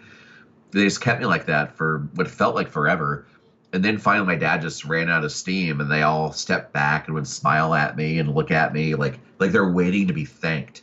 they 0.70 0.84
just 0.84 1.00
kept 1.00 1.20
me 1.20 1.26
like 1.26 1.46
that 1.46 1.76
for 1.76 2.08
what 2.14 2.28
felt 2.28 2.54
like 2.54 2.68
forever. 2.68 3.26
And 3.72 3.84
then 3.84 3.98
finally, 3.98 4.26
my 4.26 4.36
dad 4.36 4.62
just 4.62 4.84
ran 4.84 5.08
out 5.08 5.24
of 5.24 5.32
steam, 5.32 5.80
and 5.80 5.90
they 5.90 6.02
all 6.02 6.30
stepped 6.32 6.72
back 6.72 7.06
and 7.06 7.14
would 7.14 7.26
smile 7.26 7.74
at 7.74 7.96
me 7.96 8.20
and 8.20 8.32
look 8.32 8.52
at 8.52 8.72
me 8.72 8.94
like 8.94 9.18
like 9.40 9.50
they're 9.50 9.68
waiting 9.68 10.06
to 10.06 10.12
be 10.12 10.24
thanked. 10.24 10.82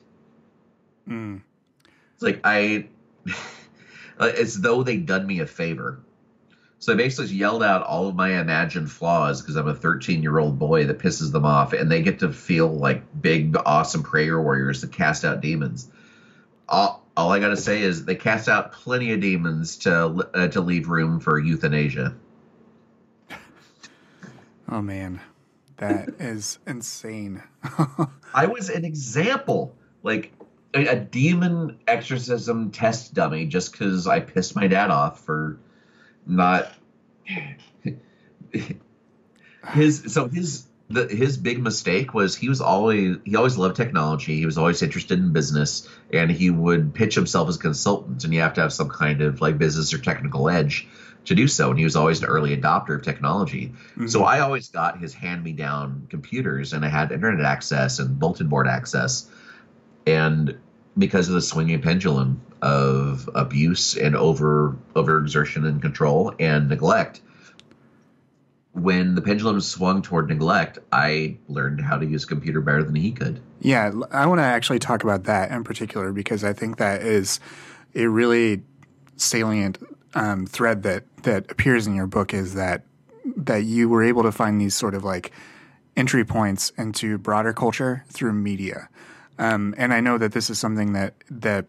Mm. 1.07 1.41
It's 2.13 2.23
like 2.23 2.41
I, 2.43 2.87
it's 4.19 4.55
though 4.55 4.83
they'd 4.83 5.05
done 5.05 5.25
me 5.25 5.39
a 5.39 5.45
favor. 5.45 5.99
So 6.81 6.93
I 6.93 6.95
basically 6.95 7.35
yelled 7.35 7.61
out 7.61 7.83
all 7.83 8.07
of 8.07 8.15
my 8.15 8.41
imagined 8.41 8.91
flaws 8.91 9.39
because 9.39 9.55
I'm 9.55 9.67
a 9.67 9.75
13 9.75 10.23
year 10.23 10.39
old 10.39 10.57
boy 10.57 10.87
that 10.87 10.97
pisses 10.97 11.31
them 11.31 11.45
off, 11.45 11.73
and 11.73 11.91
they 11.91 12.01
get 12.01 12.17
to 12.19 12.33
feel 12.33 12.67
like 12.69 13.03
big, 13.21 13.55
awesome 13.67 14.01
prayer 14.01 14.41
warriors 14.41 14.81
that 14.81 14.91
cast 14.91 15.23
out 15.23 15.41
demons. 15.41 15.91
All, 16.67 17.05
all 17.15 17.31
I 17.31 17.39
got 17.39 17.49
to 17.49 17.57
say 17.57 17.83
is 17.83 18.05
they 18.05 18.15
cast 18.15 18.49
out 18.49 18.71
plenty 18.71 19.13
of 19.13 19.19
demons 19.19 19.77
to 19.77 20.27
uh, 20.33 20.47
to 20.47 20.61
leave 20.61 20.89
room 20.89 21.19
for 21.21 21.39
euthanasia. 21.39 22.15
Oh 24.73 24.81
man, 24.81 25.19
that 25.77 26.07
is 26.17 26.57
insane. 26.65 27.43
I 28.33 28.45
was 28.45 28.69
an 28.69 28.85
example, 28.85 29.75
like 30.01 30.31
a, 30.73 30.87
a 30.87 30.95
demon 30.95 31.77
exorcism 31.87 32.71
test 32.71 33.13
dummy, 33.13 33.47
just 33.47 33.73
because 33.73 34.07
I 34.07 34.21
pissed 34.21 34.55
my 34.55 34.67
dad 34.67 34.89
off 34.89 35.25
for 35.25 35.59
not 36.31 36.71
his 39.73 40.03
so 40.07 40.27
his 40.27 40.67
the, 40.89 41.07
his 41.07 41.37
big 41.37 41.61
mistake 41.61 42.13
was 42.13 42.35
he 42.35 42.49
was 42.49 42.61
always 42.61 43.17
he 43.25 43.35
always 43.35 43.57
loved 43.57 43.75
technology. 43.75 44.35
He 44.37 44.45
was 44.45 44.57
always 44.57 44.81
interested 44.81 45.19
in 45.19 45.31
business 45.31 45.87
and 46.11 46.29
he 46.29 46.49
would 46.49 46.93
pitch 46.93 47.15
himself 47.15 47.47
as 47.49 47.55
a 47.55 47.59
consultant 47.59 48.23
and 48.23 48.33
you 48.33 48.41
have 48.41 48.53
to 48.55 48.61
have 48.61 48.73
some 48.73 48.89
kind 48.89 49.21
of 49.21 49.41
like 49.41 49.57
business 49.57 49.93
or 49.93 49.99
technical 49.99 50.49
edge 50.49 50.87
to 51.25 51.35
do 51.35 51.47
so. 51.47 51.69
And 51.69 51.77
he 51.77 51.85
was 51.85 51.95
always 51.95 52.21
an 52.21 52.25
early 52.25 52.55
adopter 52.55 52.95
of 52.95 53.03
technology. 53.03 53.67
Mm-hmm. 53.91 54.07
so 54.07 54.23
i 54.23 54.39
always 54.39 54.69
got 54.69 54.99
his 54.99 55.13
hand 55.13 55.43
me 55.43 55.53
down 55.53 56.07
computers 56.09 56.73
and 56.73 56.83
i 56.83 56.89
had 56.89 57.11
internet 57.11 57.45
access 57.45 57.99
and 57.99 58.19
bulletin 58.19 58.47
board 58.47 58.67
access. 58.67 59.29
And 60.07 60.57
because 60.97 61.27
of 61.27 61.35
the 61.35 61.41
swinging 61.41 61.81
pendulum 61.81 62.41
of 62.61 63.29
abuse 63.35 63.95
and 63.95 64.15
over 64.15 64.77
overexertion 64.95 65.65
and 65.67 65.81
control 65.81 66.33
and 66.39 66.69
neglect. 66.69 67.21
When 68.73 69.15
the 69.15 69.21
pendulum 69.21 69.59
swung 69.59 70.01
toward 70.01 70.29
neglect, 70.29 70.79
I 70.91 71.37
learned 71.49 71.81
how 71.81 71.97
to 71.97 72.05
use 72.05 72.23
a 72.23 72.27
computer 72.27 72.61
better 72.61 72.83
than 72.83 72.95
he 72.95 73.11
could. 73.11 73.41
Yeah, 73.59 73.91
I 74.11 74.25
want 74.25 74.39
to 74.39 74.43
actually 74.43 74.79
talk 74.79 75.03
about 75.03 75.25
that 75.25 75.51
in 75.51 75.63
particular 75.63 76.13
because 76.13 76.43
I 76.43 76.53
think 76.53 76.77
that 76.77 77.01
is 77.01 77.39
a 77.95 78.07
really 78.07 78.61
salient 79.17 79.77
um, 80.13 80.45
thread 80.45 80.83
that 80.83 81.03
that 81.23 81.51
appears 81.51 81.87
in 81.87 81.95
your 81.95 82.07
book 82.07 82.33
is 82.33 82.53
that 82.53 82.83
that 83.35 83.63
you 83.63 83.89
were 83.89 84.03
able 84.03 84.23
to 84.23 84.31
find 84.31 84.59
these 84.59 84.75
sort 84.75 84.95
of 84.95 85.03
like 85.03 85.31
entry 85.95 86.23
points 86.23 86.71
into 86.77 87.17
broader 87.17 87.53
culture 87.53 88.03
through 88.07 88.33
media. 88.33 88.89
Um, 89.37 89.73
and 89.77 89.93
I 89.93 89.99
know 89.99 90.17
that 90.17 90.31
this 90.31 90.49
is 90.49 90.59
something 90.59 90.93
that 90.93 91.15
that 91.29 91.65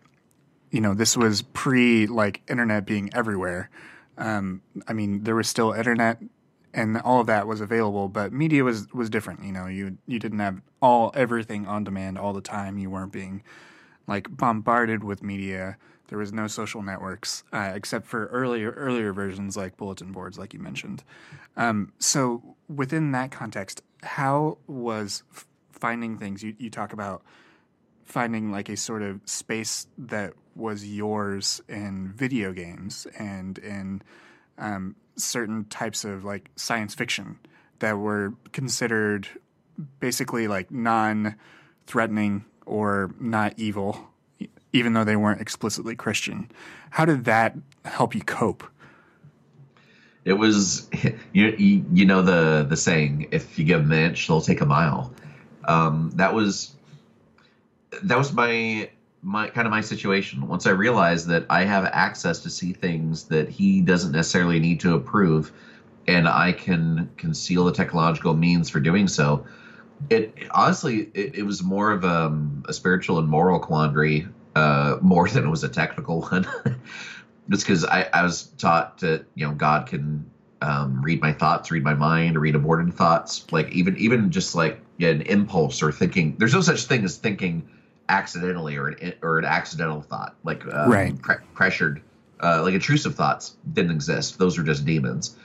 you 0.73 0.81
know 0.81 0.95
this 0.95 1.17
was 1.17 1.43
pre 1.43 2.07
like 2.09 2.43
internet 2.49 2.85
being 2.85 3.11
everywhere. 3.15 3.71
Um, 4.19 4.63
I 4.89 4.93
mean, 4.95 5.23
there 5.23 5.37
was 5.37 5.49
still 5.49 5.73
internet, 5.73 6.19
and 6.75 6.99
all 6.99 7.21
of 7.21 7.27
that 7.29 7.47
was 7.47 7.61
available, 7.61 8.09
but 8.09 8.33
media 8.33 8.65
was 8.65 8.93
was 8.93 9.09
different. 9.09 9.45
You 9.45 9.53
know, 9.53 9.67
you 9.67 9.99
you 10.07 10.19
didn't 10.19 10.41
have 10.41 10.61
all 10.81 11.13
everything 11.15 11.67
on 11.67 11.85
demand 11.85 12.19
all 12.19 12.33
the 12.33 12.41
time. 12.41 12.79
You 12.79 12.91
weren't 12.91 13.13
being 13.13 13.43
like 14.09 14.35
bombarded 14.35 15.05
with 15.05 15.23
media. 15.23 15.77
There 16.09 16.19
was 16.19 16.33
no 16.33 16.47
social 16.47 16.83
networks 16.83 17.45
uh, 17.53 17.73
except 17.75 18.07
for 18.07 18.27
earlier 18.27 18.71
earlier 18.73 19.13
versions 19.13 19.57
like 19.57 19.77
bulletin 19.77 20.11
boards, 20.11 20.39
like 20.39 20.55
you 20.55 20.61
mentioned. 20.61 21.05
Um, 21.57 21.93
so 21.99 22.57
within 22.75 23.13
that 23.13 23.31
context, 23.31 23.83
how 24.03 24.57
was 24.67 25.23
finding 25.71 26.17
things? 26.17 26.43
You, 26.43 26.55
you 26.59 26.71
talk 26.71 26.95
about 26.95 27.23
finding 28.05 28.51
like 28.51 28.69
a 28.69 28.77
sort 28.77 29.03
of 29.03 29.21
space 29.27 29.87
that 29.97 30.35
was 30.55 30.87
yours 30.87 31.61
in 31.69 32.13
video 32.15 32.53
games 32.53 33.07
and 33.19 33.59
in 33.59 34.03
um, 34.59 34.97
certain 35.17 35.65
types 35.67 36.05
of 36.05 36.25
like 36.25 36.51
science 36.57 36.95
fiction 36.95 37.39
that 37.79 37.99
were 37.99 38.35
considered 38.53 39.29
basically 40.01 40.47
like 40.49 40.71
non-threatening 40.71 42.45
or 42.67 43.15
not 43.19 43.55
evil 43.57 44.09
even 44.73 44.93
though 44.95 45.05
they 45.05 45.17
weren't 45.17 45.41
explicitly 45.41 45.95
christian. 45.95 46.51
How 46.91 47.05
did 47.05 47.25
that 47.25 47.57
help 47.85 48.15
you 48.15 48.23
cope? 48.23 48.65
It 50.25 50.35
was 50.35 50.89
you, 51.33 51.55
you, 51.59 51.85
you 51.93 52.07
know 52.07 52.23
the 52.23 52.67
the 52.69 52.77
saying 52.77 53.29
if 53.33 53.59
you 53.59 53.65
give 53.65 53.83
them 53.83 53.93
an 53.93 54.11
inch 54.11 54.29
they'll 54.29 54.41
take 54.41 54.61
a 54.61 54.67
mile. 54.67 55.13
Um, 55.65 56.13
that 56.15 56.35
was 56.35 56.75
that 58.03 58.17
was 58.19 58.33
my 58.33 58.91
my 59.23 59.49
kind 59.49 59.67
of 59.67 59.71
my 59.71 59.81
situation 59.81 60.47
once 60.49 60.67
i 60.67 60.71
realized 60.71 61.29
that 61.29 61.47
i 61.49 61.65
have 61.65 61.85
access 61.93 62.41
to 62.41 62.51
see 62.51 62.73
things 62.73 63.25
that 63.25 63.49
he 63.49 63.81
doesn't 63.81 64.13
necessarily 64.13 64.59
need 64.59 64.81
to 64.81 64.95
approve 64.95 65.53
and 66.09 66.29
i 66.29 66.53
can 66.53 67.09
conceal 67.17 67.65
the 67.65 67.73
technological 67.73 68.35
means 68.35 68.69
for 68.69 68.81
doing 68.81 69.07
so 69.07 69.47
it 70.11 70.37
honestly 70.51 71.09
it, 71.15 71.37
it 71.37 71.43
was 71.45 71.63
more 71.63 71.93
of 71.93 72.03
a, 72.03 72.37
a, 72.69 72.73
spiritual 72.73 73.19
and 73.19 73.29
moral 73.29 73.61
quandary 73.61 74.27
uh, 74.57 74.97
more 75.01 75.29
than 75.29 75.47
it 75.47 75.49
was 75.49 75.63
a 75.63 75.69
technical 75.69 76.23
one 76.23 76.47
just 77.49 77.65
because 77.65 77.85
I, 77.85 78.09
I 78.13 78.23
was 78.23 78.45
taught 78.59 78.99
that 78.99 79.25
you 79.35 79.47
know 79.47 79.53
God 79.53 79.87
can 79.87 80.29
um, 80.61 81.03
read 81.03 81.21
my 81.21 81.33
thoughts, 81.33 81.71
read 81.71 81.83
my 81.83 81.95
mind, 81.95 82.39
read 82.41 82.55
aborted 82.55 82.95
thoughts, 82.95 83.45
like 83.51 83.71
even 83.73 83.97
even 83.97 84.31
just 84.31 84.55
like 84.55 84.81
yeah, 84.97 85.09
an 85.09 85.23
impulse 85.23 85.83
or 85.83 85.91
thinking. 85.91 86.37
There's 86.39 86.55
no 86.55 86.61
such 86.61 86.85
thing 86.85 87.05
as 87.05 87.17
thinking 87.17 87.69
accidentally 88.09 88.77
or 88.77 88.89
an 88.89 89.15
or 89.23 89.39
an 89.39 89.45
accidental 89.45 90.03
thought, 90.03 90.37
like 90.45 90.65
um, 90.73 90.91
right. 90.91 91.23
pre- 91.23 91.37
pressured, 91.55 92.03
uh, 92.41 92.63
like 92.63 92.75
intrusive 92.75 93.15
thoughts 93.15 93.57
didn't 93.73 93.93
exist. 93.93 94.39
Those 94.39 94.59
are 94.59 94.63
just 94.63 94.85
demons. 94.85 95.37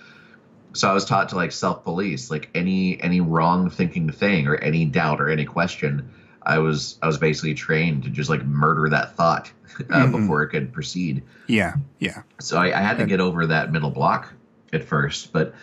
So 0.73 0.89
I 0.89 0.93
was 0.93 1.05
taught 1.05 1.29
to 1.29 1.35
like 1.35 1.51
self 1.51 1.83
police, 1.83 2.29
like 2.29 2.49
any 2.53 3.01
any 3.01 3.21
wrong 3.21 3.69
thinking 3.69 4.11
thing 4.11 4.47
or 4.47 4.55
any 4.55 4.85
doubt 4.85 5.21
or 5.21 5.29
any 5.29 5.45
question. 5.45 6.11
I 6.43 6.59
was 6.59 6.97
I 7.01 7.07
was 7.07 7.17
basically 7.17 7.53
trained 7.53 8.03
to 8.03 8.09
just 8.09 8.29
like 8.29 8.45
murder 8.45 8.89
that 8.89 9.15
thought 9.15 9.51
uh, 9.79 9.83
mm-hmm. 9.83 10.11
before 10.11 10.43
it 10.43 10.49
could 10.49 10.71
proceed. 10.71 11.23
Yeah, 11.47 11.75
yeah. 11.99 12.23
So 12.39 12.57
I, 12.57 12.77
I 12.77 12.81
had 12.81 12.97
to 12.97 13.05
get 13.05 13.19
over 13.19 13.47
that 13.47 13.71
middle 13.71 13.91
block 13.91 14.33
at 14.71 14.83
first, 14.83 15.33
but 15.33 15.53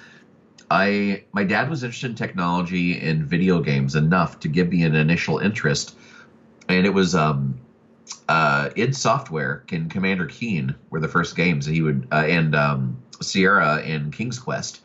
I 0.70 1.24
my 1.32 1.44
dad 1.44 1.70
was 1.70 1.84
interested 1.84 2.10
in 2.10 2.16
technology 2.16 3.00
and 3.00 3.24
video 3.24 3.60
games 3.60 3.94
enough 3.94 4.40
to 4.40 4.48
give 4.48 4.68
me 4.68 4.82
an 4.84 4.94
initial 4.94 5.38
interest, 5.38 5.96
and 6.68 6.86
it 6.86 6.94
was 6.94 7.14
um, 7.14 7.58
uh, 8.28 8.70
id 8.76 8.94
Software 8.94 9.64
and 9.70 9.90
Commander 9.90 10.26
Keen 10.26 10.74
were 10.90 11.00
the 11.00 11.08
first 11.08 11.36
games 11.36 11.66
he 11.66 11.82
would 11.82 12.08
uh, 12.12 12.24
and 12.26 12.54
um, 12.54 13.02
Sierra 13.20 13.76
and 13.76 14.12
King's 14.12 14.38
Quest. 14.38 14.80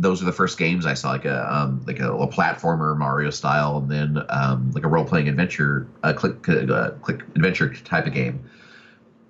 Those 0.00 0.22
were 0.22 0.26
the 0.26 0.36
first 0.36 0.58
games 0.58 0.86
I 0.86 0.94
saw, 0.94 1.10
like 1.10 1.24
a 1.24 1.52
um, 1.52 1.82
like 1.86 1.98
a, 1.98 2.12
a, 2.12 2.28
platformer 2.28 2.96
Mario 2.96 3.30
style, 3.30 3.78
and 3.78 3.90
then 3.90 4.24
um, 4.28 4.70
like 4.70 4.84
a 4.84 4.88
role 4.88 5.04
playing 5.04 5.28
adventure, 5.28 5.88
click 6.14 6.48
uh, 6.48 6.90
click 7.02 7.22
adventure 7.34 7.74
type 7.74 8.06
of 8.06 8.12
game 8.14 8.48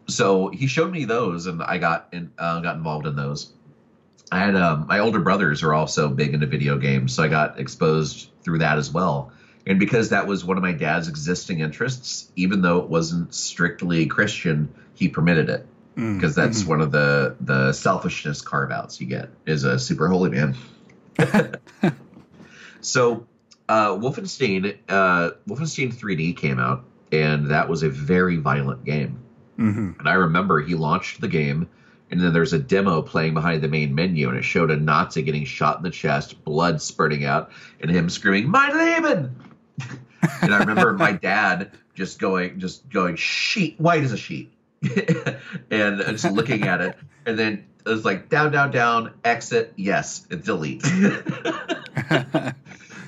so 0.09 0.49
he 0.49 0.67
showed 0.67 0.91
me 0.91 1.05
those, 1.05 1.47
and 1.47 1.63
I 1.63 1.79
got 1.79 2.09
in, 2.13 2.33
uh, 2.39 2.61
got 2.61 2.77
involved 2.77 3.07
in 3.07 3.15
those. 3.15 3.53
I 4.33 4.41
had 4.41 4.57
um, 4.57 4.87
my 4.89 4.99
older 4.99 5.21
brothers 5.21 5.63
are 5.63 5.73
also 5.73 6.09
big 6.09 6.35
into 6.35 6.47
video 6.47 6.77
games, 6.79 7.15
so 7.15 7.23
I 7.23 7.29
got 7.29 7.59
exposed 7.61 8.31
through 8.43 8.59
that 8.59 8.79
as 8.79 8.91
well. 8.91 9.33
And 9.69 9.79
because 9.79 10.09
that 10.09 10.27
was 10.27 10.47
one 10.47 10.57
of 10.57 10.63
my 10.63 10.73
dad's 10.73 11.09
existing 11.09 11.61
interests, 11.61 12.33
even 12.37 12.63
though 12.63 12.79
it 12.79 12.89
wasn't 12.89 13.35
strictly 13.35 14.07
Christian, 14.07 14.73
he 14.95 15.09
permitted 15.09 15.51
it 15.51 15.67
because 15.95 16.33
mm. 16.33 16.37
that's 16.37 16.61
mm-hmm. 16.61 16.71
one 16.71 16.81
of 16.81 16.91
the 16.91 17.37
the 17.41 17.73
selfishness 17.73 18.41
carve 18.41 18.71
outs 18.71 18.99
you 19.01 19.07
get 19.07 19.29
is 19.47 19.65
a 19.65 19.79
super 19.79 20.09
holy 20.09 20.31
man. 20.31 20.57
so 22.81 23.27
uh, 23.69 23.91
Wolfenstein 23.91 24.79
uh, 24.89 25.33
Wolfenstein 25.47 25.95
3D 25.95 26.35
came 26.35 26.59
out, 26.59 26.85
and 27.13 27.51
that 27.51 27.69
was 27.69 27.83
a 27.83 27.91
very 27.91 28.37
violent 28.37 28.85
game. 28.85 29.23
Mm-hmm. 29.59 29.99
And 29.99 30.09
I 30.09 30.15
remember 30.15 30.63
he 30.63 30.77
launched 30.77 31.21
the 31.21 31.29
game, 31.29 31.69
and 32.11 32.21
then 32.21 32.33
there's 32.33 32.55
a 32.55 32.59
demo 32.59 33.03
playing 33.03 33.35
behind 33.35 33.61
the 33.61 33.69
main 33.69 33.95
menu, 33.95 34.31
and 34.31 34.39
it 34.39 34.45
showed 34.45 34.71
a 34.71 34.77
Nazi 34.77 35.21
getting 35.21 35.45
shot 35.45 35.77
in 35.77 35.83
the 35.83 35.91
chest, 35.91 36.43
blood 36.43 36.81
spurting 36.81 37.27
out, 37.27 37.51
and 37.83 37.91
him 37.91 38.09
screaming, 38.09 38.51
"Mein 38.51 38.79
Leben!" 38.79 39.37
and 40.43 40.55
I 40.55 40.59
remember 40.59 40.93
my 40.93 41.13
dad 41.13 41.73
just 41.95 42.19
going, 42.19 42.61
just 42.61 42.89
going, 42.91 43.17
"Sheet, 43.17 43.79
white 43.81 44.05
as 44.05 44.13
a 44.13 44.17
sheet," 44.17 44.53
and 45.71 46.01
just 46.01 46.31
looking 46.31 46.65
at 46.65 46.81
it, 46.81 46.97
and 47.27 47.39
then 47.39 47.67
it 47.85 47.89
was 47.89 48.05
like 48.05 48.29
down, 48.29 48.53
down, 48.53 48.71
down, 48.71 49.15
exit, 49.25 49.73
yes, 49.77 50.27
and 50.31 50.43
delete. 50.43 50.85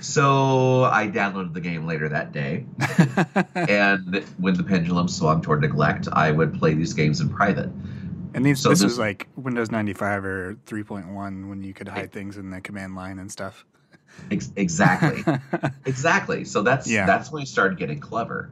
So 0.01 0.85
I 0.85 1.09
downloaded 1.09 1.53
the 1.53 1.61
game 1.61 1.87
later 1.87 2.09
that 2.09 2.33
day. 2.33 2.65
and 3.55 4.25
when 4.39 4.55
the 4.55 4.65
pendulum 4.65 5.09
swung 5.09 5.43
toward 5.43 5.61
neglect, 5.61 6.09
I 6.13 6.31
would 6.31 6.59
play 6.59 6.75
these 6.75 6.95
games 6.95 7.21
in 7.21 7.29
private. 7.29 7.71
And 8.33 8.47
these, 8.47 8.61
so 8.61 8.71
this, 8.71 8.79
this 8.79 8.85
was 8.85 8.99
like 8.99 9.29
Windows 9.37 9.71
95 9.71 10.25
or 10.25 10.59
3.1 10.67 11.49
when 11.49 11.63
you 11.63 11.75
could 11.75 11.89
hide 11.89 12.13
things 12.13 12.37
in 12.37 12.51
the 12.51 12.61
command 12.61 12.95
line 12.95 13.19
and 13.19 13.31
stuff. 13.31 13.67
Ex- 14.31 14.53
exactly. 14.57 15.25
exactly. 15.85 16.45
So 16.45 16.63
that's 16.63 16.91
yeah. 16.91 17.07
that's 17.07 17.31
when 17.31 17.43
we 17.43 17.47
started 17.47 17.79
getting 17.79 18.01
clever. 18.01 18.51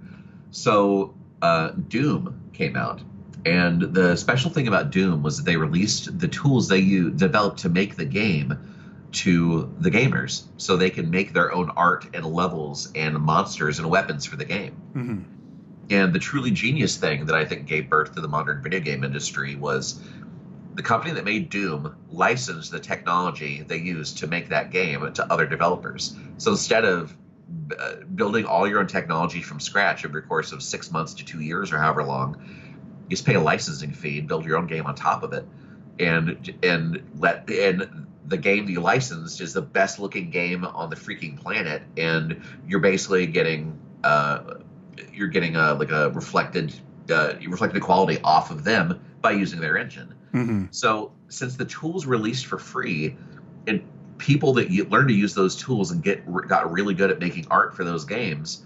So 0.51 1.15
uh, 1.43 1.71
Doom 1.71 2.51
came 2.53 2.77
out. 2.77 3.01
And 3.47 3.81
the 3.81 4.17
special 4.17 4.51
thing 4.51 4.69
about 4.69 4.91
Doom 4.91 5.23
was 5.23 5.39
that 5.39 5.45
they 5.45 5.57
released 5.57 6.19
the 6.19 6.29
tools 6.29 6.69
they 6.69 6.79
you 6.79 7.11
developed 7.11 7.61
to 7.61 7.69
make 7.69 7.97
the 7.97 8.05
game 8.05 8.59
to 9.11 9.73
the 9.79 9.91
gamers 9.91 10.45
so 10.57 10.77
they 10.77 10.91
can 10.91 11.11
make 11.11 11.33
their 11.33 11.53
own 11.53 11.71
art 11.71 12.07
and 12.13 12.27
levels 12.27 12.93
and 12.95 13.17
monsters 13.19 13.79
and 13.79 13.89
weapons 13.89 14.27
for 14.27 14.37
the 14.37 14.45
game. 14.45 14.77
Mm-hmm. 14.95 15.23
And 15.91 16.13
the 16.13 16.19
truly 16.19 16.51
genius 16.51 16.97
thing 16.97 17.27
that 17.27 17.35
I 17.35 17.45
think 17.47 17.67
gave 17.67 17.89
birth 17.89 18.15
to 18.17 18.21
the 18.21 18.29
modern 18.29 18.63
video 18.63 18.81
game 18.81 19.05
industry 19.05 19.55
was 19.55 20.03
the 20.79 20.85
company 20.85 21.13
that 21.13 21.25
made 21.25 21.51
Doom 21.51 21.97
licensed 22.09 22.71
the 22.71 22.79
technology 22.79 23.65
they 23.67 23.79
used 23.79 24.19
to 24.19 24.29
make 24.29 24.49
that 24.51 24.71
game 24.71 25.13
to 25.13 25.33
other 25.33 25.45
developers. 25.45 26.15
So 26.37 26.53
instead 26.53 26.85
of 26.85 27.17
uh, 27.77 27.97
building 28.15 28.45
all 28.45 28.69
your 28.69 28.79
own 28.79 28.87
technology 28.87 29.43
from 29.43 29.59
scratch 29.59 30.07
over 30.07 30.21
the 30.21 30.27
course 30.29 30.53
of 30.53 30.63
six 30.63 30.93
months 30.93 31.15
to 31.15 31.25
two 31.25 31.41
years 31.41 31.73
or 31.73 31.79
however 31.79 32.05
long, 32.05 32.37
you 33.09 33.11
just 33.11 33.27
pay 33.27 33.35
a 33.35 33.41
licensing 33.41 33.93
fee 33.93 34.21
and 34.21 34.29
build 34.29 34.45
your 34.45 34.57
own 34.57 34.69
game 34.69 34.87
on 34.87 34.95
top 34.95 35.25
of 35.25 35.33
it, 35.33 35.45
and 35.99 36.55
and 36.63 37.03
let 37.19 37.51
and 37.51 38.07
the 38.29 38.37
game 38.37 38.67
that 38.67 38.73
you 38.73 38.81
licensed 38.81 39.41
is 39.41 39.53
the 39.53 39.63
best 39.63 39.99
looking 39.99 40.31
game 40.31 40.65
on 40.65 40.91
the 40.91 40.97
freaking 40.97 41.37
planet, 41.37 41.83
and 41.97 42.41
you're 42.69 42.79
basically 42.79 43.27
getting 43.27 43.77
uh, 44.05 44.59
you're 45.13 45.27
getting 45.27 45.57
a 45.57 45.75
like 45.75 45.91
a 45.91 46.11
reflected 46.11 46.73
uh, 47.11 47.35
reflected 47.49 47.83
quality 47.83 48.21
off 48.23 48.53
of 48.53 48.63
them 48.63 49.01
by 49.21 49.33
using 49.33 49.59
their 49.59 49.77
engine. 49.77 50.15
Mm-hmm. 50.33 50.67
So 50.71 51.13
since 51.29 51.57
the 51.57 51.65
tools 51.65 52.07
released 52.07 52.47
for 52.47 52.59
free, 52.59 53.17
and 53.67 53.83
people 54.19 54.53
that 54.55 54.71
you 54.71 54.85
learn 54.85 55.07
to 55.09 55.15
use 55.15 55.35
those 55.35 55.57
tools 55.57 55.91
and 55.91 56.03
get 56.03 56.25
got 56.49 56.71
really 56.71 56.95
good 56.95 57.11
at 57.11 57.19
making 57.19 57.47
art 57.51 57.75
for 57.75 57.85
those 57.85 58.05
games, 58.05 58.65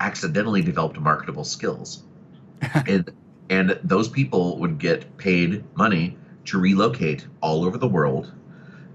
accidentally 0.00 0.62
developed 0.62 0.98
marketable 0.98 1.44
skills. 1.44 2.02
and 2.86 3.10
and 3.50 3.78
those 3.82 4.08
people 4.08 4.58
would 4.58 4.78
get 4.78 5.16
paid 5.16 5.64
money 5.76 6.16
to 6.46 6.58
relocate 6.58 7.26
all 7.40 7.64
over 7.64 7.78
the 7.78 7.88
world 7.88 8.32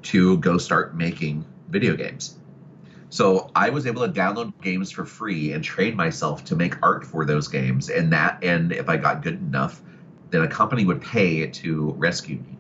to 0.02 0.38
go 0.38 0.58
start 0.58 0.96
making 0.96 1.46
video 1.70 1.96
games. 1.96 2.38
So 3.10 3.50
I 3.56 3.70
was 3.70 3.88
able 3.88 4.08
to 4.08 4.14
download 4.14 4.54
games 4.62 4.92
for 4.92 5.04
free 5.04 5.54
and 5.54 5.64
train 5.64 5.96
myself 5.96 6.46
to 6.46 6.56
make 6.56 6.76
art 6.84 7.06
for 7.06 7.26
those 7.26 7.48
games. 7.48 7.90
And 7.90 8.14
that, 8.14 8.44
and 8.44 8.72
if 8.72 8.88
I 8.88 8.98
got 8.98 9.24
good 9.24 9.36
enough, 9.36 9.82
then 10.30 10.42
a 10.42 10.48
company 10.48 10.86
would 10.86 11.02
pay 11.02 11.48
to 11.48 11.92
rescue 11.98 12.38
me. 12.38 12.58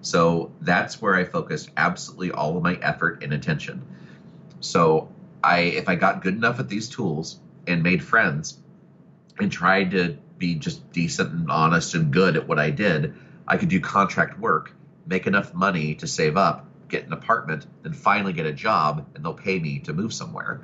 So 0.00 0.52
that's 0.60 1.00
where 1.00 1.14
I 1.14 1.24
focused 1.24 1.70
absolutely 1.76 2.32
all 2.32 2.56
of 2.56 2.62
my 2.62 2.74
effort 2.74 3.22
and 3.22 3.32
attention. 3.32 3.84
So 4.60 5.08
I, 5.42 5.60
if 5.60 5.88
I 5.88 5.94
got 5.94 6.22
good 6.22 6.34
enough 6.34 6.58
at 6.58 6.68
these 6.68 6.88
tools 6.88 7.38
and 7.66 7.82
made 7.82 8.02
friends 8.02 8.58
and 9.38 9.50
tried 9.50 9.92
to 9.92 10.16
be 10.38 10.56
just 10.56 10.90
decent 10.92 11.32
and 11.32 11.50
honest 11.50 11.94
and 11.94 12.12
good 12.12 12.36
at 12.36 12.48
what 12.48 12.58
I 12.58 12.70
did, 12.70 13.14
I 13.46 13.56
could 13.56 13.68
do 13.68 13.80
contract 13.80 14.38
work, 14.38 14.72
make 15.06 15.26
enough 15.26 15.54
money 15.54 15.94
to 15.96 16.06
save 16.06 16.36
up, 16.36 16.66
get 16.88 17.06
an 17.06 17.12
apartment, 17.12 17.66
then 17.82 17.92
finally 17.92 18.32
get 18.32 18.46
a 18.46 18.52
job, 18.52 19.06
and 19.14 19.24
they'll 19.24 19.34
pay 19.34 19.58
me 19.58 19.80
to 19.80 19.92
move 19.92 20.12
somewhere. 20.12 20.60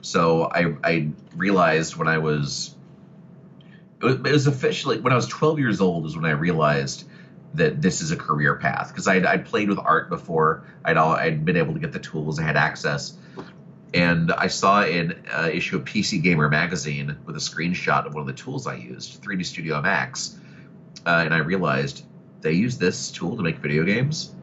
So 0.00 0.44
I, 0.44 0.76
I 0.84 1.08
realized 1.34 1.96
when 1.96 2.08
I 2.08 2.18
was 2.18 2.75
it 4.02 4.22
was 4.22 4.46
officially 4.46 5.00
when 5.00 5.12
I 5.12 5.16
was 5.16 5.26
12 5.26 5.58
years 5.58 5.80
old 5.80 6.06
is 6.06 6.16
when 6.16 6.24
I 6.24 6.32
realized 6.32 7.08
that 7.54 7.80
this 7.80 8.00
is 8.02 8.10
a 8.10 8.16
career 8.16 8.56
path 8.56 8.88
because 8.88 9.08
I'd, 9.08 9.24
I'd 9.24 9.46
played 9.46 9.68
with 9.68 9.78
art 9.78 10.08
before. 10.08 10.64
I'd 10.84 10.96
all, 10.96 11.12
I'd 11.12 11.44
been 11.44 11.56
able 11.56 11.74
to 11.74 11.80
get 11.80 11.92
the 11.92 11.98
tools. 11.98 12.38
I 12.38 12.42
had 12.42 12.56
access, 12.56 13.16
and 13.94 14.32
I 14.32 14.48
saw 14.48 14.82
an 14.82 15.24
uh, 15.32 15.50
issue 15.52 15.76
of 15.76 15.84
PC 15.84 16.22
Gamer 16.22 16.48
magazine 16.48 17.16
with 17.24 17.36
a 17.36 17.40
screenshot 17.40 18.06
of 18.06 18.14
one 18.14 18.22
of 18.22 18.26
the 18.26 18.40
tools 18.40 18.66
I 18.66 18.74
used, 18.74 19.22
3D 19.22 19.46
Studio 19.46 19.80
Max, 19.80 20.38
uh, 21.06 21.22
and 21.24 21.32
I 21.32 21.38
realized 21.38 22.04
they 22.42 22.52
use 22.52 22.76
this 22.76 23.10
tool 23.10 23.36
to 23.36 23.42
make 23.42 23.58
video 23.58 23.84
games. 23.84 24.34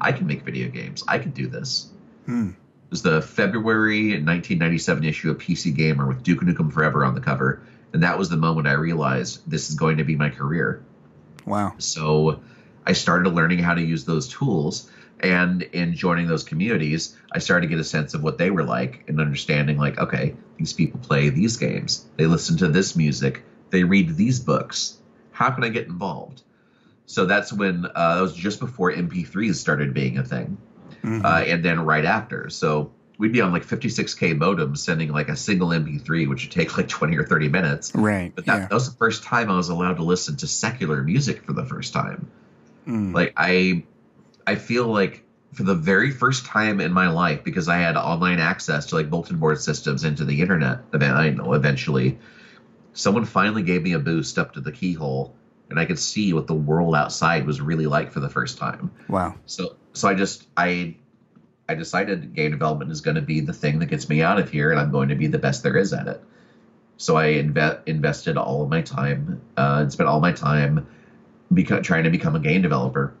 I 0.00 0.12
can 0.12 0.26
make 0.26 0.42
video 0.42 0.68
games. 0.68 1.04
I 1.06 1.18
can 1.18 1.30
do 1.30 1.46
this. 1.46 1.92
Hmm. 2.26 2.50
It 2.50 2.90
was 2.90 3.02
the 3.02 3.20
February 3.20 4.10
1997 4.12 5.04
issue 5.04 5.30
of 5.30 5.38
PC 5.38 5.74
Gamer 5.74 6.06
with 6.06 6.22
Duke 6.22 6.40
Nukem 6.40 6.72
Forever 6.72 7.04
on 7.04 7.14
the 7.14 7.20
cover, 7.20 7.62
and 7.92 8.02
that 8.02 8.18
was 8.18 8.28
the 8.28 8.36
moment 8.36 8.66
I 8.66 8.72
realized 8.72 9.48
this 9.50 9.70
is 9.70 9.76
going 9.76 9.96
to 9.98 10.04
be 10.04 10.16
my 10.16 10.30
career. 10.30 10.82
Wow. 11.46 11.74
So 11.78 12.40
I 12.86 12.92
started 12.92 13.30
learning 13.30 13.60
how 13.60 13.74
to 13.74 13.82
use 13.82 14.04
those 14.04 14.28
tools. 14.28 14.90
And 15.20 15.62
in 15.62 15.94
joining 15.94 16.28
those 16.28 16.44
communities, 16.44 17.16
I 17.32 17.40
started 17.40 17.66
to 17.66 17.70
get 17.70 17.80
a 17.80 17.84
sense 17.84 18.14
of 18.14 18.22
what 18.22 18.38
they 18.38 18.50
were 18.50 18.62
like 18.62 19.04
and 19.08 19.20
understanding, 19.20 19.76
like, 19.76 19.98
okay, 19.98 20.34
these 20.58 20.72
people 20.72 21.00
play 21.00 21.28
these 21.28 21.56
games, 21.56 22.06
they 22.16 22.26
listen 22.26 22.56
to 22.58 22.68
this 22.68 22.94
music, 22.94 23.42
they 23.70 23.82
read 23.82 24.16
these 24.16 24.38
books. 24.38 24.98
How 25.32 25.50
can 25.50 25.64
I 25.64 25.70
get 25.70 25.86
involved? 25.86 26.42
So 27.06 27.24
that's 27.24 27.52
when 27.52 27.86
uh, 27.94 28.14
that 28.16 28.20
was 28.20 28.34
just 28.34 28.60
before 28.60 28.92
MP3s 28.92 29.58
started 29.58 29.92
being 29.92 30.18
a 30.18 30.24
thing, 30.24 30.56
Mhm. 31.02 31.24
uh, 31.24 31.44
and 31.46 31.64
then 31.64 31.80
right 31.80 32.04
after. 32.04 32.48
So 32.50 32.92
we'd 33.18 33.32
be 33.32 33.40
on 33.40 33.52
like 33.52 33.66
56k 33.66 34.38
modems 34.38 34.78
sending 34.78 35.10
like 35.10 35.28
a 35.28 35.36
single 35.36 35.68
MP3, 35.68 36.28
which 36.28 36.44
would 36.44 36.52
take 36.52 36.76
like 36.76 36.88
20 36.88 37.16
or 37.16 37.24
30 37.24 37.48
minutes. 37.48 37.94
right. 37.94 38.32
But 38.34 38.46
that, 38.46 38.54
yeah. 38.54 38.60
that 38.68 38.72
was 38.72 38.90
the 38.90 38.96
first 38.96 39.24
time 39.24 39.50
I 39.50 39.56
was 39.56 39.68
allowed 39.68 39.96
to 39.96 40.04
listen 40.04 40.36
to 40.36 40.46
secular 40.46 41.02
music 41.02 41.44
for 41.44 41.52
the 41.52 41.64
first 41.64 41.92
time. 41.92 42.30
Mm. 42.86 43.12
Like 43.12 43.34
I, 43.36 43.84
I 44.46 44.54
feel 44.54 44.86
like 44.86 45.24
for 45.52 45.62
the 45.62 45.74
very 45.74 46.10
first 46.10 46.46
time 46.46 46.80
in 46.80 46.92
my 46.92 47.08
life, 47.08 47.42
because 47.42 47.68
I 47.68 47.78
had 47.78 47.96
online 47.96 48.38
access 48.38 48.86
to 48.86 48.96
like 48.96 49.10
bulletin 49.10 49.38
board 49.38 49.60
systems 49.60 50.04
into 50.04 50.24
the 50.24 50.40
internet. 50.40 50.80
I 50.92 51.30
know 51.30 51.54
eventually, 51.54 52.18
someone 52.92 53.24
finally 53.24 53.62
gave 53.62 53.82
me 53.82 53.92
a 53.92 53.98
boost 53.98 54.38
up 54.38 54.54
to 54.54 54.60
the 54.60 54.72
keyhole, 54.72 55.34
and 55.70 55.78
I 55.78 55.84
could 55.84 55.98
see 55.98 56.32
what 56.32 56.46
the 56.46 56.54
world 56.54 56.94
outside 56.94 57.46
was 57.46 57.60
really 57.60 57.86
like 57.86 58.12
for 58.12 58.20
the 58.20 58.28
first 58.28 58.58
time. 58.58 58.90
wow. 59.08 59.34
So, 59.46 59.76
so 59.92 60.08
I 60.08 60.14
just 60.14 60.46
I. 60.56 60.96
I 61.68 61.74
decided 61.74 62.34
game 62.34 62.50
development 62.50 62.90
is 62.90 63.00
going 63.00 63.16
to 63.16 63.22
be 63.22 63.40
the 63.40 63.52
thing 63.52 63.78
that 63.80 63.86
gets 63.86 64.08
me 64.08 64.22
out 64.22 64.38
of 64.38 64.50
here, 64.50 64.70
and 64.70 64.80
I'm 64.80 64.90
going 64.90 65.08
to 65.08 65.14
be 65.14 65.26
the 65.26 65.38
best 65.38 65.62
there 65.62 65.76
is 65.76 65.92
at 65.92 66.08
it. 66.08 66.22
So 66.96 67.16
I 67.16 67.34
inve- 67.34 67.80
invested 67.86 68.36
all 68.36 68.62
of 68.62 68.68
my 68.68 68.82
time 68.82 69.40
uh, 69.56 69.78
and 69.82 69.92
spent 69.92 70.08
all 70.08 70.20
my 70.20 70.32
time 70.32 70.86
beca- 71.52 71.82
trying 71.82 72.04
to 72.04 72.10
become 72.10 72.34
a 72.34 72.40
game 72.40 72.62
developer. 72.62 73.12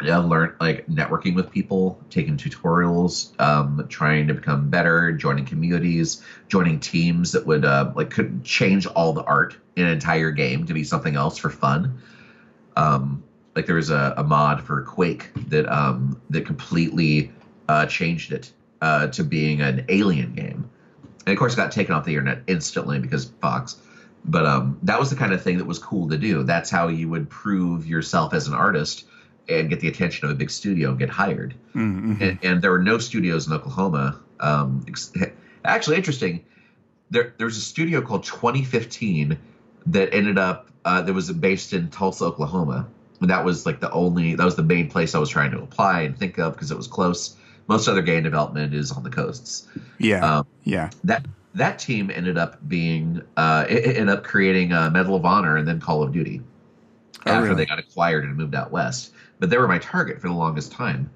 I 0.00 0.16
learned 0.16 0.54
like 0.60 0.86
networking 0.86 1.34
with 1.34 1.50
people, 1.50 1.98
taking 2.10 2.36
tutorials, 2.36 3.38
um, 3.40 3.86
trying 3.88 4.26
to 4.26 4.34
become 4.34 4.68
better, 4.68 5.12
joining 5.12 5.44
communities, 5.44 6.20
joining 6.48 6.80
teams 6.80 7.32
that 7.32 7.46
would 7.46 7.64
uh, 7.64 7.92
like 7.94 8.10
could 8.10 8.42
change 8.42 8.86
all 8.86 9.12
the 9.12 9.22
art 9.22 9.56
in 9.76 9.86
an 9.86 9.92
entire 9.92 10.32
game 10.32 10.66
to 10.66 10.74
be 10.74 10.82
something 10.82 11.14
else 11.14 11.38
for 11.38 11.48
fun. 11.48 11.98
Um, 12.76 13.22
like 13.54 13.66
there 13.66 13.76
was 13.76 13.90
a, 13.90 14.14
a 14.16 14.24
mod 14.24 14.62
for 14.62 14.82
Quake 14.82 15.30
that 15.48 15.70
um, 15.70 16.20
that 16.30 16.44
completely 16.44 17.30
uh, 17.68 17.86
changed 17.86 18.32
it 18.32 18.52
uh, 18.80 19.08
to 19.08 19.24
being 19.24 19.60
an 19.60 19.84
alien 19.88 20.34
game, 20.34 20.68
and 21.26 21.32
of 21.32 21.38
course 21.38 21.54
it 21.54 21.56
got 21.56 21.72
taken 21.72 21.94
off 21.94 22.04
the 22.04 22.12
internet 22.12 22.42
instantly 22.46 22.98
because 22.98 23.26
Fox. 23.40 23.76
But 24.26 24.46
um, 24.46 24.78
that 24.82 24.98
was 24.98 25.10
the 25.10 25.16
kind 25.16 25.32
of 25.32 25.42
thing 25.42 25.58
that 25.58 25.66
was 25.66 25.78
cool 25.78 26.08
to 26.08 26.16
do. 26.16 26.44
That's 26.44 26.70
how 26.70 26.88
you 26.88 27.10
would 27.10 27.28
prove 27.28 27.86
yourself 27.86 28.32
as 28.32 28.48
an 28.48 28.54
artist 28.54 29.04
and 29.48 29.68
get 29.68 29.80
the 29.80 29.88
attention 29.88 30.24
of 30.24 30.30
a 30.30 30.34
big 30.34 30.50
studio 30.50 30.90
and 30.90 30.98
get 30.98 31.10
hired. 31.10 31.54
Mm-hmm. 31.74 32.22
And, 32.22 32.38
and 32.42 32.62
there 32.62 32.70
were 32.70 32.82
no 32.82 32.98
studios 32.98 33.46
in 33.46 33.52
Oklahoma. 33.52 34.18
Um, 34.40 34.84
ex- 34.88 35.12
actually, 35.64 35.96
interesting. 35.96 36.44
There, 37.10 37.34
there 37.36 37.44
was 37.44 37.58
a 37.58 37.60
studio 37.60 38.00
called 38.00 38.24
2015 38.24 39.38
that 39.86 40.14
ended 40.14 40.38
up 40.38 40.70
uh, 40.84 41.02
that 41.02 41.12
was 41.12 41.30
based 41.32 41.72
in 41.72 41.90
Tulsa, 41.90 42.24
Oklahoma. 42.24 42.88
And 43.20 43.30
that 43.30 43.44
was 43.44 43.64
like 43.66 43.80
the 43.80 43.90
only 43.92 44.34
that 44.34 44.44
was 44.44 44.56
the 44.56 44.62
main 44.62 44.90
place 44.90 45.14
I 45.14 45.18
was 45.18 45.30
trying 45.30 45.50
to 45.52 45.62
apply 45.62 46.02
and 46.02 46.18
think 46.18 46.38
of 46.38 46.54
because 46.54 46.70
it 46.70 46.76
was 46.76 46.86
close. 46.86 47.36
Most 47.66 47.88
other 47.88 48.02
game 48.02 48.22
development 48.22 48.74
is 48.74 48.92
on 48.92 49.02
the 49.02 49.10
coasts. 49.10 49.66
Yeah. 49.98 50.38
Um, 50.38 50.46
yeah. 50.64 50.90
that 51.04 51.26
that 51.54 51.78
team 51.78 52.10
ended 52.10 52.36
up 52.36 52.66
being 52.68 53.22
uh, 53.36 53.64
it, 53.68 53.84
it 53.84 53.96
ended 53.96 54.10
up 54.18 54.24
creating 54.24 54.72
uh, 54.72 54.90
Medal 54.90 55.14
of 55.16 55.24
Honor 55.24 55.56
and 55.56 55.66
then 55.66 55.80
Call 55.80 56.02
of 56.02 56.12
Duty 56.12 56.42
Oh, 57.26 57.30
after 57.30 57.44
really? 57.44 57.56
they 57.56 57.66
got 57.66 57.78
acquired 57.78 58.24
and 58.24 58.36
moved 58.36 58.54
out 58.54 58.70
west. 58.70 59.12
But 59.38 59.50
they 59.50 59.58
were 59.58 59.68
my 59.68 59.78
target 59.78 60.20
for 60.20 60.28
the 60.28 60.34
longest 60.34 60.72
time. 60.72 61.10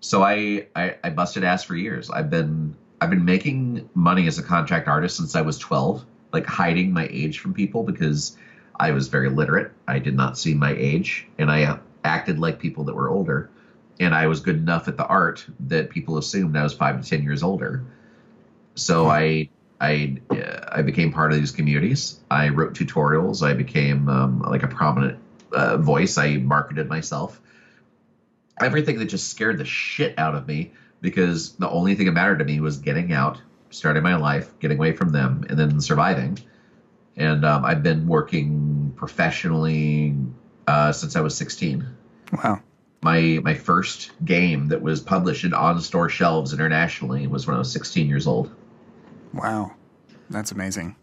So 0.00 0.22
I, 0.22 0.66
I 0.76 0.96
I 1.02 1.10
busted 1.10 1.44
ass 1.44 1.64
for 1.64 1.74
years. 1.76 2.10
I've 2.10 2.30
been 2.30 2.76
I've 3.00 3.10
been 3.10 3.24
making 3.24 3.88
money 3.94 4.26
as 4.26 4.38
a 4.38 4.42
contract 4.42 4.86
artist 4.88 5.16
since 5.16 5.34
I 5.34 5.40
was 5.40 5.58
12, 5.58 6.04
like 6.32 6.46
hiding 6.46 6.92
my 6.92 7.08
age 7.10 7.38
from 7.38 7.54
people 7.54 7.82
because 7.82 8.36
I 8.78 8.90
was 8.90 9.08
very 9.08 9.30
literate. 9.30 9.72
I 9.88 9.98
did 9.98 10.14
not 10.14 10.36
see 10.36 10.54
my 10.54 10.74
age, 10.76 11.26
and 11.38 11.50
I 11.50 11.78
acted 12.04 12.38
like 12.38 12.58
people 12.58 12.84
that 12.84 12.94
were 12.94 13.08
older. 13.08 13.50
And 14.00 14.14
I 14.14 14.26
was 14.26 14.40
good 14.40 14.56
enough 14.56 14.88
at 14.88 14.96
the 14.96 15.06
art 15.06 15.46
that 15.60 15.90
people 15.90 16.18
assumed 16.18 16.56
I 16.56 16.62
was 16.62 16.74
five 16.74 17.00
to 17.00 17.08
ten 17.08 17.22
years 17.22 17.42
older. 17.42 17.84
So 18.74 19.08
I 19.08 19.48
I 19.80 20.16
uh, 20.30 20.68
I 20.72 20.82
became 20.82 21.12
part 21.12 21.32
of 21.32 21.38
these 21.38 21.52
communities. 21.52 22.20
I 22.30 22.48
wrote 22.48 22.74
tutorials. 22.74 23.46
I 23.46 23.54
became 23.54 24.08
um, 24.08 24.40
like 24.42 24.62
a 24.62 24.68
prominent 24.68 25.18
uh, 25.52 25.76
voice. 25.76 26.18
I 26.18 26.38
marketed 26.38 26.88
myself. 26.88 27.40
Everything 28.60 28.98
that 28.98 29.06
just 29.06 29.30
scared 29.30 29.58
the 29.58 29.64
shit 29.64 30.18
out 30.18 30.34
of 30.34 30.46
me 30.46 30.72
because 31.00 31.52
the 31.56 31.68
only 31.68 31.94
thing 31.94 32.06
that 32.06 32.12
mattered 32.12 32.38
to 32.38 32.44
me 32.44 32.60
was 32.60 32.78
getting 32.78 33.12
out, 33.12 33.40
starting 33.70 34.02
my 34.02 34.16
life, 34.16 34.58
getting 34.58 34.78
away 34.78 34.92
from 34.92 35.10
them, 35.10 35.44
and 35.48 35.58
then 35.58 35.80
surviving. 35.80 36.38
And 37.16 37.44
um, 37.44 37.64
I've 37.64 37.82
been 37.82 38.06
working 38.06 38.92
professionally 38.96 40.16
uh, 40.66 40.92
since 40.92 41.14
I 41.14 41.20
was 41.20 41.36
16 41.36 41.86
Wow. 42.32 42.60
My 43.04 43.38
my 43.42 43.54
first 43.54 44.10
game 44.24 44.68
that 44.68 44.80
was 44.80 45.00
published 45.02 45.44
in 45.44 45.52
on 45.52 45.78
store 45.82 46.08
shelves 46.08 46.54
internationally 46.54 47.26
was 47.26 47.46
when 47.46 47.54
I 47.54 47.58
was 47.58 47.70
16 47.70 48.08
years 48.08 48.26
old. 48.26 48.50
Wow. 49.34 49.72
That's 50.30 50.52
amazing. 50.52 50.96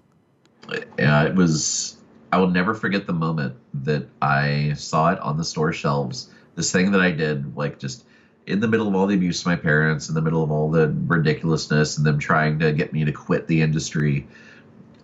Uh, 0.67 1.25
it 1.27 1.35
was 1.35 1.97
I 2.31 2.37
will 2.39 2.49
never 2.49 2.73
forget 2.73 3.05
the 3.05 3.13
moment 3.13 3.55
that 3.85 4.07
I 4.19 4.73
saw 4.73 5.11
it 5.11 5.19
on 5.19 5.37
the 5.37 5.43
store 5.43 5.73
shelves. 5.73 6.29
This 6.55 6.71
thing 6.71 6.91
that 6.91 7.01
I 7.01 7.11
did, 7.11 7.55
like 7.55 7.77
just 7.77 8.03
in 8.47 8.61
the 8.61 8.67
middle 8.67 8.87
of 8.87 8.95
all 8.95 9.05
the 9.05 9.15
abuse 9.15 9.41
of 9.41 9.45
my 9.45 9.55
parents, 9.55 10.09
in 10.09 10.15
the 10.15 10.21
middle 10.21 10.43
of 10.43 10.49
all 10.49 10.71
the 10.71 10.89
ridiculousness, 10.89 11.97
and 11.97 12.05
them 12.05 12.17
trying 12.17 12.57
to 12.59 12.71
get 12.71 12.91
me 12.93 13.05
to 13.05 13.11
quit 13.11 13.45
the 13.45 13.61
industry, 13.61 14.27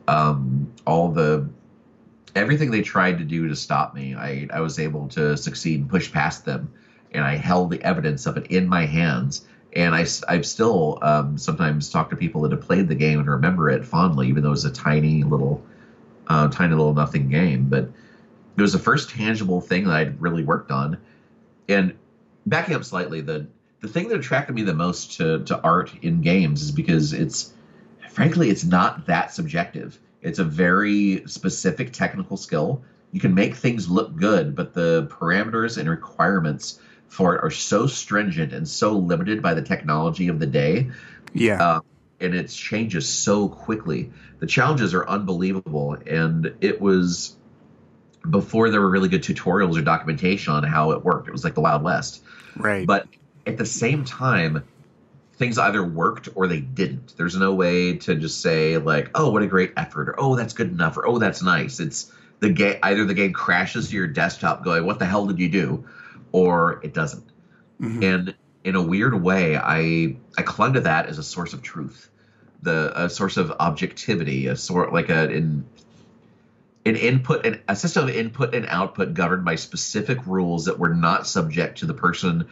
um, 0.07 0.73
all 0.87 1.11
the 1.11 1.47
everything 2.35 2.71
they 2.71 2.81
tried 2.81 3.19
to 3.19 3.23
do 3.23 3.47
to 3.49 3.55
stop 3.55 3.93
me, 3.93 4.15
I, 4.15 4.47
I 4.51 4.61
was 4.61 4.79
able 4.79 5.07
to 5.09 5.37
succeed 5.37 5.81
and 5.81 5.89
push 5.89 6.11
past 6.11 6.45
them, 6.45 6.73
and 7.13 7.23
I 7.23 7.35
held 7.35 7.71
the 7.71 7.81
evidence 7.81 8.25
of 8.25 8.37
it 8.37 8.47
in 8.47 8.67
my 8.67 8.85
hands. 8.85 9.45
And 9.75 9.93
I, 9.93 10.05
have 10.29 10.45
still 10.45 10.97
um, 11.01 11.37
sometimes 11.37 11.89
talked 11.89 12.09
to 12.09 12.15
people 12.15 12.41
that 12.41 12.51
have 12.51 12.61
played 12.61 12.87
the 12.87 12.95
game 12.95 13.19
and 13.19 13.29
remember 13.29 13.69
it 13.69 13.85
fondly, 13.85 14.27
even 14.27 14.41
though 14.41 14.49
it 14.49 14.51
was 14.51 14.65
a 14.65 14.71
tiny 14.71 15.23
little, 15.23 15.63
uh, 16.27 16.47
tiny 16.47 16.73
little 16.73 16.93
nothing 16.93 17.29
game. 17.29 17.69
But 17.69 17.89
it 18.55 18.61
was 18.61 18.73
the 18.73 18.79
first 18.79 19.09
tangible 19.11 19.61
thing 19.61 19.85
that 19.85 19.93
I'd 19.93 20.21
really 20.21 20.43
worked 20.43 20.71
on. 20.71 20.97
And 21.69 21.93
backing 22.45 22.75
up 22.75 22.83
slightly, 22.83 23.21
the 23.21 23.47
the 23.79 23.87
thing 23.87 24.07
that 24.09 24.17
attracted 24.17 24.55
me 24.55 24.63
the 24.63 24.73
most 24.73 25.17
to, 25.17 25.43
to 25.45 25.61
art 25.61 25.93
in 26.01 26.21
games 26.21 26.63
is 26.63 26.71
because 26.71 27.13
it's 27.13 27.53
frankly 28.09 28.49
it's 28.49 28.65
not 28.65 29.05
that 29.05 29.31
subjective 29.31 29.99
It's 30.21 30.39
a 30.39 30.43
very 30.43 31.23
specific 31.27 31.93
technical 31.93 32.37
skill. 32.37 32.81
You 33.11 33.19
can 33.19 33.35
make 33.35 33.55
things 33.55 33.89
look 33.89 34.15
good, 34.15 34.55
but 34.55 34.73
the 34.73 35.07
parameters 35.11 35.77
and 35.77 35.87
requirements 35.87 36.79
for 37.07 37.35
it 37.35 37.43
are 37.43 37.51
so 37.51 37.87
stringent 37.87 38.53
and 38.53 38.67
so 38.67 38.93
limited 38.93 39.41
by 39.41 39.53
the 39.53 39.61
technology 39.61 40.27
of 40.27 40.39
the 40.39 40.45
day. 40.45 40.91
Yeah. 41.33 41.61
Uh, 41.61 41.81
and 42.19 42.33
it 42.33 42.49
changes 42.49 43.07
so 43.07 43.47
quickly. 43.47 44.11
The 44.39 44.47
challenges 44.47 44.93
are 44.93 45.07
unbelievable, 45.07 45.97
and 46.05 46.53
it 46.61 46.81
was 46.81 47.35
before 48.29 48.69
there 48.69 48.81
were 48.81 48.89
really 48.89 49.09
good 49.09 49.23
tutorials 49.23 49.77
or 49.77 49.81
documentation 49.81 50.53
on 50.53 50.63
how 50.63 50.91
it 50.91 51.03
worked. 51.03 51.27
It 51.27 51.31
was 51.31 51.43
like 51.43 51.53
the 51.53 51.61
Wild 51.61 51.83
West. 51.83 52.23
right. 52.55 52.85
But 52.85 53.07
at 53.45 53.57
the 53.57 53.65
same 53.65 54.03
time, 54.03 54.63
things 55.37 55.57
either 55.57 55.83
worked 55.83 56.29
or 56.35 56.47
they 56.47 56.59
didn't. 56.59 57.15
There's 57.17 57.37
no 57.37 57.53
way 57.53 57.97
to 57.97 58.15
just 58.15 58.41
say 58.41 58.77
like, 58.77 59.11
"Oh, 59.15 59.31
what 59.31 59.43
a 59.43 59.47
great 59.47 59.73
effort," 59.77 60.09
or 60.09 60.15
"Oh, 60.19 60.35
that's 60.35 60.53
good 60.53 60.71
enough," 60.71 60.97
or 60.97 61.07
"Oh, 61.07 61.19
that's 61.19 61.41
nice." 61.41 61.79
It's 61.79 62.11
the 62.39 62.49
game. 62.49 62.77
Either 62.83 63.05
the 63.05 63.13
game 63.13 63.33
crashes 63.33 63.89
to 63.89 63.95
your 63.95 64.07
desktop, 64.07 64.63
going, 64.63 64.85
"What 64.85 64.99
the 64.99 65.05
hell 65.05 65.25
did 65.27 65.39
you 65.39 65.49
do?" 65.49 65.85
Or 66.31 66.79
it 66.83 66.93
doesn't. 66.93 67.23
Mhm. 67.81 68.03
And 68.03 68.35
in 68.63 68.75
a 68.75 68.81
weird 68.81 69.21
way, 69.21 69.57
I 69.57 70.17
I 70.37 70.41
clung 70.41 70.73
to 70.73 70.81
that 70.81 71.07
as 71.07 71.17
a 71.17 71.23
source 71.23 71.53
of 71.53 71.61
truth, 71.61 72.09
the 72.61 72.91
a 73.01 73.09
source 73.09 73.37
of 73.37 73.51
objectivity, 73.59 74.47
a 74.47 74.55
sort 74.55 74.93
like 74.93 75.09
a 75.09 75.31
in 75.31 75.65
an 76.85 76.95
input 76.95 77.45
and 77.45 77.59
a 77.67 77.75
system 77.75 78.07
of 78.07 78.15
input 78.15 78.55
and 78.55 78.65
output 78.67 79.13
governed 79.13 79.43
by 79.43 79.55
specific 79.55 80.17
rules 80.25 80.65
that 80.65 80.79
were 80.79 80.93
not 80.93 81.27
subject 81.27 81.77
to 81.79 81.85
the 81.85 81.93
person 81.93 82.45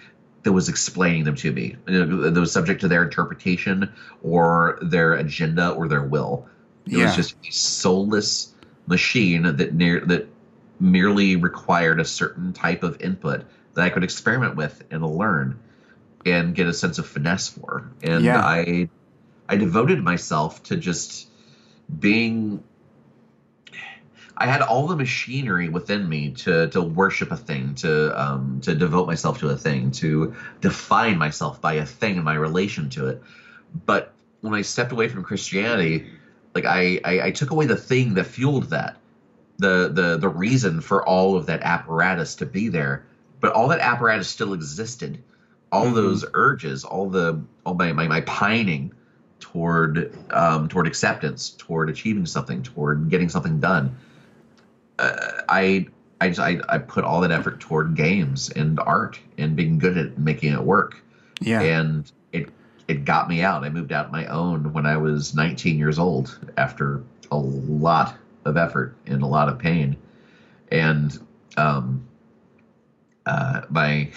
that 0.44 0.52
was 0.52 0.70
explaining 0.70 1.24
them 1.24 1.36
to 1.36 1.52
me. 1.52 1.76
That 1.86 2.34
was 2.36 2.52
subject 2.52 2.82
to 2.82 2.88
their 2.88 3.04
interpretation 3.04 3.90
or 4.22 4.78
their 4.82 5.14
agenda 5.14 5.70
or 5.70 5.88
their 5.88 6.04
will. 6.04 6.48
It 6.86 6.98
Yeah. 6.98 7.06
was 7.06 7.16
just 7.16 7.36
a 7.48 7.52
soulless 7.52 8.54
machine 8.88 9.44
that 9.44 9.74
near 9.74 10.02
that 10.02 10.30
merely 10.80 11.36
required 11.36 12.00
a 12.00 12.06
certain 12.06 12.54
type 12.54 12.84
of 12.84 13.02
input 13.02 13.44
that 13.76 13.84
I 13.84 13.90
could 13.90 14.04
experiment 14.04 14.56
with 14.56 14.84
and 14.90 15.06
learn 15.06 15.60
and 16.26 16.56
get 16.56 16.68
a 16.68 16.74
sense 16.74 16.98
of 16.98 17.08
finesse 17.08 17.50
for. 17.50 17.92
And 18.02 18.24
Yeah. 18.24 18.40
I 18.40 18.90
I 19.48 19.58
devoted 19.58 20.04
myself 20.04 20.64
to 20.64 20.76
just 20.76 21.30
being 22.00 22.64
I 24.38 24.48
had 24.48 24.62
all 24.62 24.88
the 24.88 24.96
machinery 24.96 25.70
within 25.70 26.08
me 26.10 26.32
to 26.32 26.68
to 26.70 26.82
worship 26.82 27.32
a 27.32 27.38
thing, 27.38 27.76
to 27.76 28.22
um, 28.22 28.60
to 28.62 28.76
devote 28.76 29.08
myself 29.08 29.40
to 29.40 29.50
a 29.50 29.58
thing, 29.58 29.92
to 29.92 30.36
define 30.62 31.18
myself 31.18 31.62
by 31.62 31.74
a 31.74 31.86
thing 31.86 32.16
and 32.16 32.26
my 32.26 32.34
relation 32.34 32.90
to 32.92 33.08
it. 33.08 33.24
But 33.86 34.14
when 34.42 34.54
I 34.54 34.62
stepped 34.62 34.92
away 34.92 35.08
from 35.08 35.24
Christianity, 35.24 36.08
like 36.54 36.66
I, 36.66 37.00
I, 37.04 37.22
I 37.28 37.32
took 37.32 37.52
away 37.52 37.66
the 37.66 37.78
thing 37.78 38.16
that 38.16 38.26
fueled 38.26 38.72
that, 38.72 38.98
the 39.58 39.90
the 39.94 40.18
the 40.18 40.30
reason 40.30 40.82
for 40.82 41.08
all 41.08 41.38
of 41.38 41.46
that 41.46 41.62
apparatus 41.62 42.36
to 42.36 42.46
be 42.46 42.68
there. 42.68 43.06
But 43.40 43.54
all 43.54 43.68
that 43.70 43.80
apparatus 43.80 44.28
still 44.28 44.54
existed. 44.54 45.22
All 45.72 45.86
Mhm. 45.88 45.96
those 45.96 46.26
urges, 46.34 46.84
all 46.84 47.10
the 47.10 47.40
all 47.66 47.74
my 47.74 47.92
my, 47.92 48.08
my 48.08 48.22
pining 48.22 48.92
toward 49.40 50.12
um, 50.32 50.68
toward 50.68 50.88
acceptance, 50.88 51.50
toward 51.58 51.90
achieving 51.90 52.26
something, 52.26 52.64
toward 52.64 53.10
getting 53.10 53.30
something 53.30 53.60
done. 53.60 53.96
Uh, 54.98 55.16
I 55.50 55.88
I 56.22 56.30
just 56.30 56.40
I, 56.40 56.60
I 56.70 56.78
put 56.78 57.04
all 57.04 57.20
that 57.22 57.32
effort 57.32 57.60
toward 57.60 57.96
games 57.96 58.50
and 58.50 58.80
art 58.80 59.20
and 59.38 59.56
being 59.56 59.78
good 59.78 59.98
at 59.98 60.18
making 60.18 60.54
it 60.54 60.62
work 60.64 61.02
yeah. 61.42 61.62
and 61.62 62.10
it 62.32 62.50
it 62.88 63.04
got 63.04 63.28
me 63.28 63.42
out. 63.42 63.64
I 63.66 63.70
moved 63.70 63.92
out 63.92 64.06
on 64.06 64.12
my 64.12 64.26
own 64.28 64.72
when 64.72 64.86
I 64.86 64.96
was 64.96 65.36
19 65.36 65.78
years 65.78 66.00
old 66.00 66.38
after 66.58 67.02
a 67.32 67.38
lot 67.38 68.16
of 68.46 68.56
effort 68.56 68.96
and 69.08 69.22
a 69.22 69.26
lot 69.26 69.50
of 69.50 69.58
pain, 69.60 69.98
and 70.72 71.20
um, 71.58 72.06
uh, 73.26 73.62
my 73.70 74.12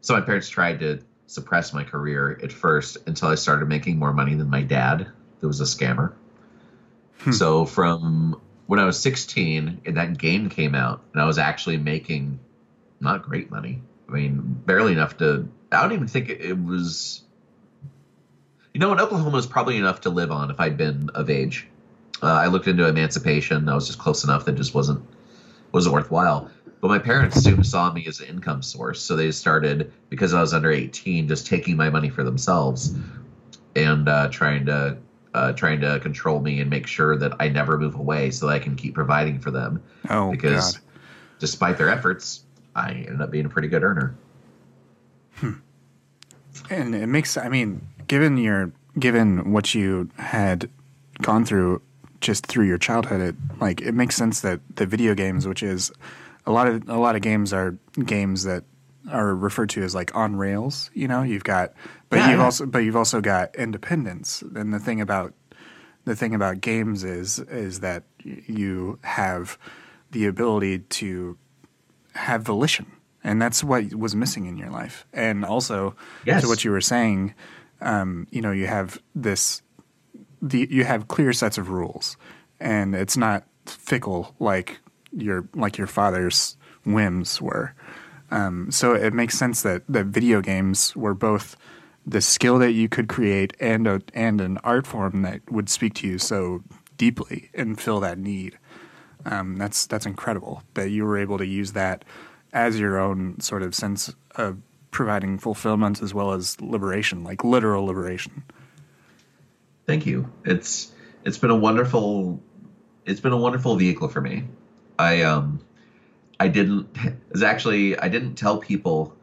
so 0.00 0.14
my 0.14 0.20
parents 0.20 0.48
tried 0.48 0.80
to 0.80 1.00
suppress 1.26 1.72
my 1.72 1.84
career 1.84 2.38
at 2.42 2.52
first 2.52 2.98
until 3.06 3.28
I 3.28 3.34
started 3.34 3.68
making 3.68 3.98
more 3.98 4.12
money 4.12 4.34
than 4.34 4.50
my 4.50 4.62
dad, 4.62 5.06
who 5.40 5.46
was 5.46 5.60
a 5.60 5.64
scammer. 5.64 6.12
Hmm. 7.18 7.32
So 7.32 7.64
from 7.64 8.40
when 8.66 8.78
I 8.78 8.84
was 8.84 9.00
16 9.00 9.82
and 9.84 9.96
that 9.96 10.18
game 10.18 10.48
came 10.48 10.74
out, 10.74 11.02
and 11.12 11.22
I 11.22 11.26
was 11.26 11.38
actually 11.38 11.76
making 11.78 12.38
not 13.00 13.22
great 13.22 13.50
money. 13.50 13.82
I 14.08 14.12
mean, 14.12 14.40
barely 14.66 14.92
enough 14.92 15.16
to. 15.18 15.48
I 15.72 15.82
don't 15.82 15.92
even 15.92 16.08
think 16.08 16.28
it, 16.28 16.40
it 16.40 16.62
was. 16.62 17.22
You 18.72 18.80
know, 18.80 18.92
in 18.92 19.00
Oklahoma 19.00 19.36
was 19.36 19.46
probably 19.46 19.76
enough 19.76 20.02
to 20.02 20.10
live 20.10 20.32
on 20.32 20.50
if 20.50 20.58
I'd 20.58 20.76
been 20.76 21.10
of 21.10 21.30
age. 21.30 21.66
Uh, 22.22 22.26
I 22.26 22.46
looked 22.48 22.66
into 22.66 22.86
emancipation. 22.86 23.68
I 23.68 23.74
was 23.74 23.86
just 23.86 23.98
close 23.98 24.24
enough 24.24 24.44
that 24.46 24.54
it 24.54 24.58
just 24.58 24.74
wasn't 24.74 25.04
wasn't 25.72 25.94
worthwhile. 25.94 26.50
But 26.84 26.90
my 26.90 26.98
parents 26.98 27.42
soon 27.42 27.64
saw 27.64 27.90
me 27.90 28.04
as 28.06 28.20
an 28.20 28.26
income 28.26 28.60
source, 28.60 29.00
so 29.00 29.16
they 29.16 29.30
started 29.30 29.90
because 30.10 30.34
I 30.34 30.42
was 30.42 30.52
under 30.52 30.70
18, 30.70 31.26
just 31.26 31.46
taking 31.46 31.78
my 31.78 31.88
money 31.88 32.10
for 32.10 32.24
themselves 32.24 32.94
and 33.74 34.06
uh, 34.06 34.28
trying 34.28 34.66
to 34.66 34.98
uh, 35.32 35.54
trying 35.54 35.80
to 35.80 35.98
control 36.00 36.40
me 36.40 36.60
and 36.60 36.68
make 36.68 36.86
sure 36.86 37.16
that 37.16 37.32
I 37.40 37.48
never 37.48 37.78
move 37.78 37.94
away, 37.94 38.30
so 38.30 38.48
that 38.48 38.52
I 38.52 38.58
can 38.58 38.76
keep 38.76 38.94
providing 38.94 39.40
for 39.40 39.50
them. 39.50 39.82
oh 40.10 40.30
because 40.30 40.74
God. 40.74 40.82
despite 41.38 41.78
their 41.78 41.88
efforts, 41.88 42.44
I 42.76 42.90
ended 42.90 43.22
up 43.22 43.30
being 43.30 43.46
a 43.46 43.48
pretty 43.48 43.68
good 43.68 43.82
earner. 43.82 44.14
And 46.68 46.94
it 46.94 47.06
makes 47.06 47.38
I 47.38 47.48
mean, 47.48 47.80
given 48.08 48.36
your 48.36 48.72
given 48.98 49.52
what 49.52 49.74
you 49.74 50.10
had 50.18 50.68
gone 51.22 51.46
through 51.46 51.80
just 52.20 52.44
through 52.44 52.66
your 52.66 52.76
childhood, 52.76 53.22
it 53.22 53.36
like 53.58 53.80
it 53.80 53.92
makes 53.92 54.16
sense 54.16 54.42
that 54.42 54.60
the 54.76 54.84
video 54.84 55.14
games, 55.14 55.48
which 55.48 55.62
is 55.62 55.90
a 56.46 56.52
lot 56.52 56.66
of 56.66 56.88
a 56.88 56.98
lot 56.98 57.16
of 57.16 57.22
games 57.22 57.52
are 57.52 57.76
games 58.04 58.44
that 58.44 58.64
are 59.10 59.34
referred 59.34 59.68
to 59.70 59.82
as 59.82 59.94
like 59.94 60.14
on 60.14 60.36
rails. 60.36 60.90
You 60.94 61.08
know, 61.08 61.22
you've 61.22 61.44
got, 61.44 61.72
but 62.10 62.16
Yeah, 62.18 62.30
you've 62.30 62.38
yeah. 62.38 62.44
also 62.44 62.66
but 62.66 62.78
you've 62.80 62.96
also 62.96 63.20
got 63.20 63.54
independence. 63.56 64.42
And 64.54 64.72
the 64.72 64.78
thing 64.78 65.00
about 65.00 65.34
the 66.04 66.14
thing 66.16 66.34
about 66.34 66.60
games 66.60 67.04
is 67.04 67.38
is 67.38 67.80
that 67.80 68.04
you 68.24 68.98
have 69.02 69.58
the 70.10 70.26
ability 70.26 70.78
to 70.78 71.36
have 72.14 72.42
volition, 72.42 72.86
and 73.22 73.40
that's 73.42 73.64
what 73.64 73.94
was 73.94 74.14
missing 74.14 74.46
in 74.46 74.56
your 74.56 74.70
life. 74.70 75.06
And 75.12 75.44
also, 75.44 75.96
Yes. 76.24 76.42
to 76.42 76.48
what 76.48 76.64
you 76.64 76.70
were 76.70 76.80
saying, 76.80 77.34
um, 77.80 78.26
you 78.30 78.40
know, 78.40 78.52
you 78.52 78.66
have 78.68 78.98
this, 79.14 79.60
the 80.40 80.68
you 80.70 80.84
have 80.84 81.08
clear 81.08 81.32
sets 81.32 81.58
of 81.58 81.70
rules, 81.70 82.16
and 82.60 82.94
it's 82.94 83.16
not 83.16 83.44
fickle 83.66 84.34
like 84.38 84.78
your 85.16 85.48
like 85.54 85.78
your 85.78 85.86
father's 85.86 86.56
whims 86.84 87.40
were. 87.40 87.74
Um, 88.30 88.70
so 88.70 88.94
it 88.94 89.12
makes 89.12 89.38
sense 89.38 89.62
that 89.62 89.82
that 89.88 90.06
video 90.06 90.40
games 90.40 90.94
were 90.96 91.14
both 91.14 91.56
the 92.06 92.20
skill 92.20 92.58
that 92.58 92.72
you 92.72 92.88
could 92.88 93.08
create 93.08 93.54
and 93.60 93.86
a, 93.86 94.02
and 94.12 94.40
an 94.40 94.58
art 94.58 94.86
form 94.86 95.22
that 95.22 95.40
would 95.50 95.68
speak 95.68 95.94
to 95.94 96.06
you 96.06 96.18
so 96.18 96.62
deeply 96.96 97.50
and 97.54 97.80
fill 97.80 98.00
that 98.00 98.18
need. 98.18 98.58
Um, 99.24 99.56
that's 99.56 99.86
that's 99.86 100.04
incredible 100.04 100.62
that 100.74 100.90
you 100.90 101.04
were 101.04 101.16
able 101.16 101.38
to 101.38 101.46
use 101.46 101.72
that 101.72 102.04
as 102.52 102.78
your 102.78 102.98
own 102.98 103.40
sort 103.40 103.62
of 103.62 103.74
sense 103.74 104.14
of 104.36 104.58
providing 104.90 105.38
fulfillment 105.38 106.02
as 106.02 106.14
well 106.14 106.32
as 106.32 106.60
liberation, 106.60 107.24
like 107.24 107.42
literal 107.42 107.84
liberation. 107.84 108.44
Thank 109.86 110.06
you. 110.06 110.30
It's 110.44 110.92
it's 111.24 111.38
been 111.38 111.50
a 111.50 111.56
wonderful 111.56 112.42
it's 113.06 113.20
been 113.20 113.32
a 113.32 113.38
wonderful 113.38 113.76
vehicle 113.76 114.08
for 114.08 114.20
me. 114.20 114.44
I 114.98 115.22
um 115.22 115.60
I 116.40 116.48
didn't 116.48 116.88
it's 117.30 117.42
actually 117.42 117.98
I 117.98 118.08
didn't 118.08 118.34
tell 118.36 118.58
people 118.58 119.14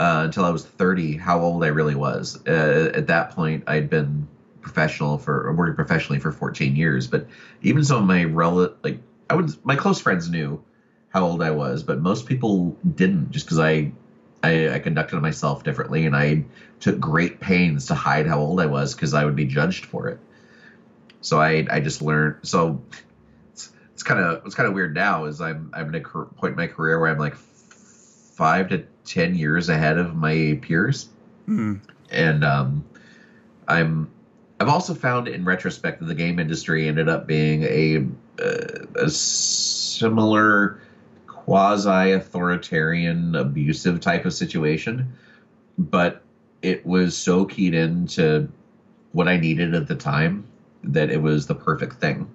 uh, 0.00 0.22
until 0.24 0.44
I 0.44 0.50
was 0.50 0.64
30 0.64 1.16
how 1.16 1.40
old 1.40 1.64
I 1.64 1.68
really 1.68 1.94
was. 1.94 2.38
Uh, 2.46 2.90
at 2.94 3.06
that 3.08 3.30
point, 3.30 3.64
I'd 3.66 3.88
been 3.90 4.26
professional 4.60 5.18
for 5.18 5.52
working 5.52 5.74
professionally 5.76 6.18
for 6.18 6.32
14 6.32 6.76
years. 6.76 7.06
But 7.06 7.26
even 7.62 7.84
some 7.84 7.98
of 7.98 8.04
my 8.04 8.24
rel 8.24 8.74
like 8.82 9.00
I 9.30 9.34
would 9.34 9.54
my 9.64 9.76
close 9.76 10.00
friends 10.00 10.28
knew 10.30 10.60
how 11.10 11.24
old 11.24 11.42
I 11.42 11.50
was, 11.50 11.82
but 11.82 12.00
most 12.00 12.26
people 12.26 12.76
didn't 12.96 13.30
just 13.30 13.46
because 13.46 13.58
I, 13.58 13.92
I 14.42 14.74
I 14.74 14.78
conducted 14.80 15.20
myself 15.20 15.62
differently 15.62 16.06
and 16.06 16.16
I 16.16 16.44
took 16.80 16.98
great 16.98 17.40
pains 17.40 17.86
to 17.86 17.94
hide 17.94 18.26
how 18.26 18.40
old 18.40 18.60
I 18.60 18.66
was 18.66 18.94
because 18.94 19.14
I 19.14 19.24
would 19.24 19.36
be 19.36 19.44
judged 19.44 19.86
for 19.86 20.08
it. 20.08 20.18
So 21.20 21.40
I 21.40 21.66
I 21.70 21.80
just 21.80 22.02
learned 22.02 22.36
so 22.42 22.80
it's, 24.02 24.08
kind 24.08 24.20
of 24.20 24.42
what's 24.42 24.56
kind 24.56 24.66
of 24.66 24.74
weird 24.74 24.94
now 24.94 25.26
is 25.26 25.40
I'm 25.40 25.70
I'm 25.72 25.94
at 25.94 26.02
a 26.02 26.08
point 26.08 26.52
in 26.52 26.56
my 26.56 26.66
career 26.66 26.98
where 26.98 27.08
I'm 27.08 27.18
like 27.18 27.36
five 27.36 28.68
to 28.70 28.84
ten 29.04 29.34
years 29.36 29.68
ahead 29.68 29.96
of 29.98 30.16
my 30.16 30.58
peers, 30.60 31.08
Mm. 31.48 31.80
and 32.10 32.44
um, 32.44 32.84
I'm 33.68 34.10
I've 34.60 34.68
also 34.68 34.94
found 34.94 35.28
in 35.28 35.44
retrospect 35.44 36.00
that 36.00 36.06
the 36.06 36.14
game 36.14 36.38
industry 36.38 36.88
ended 36.88 37.08
up 37.08 37.26
being 37.26 37.62
a 37.62 38.04
uh, 38.42 38.86
a 38.96 39.08
similar 39.08 40.80
quasi 41.26 42.12
authoritarian 42.12 43.36
abusive 43.36 44.00
type 44.00 44.24
of 44.24 44.32
situation, 44.32 45.12
but 45.78 46.22
it 46.62 46.84
was 46.86 47.16
so 47.16 47.44
keyed 47.44 47.74
into 47.74 48.48
what 49.12 49.28
I 49.28 49.36
needed 49.36 49.74
at 49.74 49.88
the 49.88 49.96
time 49.96 50.44
that 50.84 51.10
it 51.10 51.22
was 51.22 51.46
the 51.46 51.54
perfect 51.54 52.00
thing. 52.00 52.28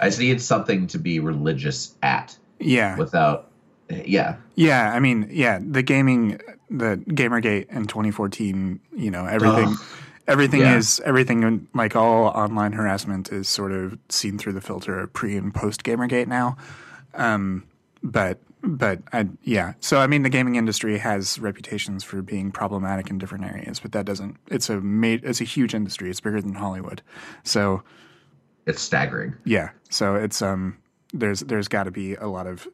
I 0.00 0.06
just 0.06 0.18
needed 0.18 0.40
something 0.40 0.86
to 0.88 0.98
be 0.98 1.20
religious 1.20 1.94
at. 2.02 2.36
Yeah. 2.58 2.96
Without, 2.96 3.50
yeah. 3.88 4.36
Yeah. 4.54 4.92
I 4.92 4.98
mean, 4.98 5.28
yeah, 5.30 5.60
the 5.62 5.82
gaming, 5.82 6.40
the 6.68 7.02
Gamergate 7.08 7.70
in 7.70 7.86
2014, 7.86 8.80
you 8.96 9.10
know, 9.10 9.26
everything. 9.26 9.68
Ugh. 9.68 9.84
Everything 10.28 10.60
yeah. 10.60 10.76
is 10.76 11.00
everything 11.04 11.66
like 11.74 11.96
all 11.96 12.26
online 12.26 12.72
harassment 12.72 13.32
is 13.32 13.48
sort 13.48 13.72
of 13.72 13.98
seen 14.10 14.38
through 14.38 14.52
the 14.52 14.60
filter 14.60 15.00
of 15.00 15.12
pre 15.12 15.36
and 15.36 15.52
post 15.52 15.82
Gamergate 15.82 16.28
now. 16.28 16.56
Um, 17.14 17.64
but 18.00 18.38
but 18.62 19.00
I, 19.12 19.28
yeah, 19.42 19.74
so 19.80 19.98
I 19.98 20.06
mean, 20.06 20.22
the 20.22 20.28
gaming 20.28 20.56
industry 20.56 20.98
has 20.98 21.38
reputations 21.38 22.04
for 22.04 22.22
being 22.22 22.52
problematic 22.52 23.10
in 23.10 23.18
different 23.18 23.44
areas, 23.44 23.80
but 23.80 23.92
that 23.92 24.04
doesn't. 24.04 24.36
It's 24.48 24.68
a 24.68 24.80
made. 24.80 25.24
It's 25.24 25.40
a 25.40 25.44
huge 25.44 25.74
industry. 25.74 26.10
It's 26.10 26.20
bigger 26.20 26.40
than 26.40 26.54
Hollywood, 26.54 27.02
so 27.42 27.82
it's 28.66 28.80
staggering. 28.80 29.34
Yeah, 29.44 29.70
so 29.90 30.14
it's 30.14 30.42
um, 30.42 30.78
there's 31.12 31.40
there's 31.40 31.68
got 31.68 31.84
to 31.84 31.90
be 31.90 32.14
a 32.14 32.26
lot 32.26 32.46
of 32.46 32.66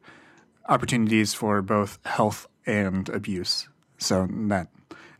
opportunities 0.67 1.33
for 1.33 1.61
both 1.61 1.99
health 2.05 2.47
and 2.65 3.07
abuse. 3.09 3.67
So 3.97 4.27
that 4.47 4.67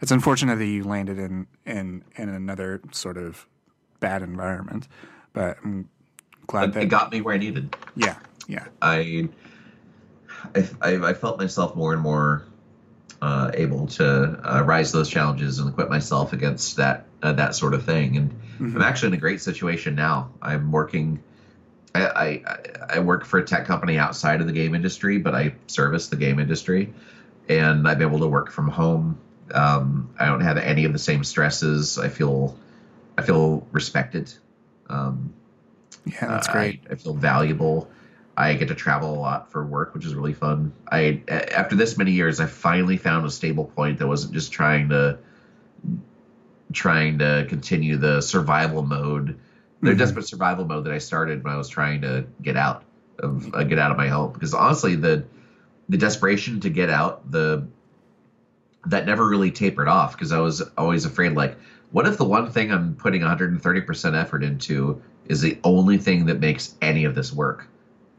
it's 0.01 0.11
unfortunate 0.11 0.57
that 0.57 0.65
you 0.65 0.83
landed 0.83 1.17
in 1.17 1.47
in 1.65 2.03
in 2.15 2.29
another 2.29 2.81
sort 2.91 3.17
of 3.17 3.47
bad 3.99 4.21
environment, 4.21 4.87
but 5.33 5.57
I'm 5.63 5.89
glad 6.45 6.73
that 6.73 6.83
it 6.83 6.87
got 6.87 7.11
me 7.11 7.21
where 7.21 7.33
I 7.33 7.37
needed. 7.37 7.75
Yeah, 7.95 8.17
yeah. 8.47 8.65
I 8.81 9.29
I, 10.81 10.95
I, 11.09 11.13
felt 11.13 11.39
myself 11.39 11.75
more 11.75 11.93
and 11.93 12.01
more 12.01 12.43
uh, 13.21 13.51
able 13.53 13.87
to 13.87 14.39
uh, 14.43 14.61
rise 14.63 14.91
those 14.91 15.09
challenges 15.09 15.59
and 15.59 15.69
equip 15.69 15.89
myself 15.89 16.33
against 16.33 16.77
that 16.77 17.06
uh, 17.23 17.33
that 17.33 17.55
sort 17.55 17.73
of 17.73 17.85
thing. 17.85 18.17
And 18.17 18.31
mm-hmm. 18.31 18.75
I'm 18.75 18.81
actually 18.81 19.09
in 19.09 19.13
a 19.15 19.17
great 19.17 19.41
situation 19.41 19.95
now. 19.95 20.31
I'm 20.41 20.71
working. 20.71 21.21
I, 21.95 22.07
I, 22.07 22.43
I 22.89 22.99
work 22.99 23.25
for 23.25 23.39
a 23.39 23.45
tech 23.45 23.65
company 23.65 23.97
outside 23.97 24.41
of 24.41 24.47
the 24.47 24.53
game 24.53 24.75
industry, 24.75 25.17
but 25.17 25.33
I 25.33 25.55
service 25.67 26.07
the 26.07 26.15
game 26.15 26.39
industry, 26.39 26.93
and 27.49 27.87
I'm 27.87 28.01
able 28.01 28.19
to 28.19 28.27
work 28.27 28.51
from 28.51 28.67
home. 28.67 29.17
Um, 29.53 30.09
I 30.19 30.25
don't 30.25 30.41
have 30.41 30.57
any 30.57 30.85
of 30.85 30.93
the 30.93 30.99
same 30.99 31.23
stresses. 31.23 31.97
I 31.97 32.09
feel 32.09 32.57
I 33.17 33.23
feel 33.23 33.65
respected. 33.71 34.31
Um, 34.89 35.33
yeah, 36.05 36.27
that's 36.27 36.47
great. 36.47 36.81
I, 36.89 36.93
I 36.93 36.95
feel 36.95 37.13
valuable. 37.13 37.89
I 38.35 38.53
get 38.53 38.67
to 38.67 38.75
travel 38.75 39.15
a 39.15 39.19
lot 39.19 39.51
for 39.51 39.65
work, 39.65 39.95
which 39.95 40.05
is 40.05 40.13
really 40.13 40.33
fun. 40.33 40.71
I 40.91 41.23
after 41.27 41.75
this 41.75 41.97
many 41.97 42.11
years, 42.11 42.39
I 42.39 42.45
finally 42.45 42.97
found 42.97 43.25
a 43.25 43.31
stable 43.31 43.65
point 43.65 43.97
that 43.97 44.07
wasn't 44.07 44.33
just 44.33 44.51
trying 44.51 44.89
to 44.89 45.17
trying 46.73 47.19
to 47.19 47.45
continue 47.49 47.97
the 47.97 48.21
survival 48.21 48.83
mode, 48.83 49.39
the 49.81 49.89
mm-hmm. 49.89 49.97
desperate 49.97 50.27
survival 50.27 50.65
mode 50.65 50.85
that 50.85 50.93
I 50.93 50.97
started 50.97 51.43
when 51.43 51.53
I 51.53 51.57
was 51.57 51.69
trying 51.69 52.01
to 52.01 52.25
get 52.41 52.57
out 52.57 52.83
of 53.19 53.53
uh, 53.53 53.63
get 53.63 53.79
out 53.79 53.91
of 53.91 53.97
my 53.97 54.07
home. 54.07 54.33
Because 54.33 54.53
honestly, 54.53 54.95
the 54.95 55.25
the 55.89 55.97
desperation 55.97 56.59
to 56.61 56.69
get 56.69 56.89
out, 56.89 57.29
the 57.31 57.67
that 58.85 59.05
never 59.05 59.27
really 59.27 59.51
tapered 59.51 59.87
off 59.87 60.13
because 60.13 60.31
I 60.31 60.39
was 60.39 60.61
always 60.77 61.05
afraid 61.05 61.33
like 61.33 61.57
what 61.91 62.07
if 62.07 62.17
the 62.17 62.25
one 62.25 62.51
thing 62.51 62.71
I'm 62.71 62.95
putting 62.95 63.21
130% 63.21 64.19
effort 64.19 64.43
into 64.43 65.01
is 65.27 65.41
the 65.41 65.57
only 65.63 65.97
thing 65.97 66.25
that 66.25 66.39
makes 66.39 66.75
any 66.81 67.05
of 67.05 67.15
this 67.15 67.31
work? 67.31 67.67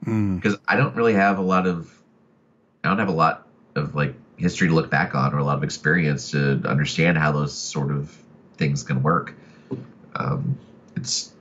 Because 0.01 0.55
mm. 0.57 0.61
I 0.67 0.77
don't 0.77 0.95
really 0.97 1.15
have 1.15 1.39
a 1.39 1.43
lot 1.43 1.67
of 1.67 1.93
I 2.83 2.89
don't 2.89 2.99
have 2.99 3.09
a 3.09 3.13
lot 3.13 3.47
of 3.75 3.95
like 3.95 4.15
history 4.37 4.69
to 4.69 4.75
look 4.75 4.91
back 4.91 5.15
on 5.15 5.35
or 5.35 5.39
a 5.39 5.45
lot 5.45 5.59
of 5.59 5.65
experience 5.65 6.31
to 6.31 6.63
understand 6.65 7.19
how 7.19 7.33
those 7.33 7.53
sort 7.53 7.91
of 7.91 8.17
things 8.59 8.83
can 8.83 9.03
work. 9.03 9.35
Um, 10.15 10.59
it's 10.97 11.33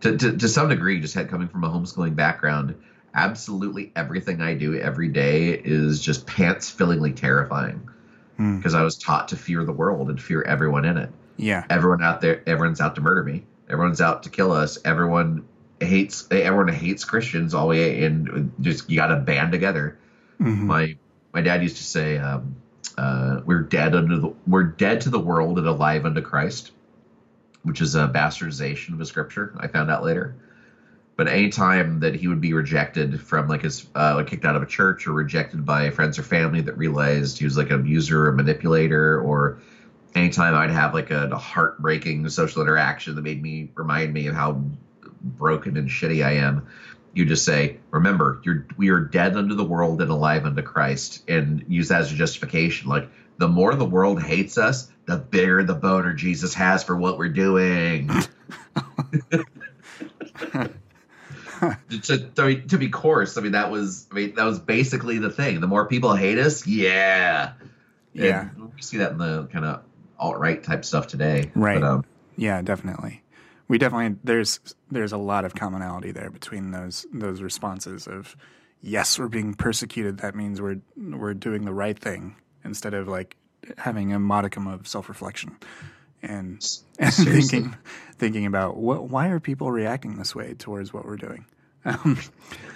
to, 0.00 0.16
to, 0.16 0.36
to 0.36 0.48
some 0.48 0.68
degree 0.68 1.00
just 1.00 1.14
had 1.14 1.28
coming 1.28 1.48
from 1.48 1.64
a 1.64 1.68
homeschooling 1.68 2.16
background. 2.16 2.74
Absolutely 3.14 3.92
everything 3.94 4.40
I 4.40 4.54
do 4.54 4.78
every 4.78 5.08
day 5.08 5.50
is 5.50 6.00
just 6.00 6.26
pants 6.26 6.70
fillingly 6.70 7.12
terrifying 7.12 7.88
because 8.36 8.74
mm. 8.74 8.78
I 8.78 8.82
was 8.82 8.96
taught 8.96 9.28
to 9.28 9.36
fear 9.36 9.64
the 9.64 9.72
world 9.72 10.10
and 10.10 10.20
fear 10.20 10.42
everyone 10.42 10.84
in 10.84 10.96
it. 10.96 11.10
Yeah, 11.36 11.64
everyone 11.70 12.02
out 12.02 12.20
there, 12.20 12.42
everyone's 12.46 12.80
out 12.80 12.96
to 12.96 13.00
murder 13.00 13.22
me. 13.22 13.44
Everyone's 13.68 14.00
out 14.00 14.24
to 14.24 14.30
kill 14.30 14.52
us. 14.52 14.78
Everyone 14.84 15.46
hates 15.80 16.26
everyone 16.30 16.68
hates 16.68 17.04
Christians 17.04 17.54
all 17.54 17.64
the 17.64 17.70
way 17.70 18.04
and 18.04 18.52
just 18.60 18.90
you 18.90 18.96
got 18.96 19.08
to 19.08 19.16
band 19.16 19.52
together. 19.52 19.98
Mm-hmm. 20.40 20.66
My 20.66 20.96
my 21.32 21.40
dad 21.40 21.62
used 21.62 21.76
to 21.76 21.84
say, 21.84 22.18
um, 22.18 22.56
uh, 22.98 23.40
"We're 23.44 23.62
dead 23.62 23.94
under 23.94 24.18
the 24.18 24.30
we're 24.46 24.64
dead 24.64 25.00
to 25.02 25.10
the 25.10 25.20
world 25.20 25.58
and 25.58 25.66
alive 25.66 26.04
unto 26.04 26.20
Christ," 26.20 26.72
which 27.62 27.80
is 27.80 27.94
a 27.94 28.08
bastardization 28.08 28.92
of 28.94 29.00
a 29.00 29.06
scripture. 29.06 29.52
I 29.58 29.68
found 29.68 29.90
out 29.90 30.02
later. 30.02 30.34
But 31.16 31.26
anytime 31.26 32.00
that 32.00 32.14
he 32.14 32.28
would 32.28 32.40
be 32.40 32.52
rejected 32.52 33.20
from 33.20 33.48
like 33.48 33.62
his 33.62 33.86
uh, 33.96 34.14
like 34.14 34.28
kicked 34.28 34.44
out 34.44 34.54
of 34.56 34.62
a 34.62 34.66
church 34.66 35.06
or 35.06 35.12
rejected 35.12 35.64
by 35.64 35.90
friends 35.90 36.18
or 36.18 36.22
family 36.22 36.60
that 36.60 36.76
realized 36.76 37.38
he 37.38 37.44
was 37.44 37.56
like 37.56 37.70
an 37.70 37.76
abuser 37.76 38.26
or 38.26 38.32
manipulator, 38.32 39.18
or 39.20 39.56
anytime 40.14 40.54
I'd 40.54 40.70
have 40.70 40.94
like 40.94 41.10
a, 41.10 41.28
a 41.32 41.36
heartbreaking 41.36 42.28
social 42.28 42.62
interaction 42.62 43.16
that 43.16 43.22
made 43.22 43.42
me 43.42 43.68
remind 43.74 44.12
me 44.12 44.28
of 44.28 44.34
how 44.36 44.62
broken 45.22 45.76
and 45.76 45.88
shitty 45.88 46.24
I 46.24 46.32
am, 46.32 46.62
you 47.14 47.24
just 47.24 47.44
say, 47.44 47.78
"Remember, 47.90 48.40
you're 48.44 48.66
we 48.76 48.90
are 48.90 49.00
dead 49.00 49.36
unto 49.36 49.54
the 49.54 49.64
world 49.64 50.00
and 50.00 50.10
alive 50.10 50.44
unto 50.44 50.62
Christ," 50.62 51.28
and 51.28 51.64
use 51.68 51.88
that 51.88 52.02
as 52.02 52.12
a 52.12 52.14
justification. 52.14 52.88
Like 52.88 53.08
the 53.38 53.48
more 53.48 53.74
the 53.74 53.84
world 53.84 54.22
hates 54.22 54.58
us, 54.58 54.90
the 55.06 55.16
bigger 55.16 55.62
the 55.64 55.74
boner 55.74 56.14
Jesus 56.14 56.54
has 56.54 56.84
for 56.84 56.96
what 56.96 57.18
we're 57.18 57.28
doing. 57.28 58.10
to, 61.90 62.18
to, 62.34 62.60
to, 62.62 62.78
be 62.78 62.88
coarse, 62.88 63.36
I 63.36 63.40
mean 63.40 63.52
that 63.52 63.70
was 63.70 64.06
I 64.10 64.14
mean 64.14 64.34
that 64.36 64.44
was 64.44 64.58
basically 64.58 65.18
the 65.18 65.30
thing. 65.30 65.60
The 65.60 65.66
more 65.66 65.86
people 65.86 66.14
hate 66.14 66.38
us, 66.38 66.66
yeah, 66.66 67.52
yeah. 68.12 68.50
And 68.54 68.74
we 68.74 68.82
see 68.82 68.98
that 68.98 69.12
in 69.12 69.18
the 69.18 69.46
kind 69.46 69.64
of 69.64 69.82
alt 70.18 70.38
right 70.38 70.62
type 70.62 70.84
stuff 70.84 71.06
today, 71.06 71.50
right? 71.54 71.80
But, 71.80 71.86
um, 71.86 72.04
yeah, 72.36 72.62
definitely 72.62 73.22
we 73.68 73.78
definitely 73.78 74.18
there's 74.24 74.60
there's 74.90 75.12
a 75.12 75.18
lot 75.18 75.44
of 75.44 75.54
commonality 75.54 76.10
there 76.10 76.30
between 76.30 76.70
those 76.70 77.06
those 77.12 77.42
responses 77.42 78.06
of 78.08 78.36
yes 78.80 79.18
we're 79.18 79.28
being 79.28 79.54
persecuted. 79.54 80.18
That 80.18 80.34
means 80.34 80.60
we're 80.60 80.80
we're 80.96 81.34
doing 81.34 81.64
the 81.64 81.72
right 81.72 81.98
thing 81.98 82.36
instead 82.64 82.94
of 82.94 83.06
like 83.06 83.36
having 83.76 84.12
a 84.12 84.18
modicum 84.18 84.66
of 84.66 84.86
self-reflection 84.86 85.56
and, 86.22 86.64
and 86.98 87.14
thinking 87.14 87.76
thinking 88.16 88.46
about 88.46 88.76
what 88.76 89.08
why 89.08 89.28
are 89.28 89.40
people 89.40 89.70
reacting 89.70 90.16
this 90.16 90.34
way 90.34 90.54
towards 90.54 90.92
what 90.92 91.04
we're 91.04 91.16
doing 91.16 91.44
um, 91.88 92.18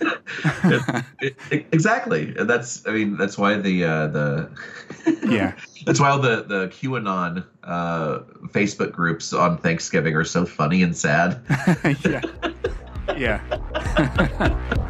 it, 1.20 1.36
it, 1.50 1.66
exactly. 1.72 2.32
That's 2.32 2.86
I 2.86 2.92
mean 2.92 3.16
that's 3.16 3.38
why 3.38 3.56
the 3.56 3.84
uh, 3.84 4.06
the 4.08 4.50
yeah 5.28 5.54
that's 5.86 6.00
why 6.00 6.10
all 6.10 6.18
the 6.18 6.42
the 6.42 6.68
QAnon 6.68 7.44
uh, 7.64 8.20
Facebook 8.48 8.92
groups 8.92 9.32
on 9.32 9.58
Thanksgiving 9.58 10.14
are 10.16 10.24
so 10.24 10.44
funny 10.44 10.82
and 10.82 10.96
sad. 10.96 11.40
yeah, 12.04 12.22
yeah. 13.16 14.88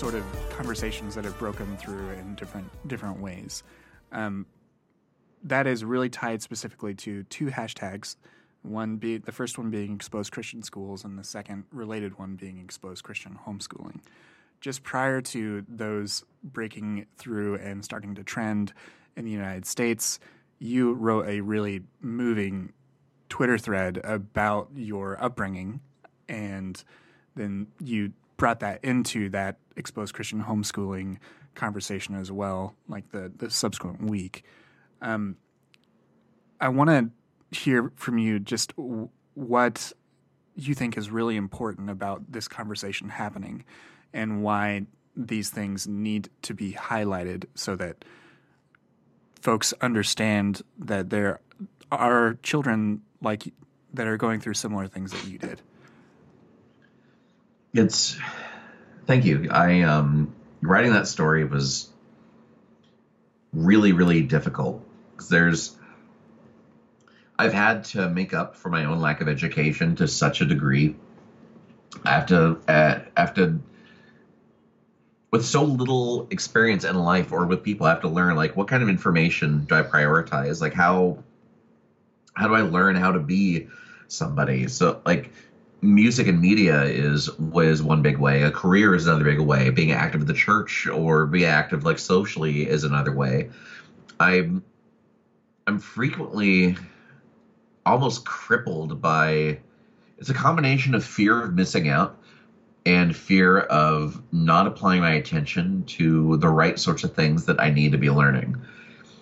Sort 0.00 0.14
of 0.14 0.24
conversations 0.48 1.14
that 1.14 1.26
have 1.26 1.38
broken 1.38 1.76
through 1.76 2.08
in 2.12 2.34
different 2.34 2.66
different 2.88 3.20
ways. 3.20 3.62
Um, 4.12 4.46
that 5.44 5.66
is 5.66 5.84
really 5.84 6.08
tied 6.08 6.40
specifically 6.40 6.94
to 6.94 7.24
two 7.24 7.48
hashtags. 7.48 8.16
One 8.62 8.96
be 8.96 9.18
the 9.18 9.30
first 9.30 9.58
one 9.58 9.68
being 9.68 9.94
exposed 9.94 10.32
Christian 10.32 10.62
schools, 10.62 11.04
and 11.04 11.18
the 11.18 11.22
second 11.22 11.64
related 11.70 12.18
one 12.18 12.36
being 12.36 12.58
exposed 12.60 13.04
Christian 13.04 13.38
homeschooling. 13.46 14.00
Just 14.62 14.82
prior 14.84 15.20
to 15.20 15.66
those 15.68 16.24
breaking 16.42 17.04
through 17.18 17.56
and 17.56 17.84
starting 17.84 18.14
to 18.14 18.24
trend 18.24 18.72
in 19.18 19.26
the 19.26 19.30
United 19.30 19.66
States, 19.66 20.18
you 20.58 20.94
wrote 20.94 21.28
a 21.28 21.42
really 21.42 21.82
moving 22.00 22.72
Twitter 23.28 23.58
thread 23.58 24.00
about 24.02 24.70
your 24.74 25.22
upbringing, 25.22 25.80
and 26.26 26.82
then 27.36 27.66
you 27.78 28.14
brought 28.40 28.60
that 28.60 28.82
into 28.82 29.28
that 29.28 29.58
exposed 29.76 30.14
Christian 30.14 30.42
homeschooling 30.42 31.18
conversation 31.54 32.14
as 32.14 32.32
well, 32.32 32.74
like 32.88 33.10
the 33.12 33.30
the 33.36 33.50
subsequent 33.50 34.02
week. 34.02 34.44
Um, 35.02 35.36
I 36.58 36.70
want 36.70 36.88
to 36.90 37.10
hear 37.56 37.92
from 37.96 38.16
you 38.16 38.40
just 38.40 38.72
what 39.34 39.92
you 40.56 40.74
think 40.74 40.96
is 40.96 41.10
really 41.10 41.36
important 41.36 41.90
about 41.90 42.32
this 42.32 42.48
conversation 42.48 43.10
happening 43.10 43.62
and 44.12 44.42
why 44.42 44.86
these 45.14 45.50
things 45.50 45.86
need 45.86 46.30
to 46.42 46.54
be 46.54 46.72
highlighted 46.72 47.44
so 47.54 47.76
that 47.76 48.04
folks 49.40 49.74
understand 49.82 50.62
that 50.78 51.10
there 51.10 51.40
are 51.92 52.38
children 52.42 53.02
like 53.20 53.52
that 53.92 54.06
are 54.06 54.16
going 54.16 54.40
through 54.40 54.54
similar 54.54 54.86
things 54.86 55.12
that 55.12 55.26
you 55.26 55.36
did. 55.36 55.60
It's 57.72 58.18
thank 59.06 59.24
you. 59.24 59.48
I 59.50 59.82
um 59.82 60.34
writing 60.62 60.92
that 60.92 61.06
story 61.06 61.44
was 61.44 61.88
really 63.52 63.92
really 63.92 64.22
difficult 64.22 64.86
there's 65.28 65.76
I've 67.38 67.52
had 67.52 67.84
to 67.84 68.08
make 68.08 68.34
up 68.34 68.54
for 68.54 68.68
my 68.68 68.84
own 68.84 68.98
lack 68.98 69.20
of 69.20 69.28
education 69.28 69.96
to 69.96 70.06
such 70.06 70.42
a 70.42 70.44
degree. 70.44 70.94
I 72.04 72.10
have 72.10 72.26
to 72.26 72.58
uh, 72.68 72.98
have 73.16 73.34
to 73.34 73.60
with 75.30 75.44
so 75.44 75.62
little 75.62 76.26
experience 76.30 76.84
in 76.84 76.96
life 76.96 77.32
or 77.32 77.46
with 77.46 77.62
people, 77.62 77.86
I 77.86 77.90
have 77.90 78.00
to 78.02 78.08
learn 78.08 78.36
like 78.36 78.56
what 78.56 78.68
kind 78.68 78.82
of 78.82 78.88
information 78.88 79.64
do 79.64 79.74
I 79.74 79.82
prioritize? 79.82 80.60
Like 80.60 80.74
how 80.74 81.22
how 82.34 82.46
do 82.46 82.54
I 82.54 82.62
learn 82.62 82.96
how 82.96 83.12
to 83.12 83.20
be 83.20 83.68
somebody? 84.08 84.68
So 84.68 85.00
like 85.06 85.32
music 85.82 86.26
and 86.26 86.40
media 86.40 86.82
is 86.84 87.30
was 87.38 87.82
one 87.82 88.02
big 88.02 88.18
way. 88.18 88.42
A 88.42 88.50
career 88.50 88.94
is 88.94 89.06
another 89.06 89.24
big 89.24 89.40
way. 89.40 89.70
Being 89.70 89.92
active 89.92 90.20
in 90.20 90.26
the 90.26 90.34
church 90.34 90.86
or 90.86 91.26
being 91.26 91.44
active 91.44 91.84
like 91.84 91.98
socially 91.98 92.68
is 92.68 92.84
another 92.84 93.12
way. 93.12 93.48
I'm 94.18 94.62
I'm 95.66 95.78
frequently 95.78 96.76
almost 97.86 98.24
crippled 98.24 99.00
by 99.00 99.58
it's 100.18 100.28
a 100.28 100.34
combination 100.34 100.94
of 100.94 101.04
fear 101.04 101.42
of 101.42 101.54
missing 101.54 101.88
out 101.88 102.18
and 102.86 103.14
fear 103.14 103.60
of 103.60 104.22
not 104.32 104.66
applying 104.66 105.00
my 105.00 105.12
attention 105.12 105.84
to 105.84 106.36
the 106.38 106.48
right 106.48 106.78
sorts 106.78 107.04
of 107.04 107.14
things 107.14 107.46
that 107.46 107.60
I 107.60 107.70
need 107.70 107.92
to 107.92 107.98
be 107.98 108.10
learning. 108.10 108.56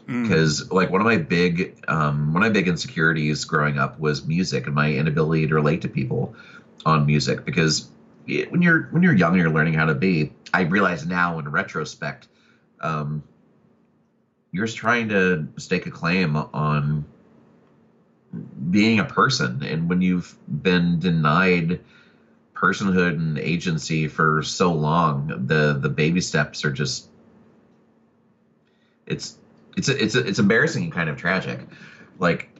Because 0.08 0.64
mm. 0.64 0.72
like 0.72 0.88
one 0.90 1.02
of 1.02 1.04
my 1.04 1.18
big 1.18 1.78
um, 1.86 2.32
one 2.32 2.42
of 2.42 2.48
my 2.48 2.52
big 2.52 2.66
insecurities 2.66 3.44
growing 3.44 3.78
up 3.78 4.00
was 4.00 4.24
music 4.24 4.64
and 4.64 4.74
my 4.74 4.90
inability 4.90 5.46
to 5.46 5.54
relate 5.54 5.82
to 5.82 5.88
people 5.88 6.34
on 6.86 7.04
music. 7.04 7.44
Because 7.44 7.90
it, 8.26 8.50
when 8.50 8.62
you're 8.62 8.88
when 8.90 9.02
you're 9.02 9.14
young 9.14 9.34
and 9.34 9.42
you're 9.42 9.50
learning 9.50 9.74
how 9.74 9.84
to 9.84 9.94
be, 9.94 10.32
I 10.54 10.62
realize 10.62 11.06
now 11.06 11.38
in 11.38 11.50
retrospect, 11.50 12.26
um, 12.80 13.22
you're 14.50 14.64
just 14.64 14.78
trying 14.78 15.10
to 15.10 15.46
stake 15.58 15.84
a 15.84 15.90
claim 15.90 16.36
on 16.36 17.04
being 18.70 19.00
a 19.00 19.04
person, 19.04 19.62
and 19.62 19.90
when 19.90 20.00
you've 20.00 20.34
been 20.62 20.98
denied 20.98 21.80
personhood 22.54 23.10
and 23.10 23.38
agency 23.38 24.08
for 24.08 24.42
so 24.42 24.72
long, 24.72 25.44
the 25.46 25.78
the 25.78 25.90
baby 25.90 26.22
steps 26.22 26.64
are 26.64 26.72
just 26.72 27.08
it's 29.06 29.36
it's 29.78 29.88
it's 29.88 30.14
it's 30.14 30.38
embarrassing 30.38 30.84
and 30.84 30.92
kind 30.92 31.08
of 31.08 31.16
tragic. 31.16 31.60
Like 32.18 32.50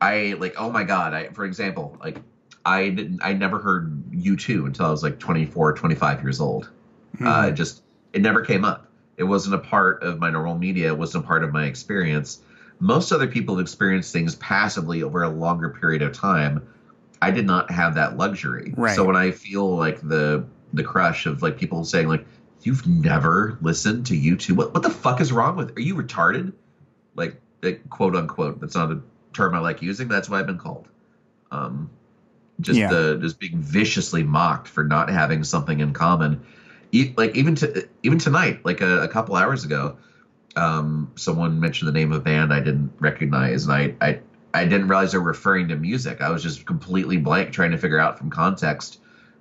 I 0.00 0.34
like 0.38 0.54
oh 0.58 0.70
my 0.70 0.84
god, 0.84 1.14
I 1.14 1.28
for 1.28 1.44
example, 1.44 1.96
like 2.00 2.20
I 2.64 2.90
didn't 2.90 3.20
I 3.22 3.32
never 3.32 3.58
heard 3.58 4.04
U2 4.12 4.66
until 4.66 4.86
I 4.86 4.90
was 4.90 5.02
like 5.02 5.18
24 5.18 5.72
25 5.72 6.22
years 6.22 6.40
old. 6.40 6.70
Mm-hmm. 7.14 7.26
Uh 7.26 7.50
just 7.50 7.82
it 8.12 8.22
never 8.22 8.44
came 8.44 8.64
up. 8.64 8.86
It 9.16 9.24
wasn't 9.24 9.54
a 9.54 9.58
part 9.58 10.02
of 10.02 10.18
my 10.18 10.30
normal 10.30 10.56
media, 10.56 10.88
it 10.88 10.98
wasn't 10.98 11.24
a 11.24 11.26
part 11.26 11.42
of 11.42 11.52
my 11.52 11.64
experience. 11.64 12.42
Most 12.78 13.12
other 13.12 13.26
people 13.26 13.56
have 13.56 13.62
experienced 13.62 14.12
things 14.12 14.34
passively 14.36 15.02
over 15.02 15.22
a 15.22 15.28
longer 15.28 15.68
period 15.68 16.00
of 16.00 16.12
time 16.12 16.66
I 17.22 17.30
did 17.30 17.46
not 17.46 17.70
have 17.70 17.94
that 17.94 18.16
luxury. 18.16 18.72
Right. 18.76 18.94
So 18.94 19.04
when 19.04 19.16
I 19.16 19.30
feel 19.30 19.76
like 19.76 20.00
the 20.00 20.44
the 20.72 20.84
crush 20.84 21.26
of 21.26 21.42
like 21.42 21.58
people 21.58 21.84
saying 21.84 22.08
like 22.08 22.24
you've 22.62 22.86
never 22.86 23.58
listened 23.60 24.06
to 24.06 24.14
U2, 24.14 24.52
what 24.52 24.74
what 24.74 24.82
the 24.82 24.90
fuck 24.90 25.20
is 25.20 25.32
wrong 25.32 25.56
with? 25.56 25.76
Are 25.76 25.80
you 25.80 25.94
retarded? 25.94 26.52
Like, 27.14 27.40
like 27.62 27.88
quote 27.90 28.16
unquote. 28.16 28.60
That's 28.60 28.74
not 28.74 28.90
a 28.90 29.00
term 29.32 29.54
I 29.54 29.58
like 29.58 29.82
using. 29.82 30.08
That's 30.08 30.28
why 30.28 30.40
I've 30.40 30.46
been 30.46 30.58
called. 30.58 30.88
Um, 31.50 31.90
just 32.60 32.78
yeah. 32.78 32.88
the 32.88 33.18
just 33.20 33.38
being 33.38 33.58
viciously 33.58 34.22
mocked 34.22 34.68
for 34.68 34.84
not 34.84 35.08
having 35.08 35.44
something 35.44 35.80
in 35.80 35.92
common. 35.92 36.44
E- 36.92 37.14
like 37.16 37.36
even 37.36 37.54
to 37.56 37.88
even 38.02 38.18
tonight, 38.18 38.64
like 38.64 38.80
a, 38.80 39.02
a 39.02 39.08
couple 39.08 39.36
hours 39.36 39.64
ago, 39.64 39.96
um, 40.56 41.10
someone 41.16 41.60
mentioned 41.60 41.88
the 41.88 41.92
name 41.92 42.12
of 42.12 42.20
a 42.20 42.22
band 42.22 42.52
I 42.52 42.60
didn't 42.60 42.92
recognize, 42.98 43.64
and 43.66 43.72
I 43.72 43.94
I 44.00 44.20
I 44.52 44.64
didn't 44.64 44.88
realize 44.88 45.12
they 45.12 45.18
were 45.18 45.24
referring 45.24 45.68
to 45.68 45.76
music. 45.76 46.20
I 46.20 46.30
was 46.30 46.42
just 46.42 46.66
completely 46.66 47.16
blank 47.16 47.52
trying 47.52 47.70
to 47.70 47.78
figure 47.78 47.98
out 47.98 48.18
from 48.18 48.30
context 48.30 48.99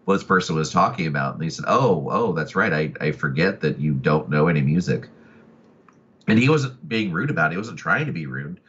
what 0.10 0.16
this 0.16 0.24
person 0.24 0.56
was 0.56 0.72
talking 0.72 1.06
about. 1.06 1.36
And 1.36 1.44
he 1.44 1.52
said, 1.52 1.66
Oh, 1.68 2.08
oh, 2.10 2.34
that's 2.34 2.56
right. 2.56 2.74
I, 2.74 2.94
I 3.00 3.12
forget 3.12 3.62
that 3.62 3.80
you 3.80 3.94
don't 3.94 4.28
know 4.28 4.48
any 4.48 4.64
music. 4.64 5.08
And 6.28 6.40
he 6.40 6.50
wasn't 6.50 6.90
being 6.90 7.12
rude 7.12 7.30
about 7.30 7.52
it. 7.52 7.54
He 7.54 7.58
wasn't 7.60 7.78
trying 7.78 8.08
to 8.08 8.12
be 8.12 8.26
rude. 8.26 8.60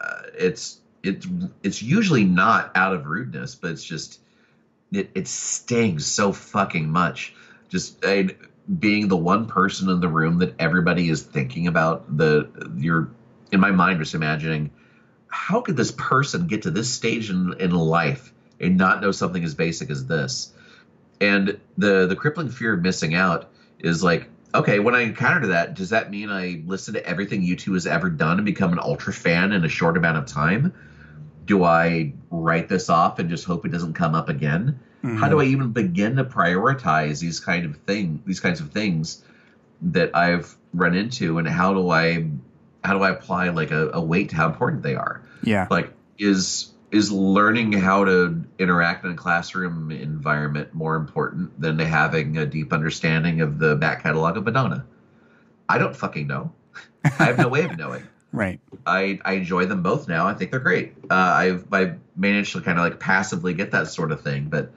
Uh, 0.00 0.22
it's 0.38 0.80
it's 1.02 1.26
it's 1.64 1.82
usually 1.82 2.22
not 2.22 2.70
out 2.76 2.94
of 2.94 3.06
rudeness, 3.06 3.56
but 3.56 3.72
it's 3.72 3.82
just 3.82 4.20
it 4.92 5.10
it 5.16 5.26
stings 5.26 6.06
so 6.06 6.30
fucking 6.30 6.88
much. 6.88 7.34
Just 7.68 7.98
I, 8.04 8.28
being 8.78 9.08
the 9.08 9.16
one 9.16 9.46
person 9.46 9.90
in 9.90 9.98
the 9.98 10.08
room 10.08 10.38
that 10.38 10.54
everybody 10.60 11.08
is 11.08 11.22
thinking 11.22 11.66
about. 11.66 12.16
The 12.16 12.48
you're 12.76 13.08
in 13.50 13.58
my 13.58 13.72
mind 13.72 13.98
just 13.98 14.14
imagining 14.14 14.70
how 15.26 15.60
could 15.60 15.76
this 15.76 15.90
person 15.90 16.46
get 16.46 16.62
to 16.62 16.70
this 16.70 16.88
stage 16.88 17.30
in, 17.30 17.54
in 17.58 17.72
life 17.72 18.32
and 18.60 18.76
not 18.76 19.02
know 19.02 19.10
something 19.10 19.42
as 19.42 19.56
basic 19.56 19.90
as 19.90 20.06
this? 20.06 20.52
And 21.20 21.60
the 21.76 22.06
the 22.06 22.16
crippling 22.16 22.48
fear 22.48 22.74
of 22.74 22.82
missing 22.82 23.14
out 23.14 23.50
is 23.78 24.02
like, 24.02 24.28
okay, 24.54 24.78
when 24.78 24.94
I 24.94 25.02
encounter 25.02 25.48
that, 25.48 25.74
does 25.74 25.90
that 25.90 26.10
mean 26.10 26.30
I 26.30 26.62
listen 26.66 26.94
to 26.94 27.06
everything 27.06 27.42
U2 27.42 27.74
has 27.74 27.86
ever 27.86 28.10
done 28.10 28.38
and 28.38 28.46
become 28.46 28.72
an 28.72 28.78
ultra 28.78 29.12
fan 29.12 29.52
in 29.52 29.64
a 29.64 29.68
short 29.68 29.96
amount 29.96 30.18
of 30.18 30.26
time? 30.26 30.72
Do 31.44 31.64
I 31.64 32.12
write 32.30 32.68
this 32.68 32.88
off 32.88 33.18
and 33.18 33.30
just 33.30 33.44
hope 33.44 33.64
it 33.64 33.70
doesn't 33.70 33.94
come 33.94 34.14
up 34.14 34.28
again? 34.28 34.80
Mm-hmm. 35.02 35.16
How 35.16 35.28
do 35.28 35.40
I 35.40 35.44
even 35.44 35.72
begin 35.72 36.16
to 36.16 36.24
prioritize 36.24 37.20
these 37.20 37.40
kind 37.40 37.64
of 37.64 37.76
thing 37.78 38.22
these 38.26 38.40
kinds 38.40 38.60
of 38.60 38.70
things 38.70 39.24
that 39.82 40.14
I've 40.14 40.56
run 40.74 40.94
into 40.94 41.38
and 41.38 41.46
how 41.48 41.72
do 41.72 41.90
I 41.90 42.28
how 42.84 42.96
do 42.96 43.02
I 43.02 43.10
apply 43.10 43.48
like 43.50 43.70
a, 43.70 43.90
a 43.90 44.00
weight 44.00 44.30
to 44.30 44.36
how 44.36 44.48
important 44.48 44.82
they 44.82 44.94
are? 44.94 45.22
Yeah. 45.42 45.66
Like 45.70 45.92
is 46.18 46.72
is 46.90 47.12
learning 47.12 47.72
how 47.72 48.04
to 48.04 48.44
interact 48.58 49.04
in 49.04 49.10
a 49.10 49.14
classroom 49.14 49.90
environment 49.90 50.72
more 50.72 50.96
important 50.96 51.60
than 51.60 51.78
having 51.78 52.38
a 52.38 52.46
deep 52.46 52.72
understanding 52.72 53.40
of 53.40 53.58
the 53.58 53.76
back 53.76 54.02
catalog 54.02 54.36
of 54.36 54.44
Madonna? 54.44 54.86
I 55.68 55.78
don't 55.78 55.94
fucking 55.94 56.26
know. 56.26 56.52
I 57.04 57.24
have 57.24 57.38
no 57.38 57.48
way 57.48 57.64
of 57.64 57.76
knowing. 57.76 58.04
Right. 58.30 58.60
I, 58.86 59.18
I 59.24 59.32
enjoy 59.32 59.64
them 59.64 59.82
both 59.82 60.06
now. 60.06 60.26
I 60.26 60.34
think 60.34 60.50
they're 60.50 60.60
great. 60.60 60.92
Uh, 61.10 61.14
I've 61.14 61.64
I 61.72 61.94
managed 62.14 62.52
to 62.52 62.60
kind 62.60 62.78
of 62.78 62.84
like 62.84 63.00
passively 63.00 63.54
get 63.54 63.70
that 63.70 63.88
sort 63.88 64.12
of 64.12 64.20
thing, 64.20 64.50
but 64.50 64.70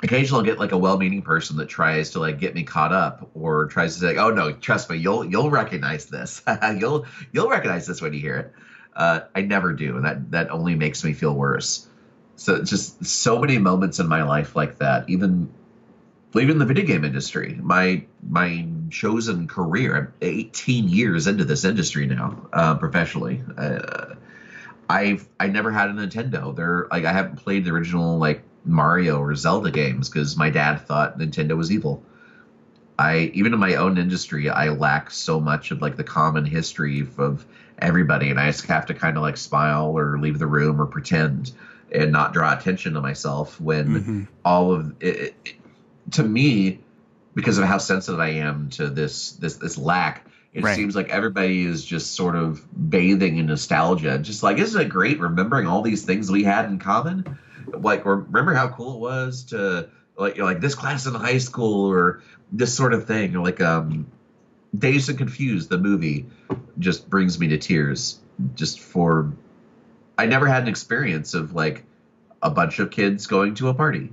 occasionally 0.00 0.38
I'll 0.38 0.46
get 0.46 0.60
like 0.60 0.70
a 0.70 0.78
well-meaning 0.78 1.22
person 1.22 1.56
that 1.56 1.68
tries 1.68 2.10
to 2.10 2.20
like 2.20 2.38
get 2.38 2.54
me 2.54 2.62
caught 2.62 2.92
up 2.92 3.28
or 3.34 3.66
tries 3.66 3.94
to 3.94 4.00
say, 4.00 4.16
"Oh 4.16 4.30
no, 4.30 4.52
trust 4.52 4.88
me, 4.88 4.96
you'll 4.96 5.24
you'll 5.24 5.50
recognize 5.50 6.06
this. 6.06 6.40
you'll 6.78 7.04
you'll 7.32 7.48
recognize 7.48 7.88
this 7.88 8.00
when 8.00 8.12
you 8.12 8.20
hear 8.20 8.36
it." 8.36 8.54
Uh, 8.94 9.20
I 9.34 9.42
never 9.42 9.72
do, 9.72 9.96
and 9.96 10.04
that 10.04 10.30
that 10.32 10.50
only 10.50 10.74
makes 10.74 11.04
me 11.04 11.12
feel 11.12 11.34
worse. 11.34 11.86
So 12.36 12.62
just 12.62 13.04
so 13.04 13.38
many 13.38 13.58
moments 13.58 13.98
in 13.98 14.08
my 14.08 14.22
life 14.22 14.56
like 14.56 14.78
that. 14.78 15.08
Even 15.08 15.50
even 16.34 16.58
the 16.58 16.64
video 16.64 16.84
game 16.84 17.04
industry, 17.04 17.58
my 17.62 18.04
my 18.28 18.66
chosen 18.90 19.48
career. 19.48 19.96
I'm 19.96 20.12
18 20.20 20.88
years 20.88 21.26
into 21.26 21.44
this 21.44 21.64
industry 21.64 22.06
now, 22.06 22.48
uh, 22.52 22.74
professionally. 22.76 23.42
Uh, 23.56 24.14
I've 24.88 25.26
I 25.38 25.48
never 25.48 25.70
had 25.70 25.88
a 25.90 25.92
Nintendo. 25.92 26.54
There, 26.54 26.86
like 26.90 27.04
I 27.04 27.12
haven't 27.12 27.36
played 27.36 27.64
the 27.64 27.70
original 27.70 28.18
like 28.18 28.42
Mario 28.64 29.18
or 29.18 29.34
Zelda 29.34 29.70
games 29.70 30.08
because 30.08 30.36
my 30.36 30.50
dad 30.50 30.86
thought 30.86 31.18
Nintendo 31.18 31.56
was 31.56 31.72
evil. 31.72 32.02
I 32.98 33.30
even 33.34 33.54
in 33.54 33.60
my 33.60 33.76
own 33.76 33.98
industry, 33.98 34.50
I 34.50 34.68
lack 34.68 35.10
so 35.10 35.40
much 35.40 35.70
of 35.70 35.80
like 35.80 35.96
the 35.96 36.04
common 36.04 36.44
history 36.44 37.06
of 37.18 37.46
everybody, 37.80 38.30
and 38.30 38.38
I 38.38 38.46
just 38.46 38.66
have 38.66 38.86
to 38.86 38.94
kind 38.94 39.16
of 39.16 39.22
like 39.22 39.36
smile 39.36 39.96
or 39.96 40.18
leave 40.18 40.38
the 40.38 40.46
room 40.46 40.80
or 40.80 40.86
pretend 40.86 41.52
and 41.92 42.12
not 42.12 42.32
draw 42.32 42.56
attention 42.56 42.94
to 42.94 43.00
myself 43.00 43.60
when 43.60 43.88
mm-hmm. 43.88 44.24
all 44.44 44.72
of 44.72 44.94
it, 45.00 45.34
it, 45.44 45.54
to 46.12 46.22
me 46.22 46.80
because 47.34 47.58
of 47.58 47.64
how 47.64 47.78
sensitive 47.78 48.20
I 48.20 48.28
am 48.28 48.70
to 48.70 48.88
this 48.88 49.32
this 49.32 49.56
this 49.56 49.76
lack. 49.76 50.26
It 50.52 50.64
right. 50.64 50.74
seems 50.74 50.96
like 50.96 51.10
everybody 51.10 51.64
is 51.64 51.84
just 51.84 52.16
sort 52.16 52.34
of 52.34 52.66
bathing 52.90 53.38
in 53.38 53.46
nostalgia, 53.46 54.18
just 54.18 54.42
like 54.42 54.58
isn't 54.58 54.80
it 54.80 54.88
great 54.88 55.20
remembering 55.20 55.66
all 55.66 55.82
these 55.82 56.04
things 56.04 56.30
we 56.30 56.44
had 56.44 56.64
in 56.66 56.78
common? 56.78 57.38
like 57.72 58.04
remember 58.04 58.54
how 58.54 58.68
cool 58.68 58.94
it 58.94 59.00
was 59.00 59.44
to 59.44 59.88
like 60.16 60.36
you 60.36 60.40
know, 60.40 60.46
like 60.46 60.60
this 60.60 60.74
class 60.74 61.06
in 61.06 61.14
high 61.14 61.38
school 61.38 61.90
or 61.90 62.22
this 62.52 62.74
sort 62.74 62.92
of 62.92 63.06
thing 63.06 63.34
or 63.36 63.44
like 63.44 63.60
um 63.60 64.10
Dazed 64.76 65.08
and 65.08 65.18
Confused 65.18 65.68
the 65.68 65.78
movie 65.78 66.26
just 66.80 67.08
brings 67.08 67.38
me 67.38 67.48
to 67.48 67.58
tears 67.58 68.18
just 68.54 68.80
for 68.80 69.32
I 70.18 70.26
never 70.26 70.46
had 70.46 70.62
an 70.62 70.68
experience 70.68 71.34
of 71.34 71.54
like 71.54 71.84
a 72.42 72.50
bunch 72.50 72.78
of 72.78 72.90
kids 72.90 73.26
going 73.26 73.54
to 73.56 73.68
a 73.68 73.74
party. 73.74 74.12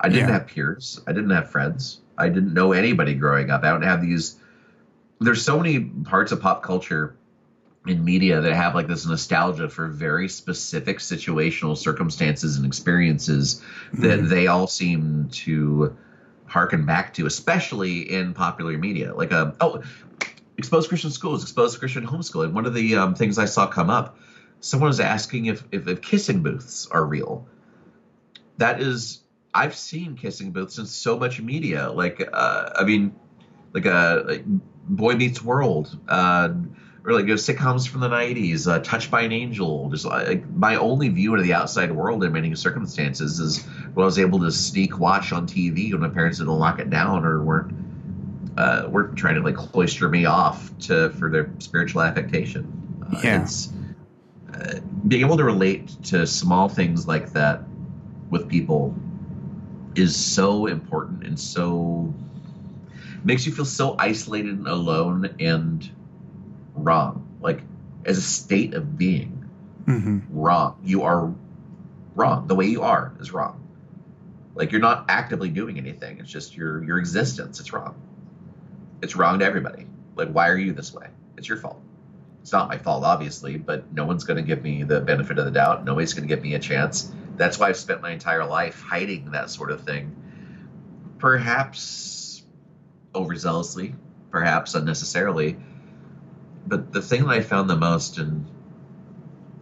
I 0.00 0.08
didn't 0.08 0.28
Yeah. 0.28 0.34
have 0.34 0.46
peers. 0.46 1.00
I 1.06 1.12
didn't 1.12 1.30
have 1.30 1.50
friends. 1.50 2.00
I 2.16 2.28
didn't 2.28 2.54
know 2.54 2.72
anybody 2.72 3.14
growing 3.14 3.50
up. 3.50 3.64
I 3.64 3.70
don't 3.70 3.82
have 3.82 4.00
these. 4.02 4.36
There's 5.20 5.42
so 5.42 5.58
many 5.58 5.80
parts 5.80 6.32
of 6.32 6.40
pop 6.40 6.62
culture 6.62 7.14
in 7.86 8.04
media 8.04 8.40
that 8.40 8.54
have 8.54 8.74
like 8.74 8.86
this 8.86 9.06
nostalgia 9.06 9.68
for 9.68 9.88
very 9.88 10.28
specific 10.28 10.98
situational 10.98 11.76
circumstances 11.76 12.56
and 12.56 12.64
experiences 12.64 13.60
that 13.94 14.20
Mhm. 14.20 14.28
they 14.28 14.46
all 14.46 14.66
seem 14.66 15.28
to 15.32 15.94
harken 16.46 16.84
back 16.84 17.12
to, 17.14 17.26
especially 17.26 18.00
in 18.12 18.34
popular 18.34 18.76
media. 18.78 19.14
Like, 19.14 19.32
um, 19.32 19.52
oh, 19.60 19.82
exposed 20.62 20.88
Christian 20.88 21.10
schools, 21.10 21.42
exposed 21.42 21.80
Christian 21.80 22.06
homeschooling. 22.06 22.52
One 22.52 22.66
of 22.66 22.74
the 22.74 22.94
um, 22.94 23.16
things 23.16 23.36
I 23.36 23.46
saw 23.46 23.66
come 23.66 23.90
up, 23.90 24.16
someone 24.60 24.90
was 24.90 25.00
asking 25.00 25.46
if, 25.46 25.64
if 25.72 25.88
if 25.88 26.00
kissing 26.00 26.44
booths 26.44 26.86
are 26.86 27.04
real. 27.04 27.48
That 28.58 28.80
is, 28.80 29.24
I've 29.52 29.74
seen 29.74 30.16
kissing 30.16 30.52
booths 30.52 30.78
in 30.78 30.86
so 30.86 31.18
much 31.18 31.40
media. 31.40 31.90
Like, 31.90 32.22
uh, 32.32 32.70
I 32.76 32.84
mean, 32.84 33.12
like 33.72 33.86
uh, 33.86 34.22
like 34.24 34.44
Boy 34.46 35.16
Meets 35.16 35.42
World, 35.42 35.98
uh, 36.06 36.50
or 37.04 37.12
like 37.12 37.22
you 37.22 37.30
know, 37.30 37.34
sitcoms 37.34 37.88
from 37.88 38.00
the 38.00 38.08
'90s, 38.08 38.70
uh, 38.70 38.78
Touched 38.78 39.10
by 39.10 39.22
an 39.22 39.32
Angel. 39.32 39.90
Just 39.90 40.04
like 40.04 40.48
my 40.48 40.76
only 40.76 41.08
view 41.08 41.32
into 41.34 41.42
the 41.42 41.54
outside 41.54 41.90
world 41.90 42.22
in 42.22 42.30
many 42.30 42.54
circumstances 42.54 43.40
is 43.40 43.64
what 43.94 44.04
I 44.04 44.06
was 44.06 44.20
able 44.20 44.38
to 44.40 44.52
sneak 44.52 44.96
watch 44.96 45.32
on 45.32 45.48
TV 45.48 45.90
when 45.90 46.02
my 46.02 46.08
parents 46.08 46.38
didn't 46.38 46.56
lock 46.56 46.78
it 46.78 46.88
down 46.88 47.24
or 47.24 47.42
weren't 47.42 47.81
uh, 48.56 48.86
weren't 48.88 49.16
trying 49.16 49.34
to 49.36 49.40
like 49.42 49.56
cloister 49.56 50.08
me 50.08 50.24
off 50.24 50.76
to 50.80 51.10
for 51.10 51.30
their 51.30 51.50
spiritual 51.58 52.02
affectation. 52.02 52.66
Uh, 53.02 53.20
Yeah. 53.24 53.42
It's, 53.42 53.72
uh, 54.52 54.80
being 55.08 55.24
able 55.24 55.36
to 55.38 55.44
relate 55.44 55.88
to 56.04 56.26
small 56.26 56.68
things 56.68 57.06
like 57.08 57.32
that 57.32 57.62
with 58.30 58.48
people 58.48 58.94
is 59.94 60.14
so 60.16 60.66
important 60.66 61.24
and 61.24 61.38
so 61.38 62.12
makes 63.24 63.46
you 63.46 63.52
feel 63.52 63.64
so 63.64 63.94
isolated 63.98 64.58
and 64.58 64.66
alone 64.66 65.34
and 65.38 65.90
wrong 66.74 67.26
like 67.40 67.60
as 68.04 68.18
a 68.18 68.22
state 68.22 68.74
of 68.74 68.96
being 68.98 69.44
Mhm. 69.86 70.22
wrong 70.30 70.76
you 70.82 71.02
are 71.02 71.32
wrong 72.14 72.46
the 72.46 72.54
way 72.54 72.66
you 72.66 72.82
are 72.82 73.12
is 73.20 73.32
wrong 73.32 73.60
like 74.54 74.72
you're 74.72 74.80
not 74.80 75.04
actively 75.08 75.48
doing 75.50 75.78
anything 75.78 76.18
it's 76.18 76.30
just 76.30 76.56
your 76.56 76.82
your 76.84 76.98
existence 76.98 77.60
it's 77.60 77.72
wrong 77.72 77.94
it's 79.02 79.16
wrong 79.16 79.40
to 79.40 79.44
everybody. 79.44 79.86
Like 80.16 80.30
why 80.30 80.48
are 80.48 80.56
you 80.56 80.72
this 80.72 80.92
way? 80.94 81.08
It's 81.36 81.48
your 81.48 81.58
fault. 81.58 81.80
It's 82.40 82.52
not 82.52 82.68
my 82.68 82.78
fault 82.78 83.04
obviously 83.04 83.56
but 83.58 83.92
no 83.92 84.04
one's 84.04 84.24
going 84.24 84.38
to 84.38 84.42
give 84.42 84.62
me 84.62 84.84
the 84.84 85.00
benefit 85.00 85.38
of 85.38 85.44
the 85.44 85.50
doubt. 85.50 85.84
Nobody's 85.84 86.14
going 86.14 86.28
to 86.28 86.34
give 86.34 86.42
me 86.42 86.54
a 86.54 86.58
chance. 86.58 87.12
That's 87.36 87.58
why 87.58 87.68
i've 87.68 87.76
spent 87.76 88.02
my 88.02 88.10
entire 88.10 88.44
life 88.44 88.80
hiding 88.80 89.32
that 89.32 89.50
sort 89.50 89.70
of 89.70 89.82
thing. 89.82 90.16
Perhaps 91.18 92.44
overzealously 93.14 93.94
perhaps 94.30 94.74
unnecessarily 94.74 95.56
but 96.66 96.92
the 96.92 97.02
thing 97.02 97.22
that 97.22 97.30
i 97.30 97.40
found 97.40 97.68
the 97.68 97.76
most 97.76 98.18
in 98.18 98.46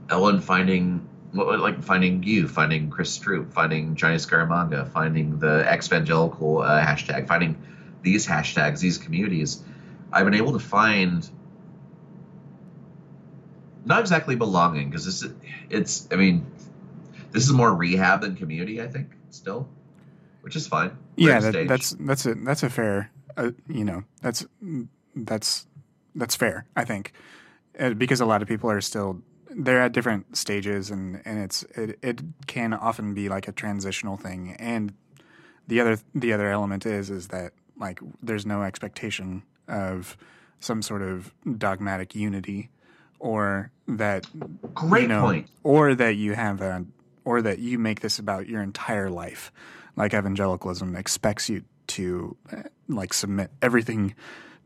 ellen 0.08 0.40
finding 0.40 1.06
like 1.32 1.82
finding 1.82 2.22
you 2.22 2.48
finding 2.48 2.90
chris 2.90 3.16
Stroop, 3.16 3.52
finding 3.52 3.94
Jonny 3.94 4.16
Scaramanga 4.16 4.90
finding 4.90 5.38
the 5.38 5.64
exvangelical 5.68 6.64
uh, 6.64 6.84
hashtag 6.84 7.28
finding 7.28 7.56
these 8.02 8.26
hashtags 8.26 8.80
these 8.80 8.98
communities 8.98 9.62
i've 10.12 10.24
been 10.24 10.34
able 10.34 10.52
to 10.52 10.58
find 10.58 11.28
not 13.84 14.00
exactly 14.00 14.36
belonging 14.36 14.90
because 14.90 15.04
this 15.04 15.22
is 15.22 15.32
it's 15.70 16.08
i 16.12 16.16
mean 16.16 16.46
this 17.32 17.44
is 17.44 17.52
more 17.52 17.74
rehab 17.74 18.20
than 18.20 18.34
community 18.36 18.82
i 18.82 18.86
think 18.86 19.08
still 19.30 19.68
which 20.42 20.56
is 20.56 20.66
fine 20.66 20.96
We're 21.16 21.30
Yeah, 21.30 21.40
that, 21.40 21.68
that's 21.68 21.96
that's 22.00 22.26
a 22.26 22.34
that's 22.34 22.62
a 22.62 22.70
fair. 22.70 23.10
Uh, 23.36 23.50
you 23.68 23.84
know, 23.84 24.04
that's 24.22 24.46
that's 25.14 25.66
that's 26.14 26.36
fair. 26.36 26.66
I 26.76 26.84
think 26.84 27.12
uh, 27.78 27.90
because 27.90 28.20
a 28.20 28.26
lot 28.26 28.42
of 28.42 28.48
people 28.48 28.70
are 28.70 28.80
still 28.80 29.22
they're 29.50 29.82
at 29.82 29.92
different 29.92 30.36
stages, 30.36 30.90
and 30.90 31.20
and 31.24 31.38
it's 31.38 31.62
it, 31.74 31.98
it 32.02 32.20
can 32.46 32.72
often 32.72 33.14
be 33.14 33.28
like 33.28 33.48
a 33.48 33.52
transitional 33.52 34.16
thing. 34.16 34.56
And 34.58 34.94
the 35.66 35.80
other 35.80 35.98
the 36.14 36.32
other 36.32 36.48
element 36.48 36.86
is 36.86 37.10
is 37.10 37.28
that 37.28 37.52
like 37.80 37.98
there's 38.22 38.46
no 38.46 38.62
expectation 38.62 39.42
of 39.66 40.16
some 40.60 40.82
sort 40.82 41.02
of 41.02 41.32
dogmatic 41.58 42.14
unity, 42.14 42.70
or 43.18 43.72
that 43.88 44.26
great 44.74 45.02
you 45.02 45.08
know, 45.08 45.22
point 45.22 45.48
or 45.64 45.94
that 45.94 46.16
you 46.16 46.34
have 46.34 46.60
a, 46.60 46.84
or 47.24 47.42
that 47.42 47.58
you 47.58 47.78
make 47.78 48.00
this 48.00 48.18
about 48.18 48.46
your 48.46 48.62
entire 48.62 49.10
life, 49.10 49.50
like 49.96 50.14
evangelicalism 50.14 50.94
expects 50.94 51.48
you 51.48 51.64
to 51.88 52.36
uh, 52.52 52.62
like 52.88 53.12
submit 53.12 53.50
everything 53.62 54.14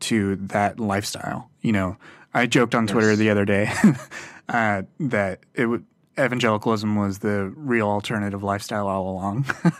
to 0.01 0.36
that 0.36 0.78
lifestyle. 0.78 1.51
You 1.62 1.73
know, 1.73 1.97
I 2.35 2.47
joked 2.47 2.74
on 2.74 2.86
Twitter 2.86 3.16
the 3.16 3.31
other 3.31 3.45
day 3.45 3.73
uh, 4.49 4.82
that 5.01 5.41
it 5.55 5.66
would 5.66 5.86
evangelicalism 6.19 6.97
was 6.97 7.19
the 7.19 7.53
real 7.57 7.89
alternative 7.89 8.43
lifestyle 8.43 8.86
all 8.86 9.11
along. 9.11 9.47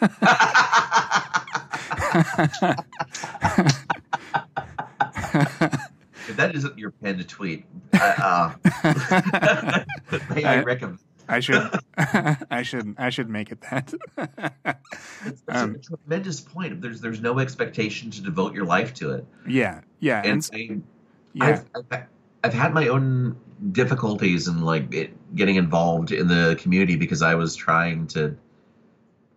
if 6.27 6.37
that 6.37 6.55
isn't 6.55 6.79
your 6.79 6.91
pinned 6.91 7.27
tweet 7.29 7.65
uh, 7.95 8.55
uh, 8.85 9.85
may 10.35 10.45
i 10.45 10.61
I- 10.61 10.63
recommend 10.63 10.99
I 11.27 11.41
should, 11.41 11.71
I 12.51 12.61
should, 12.63 12.97
I 12.99 13.09
should 13.09 13.31
make 13.31 13.51
it 13.51 13.59
that. 13.71 13.95
It's, 14.19 15.09
it's 15.25 15.43
Um, 15.49 15.77
a 15.77 15.79
tremendous 15.79 16.39
point. 16.43 16.83
There's 16.83 17.01
there's 17.01 17.23
no 17.23 17.39
expectation 17.39 18.11
to 18.11 18.21
devote 18.21 18.53
your 18.53 18.67
life 18.67 18.93
to 18.95 19.13
it, 19.13 19.27
yeah, 19.49 19.81
yeah, 20.01 20.21
and, 20.23 20.47
and 20.53 20.83
I, 21.41 21.47
yeah, 21.47 21.63
I've, 21.75 21.85
I've 21.91 22.03
I've 22.45 22.53
had 22.53 22.75
my 22.75 22.89
own 22.89 23.39
difficulties 23.73 24.49
in 24.49 24.61
like 24.61 24.93
it, 24.93 25.17
getting 25.35 25.57
involved 25.57 26.13
in 26.13 26.29
the 26.29 26.59
community 26.61 26.97
because 26.97 27.23
I 27.23 27.37
was 27.37 27.57
trying 27.57 28.07
to 28.09 28.37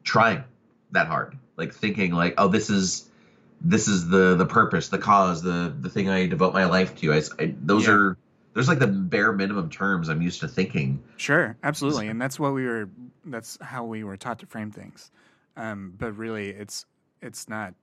trying 0.03 0.43
that 0.91 1.07
hard, 1.07 1.37
like 1.57 1.73
thinking 1.73 2.11
like, 2.13 2.35
oh, 2.37 2.47
this 2.47 2.69
is 2.69 3.09
this 3.59 3.87
is 3.87 4.07
the 4.07 4.35
the 4.35 4.45
purpose, 4.45 4.89
the 4.89 4.99
cause, 4.99 5.41
the 5.41 5.75
the 5.79 5.89
thing 5.89 6.09
I 6.09 6.27
devote 6.27 6.53
my 6.53 6.65
life 6.65 6.95
to. 6.97 7.13
I, 7.13 7.21
I- 7.39 7.55
those 7.61 7.85
Yeah. 7.87 7.93
are 7.93 8.17
there's 8.53 8.67
like 8.67 8.79
the 8.79 8.87
bare 8.87 9.33
minimum 9.33 9.69
terms 9.69 10.09
I'm 10.09 10.21
used 10.21 10.39
to 10.41 10.47
thinking. 10.47 11.03
Sure, 11.17 11.57
absolutely, 11.63 12.07
and 12.07 12.19
that's 12.21 12.39
what 12.39 12.53
we 12.53 12.65
were. 12.65 12.89
That's 13.25 13.57
how 13.61 13.83
we 13.85 14.03
were 14.03 14.17
taught 14.17 14.39
to 14.39 14.45
frame 14.45 14.71
things. 14.71 15.11
Um, 15.55 15.93
but 15.97 16.13
really, 16.17 16.49
it's 16.49 16.85
it's 17.21 17.49
not. 17.49 17.73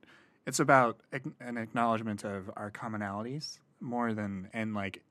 It's 0.45 0.59
about 0.59 0.99
an 1.39 1.57
acknowledgement 1.57 2.23
of 2.23 2.51
our 2.55 2.69
commonalities 2.71 3.57
more 3.81 4.13
than 4.13 4.49
and 4.53 4.73
like, 4.75 5.01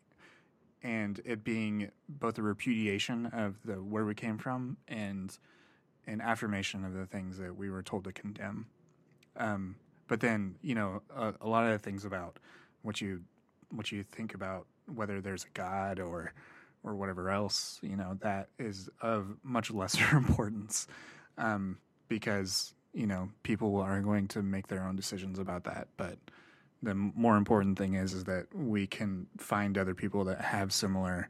and 0.83 1.21
it 1.25 1.43
being 1.45 1.91
both 2.09 2.39
a 2.39 2.43
repudiation 2.43 3.27
of 3.27 3.57
the 3.65 3.75
where 3.75 4.05
we 4.05 4.15
came 4.15 4.39
from 4.39 4.77
and 4.87 5.37
an 6.07 6.21
affirmation 6.21 6.85
of 6.85 6.95
the 6.95 7.07
things 7.07 7.39
that 7.39 7.57
we 7.57 7.71
were 7.71 7.83
told 7.83 8.05
to 8.05 8.13
condemn. 8.13 8.67
Um, 9.37 9.77
but 10.07 10.21
then 10.21 10.57
you 10.63 10.75
know 10.75 11.03
a, 11.15 11.35
a 11.41 11.49
lot 11.49 11.65
of 11.65 11.73
the 11.73 11.79
things 11.79 12.05
about 12.05 12.39
what 12.83 13.01
you 13.01 13.23
what 13.71 13.91
you 13.91 14.03
think 14.03 14.35
about 14.35 14.67
whether 14.87 15.21
there's 15.21 15.45
a 15.45 15.51
God 15.55 15.99
or 15.99 16.33
or 16.85 16.95
whatever 16.95 17.31
else, 17.31 17.79
you 17.83 17.97
know, 17.97 18.19
that 18.21 18.49
is 18.59 18.89
of 19.01 19.37
much 19.43 19.71
lesser 19.73 20.17
importance 20.17 20.87
um, 21.39 21.79
because, 22.09 22.75
you 22.93 23.07
know, 23.07 23.31
people 23.43 23.81
are 23.81 24.01
going 24.01 24.29
to 24.29 24.43
make 24.43 24.69
their 24.69 24.87
own 24.87 24.95
decisions 24.95 25.39
about 25.39 25.65
that. 25.65 25.89
But 25.97 26.19
the 26.83 26.95
more 26.95 27.37
important 27.37 27.79
thing 27.79 27.95
is, 27.95 28.13
is 28.13 28.25
that 28.25 28.55
we 28.55 28.87
can 28.87 29.27
find 29.39 29.79
other 29.79 29.95
people 29.95 30.25
that 30.25 30.43
have 30.43 30.73
similar 30.73 31.29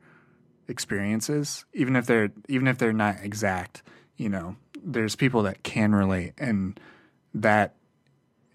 experiences, 0.67 1.65
even 1.73 1.95
if 1.95 2.07
they're, 2.07 2.33
even 2.49 2.67
if 2.67 2.79
they're 2.79 2.93
not 2.93 3.17
exact, 3.23 3.83
you 4.17 4.29
know, 4.29 4.57
there's 4.85 5.17
people 5.17 5.43
that 5.43 5.63
can 5.63 5.95
relate 5.95 6.35
and 6.39 6.79
that 7.35 7.75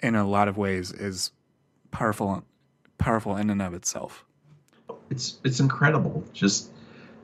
in 0.01 0.15
a 0.15 0.27
lot 0.27 0.47
of 0.47 0.57
ways 0.57 0.91
is 0.91 1.31
powerful, 1.91 2.43
powerful 2.97 3.35
in 3.35 3.49
and 3.49 3.61
of 3.61 3.73
itself. 3.73 4.23
It's 5.09 5.39
it's 5.43 5.59
incredible. 5.59 6.23
Just 6.33 6.69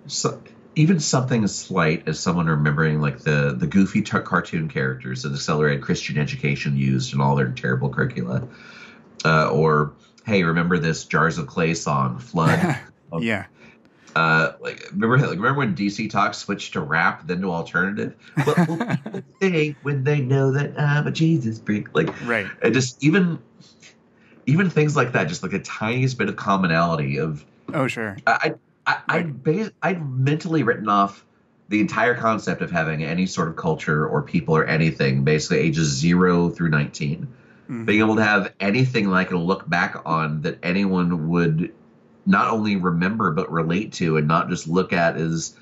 so, 0.08 0.42
even 0.76 1.00
something 1.00 1.44
as 1.44 1.56
slight 1.56 2.08
as 2.08 2.20
someone 2.20 2.48
remembering 2.48 3.00
like 3.00 3.20
the 3.20 3.56
the 3.58 3.68
goofy 3.68 4.02
t- 4.02 4.20
cartoon 4.20 4.68
characters 4.68 5.24
that 5.24 5.34
accelerated 5.34 5.84
Christian 5.84 6.18
education 6.18 6.76
used 6.76 7.14
in 7.14 7.22
all 7.22 7.36
their 7.36 7.52
terrible 7.52 7.90
curricula, 7.90 8.48
uh, 9.24 9.50
or 9.50 9.94
hey, 10.26 10.44
remember 10.44 10.80
this 10.80 11.06
Jars 11.06 11.38
of 11.38 11.48
Clay 11.48 11.76
song, 11.76 12.20
Flood. 12.20 12.80
yeah. 13.20 13.46
Uh, 14.16 14.54
like 14.62 14.88
remember 14.92 15.18
like 15.18 15.38
remember 15.38 15.56
when 15.60 15.76
DC 15.76 16.10
Talk 16.10 16.34
switched 16.34 16.74
to 16.74 16.82
rap 16.82 17.28
then 17.28 17.42
to 17.42 17.52
alternative? 17.52 18.16
What 18.44 18.68
will 18.68 18.78
people 18.78 19.22
think 19.40 19.78
when 19.84 20.04
they 20.04 20.22
know 20.22 20.52
that 20.52 20.80
I'm 20.80 21.06
a 21.08 21.12
Jesus 21.12 21.60
freak? 21.60 21.94
Like 21.94 22.10
Right. 22.26 22.48
and 22.62 22.74
just 22.74 23.04
even 23.04 23.40
even 24.46 24.70
things 24.70 24.96
like 24.96 25.12
that, 25.14 25.28
just 25.28 25.44
like 25.44 25.54
a 25.54 25.60
tiniest 25.60 26.18
bit 26.18 26.30
of 26.30 26.36
commonality 26.36 27.18
of 27.18 27.46
Oh, 27.74 27.88
sure. 27.88 28.16
I 28.28 28.54
I 28.88 28.92
Like- 28.92 29.04
I'd, 29.10 29.44
bas- 29.44 29.72
I'd 29.82 30.08
mentally 30.20 30.62
written 30.64 30.88
off 30.88 31.26
the 31.70 31.82
entire 31.82 32.14
concept 32.14 32.62
of 32.62 32.70
having 32.70 33.04
any 33.04 33.26
sort 33.26 33.48
of 33.48 33.56
culture 33.56 34.08
or 34.08 34.22
people 34.22 34.56
or 34.56 34.64
anything, 34.66 35.24
basically 35.24 35.58
ages 35.58 35.88
zero 35.88 36.50
through 36.52 36.70
19, 36.70 37.22
mm-hmm. 37.64 37.86
being 37.86 38.00
able 38.02 38.16
to 38.18 38.24
have 38.24 38.54
anything 38.60 39.10
like 39.10 39.32
a 39.32 39.38
look 39.38 39.68
back 39.68 40.00
on 40.06 40.42
that 40.44 40.60
anyone 40.62 41.28
would 41.30 41.74
not 42.26 42.50
only 42.50 42.76
remember 42.76 43.32
but 43.32 43.52
relate 43.52 43.94
to 43.94 44.18
and 44.18 44.28
not 44.28 44.50
just 44.50 44.68
look 44.68 44.94
at 44.94 45.18
as 45.18 45.56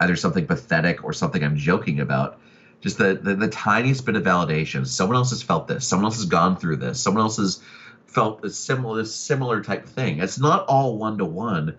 either 0.00 0.16
something 0.16 0.46
pathetic 0.46 1.04
or 1.04 1.12
something 1.12 1.42
I'm 1.42 1.56
joking 1.56 2.00
about. 2.00 2.40
Just 2.80 2.98
the, 2.98 3.14
the, 3.14 3.34
the 3.34 3.48
tiniest 3.48 4.06
bit 4.06 4.14
of 4.14 4.22
validation. 4.22 4.86
Someone 4.86 5.16
else 5.16 5.30
has 5.30 5.42
felt 5.42 5.66
this. 5.66 5.86
Someone 5.86 6.04
else 6.04 6.16
has 6.16 6.26
gone 6.26 6.56
through 6.56 6.76
this. 6.76 7.00
Someone 7.00 7.22
else 7.22 7.36
has 7.36 7.60
felt 8.06 8.44
a 8.44 8.50
similar 8.50 9.04
similar 9.04 9.62
type 9.62 9.86
thing. 9.86 10.20
It's 10.20 10.38
not 10.38 10.66
all 10.66 10.96
one 10.96 11.18
to 11.18 11.24
one, 11.24 11.76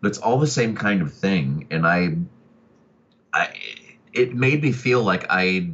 but 0.00 0.08
it's 0.08 0.18
all 0.18 0.38
the 0.38 0.46
same 0.46 0.74
kind 0.74 1.02
of 1.02 1.12
thing. 1.14 1.68
And 1.70 1.86
I, 1.86 2.16
I, 3.32 3.54
it 4.12 4.34
made 4.34 4.62
me 4.62 4.72
feel 4.72 5.02
like 5.02 5.26
I, 5.30 5.70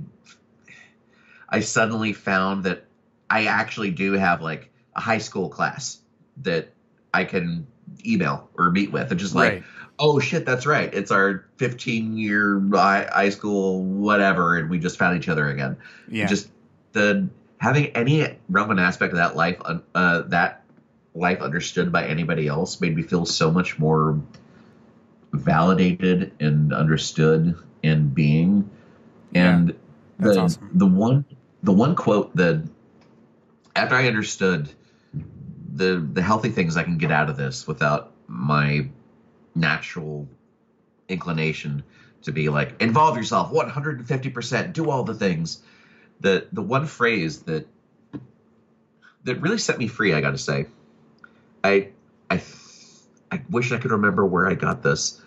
I 1.48 1.60
suddenly 1.60 2.12
found 2.12 2.64
that 2.64 2.84
I 3.30 3.46
actually 3.46 3.90
do 3.90 4.12
have 4.12 4.42
like 4.42 4.70
a 4.94 5.00
high 5.00 5.18
school 5.18 5.48
class 5.48 6.00
that 6.42 6.68
I 7.14 7.24
can 7.24 7.66
email 8.04 8.48
or 8.56 8.70
meet 8.70 8.92
with, 8.92 9.10
and 9.10 9.20
just 9.20 9.34
like, 9.34 9.52
right. 9.52 9.64
oh 9.98 10.18
shit, 10.18 10.44
that's 10.44 10.66
right, 10.66 10.92
it's 10.92 11.10
our 11.10 11.46
15 11.56 12.16
year 12.16 12.60
high 12.72 13.28
school 13.30 13.82
whatever, 13.82 14.56
and 14.56 14.70
we 14.70 14.78
just 14.78 14.98
found 14.98 15.16
each 15.16 15.28
other 15.28 15.48
again. 15.48 15.76
Yeah, 16.08 16.26
just 16.26 16.50
the 16.92 17.28
having 17.58 17.86
any 17.88 18.38
relevant 18.48 18.80
aspect 18.80 19.12
of 19.12 19.18
that 19.18 19.36
life, 19.36 19.60
uh, 19.94 20.22
that 20.22 20.62
life 21.14 21.40
understood 21.40 21.90
by 21.92 22.06
anybody 22.06 22.46
else, 22.46 22.80
made 22.80 22.94
me 22.94 23.02
feel 23.02 23.24
so 23.24 23.50
much 23.50 23.78
more 23.78 24.20
validated 25.32 26.32
and 26.40 26.72
understood 26.72 27.56
in 27.82 28.08
being. 28.08 28.70
And 29.34 29.68
yeah, 29.68 29.74
the 30.18 30.40
awesome. 30.40 30.70
the 30.74 30.86
one 30.86 31.24
the 31.62 31.72
one 31.72 31.94
quote 31.96 32.34
that 32.36 32.62
after 33.74 33.94
I 33.94 34.06
understood 34.06 34.70
the 35.76 36.06
the 36.12 36.22
healthy 36.22 36.50
things 36.50 36.76
I 36.76 36.82
can 36.82 36.98
get 36.98 37.12
out 37.12 37.28
of 37.28 37.36
this 37.36 37.66
without 37.66 38.12
my 38.26 38.88
natural 39.54 40.28
inclination 41.08 41.82
to 42.22 42.32
be 42.32 42.48
like 42.48 42.80
involve 42.80 43.16
yourself 43.16 43.52
150% 43.52 44.72
do 44.72 44.90
all 44.90 45.04
the 45.04 45.14
things. 45.14 45.62
The 46.20 46.46
the 46.52 46.62
one 46.62 46.86
phrase 46.86 47.42
that 47.42 47.68
that 49.24 49.40
really 49.40 49.58
set 49.58 49.78
me 49.78 49.86
free 49.86 50.14
i 50.14 50.20
gotta 50.20 50.38
say. 50.38 50.66
I 51.62 51.90
i 52.30 52.42
i 53.30 53.42
wish 53.50 53.70
i 53.72 53.78
could 53.78 53.90
remember 53.90 54.24
where 54.24 54.48
i 54.48 54.54
got 54.54 54.82
this. 54.82 55.20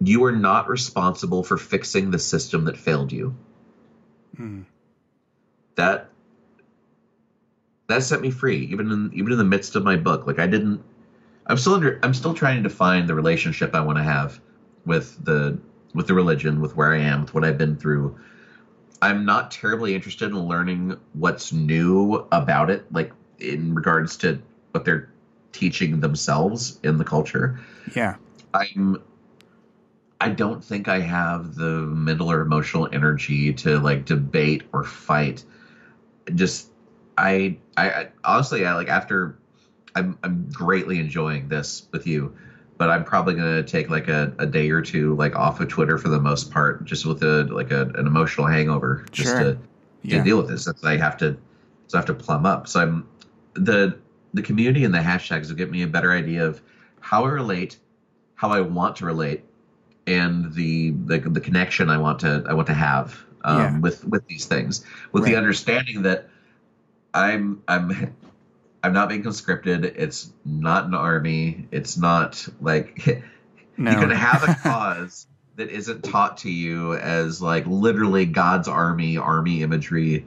You 0.00 0.24
are 0.24 0.32
not 0.32 0.68
responsible 0.68 1.42
for 1.42 1.56
fixing 1.56 2.10
the 2.10 2.18
system 2.18 2.66
that 2.66 2.76
failed 2.76 3.10
you. 3.10 3.34
Hmm. 4.36 4.62
that 5.76 6.10
that 7.88 8.02
set 8.02 8.20
me 8.20 8.30
free 8.30 8.66
even 8.66 8.90
in 8.90 9.10
even 9.14 9.32
in 9.32 9.38
the 9.38 9.44
midst 9.44 9.76
of 9.76 9.84
my 9.84 9.96
book. 9.96 10.26
Like 10.26 10.38
i 10.38 10.46
didn't 10.46 10.82
i'm 11.46 11.56
still 11.56 11.74
under 11.74 11.98
i'm 12.02 12.14
still 12.14 12.34
trying 12.34 12.62
to 12.62 12.68
define 12.68 13.06
the 13.06 13.14
relationship 13.14 13.74
i 13.74 13.80
want 13.80 13.98
to 13.98 14.04
have 14.04 14.40
with 14.84 15.22
the 15.24 15.58
with 15.94 16.06
the 16.06 16.14
religion 16.14 16.60
with 16.60 16.76
where 16.76 16.92
i 16.92 16.98
am 16.98 17.22
with 17.22 17.34
what 17.34 17.44
i've 17.44 17.58
been 17.58 17.76
through. 17.76 18.18
I'm 19.02 19.26
not 19.26 19.50
terribly 19.50 19.94
interested 19.94 20.30
in 20.30 20.38
learning 20.38 20.96
what's 21.12 21.52
new 21.52 22.26
about 22.32 22.70
it 22.70 22.90
like 22.92 23.12
in 23.38 23.74
regards 23.74 24.16
to 24.18 24.40
what 24.70 24.84
they're 24.84 25.10
teaching 25.52 26.00
themselves 26.00 26.78
in 26.82 26.98
the 26.98 27.04
culture. 27.04 27.58
Yeah. 27.94 28.16
I'm 28.54 29.02
I 30.20 30.30
don't 30.30 30.64
think 30.64 30.88
I 30.88 31.00
have 31.00 31.56
the 31.56 31.82
mental 31.82 32.30
or 32.30 32.40
emotional 32.40 32.88
energy 32.90 33.52
to 33.52 33.78
like 33.78 34.06
debate 34.06 34.62
or 34.72 34.82
fight. 34.84 35.44
Just 36.34 36.70
I, 37.16 37.58
I, 37.76 37.90
I 37.90 38.08
honestly, 38.24 38.66
I 38.66 38.74
like 38.74 38.88
after 38.88 39.38
I'm, 39.94 40.18
I'm 40.22 40.48
greatly 40.52 40.98
enjoying 40.98 41.48
this 41.48 41.88
with 41.92 42.06
you, 42.06 42.36
but 42.76 42.90
I'm 42.90 43.04
probably 43.04 43.34
gonna 43.34 43.62
take 43.62 43.88
like 43.88 44.08
a, 44.08 44.34
a 44.38 44.46
day 44.46 44.70
or 44.70 44.82
two 44.82 45.14
like 45.16 45.34
off 45.34 45.60
of 45.60 45.68
Twitter 45.68 45.98
for 45.98 46.08
the 46.08 46.20
most 46.20 46.50
part, 46.50 46.84
just 46.84 47.06
with 47.06 47.22
a 47.22 47.44
like 47.44 47.70
a, 47.70 47.82
an 47.94 48.06
emotional 48.06 48.46
hangover, 48.46 49.06
just 49.10 49.30
sure. 49.30 49.38
to, 49.40 49.54
to 49.54 49.58
yeah. 50.02 50.22
deal 50.22 50.36
with 50.36 50.48
this. 50.48 50.66
That's 50.66 50.84
I 50.84 50.96
have 50.96 51.16
to, 51.18 51.36
so 51.86 51.96
I 51.96 52.00
have 52.00 52.06
to 52.06 52.14
plumb 52.14 52.44
up. 52.44 52.68
So 52.68 52.80
I'm 52.80 53.08
the 53.54 53.98
the 54.34 54.42
community 54.42 54.84
and 54.84 54.92
the 54.92 54.98
hashtags 54.98 55.48
will 55.48 55.56
get 55.56 55.70
me 55.70 55.82
a 55.82 55.86
better 55.86 56.12
idea 56.12 56.46
of 56.46 56.60
how 57.00 57.24
I 57.24 57.28
relate, 57.28 57.78
how 58.34 58.50
I 58.50 58.60
want 58.60 58.96
to 58.96 59.06
relate, 59.06 59.44
and 60.06 60.52
the 60.52 60.90
the, 60.90 61.18
the 61.18 61.40
connection 61.40 61.88
I 61.88 61.96
want 61.96 62.20
to 62.20 62.44
I 62.46 62.52
want 62.52 62.66
to 62.66 62.74
have 62.74 63.24
um, 63.44 63.58
yeah. 63.58 63.78
with 63.78 64.04
with 64.04 64.26
these 64.26 64.44
things, 64.44 64.84
with 65.12 65.22
right. 65.22 65.30
the 65.30 65.36
understanding 65.38 66.02
that 66.02 66.28
I'm 67.16 67.62
I'm 67.66 68.14
I'm 68.82 68.92
not 68.92 69.08
being 69.08 69.22
conscripted. 69.22 69.84
It's 69.84 70.32
not 70.44 70.84
an 70.84 70.94
army. 70.94 71.66
It's 71.70 71.96
not 71.96 72.46
like 72.60 73.24
no. 73.76 73.90
you 73.90 73.96
can 73.98 74.10
have 74.10 74.42
a 74.42 74.54
cause 74.62 75.26
that 75.56 75.70
isn't 75.70 76.04
taught 76.04 76.36
to 76.38 76.50
you 76.50 76.94
as 76.94 77.40
like 77.40 77.66
literally 77.66 78.26
God's 78.26 78.68
army, 78.68 79.16
army 79.16 79.62
imagery. 79.62 80.26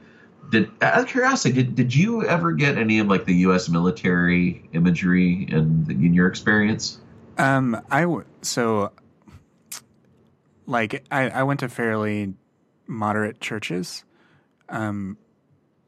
Did 0.49 0.71
out 0.81 1.01
of 1.01 1.07
curiosity, 1.07 1.53
did, 1.53 1.75
did 1.75 1.95
you 1.95 2.25
ever 2.25 2.53
get 2.53 2.79
any 2.79 2.97
of 2.97 3.07
like 3.07 3.25
the 3.25 3.35
U.S. 3.35 3.69
military 3.69 4.67
imagery 4.73 5.47
in 5.47 5.85
in 5.89 6.13
your 6.15 6.27
experience? 6.27 6.99
Um, 7.37 7.79
I 7.91 8.01
w- 8.01 8.25
so 8.41 8.91
like 10.65 11.05
I, 11.11 11.29
I 11.29 11.43
went 11.43 11.59
to 11.59 11.69
fairly 11.69 12.33
moderate 12.87 13.39
churches. 13.39 14.03
Um, 14.69 15.17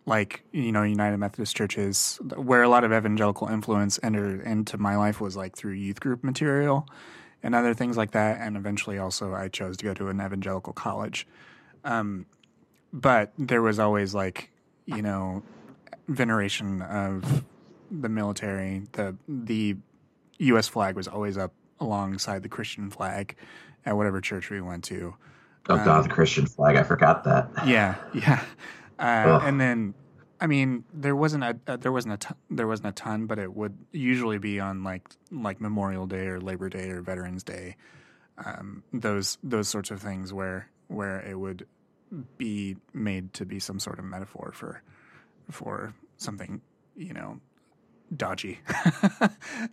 like 0.05 0.43
you 0.51 0.71
know 0.71 0.83
United 0.83 1.17
Methodist 1.17 1.55
churches, 1.55 2.19
where 2.35 2.63
a 2.63 2.69
lot 2.69 2.83
of 2.83 2.91
evangelical 2.91 3.47
influence 3.47 3.99
entered 4.03 4.41
into 4.41 4.77
my 4.77 4.95
life 4.95 5.21
was 5.21 5.35
like 5.35 5.55
through 5.55 5.73
youth 5.73 5.99
group 5.99 6.23
material 6.23 6.87
and 7.43 7.55
other 7.55 7.73
things 7.73 7.97
like 7.97 8.11
that. 8.11 8.39
And 8.39 8.55
eventually, 8.57 8.97
also, 8.97 9.33
I 9.33 9.47
chose 9.47 9.77
to 9.77 9.85
go 9.85 9.93
to 9.93 10.09
an 10.09 10.21
evangelical 10.21 10.73
college. 10.73 11.27
Um, 11.83 12.25
but 12.93 13.31
there 13.37 13.61
was 13.61 13.79
always 13.79 14.13
like 14.13 14.51
you 14.85 15.01
know 15.01 15.43
veneration 16.07 16.81
of 16.81 17.43
the 17.89 18.09
military. 18.09 18.83
The 18.93 19.15
the 19.27 19.77
U.S. 20.39 20.67
flag 20.67 20.95
was 20.95 21.07
always 21.07 21.37
up 21.37 21.53
alongside 21.79 22.43
the 22.43 22.49
Christian 22.49 22.89
flag 22.89 23.35
at 23.85 23.95
whatever 23.95 24.21
church 24.21 24.49
we 24.49 24.61
went 24.61 24.83
to. 24.85 25.15
Oh 25.69 25.77
um, 25.77 25.85
God, 25.85 26.05
the 26.05 26.09
Christian 26.09 26.45
flag! 26.45 26.75
I 26.75 26.83
forgot 26.83 27.23
that. 27.25 27.49
Yeah, 27.65 27.95
yeah. 28.13 28.43
Uh, 29.01 29.41
and 29.43 29.59
then, 29.59 29.93
I 30.39 30.47
mean, 30.47 30.83
there 30.93 31.15
wasn't 31.15 31.43
a 31.43 31.57
uh, 31.67 31.77
there 31.77 31.91
wasn't 31.91 32.13
a 32.13 32.17
ton, 32.17 32.37
there 32.49 32.67
wasn't 32.67 32.89
a 32.89 32.91
ton, 32.91 33.25
but 33.25 33.39
it 33.39 33.53
would 33.53 33.77
usually 33.91 34.37
be 34.37 34.59
on 34.59 34.83
like 34.83 35.09
like 35.31 35.59
Memorial 35.59 36.05
Day 36.05 36.27
or 36.27 36.39
Labor 36.39 36.69
Day 36.69 36.89
or 36.89 37.01
Veterans 37.01 37.43
Day, 37.43 37.75
um, 38.45 38.83
those 38.93 39.37
those 39.43 39.67
sorts 39.67 39.91
of 39.91 40.01
things 40.01 40.31
where 40.31 40.69
where 40.87 41.19
it 41.21 41.39
would 41.39 41.65
be 42.37 42.75
made 42.93 43.33
to 43.33 43.45
be 43.45 43.59
some 43.59 43.79
sort 43.79 43.97
of 43.97 44.05
metaphor 44.05 44.51
for 44.53 44.83
for 45.49 45.93
something 46.17 46.61
you 46.95 47.13
know 47.13 47.39
dodgy. 48.15 48.59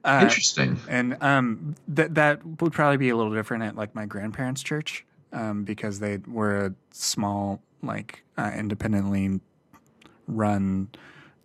uh, 0.05 0.21
Interesting. 0.23 0.79
And 0.89 1.23
um, 1.23 1.75
that 1.89 2.15
that 2.15 2.63
would 2.63 2.73
probably 2.73 2.97
be 2.97 3.11
a 3.11 3.17
little 3.17 3.35
different 3.35 3.65
at 3.65 3.77
like 3.77 3.95
my 3.95 4.07
grandparents' 4.07 4.63
church 4.63 5.05
um, 5.33 5.65
because 5.65 5.99
they 6.01 6.19
were 6.27 6.67
a 6.67 6.75
small 6.93 7.61
like 7.83 8.23
uh, 8.37 8.53
independently 8.57 9.41
run, 10.27 10.89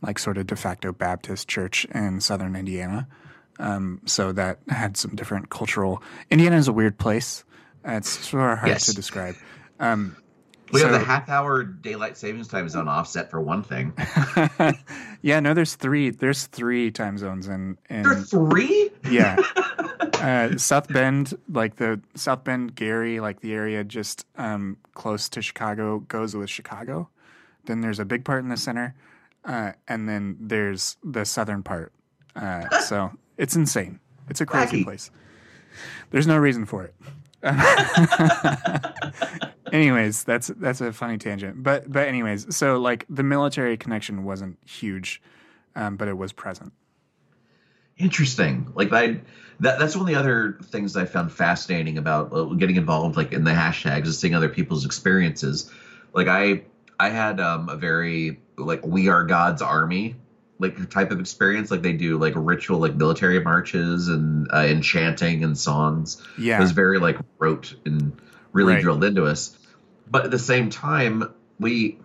like 0.02 0.20
sort 0.20 0.38
of 0.38 0.48
de 0.48 0.56
facto 0.56 0.92
Baptist 0.92 1.48
church 1.48 1.86
in 1.86 2.22
southern 2.22 2.56
Indiana. 2.56 3.08
Um, 3.60 4.02
so 4.06 4.32
that 4.32 4.60
had 4.68 4.98
some 4.98 5.16
different 5.16 5.50
cultural. 5.50 6.02
Indiana 6.32 6.58
is 6.58 6.68
a 6.68 6.74
weird 6.74 6.98
place. 6.98 7.44
Uh, 7.88 7.94
it's 7.94 8.10
sort 8.10 8.52
of 8.52 8.60
hard 8.60 8.70
yes. 8.70 8.86
to 8.88 8.96
describe. 8.96 9.36
Um, 9.80 10.18
we 10.74 10.80
so, 10.80 10.88
have 10.88 11.00
the 11.00 11.06
half 11.06 11.30
hour 11.30 11.64
daylight 11.64 12.18
savings 12.18 12.48
time 12.48 12.68
zone 12.68 12.88
offset 12.88 13.30
for 13.30 13.40
one 13.40 13.62
thing. 13.62 13.94
yeah, 15.22 15.40
no, 15.40 15.54
there's 15.54 15.76
three. 15.76 16.10
There's 16.10 16.48
three 16.48 16.90
time 16.90 17.20
zones 17.20 17.48
in. 17.48 17.78
in 17.92 18.02
there 18.02 18.14
are 18.14 18.22
three. 18.22 18.90
Yeah, 19.10 19.36
uh, 20.24 20.58
South 20.58 20.88
Bend, 20.88 21.34
like 21.50 21.76
the 21.76 22.00
South 22.16 22.46
Bend, 22.46 22.76
Gary, 22.76 23.20
like 23.20 23.42
the 23.42 23.54
area 23.54 23.84
just 23.84 24.26
um, 24.38 24.78
close 24.94 25.28
to 25.30 25.42
Chicago, 25.42 26.00
goes 26.00 26.36
with 26.36 26.50
Chicago. 26.50 27.10
Then 27.66 27.82
there's 27.82 28.00
a 28.00 28.06
big 28.06 28.24
part 28.24 28.44
in 28.44 28.50
the 28.50 28.58
center, 28.58 28.96
uh, 29.44 29.74
and 29.88 30.08
then 30.08 30.38
there's 30.40 30.98
the 31.04 31.26
southern 31.26 31.62
part. 31.62 31.92
Uh, 32.36 32.80
so 32.80 33.12
it's 33.38 33.56
insane. 33.56 34.00
It's 34.30 34.40
a 34.40 34.46
crazy 34.46 34.82
Wacky. 34.82 34.86
place. 34.86 35.12
There's 36.12 36.28
no 36.28 36.38
reason 36.38 36.66
for 36.66 36.86
it. 36.86 36.96
anyways, 39.74 40.24
that's 40.24 40.48
that's 40.48 40.80
a 40.80 40.94
funny 40.94 41.18
tangent. 41.18 41.62
But 41.62 41.92
but 41.92 42.08
anyways, 42.08 42.56
so 42.56 42.80
like 42.80 43.06
the 43.10 43.24
military 43.24 43.76
connection 43.76 44.24
wasn't 44.24 44.58
huge, 44.66 45.22
um, 45.76 45.98
but 45.98 46.08
it 46.08 46.18
was 46.18 46.32
present. 46.32 46.72
Interesting. 47.98 48.72
Like 48.74 48.94
I, 48.94 49.20
that 49.60 49.80
that's 49.80 49.96
one 49.96 50.02
of 50.02 50.08
the 50.08 50.20
other 50.20 50.58
things 50.64 50.96
I 50.96 51.06
found 51.06 51.32
fascinating 51.32 51.98
about 51.98 52.34
uh, 52.34 52.44
getting 52.46 52.76
involved, 52.76 53.18
like 53.18 53.32
in 53.32 53.44
the 53.44 53.52
hashtags, 53.52 54.08
is 54.08 54.20
seeing 54.20 54.36
other 54.36 54.50
people's 54.50 54.86
experiences. 54.86 55.72
Like 56.14 56.28
I, 56.28 56.64
I 57.00 57.10
had 57.10 57.40
um, 57.40 57.70
a 57.70 57.76
very 57.76 58.40
like 58.58 58.86
we 58.86 59.10
are 59.10 59.24
God's 59.24 59.62
army 59.62 60.16
like 60.60 60.90
type 60.90 61.12
of 61.12 61.20
experience. 61.20 61.72
Like 61.72 61.82
they 61.82 61.94
do 61.94 62.18
like 62.18 62.34
ritual, 62.36 62.80
like 62.80 62.96
military 62.96 63.40
marches 63.40 64.08
and 64.08 64.48
uh, 64.52 64.58
and 64.58 64.84
chanting 64.84 65.44
and 65.44 65.58
songs. 65.58 66.22
Yeah, 66.38 66.58
it 66.58 66.62
was 66.62 66.72
very 66.72 67.00
like 67.00 67.18
rote 67.40 67.76
and 67.86 68.20
really 68.52 68.74
Right. 68.74 68.82
drilled 68.82 69.04
into 69.04 69.26
us. 69.26 69.58
But 70.10 70.26
at 70.26 70.32
the 70.32 70.40
same 70.40 70.70
time, 70.70 71.34
we, 71.60 71.98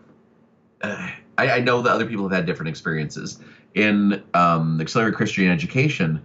uh, 0.81 1.11
I, 1.37 1.51
I 1.51 1.61
know 1.61 1.83
that 1.83 1.93
other 1.93 2.07
people 2.07 2.29
have 2.29 2.37
had 2.37 2.47
different 2.47 2.71
experiences 2.71 3.39
in 3.75 4.23
um, 4.33 4.81
accelerated 4.81 5.17
Christian 5.17 5.51
education. 5.51 6.25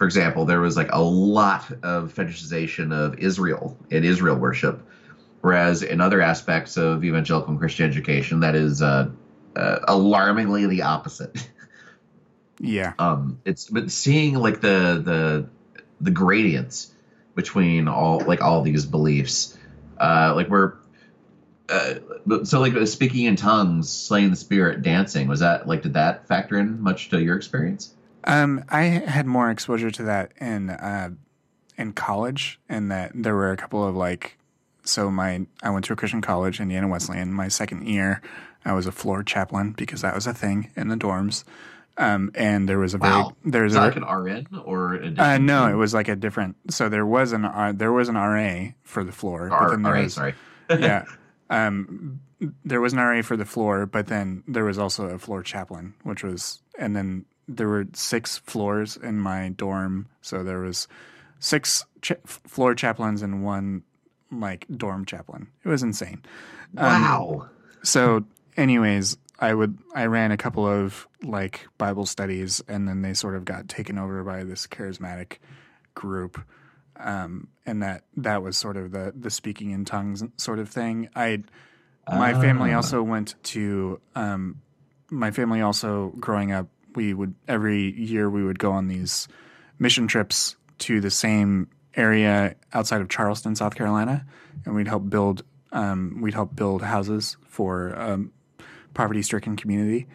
For 0.00 0.06
example, 0.06 0.46
there 0.46 0.62
was 0.62 0.78
like 0.78 0.90
a 0.92 1.02
lot 1.02 1.70
of 1.82 2.14
fetishization 2.14 2.90
of 2.90 3.18
Israel 3.18 3.76
and 3.90 4.02
Israel 4.02 4.34
worship, 4.34 4.88
whereas 5.42 5.82
in 5.82 6.00
other 6.00 6.22
aspects 6.22 6.78
of 6.78 7.04
evangelical 7.04 7.50
and 7.50 7.58
Christian 7.58 7.86
education, 7.86 8.40
that 8.40 8.54
is 8.54 8.80
uh, 8.80 9.10
uh, 9.54 9.78
alarmingly 9.86 10.66
the 10.68 10.84
opposite. 10.84 11.46
yeah, 12.58 12.94
um 12.98 13.42
it's 13.44 13.68
but 13.68 13.90
seeing 13.90 14.36
like 14.36 14.62
the 14.62 15.02
the 15.04 15.50
the 16.00 16.10
gradients 16.10 16.94
between 17.34 17.86
all 17.86 18.20
like 18.20 18.40
all 18.40 18.62
these 18.62 18.86
beliefs 18.86 19.58
uh 20.00 20.32
like 20.34 20.48
we're 20.48 20.76
uh, 21.68 21.96
so 22.44 22.58
like 22.60 22.86
speaking 22.86 23.26
in 23.26 23.36
tongues 23.36 23.90
slaying 23.90 24.30
the 24.30 24.36
spirit 24.36 24.80
dancing 24.80 25.28
was 25.28 25.40
that 25.40 25.68
like 25.68 25.82
did 25.82 25.92
that 25.92 26.26
factor 26.26 26.56
in 26.56 26.80
much 26.80 27.10
to 27.10 27.22
your 27.22 27.36
experience 27.36 27.92
Um, 28.24 28.64
I 28.68 28.82
had 28.82 29.26
more 29.26 29.50
exposure 29.50 29.90
to 29.90 30.02
that 30.04 30.32
in 30.40 30.70
uh, 30.70 31.10
in 31.76 31.92
college, 31.92 32.60
and 32.68 32.90
that 32.90 33.12
there 33.14 33.34
were 33.34 33.52
a 33.52 33.56
couple 33.56 33.86
of 33.86 33.96
like. 33.96 34.36
So 34.84 35.10
my 35.10 35.46
I 35.62 35.70
went 35.70 35.84
to 35.86 35.92
a 35.92 35.96
Christian 35.96 36.20
college, 36.20 36.60
Indiana 36.60 36.88
Wesleyan. 36.88 37.32
My 37.32 37.48
second 37.48 37.86
year, 37.86 38.22
I 38.64 38.72
was 38.72 38.86
a 38.86 38.92
floor 38.92 39.22
chaplain 39.22 39.72
because 39.72 40.00
that 40.02 40.14
was 40.14 40.26
a 40.26 40.34
thing 40.34 40.70
in 40.76 40.88
the 40.88 40.96
dorms. 40.96 41.44
Um, 41.96 42.30
and 42.34 42.68
there 42.68 42.78
was 42.78 42.94
a 42.94 42.98
very 42.98 43.12
wow 43.12 43.36
there's 43.44 43.72
is 43.72 43.76
a 43.76 43.80
like 43.80 43.96
an 43.96 44.04
rn 44.04 44.46
or 44.64 44.94
an 44.94 45.18
uh, 45.20 45.36
no, 45.38 45.66
it 45.66 45.74
was 45.74 45.92
like 45.92 46.08
a 46.08 46.16
different. 46.16 46.56
So 46.70 46.88
there 46.88 47.04
was 47.04 47.32
an 47.32 47.44
R, 47.44 47.72
there 47.72 47.92
was 47.92 48.08
an 48.08 48.14
RA 48.14 48.68
for 48.84 49.04
the 49.04 49.12
floor, 49.12 49.48
but 49.50 49.54
R- 49.54 49.76
RA, 49.76 50.02
was 50.02 50.14
sorry 50.14 50.34
yeah. 50.70 51.04
Um, 51.50 52.20
there 52.64 52.80
was 52.80 52.92
an 52.92 53.00
RA 53.00 53.22
for 53.22 53.36
the 53.36 53.44
floor, 53.44 53.84
but 53.84 54.06
then 54.06 54.44
there 54.46 54.62
was 54.62 54.78
also 54.78 55.06
a 55.06 55.18
floor 55.18 55.42
chaplain, 55.42 55.94
which 56.04 56.22
was, 56.22 56.62
and 56.78 56.94
then 56.94 57.24
there 57.56 57.68
were 57.68 57.86
six 57.94 58.38
floors 58.38 58.96
in 58.96 59.18
my 59.18 59.48
dorm, 59.50 60.06
so 60.22 60.42
there 60.44 60.60
was 60.60 60.86
six 61.38 61.84
ch- 62.02 62.12
floor 62.24 62.74
chaplains 62.74 63.22
and 63.22 63.42
one 63.44 63.82
like 64.30 64.66
dorm 64.76 65.04
chaplain. 65.04 65.48
It 65.64 65.68
was 65.68 65.82
insane. 65.82 66.22
Um, 66.76 67.02
wow 67.02 67.48
So, 67.82 68.24
anyways, 68.56 69.16
I 69.40 69.54
would 69.54 69.78
I 69.94 70.04
ran 70.06 70.32
a 70.32 70.36
couple 70.36 70.66
of 70.66 71.08
like 71.22 71.66
Bible 71.78 72.06
studies, 72.06 72.62
and 72.68 72.86
then 72.86 73.02
they 73.02 73.14
sort 73.14 73.34
of 73.34 73.44
got 73.44 73.68
taken 73.68 73.98
over 73.98 74.22
by 74.22 74.44
this 74.44 74.66
charismatic 74.66 75.38
group, 75.94 76.40
um, 76.96 77.48
and 77.66 77.82
that 77.82 78.04
that 78.18 78.42
was 78.42 78.56
sort 78.58 78.76
of 78.76 78.92
the 78.92 79.12
the 79.18 79.30
speaking 79.30 79.70
in 79.70 79.84
tongues 79.84 80.22
sort 80.36 80.58
of 80.58 80.68
thing. 80.68 81.08
I 81.16 81.42
my 82.08 82.32
family 82.34 82.72
Ah. 82.72 82.76
also 82.76 83.02
went 83.02 83.34
to 83.44 84.00
um, 84.14 84.60
my 85.10 85.30
family 85.30 85.60
also 85.62 86.12
growing 86.20 86.52
up. 86.52 86.68
We 86.94 87.14
would 87.14 87.34
every 87.48 87.92
year 88.00 88.28
we 88.28 88.44
would 88.44 88.58
go 88.58 88.72
on 88.72 88.88
these 88.88 89.28
mission 89.78 90.06
trips 90.06 90.56
to 90.80 91.00
the 91.00 91.10
same 91.10 91.68
area 91.94 92.54
outside 92.72 93.00
of 93.00 93.08
Charleston, 93.08 93.54
South 93.54 93.74
Carolina, 93.74 94.26
and 94.64 94.74
we'd 94.74 94.88
help 94.88 95.08
build 95.08 95.42
um, 95.72 96.18
we'd 96.20 96.34
help 96.34 96.54
build 96.54 96.82
houses 96.82 97.36
for 97.46 97.98
um, 97.98 98.32
poverty-stricken 98.94 99.56
community. 99.56 100.08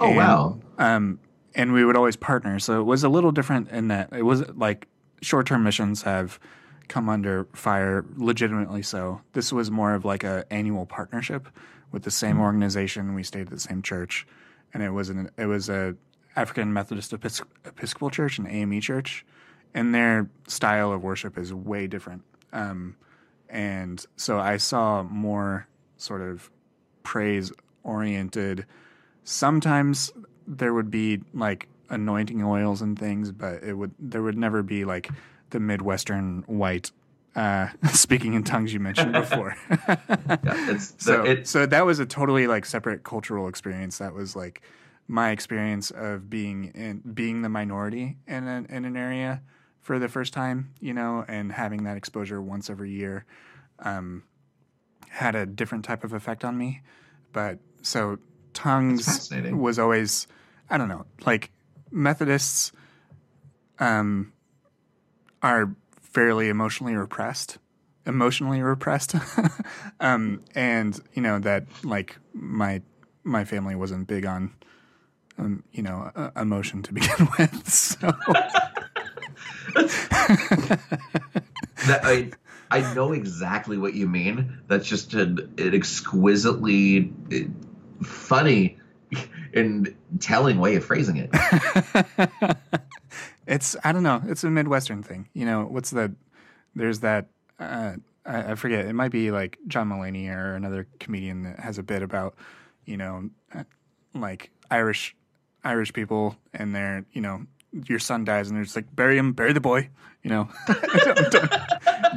oh 0.00 0.08
And, 0.08 0.16
wow. 0.16 0.60
Um, 0.78 1.20
and 1.54 1.72
we 1.72 1.84
would 1.84 1.96
always 1.96 2.16
partner, 2.16 2.58
so 2.58 2.80
it 2.80 2.84
was 2.84 3.04
a 3.04 3.08
little 3.10 3.30
different 3.30 3.68
in 3.70 3.88
that 3.88 4.10
it 4.12 4.22
was 4.22 4.48
like 4.50 4.88
short-term 5.20 5.62
missions 5.62 6.02
have 6.02 6.40
come 6.88 7.08
under 7.08 7.46
fire 7.52 8.04
legitimately 8.16 8.82
so. 8.82 9.20
This 9.34 9.52
was 9.52 9.70
more 9.70 9.94
of 9.94 10.04
like 10.04 10.24
a 10.24 10.44
annual 10.50 10.86
partnership 10.86 11.48
with 11.90 12.02
the 12.02 12.10
same 12.10 12.40
organization. 12.40 13.14
We 13.14 13.22
stayed 13.22 13.42
at 13.42 13.50
the 13.50 13.60
same 13.60 13.82
church 13.82 14.26
and 14.74 14.82
it 14.82 14.90
was 14.90 15.08
an 15.10 15.30
it 15.36 15.46
was 15.46 15.68
a 15.68 15.94
african 16.36 16.72
methodist 16.72 17.12
Epis- 17.12 17.44
episcopal 17.64 18.10
church 18.10 18.38
and 18.38 18.48
ame 18.48 18.80
church 18.80 19.24
and 19.74 19.94
their 19.94 20.28
style 20.46 20.92
of 20.92 21.02
worship 21.02 21.38
is 21.38 21.52
way 21.54 21.86
different. 21.86 22.22
Um, 22.52 22.96
and 23.48 24.04
so 24.16 24.38
i 24.38 24.56
saw 24.56 25.02
more 25.02 25.68
sort 25.98 26.22
of 26.22 26.50
praise 27.02 27.52
oriented 27.84 28.64
sometimes 29.24 30.10
there 30.46 30.72
would 30.72 30.90
be 30.90 31.20
like 31.34 31.68
anointing 31.90 32.42
oils 32.42 32.80
and 32.80 32.98
things 32.98 33.30
but 33.30 33.62
it 33.62 33.74
would 33.74 33.92
there 33.98 34.22
would 34.22 34.38
never 34.38 34.62
be 34.62 34.84
like 34.84 35.10
the 35.50 35.60
midwestern 35.60 36.42
white 36.46 36.90
uh, 37.34 37.68
speaking 37.92 38.34
in 38.34 38.44
tongues 38.44 38.74
you 38.74 38.80
mentioned 38.80 39.12
before. 39.12 39.56
Yeah, 40.44 40.78
so 40.78 41.22
it, 41.24 41.46
so 41.46 41.66
that 41.66 41.86
was 41.86 41.98
a 41.98 42.06
totally 42.06 42.46
like 42.46 42.64
separate 42.64 43.04
cultural 43.04 43.48
experience 43.48 43.98
that 43.98 44.12
was 44.12 44.34
like 44.36 44.62
my 45.08 45.30
experience 45.30 45.90
of 45.90 46.30
being 46.30 46.72
in 46.74 47.02
being 47.14 47.42
the 47.42 47.48
minority 47.48 48.16
in 48.26 48.46
an, 48.46 48.66
in 48.66 48.84
an 48.84 48.96
area 48.96 49.42
for 49.80 49.98
the 49.98 50.08
first 50.08 50.32
time 50.32 50.72
you 50.80 50.94
know 50.94 51.24
and 51.28 51.52
having 51.52 51.84
that 51.84 51.96
exposure 51.96 52.40
once 52.40 52.70
every 52.70 52.90
year 52.90 53.24
um, 53.80 54.22
had 55.08 55.34
a 55.34 55.44
different 55.44 55.84
type 55.84 56.04
of 56.04 56.12
effect 56.12 56.44
on 56.44 56.56
me. 56.56 56.82
But 57.32 57.58
so 57.82 58.18
tongues 58.54 59.32
was 59.50 59.78
always 59.78 60.26
i 60.68 60.76
don't 60.76 60.88
know 60.88 61.06
like 61.24 61.50
methodists 61.90 62.70
um, 63.78 64.30
are 65.42 65.74
fairly 66.02 66.50
emotionally 66.50 66.94
repressed 66.94 67.58
emotionally 68.06 68.62
repressed. 68.62 69.14
Um, 70.00 70.42
and 70.56 71.00
you 71.14 71.22
know 71.22 71.38
that 71.38 71.64
like 71.84 72.18
my 72.32 72.82
my 73.22 73.44
family 73.44 73.76
wasn't 73.76 74.08
big 74.08 74.26
on 74.26 74.52
um, 75.38 75.64
you 75.72 75.82
know 75.82 76.10
uh, 76.14 76.30
emotion 76.36 76.82
to 76.82 76.92
begin 76.92 77.28
with 77.38 77.68
so 77.68 78.06
that 81.86 82.00
I 82.02 82.30
I 82.70 82.94
know 82.94 83.12
exactly 83.12 83.76
what 83.76 83.92
you 83.94 84.08
mean. 84.08 84.58
That's 84.66 84.88
just 84.88 85.12
an, 85.12 85.54
an 85.58 85.74
exquisitely 85.74 87.12
uh, 87.30 88.04
funny 88.04 88.78
and 89.54 89.94
telling 90.20 90.58
way 90.58 90.76
of 90.76 90.84
phrasing 90.84 91.16
it. 91.18 91.30
it's 93.46 93.76
I 93.84 93.92
don't 93.92 94.02
know. 94.02 94.22
It's 94.26 94.42
a 94.44 94.50
Midwestern 94.50 95.02
thing. 95.02 95.28
You 95.34 95.44
know, 95.44 95.64
what's 95.64 95.90
the 95.90 96.14
there's 96.74 97.00
that 97.00 97.28
uh, 97.58 97.96
I, 98.24 98.52
I 98.52 98.54
forget. 98.54 98.86
It 98.86 98.94
might 98.94 99.12
be 99.12 99.30
like 99.30 99.58
John 99.68 99.88
Mulaney 99.88 100.34
or 100.34 100.54
another 100.54 100.86
comedian 100.98 101.42
that 101.42 101.60
has 101.60 101.78
a 101.78 101.82
bit 101.82 102.02
about 102.02 102.34
you 102.86 102.96
know 102.96 103.28
uh, 103.54 103.64
like 104.14 104.50
Irish 104.70 105.14
Irish 105.64 105.92
people 105.92 106.36
and 106.52 106.74
they're, 106.74 107.04
you 107.12 107.20
know 107.20 107.46
your 107.88 107.98
son 107.98 108.22
dies 108.24 108.48
and 108.48 108.56
they're 108.56 108.64
just 108.64 108.76
like 108.76 108.94
bury 108.94 109.16
him, 109.16 109.32
bury 109.32 109.52
the 109.54 109.60
boy. 109.60 109.88
You 110.22 110.30
know, 110.30 110.48
don't, 110.66 111.30
don't, 111.32 111.52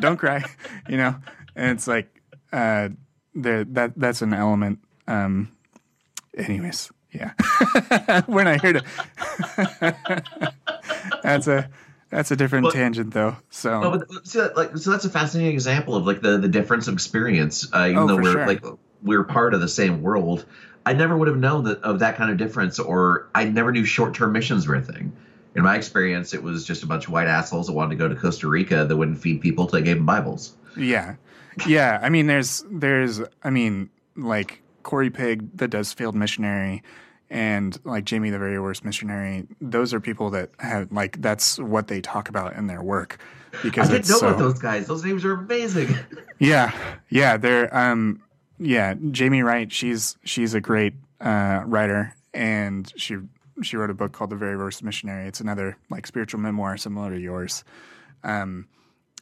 don't 0.01 0.17
cry. 0.17 0.43
You 0.89 0.97
know, 0.97 1.15
and 1.55 1.71
it's 1.71 1.87
like 1.87 2.13
uh, 2.51 2.89
there 3.33 3.63
that 3.63 3.93
that's 3.95 4.21
an 4.21 4.33
element. 4.33 4.79
Um, 5.07 5.51
anyways, 6.37 6.91
yeah, 7.11 7.31
we're 8.27 8.43
not 8.43 8.61
here 8.61 8.73
to. 8.73 8.83
that's 11.23 11.47
a 11.47 11.69
that's 12.09 12.31
a 12.31 12.35
different 12.35 12.65
But- 12.65 12.73
tangent 12.73 13.13
though. 13.13 13.37
So 13.49 13.79
No, 13.81 13.91
but 13.97 14.27
so, 14.27 14.51
like, 14.55 14.77
so 14.77 14.91
that's 14.91 15.05
a 15.05 15.09
fascinating 15.09 15.53
example 15.53 15.95
of 15.95 16.05
like 16.05 16.21
the 16.21 16.37
the 16.37 16.47
difference 16.47 16.87
of 16.87 16.93
experience. 16.93 17.67
Uh, 17.73 17.87
even 17.89 17.97
Oh, 18.03 18.07
though 18.07 18.17
we're 18.17 18.31
sure. 18.33 18.47
like 18.47 18.63
we're 19.01 19.23
part 19.23 19.53
of 19.53 19.61
the 19.61 19.67
same 19.67 20.01
world, 20.01 20.45
I 20.85 20.93
never 20.93 21.17
would 21.17 21.27
have 21.27 21.37
known 21.37 21.63
that 21.65 21.81
of 21.81 21.99
that 21.99 22.15
kind 22.15 22.31
of 22.31 22.37
difference, 22.37 22.79
or 22.79 23.27
I 23.33 23.45
never 23.45 23.71
knew 23.71 23.85
short 23.85 24.13
term 24.13 24.33
missions 24.33 24.67
were 24.67 24.75
a 24.75 24.81
thing. 24.81 25.11
In 25.55 25.63
my 25.63 25.75
experience, 25.75 26.33
it 26.33 26.43
was 26.43 26.65
just 26.65 26.83
a 26.83 26.85
bunch 26.85 27.07
of 27.07 27.13
white 27.13 27.27
assholes 27.27 27.67
that 27.67 27.73
wanted 27.73 27.91
to 27.91 27.95
go 27.95 28.09
to 28.09 28.15
Costa 28.15 28.47
Rica 28.47 28.85
that 28.85 28.95
wouldn't 28.95 29.17
feed 29.17 29.41
people 29.41 29.65
till 29.65 29.79
they 29.79 29.85
gave 29.85 29.95
them 29.95 30.05
Bibles. 30.05 30.53
Yeah, 30.77 31.15
yeah. 31.65 31.99
I 32.01 32.09
mean, 32.09 32.27
there's 32.27 32.63
there's 32.69 33.21
I 33.43 33.49
mean, 33.49 33.89
like 34.15 34.61
Corey 34.83 35.09
Pig 35.09 35.57
that 35.57 35.69
does 35.69 35.93
field 35.93 36.13
missionary, 36.13 36.83
and 37.29 37.77
like 37.83 38.05
Jamie 38.05 38.29
the 38.29 38.39
very 38.39 38.59
worst 38.59 38.85
missionary. 38.85 39.47
Those 39.59 39.93
are 39.93 39.99
people 39.99 40.29
that 40.31 40.51
have 40.59 40.91
like 40.91 41.21
that's 41.21 41.57
what 41.57 41.87
they 41.87 42.01
talk 42.01 42.29
about 42.29 42.55
in 42.55 42.67
their 42.67 42.83
work 42.83 43.17
Because 43.63 43.89
I 43.89 43.93
didn't 43.93 44.09
know 44.09 44.17
so 44.17 44.27
about 44.27 44.39
those 44.39 44.59
guys. 44.59 44.87
Those 44.87 45.03
names 45.03 45.25
are 45.25 45.33
amazing. 45.33 45.95
yeah 46.39 46.73
yeah 47.09 47.37
they're 47.37 47.73
um 47.75 48.21
yeah 48.59 48.93
Jamie 49.11 49.41
Wright 49.43 49.71
she's 49.71 50.17
she's 50.23 50.53
a 50.53 50.61
great 50.61 50.93
uh, 51.21 51.63
writer 51.65 52.13
and 52.33 52.91
she 52.95 53.17
she 53.61 53.77
wrote 53.77 53.89
a 53.89 53.93
book 53.93 54.11
called 54.11 54.29
The 54.31 54.35
Very 54.35 54.57
Worst 54.57 54.83
Missionary. 54.83 55.27
It's 55.27 55.39
another 55.39 55.77
like 55.89 56.05
spiritual 56.05 56.41
memoir 56.41 56.75
similar 56.75 57.11
to 57.11 57.19
yours. 57.19 57.63
Um, 58.23 58.67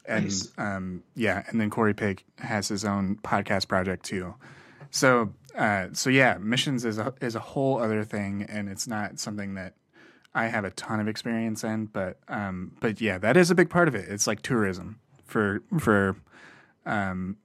and 0.06 0.24
Nice. 0.24 0.52
um, 0.58 1.02
yeah, 1.14 1.44
and 1.48 1.60
then 1.60 1.70
Corey 1.70 1.94
Pig 1.94 2.24
has 2.38 2.68
his 2.68 2.84
own 2.84 3.16
podcast 3.22 3.68
project 3.68 4.04
too. 4.04 4.34
So 4.90 5.32
uh, 5.56 5.88
so 5.92 6.10
yeah, 6.10 6.36
missions 6.40 6.84
is 6.84 6.98
a 6.98 7.14
is 7.20 7.36
a 7.36 7.40
whole 7.40 7.78
other 7.80 8.02
thing, 8.04 8.44
and 8.48 8.68
it's 8.68 8.86
not 8.88 9.18
something 9.20 9.54
that 9.54 9.74
I 10.34 10.46
have 10.46 10.64
a 10.64 10.70
ton 10.72 10.98
of 11.00 11.06
experience 11.08 11.62
in. 11.64 11.86
But 11.86 12.18
um, 12.28 12.72
but 12.80 13.00
yeah, 13.00 13.18
that 13.18 13.36
is 13.36 13.50
a 13.50 13.54
big 13.54 13.70
part 13.70 13.86
of 13.88 13.94
it. 13.94 14.08
It's 14.08 14.26
like 14.26 14.42
tourism 14.42 14.98
for 15.24 15.62
for 15.78 16.16
um, 16.84 17.36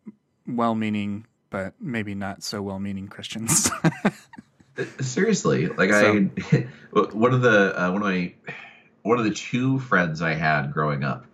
well-meaning 0.48 1.26
but 1.50 1.74
maybe 1.80 2.16
not 2.16 2.44
so 2.44 2.62
well-meaning 2.62 3.08
Christians. 3.08 3.70
Seriously, 5.02 5.68
like 5.68 5.92
I, 5.92 6.12
one 6.92 7.34
of 7.34 7.42
the 7.42 7.78
uh, 7.82 7.92
one 7.92 8.02
of 8.02 8.08
my 8.08 8.34
one 9.02 9.20
of 9.20 9.26
the 9.26 9.34
two 9.34 9.80
friends 9.80 10.22
I 10.22 10.34
had 10.34 10.72
growing 10.72 11.04
up, 11.04 11.26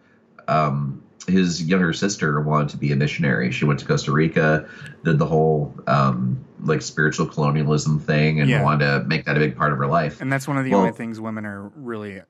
um, 0.48 1.04
his 1.28 1.62
younger 1.62 1.94
sister 1.94 2.42
wanted 2.42 2.70
to 2.70 2.78
be 2.78 2.92
a 2.92 2.96
missionary. 2.96 3.52
She 3.52 3.66
went 3.66 3.80
to 3.82 3.86
Costa 3.86 4.12
Rica, 4.12 4.68
did 5.04 5.20
the 5.20 5.26
whole 5.28 5.76
um, 5.86 6.44
like 6.64 6.82
spiritual 6.82 7.28
colonialism 7.28 8.00
thing, 8.00 8.40
and 8.40 8.50
Yeah. 8.50 8.64
wanted 8.64 8.86
to 8.86 9.04
make 9.08 9.26
that 9.26 9.38
a 9.38 9.40
big 9.40 9.56
part 9.56 9.72
of 9.72 9.78
her 9.78 9.88
life. 9.88 10.22
And 10.22 10.32
that's 10.34 10.48
one 10.48 10.58
of 10.58 10.66
the 10.66 10.72
Well- 10.72 10.80
only 10.82 10.94
things 10.94 11.20
women 11.22 11.46
are 11.46 11.70
really 11.76 12.22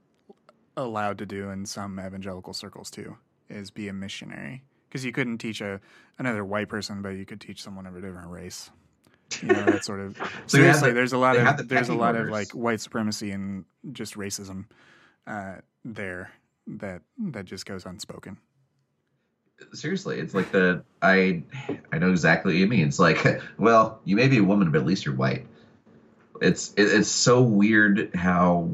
allowed 0.76 1.18
to 1.20 1.26
do 1.26 1.50
in 1.50 1.66
some 1.66 1.98
evangelical 1.98 2.52
circles 2.54 2.92
too, 2.92 3.16
is 3.50 3.72
be 3.72 3.88
a 3.88 3.94
missionary. 3.94 4.64
Because 4.96 5.04
you 5.04 5.12
couldn't 5.12 5.40
teach 5.40 5.60
a 5.60 5.82
another 6.20 6.46
white 6.46 6.70
person, 6.70 7.02
but 7.02 7.10
you 7.10 7.26
could 7.26 7.42
teach 7.42 7.62
someone 7.62 7.86
of 7.86 7.98
a 7.98 8.00
different 8.00 8.30
race. 8.30 8.70
You 9.42 9.50
know 9.50 9.66
that 9.66 9.84
sort 9.84 10.00
of. 10.00 10.18
So 10.48 10.58
seriously, 10.58 10.88
like- 10.88 10.94
there's 10.94 11.12
a 11.12 11.18
lot 11.18 11.36
of 11.36 11.58
the 11.58 11.64
there's 11.64 11.90
a 11.90 11.94
lot 11.94 12.16
of 12.16 12.30
like 12.30 12.52
white 12.52 12.80
supremacy 12.80 13.32
and 13.32 13.66
just 13.92 14.14
racism 14.16 14.68
uh, 15.28 15.56
there 15.84 16.32
that 16.68 17.02
that 17.34 17.44
just 17.44 17.66
goes 17.66 17.86
unspoken. 17.86 18.38
Seriously, 19.74 20.18
it's 20.18 20.34
like 20.34 20.54
the 20.54 20.86
I 21.02 21.44
I 21.92 21.98
know 21.98 22.12
exactly 22.12 22.54
what 22.54 22.60
you 22.60 22.68
mean. 22.68 22.88
It's 22.88 22.98
like, 22.98 23.42
well, 23.58 24.00
you 24.06 24.16
may 24.16 24.30
be 24.30 24.38
a 24.38 24.44
woman, 24.46 24.72
but 24.72 24.80
at 24.80 24.86
least 24.86 25.06
you're 25.06 25.16
white. 25.16 25.46
It's 26.42 26.72
it, 26.78 26.84
it's 26.84 27.10
so 27.10 27.42
weird 27.42 28.16
how. 28.16 28.70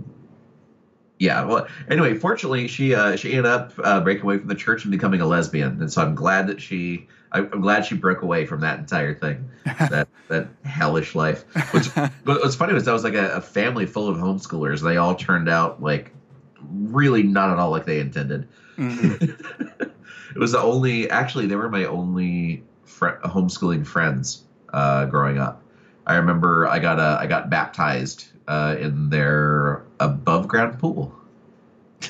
Yeah. 1.21 1.43
Well, 1.45 1.67
anyway, 1.87 2.15
fortunately, 2.15 2.67
she 2.67 2.95
uh, 2.95 3.15
she 3.15 3.29
ended 3.29 3.45
up 3.45 3.73
uh, 3.83 4.01
breaking 4.01 4.23
away 4.23 4.39
from 4.39 4.47
the 4.47 4.55
church 4.55 4.85
and 4.85 4.91
becoming 4.91 5.21
a 5.21 5.27
lesbian, 5.27 5.79
and 5.79 5.93
so 5.93 6.01
I'm 6.01 6.15
glad 6.15 6.47
that 6.47 6.59
she 6.59 7.07
I'm 7.31 7.61
glad 7.61 7.85
she 7.85 7.93
broke 7.93 8.23
away 8.23 8.47
from 8.47 8.61
that 8.61 8.79
entire 8.79 9.13
thing, 9.13 9.47
that 9.65 10.07
that 10.29 10.47
hellish 10.65 11.13
life. 11.13 11.43
Which, 11.75 11.93
but 11.95 12.11
what's 12.25 12.55
funny 12.55 12.73
was 12.73 12.85
that 12.85 12.91
was 12.93 13.03
like 13.03 13.13
a, 13.13 13.33
a 13.35 13.41
family 13.41 13.85
full 13.85 14.07
of 14.07 14.17
homeschoolers. 14.17 14.79
and 14.79 14.89
They 14.89 14.97
all 14.97 15.13
turned 15.13 15.47
out 15.47 15.79
like 15.79 16.11
really 16.59 17.21
not 17.21 17.51
at 17.51 17.59
all 17.59 17.69
like 17.69 17.85
they 17.85 17.99
intended. 17.99 18.49
Mhm. 18.77 19.21
it 20.35 20.39
was 20.39 20.53
the 20.53 20.59
only 20.59 21.07
actually 21.11 21.45
they 21.45 21.55
were 21.55 21.69
my 21.69 21.85
only 21.85 22.63
fr- 22.85 23.19
homeschooling 23.25 23.85
friends 23.85 24.45
uh, 24.73 25.05
growing 25.05 25.37
up 25.37 25.61
i 26.07 26.15
remember 26.15 26.67
i 26.67 26.79
got 26.79 26.99
uh, 26.99 27.17
i 27.19 27.27
got 27.27 27.49
baptized 27.49 28.30
uh, 28.51 28.75
in 28.79 29.09
their 29.09 29.83
above 29.99 30.47
ground 30.47 30.77
pool 30.79 31.15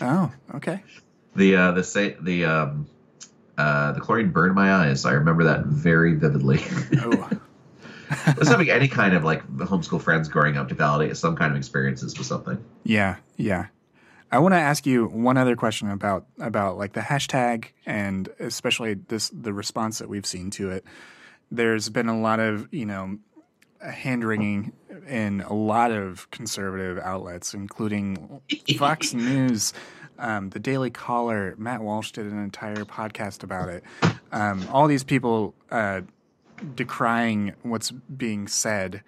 Oh, 0.02 0.32
okay. 0.56 0.84
the 1.36 1.56
uh 1.56 1.72
the 1.72 1.84
say 1.84 2.16
the 2.20 2.46
um 2.46 2.88
uh 3.58 3.92
the 3.92 4.00
chlorine 4.00 4.32
burned 4.32 4.56
my 4.56 4.74
eyes 4.74 5.06
i 5.06 5.12
remember 5.12 5.44
that 5.46 5.66
very 5.66 6.16
vividly 6.16 6.60
Oh, 7.04 7.30
i 8.26 8.34
was 8.38 8.48
having 8.48 8.70
any 8.70 8.88
kind 8.88 9.14
of 9.14 9.24
like 9.24 9.42
homeschool 9.58 10.02
friends 10.02 10.30
growing 10.30 10.58
up 10.58 10.70
to 10.70 10.76
validate 10.76 11.16
some 11.18 11.36
kind 11.36 11.52
of 11.52 11.58
experiences 11.58 12.18
with 12.18 12.28
something 12.28 12.58
Yeah, 12.84 13.18
yeah. 13.38 13.68
I 14.34 14.40
want 14.40 14.54
to 14.54 14.60
ask 14.60 14.86
you 14.86 15.08
one 15.08 15.36
other 15.38 15.58
question 15.58 15.90
about 15.92 16.26
about 16.40 16.78
like 16.78 16.94
the 16.94 17.02
hashtag 17.02 17.66
and 17.86 18.30
especially 18.40 18.94
this 18.94 19.30
the 19.30 19.52
response 19.54 20.00
that 20.00 20.08
we've 20.08 20.26
seen 20.26 20.50
to 20.52 20.72
it. 20.72 20.86
There's 21.52 21.90
been 21.90 22.08
a 22.08 22.18
lot 22.18 22.40
of 22.40 22.70
you 22.72 22.86
know 22.86 23.18
hand 23.82 24.24
wringing 24.24 24.72
in 25.08 25.42
a 25.42 25.54
lot 25.54 25.92
of 25.92 26.30
conservative 26.32 26.98
outlets, 27.00 27.54
including 27.54 28.42
Fox 28.78 29.14
News, 29.16 29.74
um, 30.20 30.50
the 30.50 30.60
Daily 30.60 30.90
Caller. 30.90 31.56
Matt 31.58 31.82
Walsh 31.82 32.12
did 32.12 32.26
an 32.26 32.42
entire 32.42 32.86
podcast 32.86 33.44
about 33.44 33.70
it. 33.70 33.84
Um, 34.32 34.66
all 34.72 34.88
these 34.88 35.04
people 35.04 35.54
uh, 35.72 36.02
decrying 36.76 37.54
what's 37.64 37.92
being 37.92 38.48
said 38.48 39.04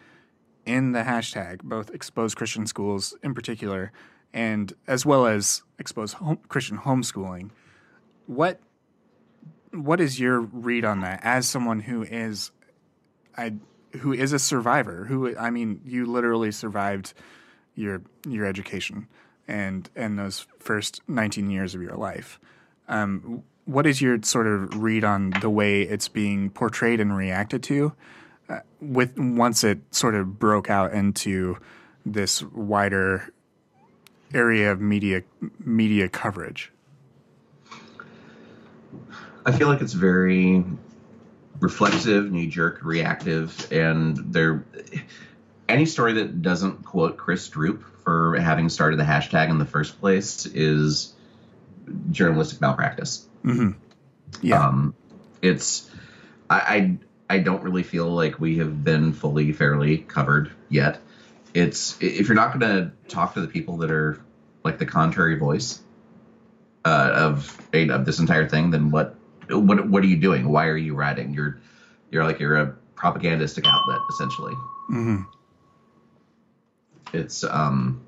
in 0.65 0.93
the 0.93 1.01
hashtag, 1.01 1.61
both 1.63 1.89
expose 1.91 2.33
Christian 2.33 2.65
schools 2.65 3.15
in 3.23 3.33
particular, 3.33 3.91
and 4.33 4.73
as 4.87 5.05
well 5.05 5.25
as 5.25 5.61
expose 5.77 6.13
home, 6.13 6.39
Christian 6.47 6.77
homeschooling. 6.77 7.51
What 8.27 8.59
what 9.71 9.99
is 9.99 10.19
your 10.19 10.39
read 10.39 10.85
on 10.85 11.01
that 11.01 11.19
as 11.23 11.47
someone 11.47 11.79
who 11.81 12.03
is 12.03 12.51
I 13.37 13.53
who 13.99 14.13
is 14.13 14.33
a 14.33 14.39
survivor? 14.39 15.05
Who 15.05 15.35
I 15.37 15.49
mean, 15.49 15.81
you 15.85 16.05
literally 16.05 16.51
survived 16.51 17.13
your 17.75 18.01
your 18.27 18.45
education 18.45 19.07
and 19.47 19.89
and 19.95 20.17
those 20.17 20.47
first 20.59 21.01
19 21.07 21.49
years 21.49 21.75
of 21.75 21.81
your 21.81 21.95
life. 21.95 22.39
Um, 22.87 23.43
what 23.65 23.85
is 23.85 24.01
your 24.01 24.21
sort 24.23 24.47
of 24.47 24.81
read 24.81 25.03
on 25.03 25.31
the 25.41 25.49
way 25.49 25.83
it's 25.83 26.07
being 26.07 26.49
portrayed 26.49 26.99
and 26.99 27.15
reacted 27.15 27.63
to? 27.63 27.93
with 28.81 29.17
once 29.17 29.63
it 29.63 29.79
sort 29.91 30.15
of 30.15 30.39
broke 30.39 30.69
out 30.69 30.93
into 30.93 31.57
this 32.05 32.43
wider 32.43 33.31
area 34.33 34.71
of 34.71 34.81
media 34.81 35.23
media 35.59 36.09
coverage. 36.09 36.71
I 39.45 39.51
feel 39.51 39.67
like 39.67 39.81
it's 39.81 39.93
very 39.93 40.63
reflexive, 41.63 42.29
knee 42.29 42.47
jerk, 42.47 42.83
reactive, 42.83 43.71
and 43.71 44.17
there 44.17 44.65
any 45.69 45.85
story 45.85 46.13
that 46.13 46.41
doesn't 46.41 46.83
quote 46.83 47.15
Chris 47.15 47.49
Stroop 47.49 47.83
for 48.03 48.35
having 48.35 48.67
started 48.67 48.99
the 48.99 49.05
hashtag 49.05 49.49
in 49.49 49.59
the 49.59 49.65
first 49.65 49.99
place 50.01 50.45
is 50.45 51.13
journalistic 52.11 52.59
malpractice. 52.59 53.25
Yeah, 54.41 54.67
Um, 54.67 54.93
it's 55.41 55.89
I, 56.49 56.97
I 57.29 57.35
I 57.35 57.39
don't 57.39 57.63
really 57.63 57.83
feel 57.83 58.09
like 58.09 58.41
we 58.41 58.57
have 58.57 58.83
been 58.83 59.13
fully 59.13 59.53
fairly 59.53 59.99
covered 59.99 60.51
yet. 60.67 60.99
It's 61.53 61.97
if 62.01 62.27
you're 62.27 62.35
not 62.35 62.59
going 62.59 62.75
to 62.75 62.91
talk 63.07 63.35
to 63.35 63.41
the 63.41 63.47
people 63.47 63.77
that 63.77 63.91
are 63.91 64.19
like 64.65 64.79
the 64.79 64.85
contrary 64.85 65.37
voice 65.39 65.81
uh, 66.83 67.11
of 67.13 67.57
of 67.73 68.05
this 68.05 68.19
entire 68.19 68.49
thing, 68.49 68.71
then 68.71 68.91
what 68.91 69.15
what 69.49 69.87
what 69.87 70.03
are 70.03 70.07
you 70.07 70.15
doing? 70.17 70.47
Why 70.49 70.67
are 70.67 70.77
you 70.77 70.93
writing? 70.93 71.33
You're 71.33 71.55
you're 72.11 72.23
like 72.23 72.39
you're 72.39 72.55
a 72.57 72.71
propagandistic 72.95 73.65
outlet 73.67 73.99
essentially. 74.09 74.53
hmm 74.89 75.21
It's 77.13 77.43
um 77.43 77.99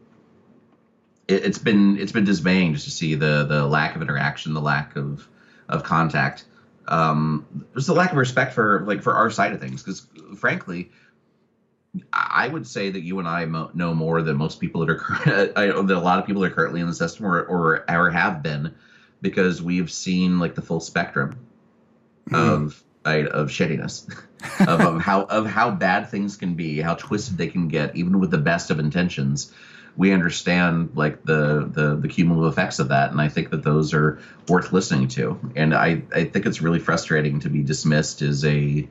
it, 1.28 1.44
it's 1.46 1.58
been 1.58 1.98
it's 1.98 2.12
been 2.12 2.24
dismaying 2.24 2.74
just 2.74 2.86
to 2.86 2.92
see 2.92 3.16
the 3.16 3.46
the 3.48 3.66
lack 3.66 3.96
of 3.96 4.02
interaction, 4.02 4.54
the 4.54 4.62
lack 4.62 4.96
of 4.96 5.28
of 5.70 5.84
contact. 5.84 6.46
Um, 6.88 7.44
there's 7.74 7.88
a 7.88 7.94
lack 7.94 8.12
of 8.12 8.18
respect 8.18 8.54
for 8.54 8.82
like 8.86 9.02
for 9.02 9.14
our 9.16 9.30
side 9.30 9.54
of 9.54 9.60
things 9.60 9.82
because 9.82 10.04
frankly, 10.38 10.90
I 12.14 12.48
would 12.48 12.68
say 12.68 12.90
that 12.90 13.02
you 13.02 13.20
and 13.20 13.28
I 13.28 13.46
mo- 13.46 13.70
know 13.74 13.94
more 13.94 14.22
than 14.22 14.38
most 14.38 14.60
people 14.60 14.86
that 14.86 14.90
are 14.90 15.00
I, 15.56 15.68
that 15.68 15.96
a 15.96 16.00
lot 16.00 16.20
of 16.20 16.26
people 16.26 16.42
that 16.42 16.48
are 16.52 16.56
currently 16.56 16.80
in 16.82 16.88
the 16.88 16.94
system 16.94 17.26
or 17.26 17.42
or, 17.44 17.82
or 17.90 18.10
have 18.10 18.42
been 18.42 18.70
because 19.26 19.60
we've 19.60 19.92
seen 19.92 20.38
like 20.38 20.54
the 20.54 20.62
full 20.62 20.80
spectrum 20.80 21.36
of 22.32 22.84
I, 23.04 23.24
of 23.26 23.50
shittiness 23.50 24.08
of, 24.60 24.80
of 24.82 25.02
how 25.02 25.24
of 25.24 25.48
how 25.48 25.72
bad 25.72 26.10
things 26.10 26.38
can 26.38 26.54
be, 26.54 26.80
how 26.80 26.94
twisted 26.94 27.36
they 27.36 27.48
can 27.48 27.68
get, 27.68 27.96
even 27.96 28.20
with 28.20 28.30
the 28.30 28.38
best 28.38 28.70
of 28.70 28.78
intentions. 28.78 29.52
We 29.98 30.12
understand 30.12 30.92
like 30.94 31.24
the, 31.24 31.68
the 31.72 31.96
the 31.96 32.08
cumulative 32.08 32.54
effects 32.54 32.78
of 32.78 32.90
that, 32.90 33.10
and 33.10 33.20
I 33.20 33.30
think 33.30 33.50
that 33.50 33.64
those 33.64 33.96
are 33.96 34.20
worth 34.48 34.72
listening 34.72 35.08
to. 35.10 35.40
And 35.56 35.74
I, 35.74 36.04
I 36.14 36.26
think 36.26 36.46
it's 36.46 36.62
really 36.62 36.80
frustrating 36.80 37.40
to 37.40 37.50
be 37.50 37.64
dismissed 37.64 38.22
as 38.22 38.46
a 38.46 38.88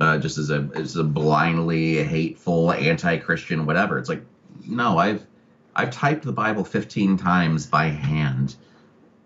uh, 0.00 0.18
just 0.18 0.38
as 0.38 0.50
a 0.50 0.70
as 0.76 0.94
a 0.94 1.02
blindly 1.02 2.04
hateful, 2.04 2.70
anti-Christian, 2.70 3.66
whatever. 3.66 3.98
It's 3.98 4.08
like 4.08 4.22
no, 4.64 4.96
I've 4.98 5.26
I've 5.74 5.90
typed 5.90 6.24
the 6.24 6.32
Bible 6.32 6.62
15 6.62 7.16
times 7.16 7.66
by 7.66 7.86
hand 7.86 8.54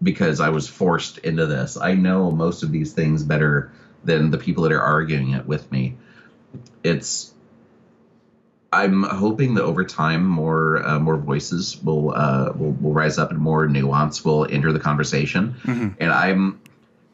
because 0.02 0.40
I 0.40 0.50
was 0.50 0.68
forced 0.68 1.18
into 1.18 1.46
this. 1.46 1.76
I 1.76 1.94
know 1.94 2.30
most 2.30 2.62
of 2.62 2.70
these 2.70 2.92
things 2.92 3.22
better 3.22 3.72
than 4.04 4.30
the 4.30 4.38
people 4.38 4.64
that 4.64 4.72
are 4.72 4.82
arguing 4.82 5.30
it 5.30 5.46
with 5.46 5.70
me. 5.72 5.96
It's 6.82 7.32
I'm 8.72 9.04
hoping 9.04 9.54
that 9.54 9.62
over 9.62 9.84
time 9.84 10.26
more 10.26 10.84
uh, 10.84 10.98
more 10.98 11.16
voices 11.16 11.80
will, 11.82 12.12
uh, 12.14 12.52
will 12.56 12.72
will 12.72 12.92
rise 12.92 13.18
up 13.18 13.30
and 13.30 13.38
more 13.38 13.66
nuance 13.68 14.24
will 14.24 14.46
enter 14.50 14.72
the 14.72 14.80
conversation. 14.80 15.54
Mhm. 15.62 15.94
And 16.00 16.12
I'm 16.12 16.60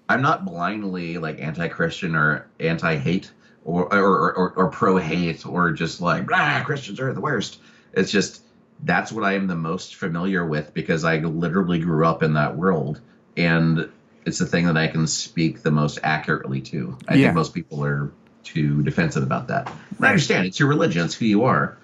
I'm 0.08 0.22
not 0.22 0.44
blindly 0.44 1.18
like 1.18 1.40
anti-Christian 1.40 2.16
or 2.16 2.46
anti-hate 2.58 3.30
or 3.64 3.92
or, 3.94 4.34
or, 4.34 4.52
or 4.56 4.68
pro-hate 4.70 5.46
or 5.46 5.72
just 5.72 6.00
like 6.00 6.28
ah 6.32 6.62
Christians 6.64 6.98
are 6.98 7.12
the 7.12 7.20
worst. 7.20 7.60
It's 7.92 8.10
just 8.10 8.42
that's 8.82 9.12
what 9.12 9.24
I 9.24 9.34
am 9.34 9.46
the 9.46 9.56
most 9.56 9.94
familiar 9.96 10.44
with 10.46 10.72
because 10.74 11.04
I 11.04 11.18
literally 11.18 11.78
grew 11.80 12.06
up 12.06 12.22
in 12.22 12.34
that 12.34 12.56
world, 12.56 13.00
and 13.36 13.90
it's 14.24 14.38
the 14.38 14.46
thing 14.46 14.66
that 14.66 14.76
I 14.76 14.86
can 14.88 15.06
speak 15.06 15.62
the 15.62 15.70
most 15.70 15.98
accurately 16.02 16.60
to. 16.62 16.96
I 17.08 17.14
Yeah. 17.14 17.26
think 17.26 17.34
most 17.34 17.54
people 17.54 17.84
are 17.84 18.10
too 18.44 18.82
defensive 18.82 19.22
about 19.22 19.48
that. 19.48 19.70
I 20.00 20.08
understand 20.08 20.46
it's 20.46 20.58
your 20.58 20.68
religion, 20.68 21.04
it's 21.04 21.14
who 21.14 21.26
you 21.26 21.44
are, 21.44 21.76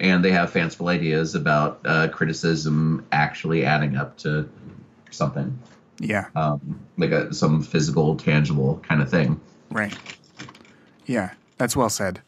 and 0.00 0.24
they 0.24 0.32
have 0.32 0.50
fanciful 0.50 0.88
ideas 0.88 1.34
about 1.34 1.80
uh, 1.84 2.08
criticism 2.08 3.04
actually 3.12 3.64
adding 3.64 3.96
up 3.96 4.16
to 4.18 4.48
something, 5.10 5.58
Yeah. 5.98 6.26
um, 6.34 6.80
like 6.98 7.10
a, 7.12 7.32
some 7.32 7.62
physical, 7.62 8.16
tangible 8.16 8.82
kind 8.86 9.00
of 9.02 9.10
thing. 9.10 9.40
Right. 9.70 9.96
Yeah, 11.06 11.30
that's 11.58 11.74
well 11.76 11.90
said. 11.90 12.20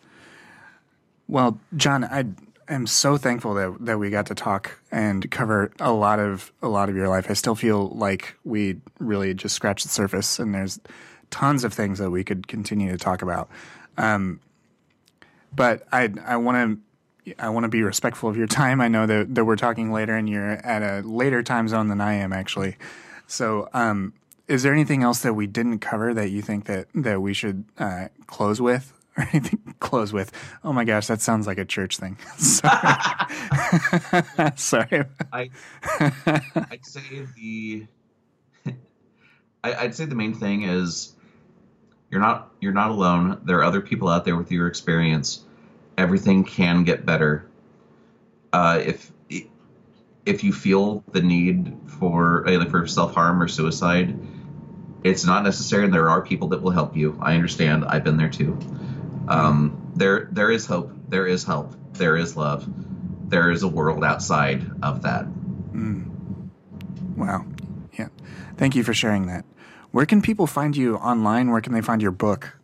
Well, 1.28 1.58
John, 1.76 2.04
I 2.04 2.26
am 2.68 2.86
so 2.86 3.16
thankful 3.16 3.54
that 3.54 3.76
that 3.80 3.98
we 3.98 4.10
got 4.10 4.26
to 4.26 4.34
talk 4.34 4.78
and 4.90 5.30
cover 5.30 5.72
a 5.80 5.92
lot 5.92 6.18
of 6.18 6.52
a 6.62 6.68
lot 6.68 6.88
of 6.88 6.96
your 6.96 7.08
life. 7.08 7.26
I 7.30 7.34
still 7.34 7.54
feel 7.54 7.88
like 7.90 8.36
we 8.44 8.80
really 8.98 9.34
just 9.34 9.54
scratched 9.54 9.84
the 9.84 9.90
surface, 9.90 10.38
and 10.38 10.54
there's 10.54 10.80
tons 11.30 11.64
of 11.64 11.72
things 11.72 11.98
that 11.98 12.10
we 12.10 12.24
could 12.24 12.46
continue 12.48 12.90
to 12.90 12.98
talk 12.98 13.22
about. 13.22 13.48
Um, 13.96 14.40
but 15.54 15.86
I 15.92 16.12
I 16.24 16.36
want 16.36 16.80
to 17.24 17.34
I 17.38 17.48
want 17.48 17.64
to 17.64 17.68
be 17.68 17.82
respectful 17.82 18.28
of 18.28 18.36
your 18.36 18.46
time. 18.46 18.80
I 18.80 18.88
know 18.88 19.06
that, 19.06 19.34
that 19.34 19.44
we're 19.44 19.56
talking 19.56 19.92
later, 19.92 20.14
and 20.14 20.28
you're 20.28 20.52
at 20.52 20.82
a 20.82 21.06
later 21.06 21.42
time 21.42 21.68
zone 21.68 21.88
than 21.88 22.00
I 22.00 22.14
am 22.14 22.32
actually. 22.32 22.76
So, 23.26 23.68
um, 23.72 24.12
is 24.46 24.62
there 24.62 24.72
anything 24.72 25.02
else 25.02 25.20
that 25.20 25.34
we 25.34 25.46
didn't 25.46 25.78
cover 25.78 26.12
that 26.12 26.30
you 26.30 26.42
think 26.42 26.66
that 26.66 26.88
that 26.94 27.22
we 27.22 27.32
should 27.32 27.64
uh, 27.78 28.08
close 28.26 28.60
with? 28.60 28.93
Or 29.18 29.28
anything 29.32 29.74
close 29.78 30.12
with? 30.12 30.32
Oh 30.64 30.72
my 30.72 30.84
gosh, 30.84 31.06
that 31.06 31.20
sounds 31.20 31.46
like 31.46 31.58
a 31.58 31.64
church 31.64 31.98
thing. 31.98 32.18
Sorry. 32.36 32.74
Sorry. 34.56 35.04
I 35.32 35.50
I'd 36.70 36.84
say 36.84 37.24
the 37.36 37.86
I, 39.62 39.74
I'd 39.74 39.94
say 39.94 40.06
the 40.06 40.16
main 40.16 40.34
thing 40.34 40.64
is 40.64 41.14
you're 42.10 42.20
not 42.20 42.52
you're 42.60 42.72
not 42.72 42.90
alone. 42.90 43.40
There 43.44 43.58
are 43.58 43.64
other 43.64 43.80
people 43.80 44.08
out 44.08 44.24
there 44.24 44.36
with 44.36 44.50
your 44.50 44.66
experience. 44.66 45.44
Everything 45.96 46.42
can 46.42 46.82
get 46.82 47.06
better. 47.06 47.46
Uh, 48.52 48.82
if 48.84 49.12
if 50.26 50.42
you 50.42 50.52
feel 50.52 51.04
the 51.12 51.20
need 51.20 51.76
for 51.98 52.48
either 52.48 52.68
for 52.68 52.86
self 52.86 53.14
harm 53.14 53.42
or 53.42 53.48
suicide, 53.48 54.18
it's 55.02 55.24
not 55.24 55.44
necessary, 55.44 55.84
and 55.84 55.94
there 55.94 56.08
are 56.10 56.22
people 56.22 56.48
that 56.48 56.62
will 56.62 56.70
help 56.70 56.96
you. 56.96 57.18
I 57.20 57.34
understand. 57.34 57.84
I've 57.84 58.04
been 58.04 58.16
there 58.16 58.30
too. 58.30 58.58
Um, 59.28 59.92
there 59.94 60.28
there 60.32 60.50
is 60.50 60.66
hope. 60.66 60.92
There 61.08 61.26
is 61.26 61.44
help. 61.44 61.74
There 61.92 62.16
is 62.16 62.36
love. 62.36 62.66
There 63.28 63.50
is 63.50 63.62
a 63.62 63.68
world 63.68 64.04
outside 64.04 64.64
of 64.82 65.02
that. 65.02 65.26
Wow. 67.16 67.46
Yeah. 67.98 68.08
Thank 68.56 68.74
you 68.74 68.84
for 68.84 68.94
sharing 68.94 69.26
that. 69.26 69.44
Where 69.92 70.06
can 70.06 70.22
people 70.22 70.46
find 70.46 70.76
you 70.76 70.96
online? 70.96 71.50
Where 71.50 71.60
can 71.60 71.72
they 71.72 71.80
find 71.80 72.02
your 72.02 72.10
book? 72.10 72.56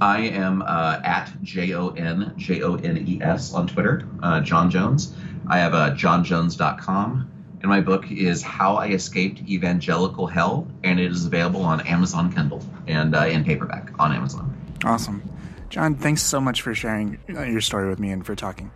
I 0.00 0.18
am 0.22 0.62
uh, 0.62 1.00
at 1.04 1.32
J 1.42 1.74
O 1.74 1.90
N 1.90 2.34
J 2.36 2.62
O 2.62 2.74
N 2.74 3.04
E 3.06 3.20
S 3.22 3.54
on 3.54 3.68
Twitter, 3.68 4.06
uh, 4.22 4.40
John 4.40 4.70
Jones. 4.70 5.14
I 5.46 5.58
have 5.58 5.74
uh, 5.74 5.90
johnjones.com, 5.92 7.30
and 7.60 7.68
my 7.70 7.80
book 7.80 8.10
is 8.10 8.42
How 8.42 8.74
I 8.74 8.88
Escaped 8.88 9.48
Evangelical 9.48 10.26
Hell, 10.26 10.66
and 10.82 10.98
it 10.98 11.12
is 11.12 11.24
available 11.24 11.62
on 11.62 11.80
Amazon 11.82 12.32
Kindle 12.32 12.62
and 12.88 13.14
uh, 13.14 13.26
in 13.26 13.44
paperback 13.44 13.92
on 14.00 14.12
Amazon. 14.12 14.56
Awesome. 14.84 15.22
John, 15.74 15.96
thanks 15.96 16.22
so 16.22 16.40
much 16.40 16.62
for 16.62 16.72
sharing 16.72 17.18
uh, 17.28 17.42
your 17.42 17.60
story 17.60 17.88
with 17.88 17.98
me 17.98 18.12
and 18.12 18.24
for 18.24 18.36
talking. 18.36 18.70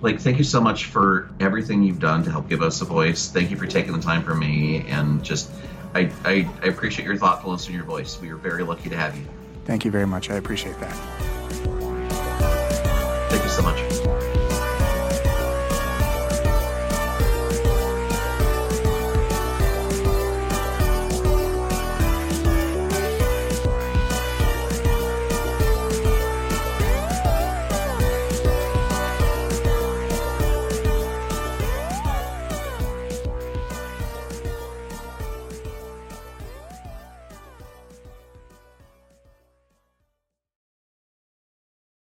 Blake, 0.00 0.18
thank 0.18 0.38
you 0.38 0.44
so 0.44 0.58
much 0.58 0.86
for 0.86 1.28
everything 1.38 1.82
you've 1.82 2.00
done 2.00 2.22
to 2.22 2.30
help 2.30 2.48
give 2.48 2.62
us 2.62 2.80
a 2.80 2.86
voice. 2.86 3.28
Thank 3.28 3.50
you 3.50 3.58
for 3.58 3.66
taking 3.66 3.92
the 3.92 4.00
time 4.00 4.22
for 4.22 4.34
me, 4.34 4.86
and 4.88 5.22
just 5.22 5.50
I, 5.94 6.10
I, 6.24 6.48
I 6.62 6.68
appreciate 6.68 7.04
your 7.04 7.18
thoughtfulness 7.18 7.66
and 7.66 7.74
your 7.74 7.84
voice. 7.84 8.18
We 8.18 8.30
are 8.30 8.36
very 8.36 8.62
lucky 8.62 8.88
to 8.88 8.96
have 8.96 9.18
you. 9.18 9.26
Thank 9.66 9.84
you 9.84 9.90
very 9.90 10.06
much. 10.06 10.30
I 10.30 10.36
appreciate 10.36 10.80
that. 10.80 10.96
Thank 13.28 13.42
you 13.42 13.50
so 13.50 13.60
much. 13.60 13.85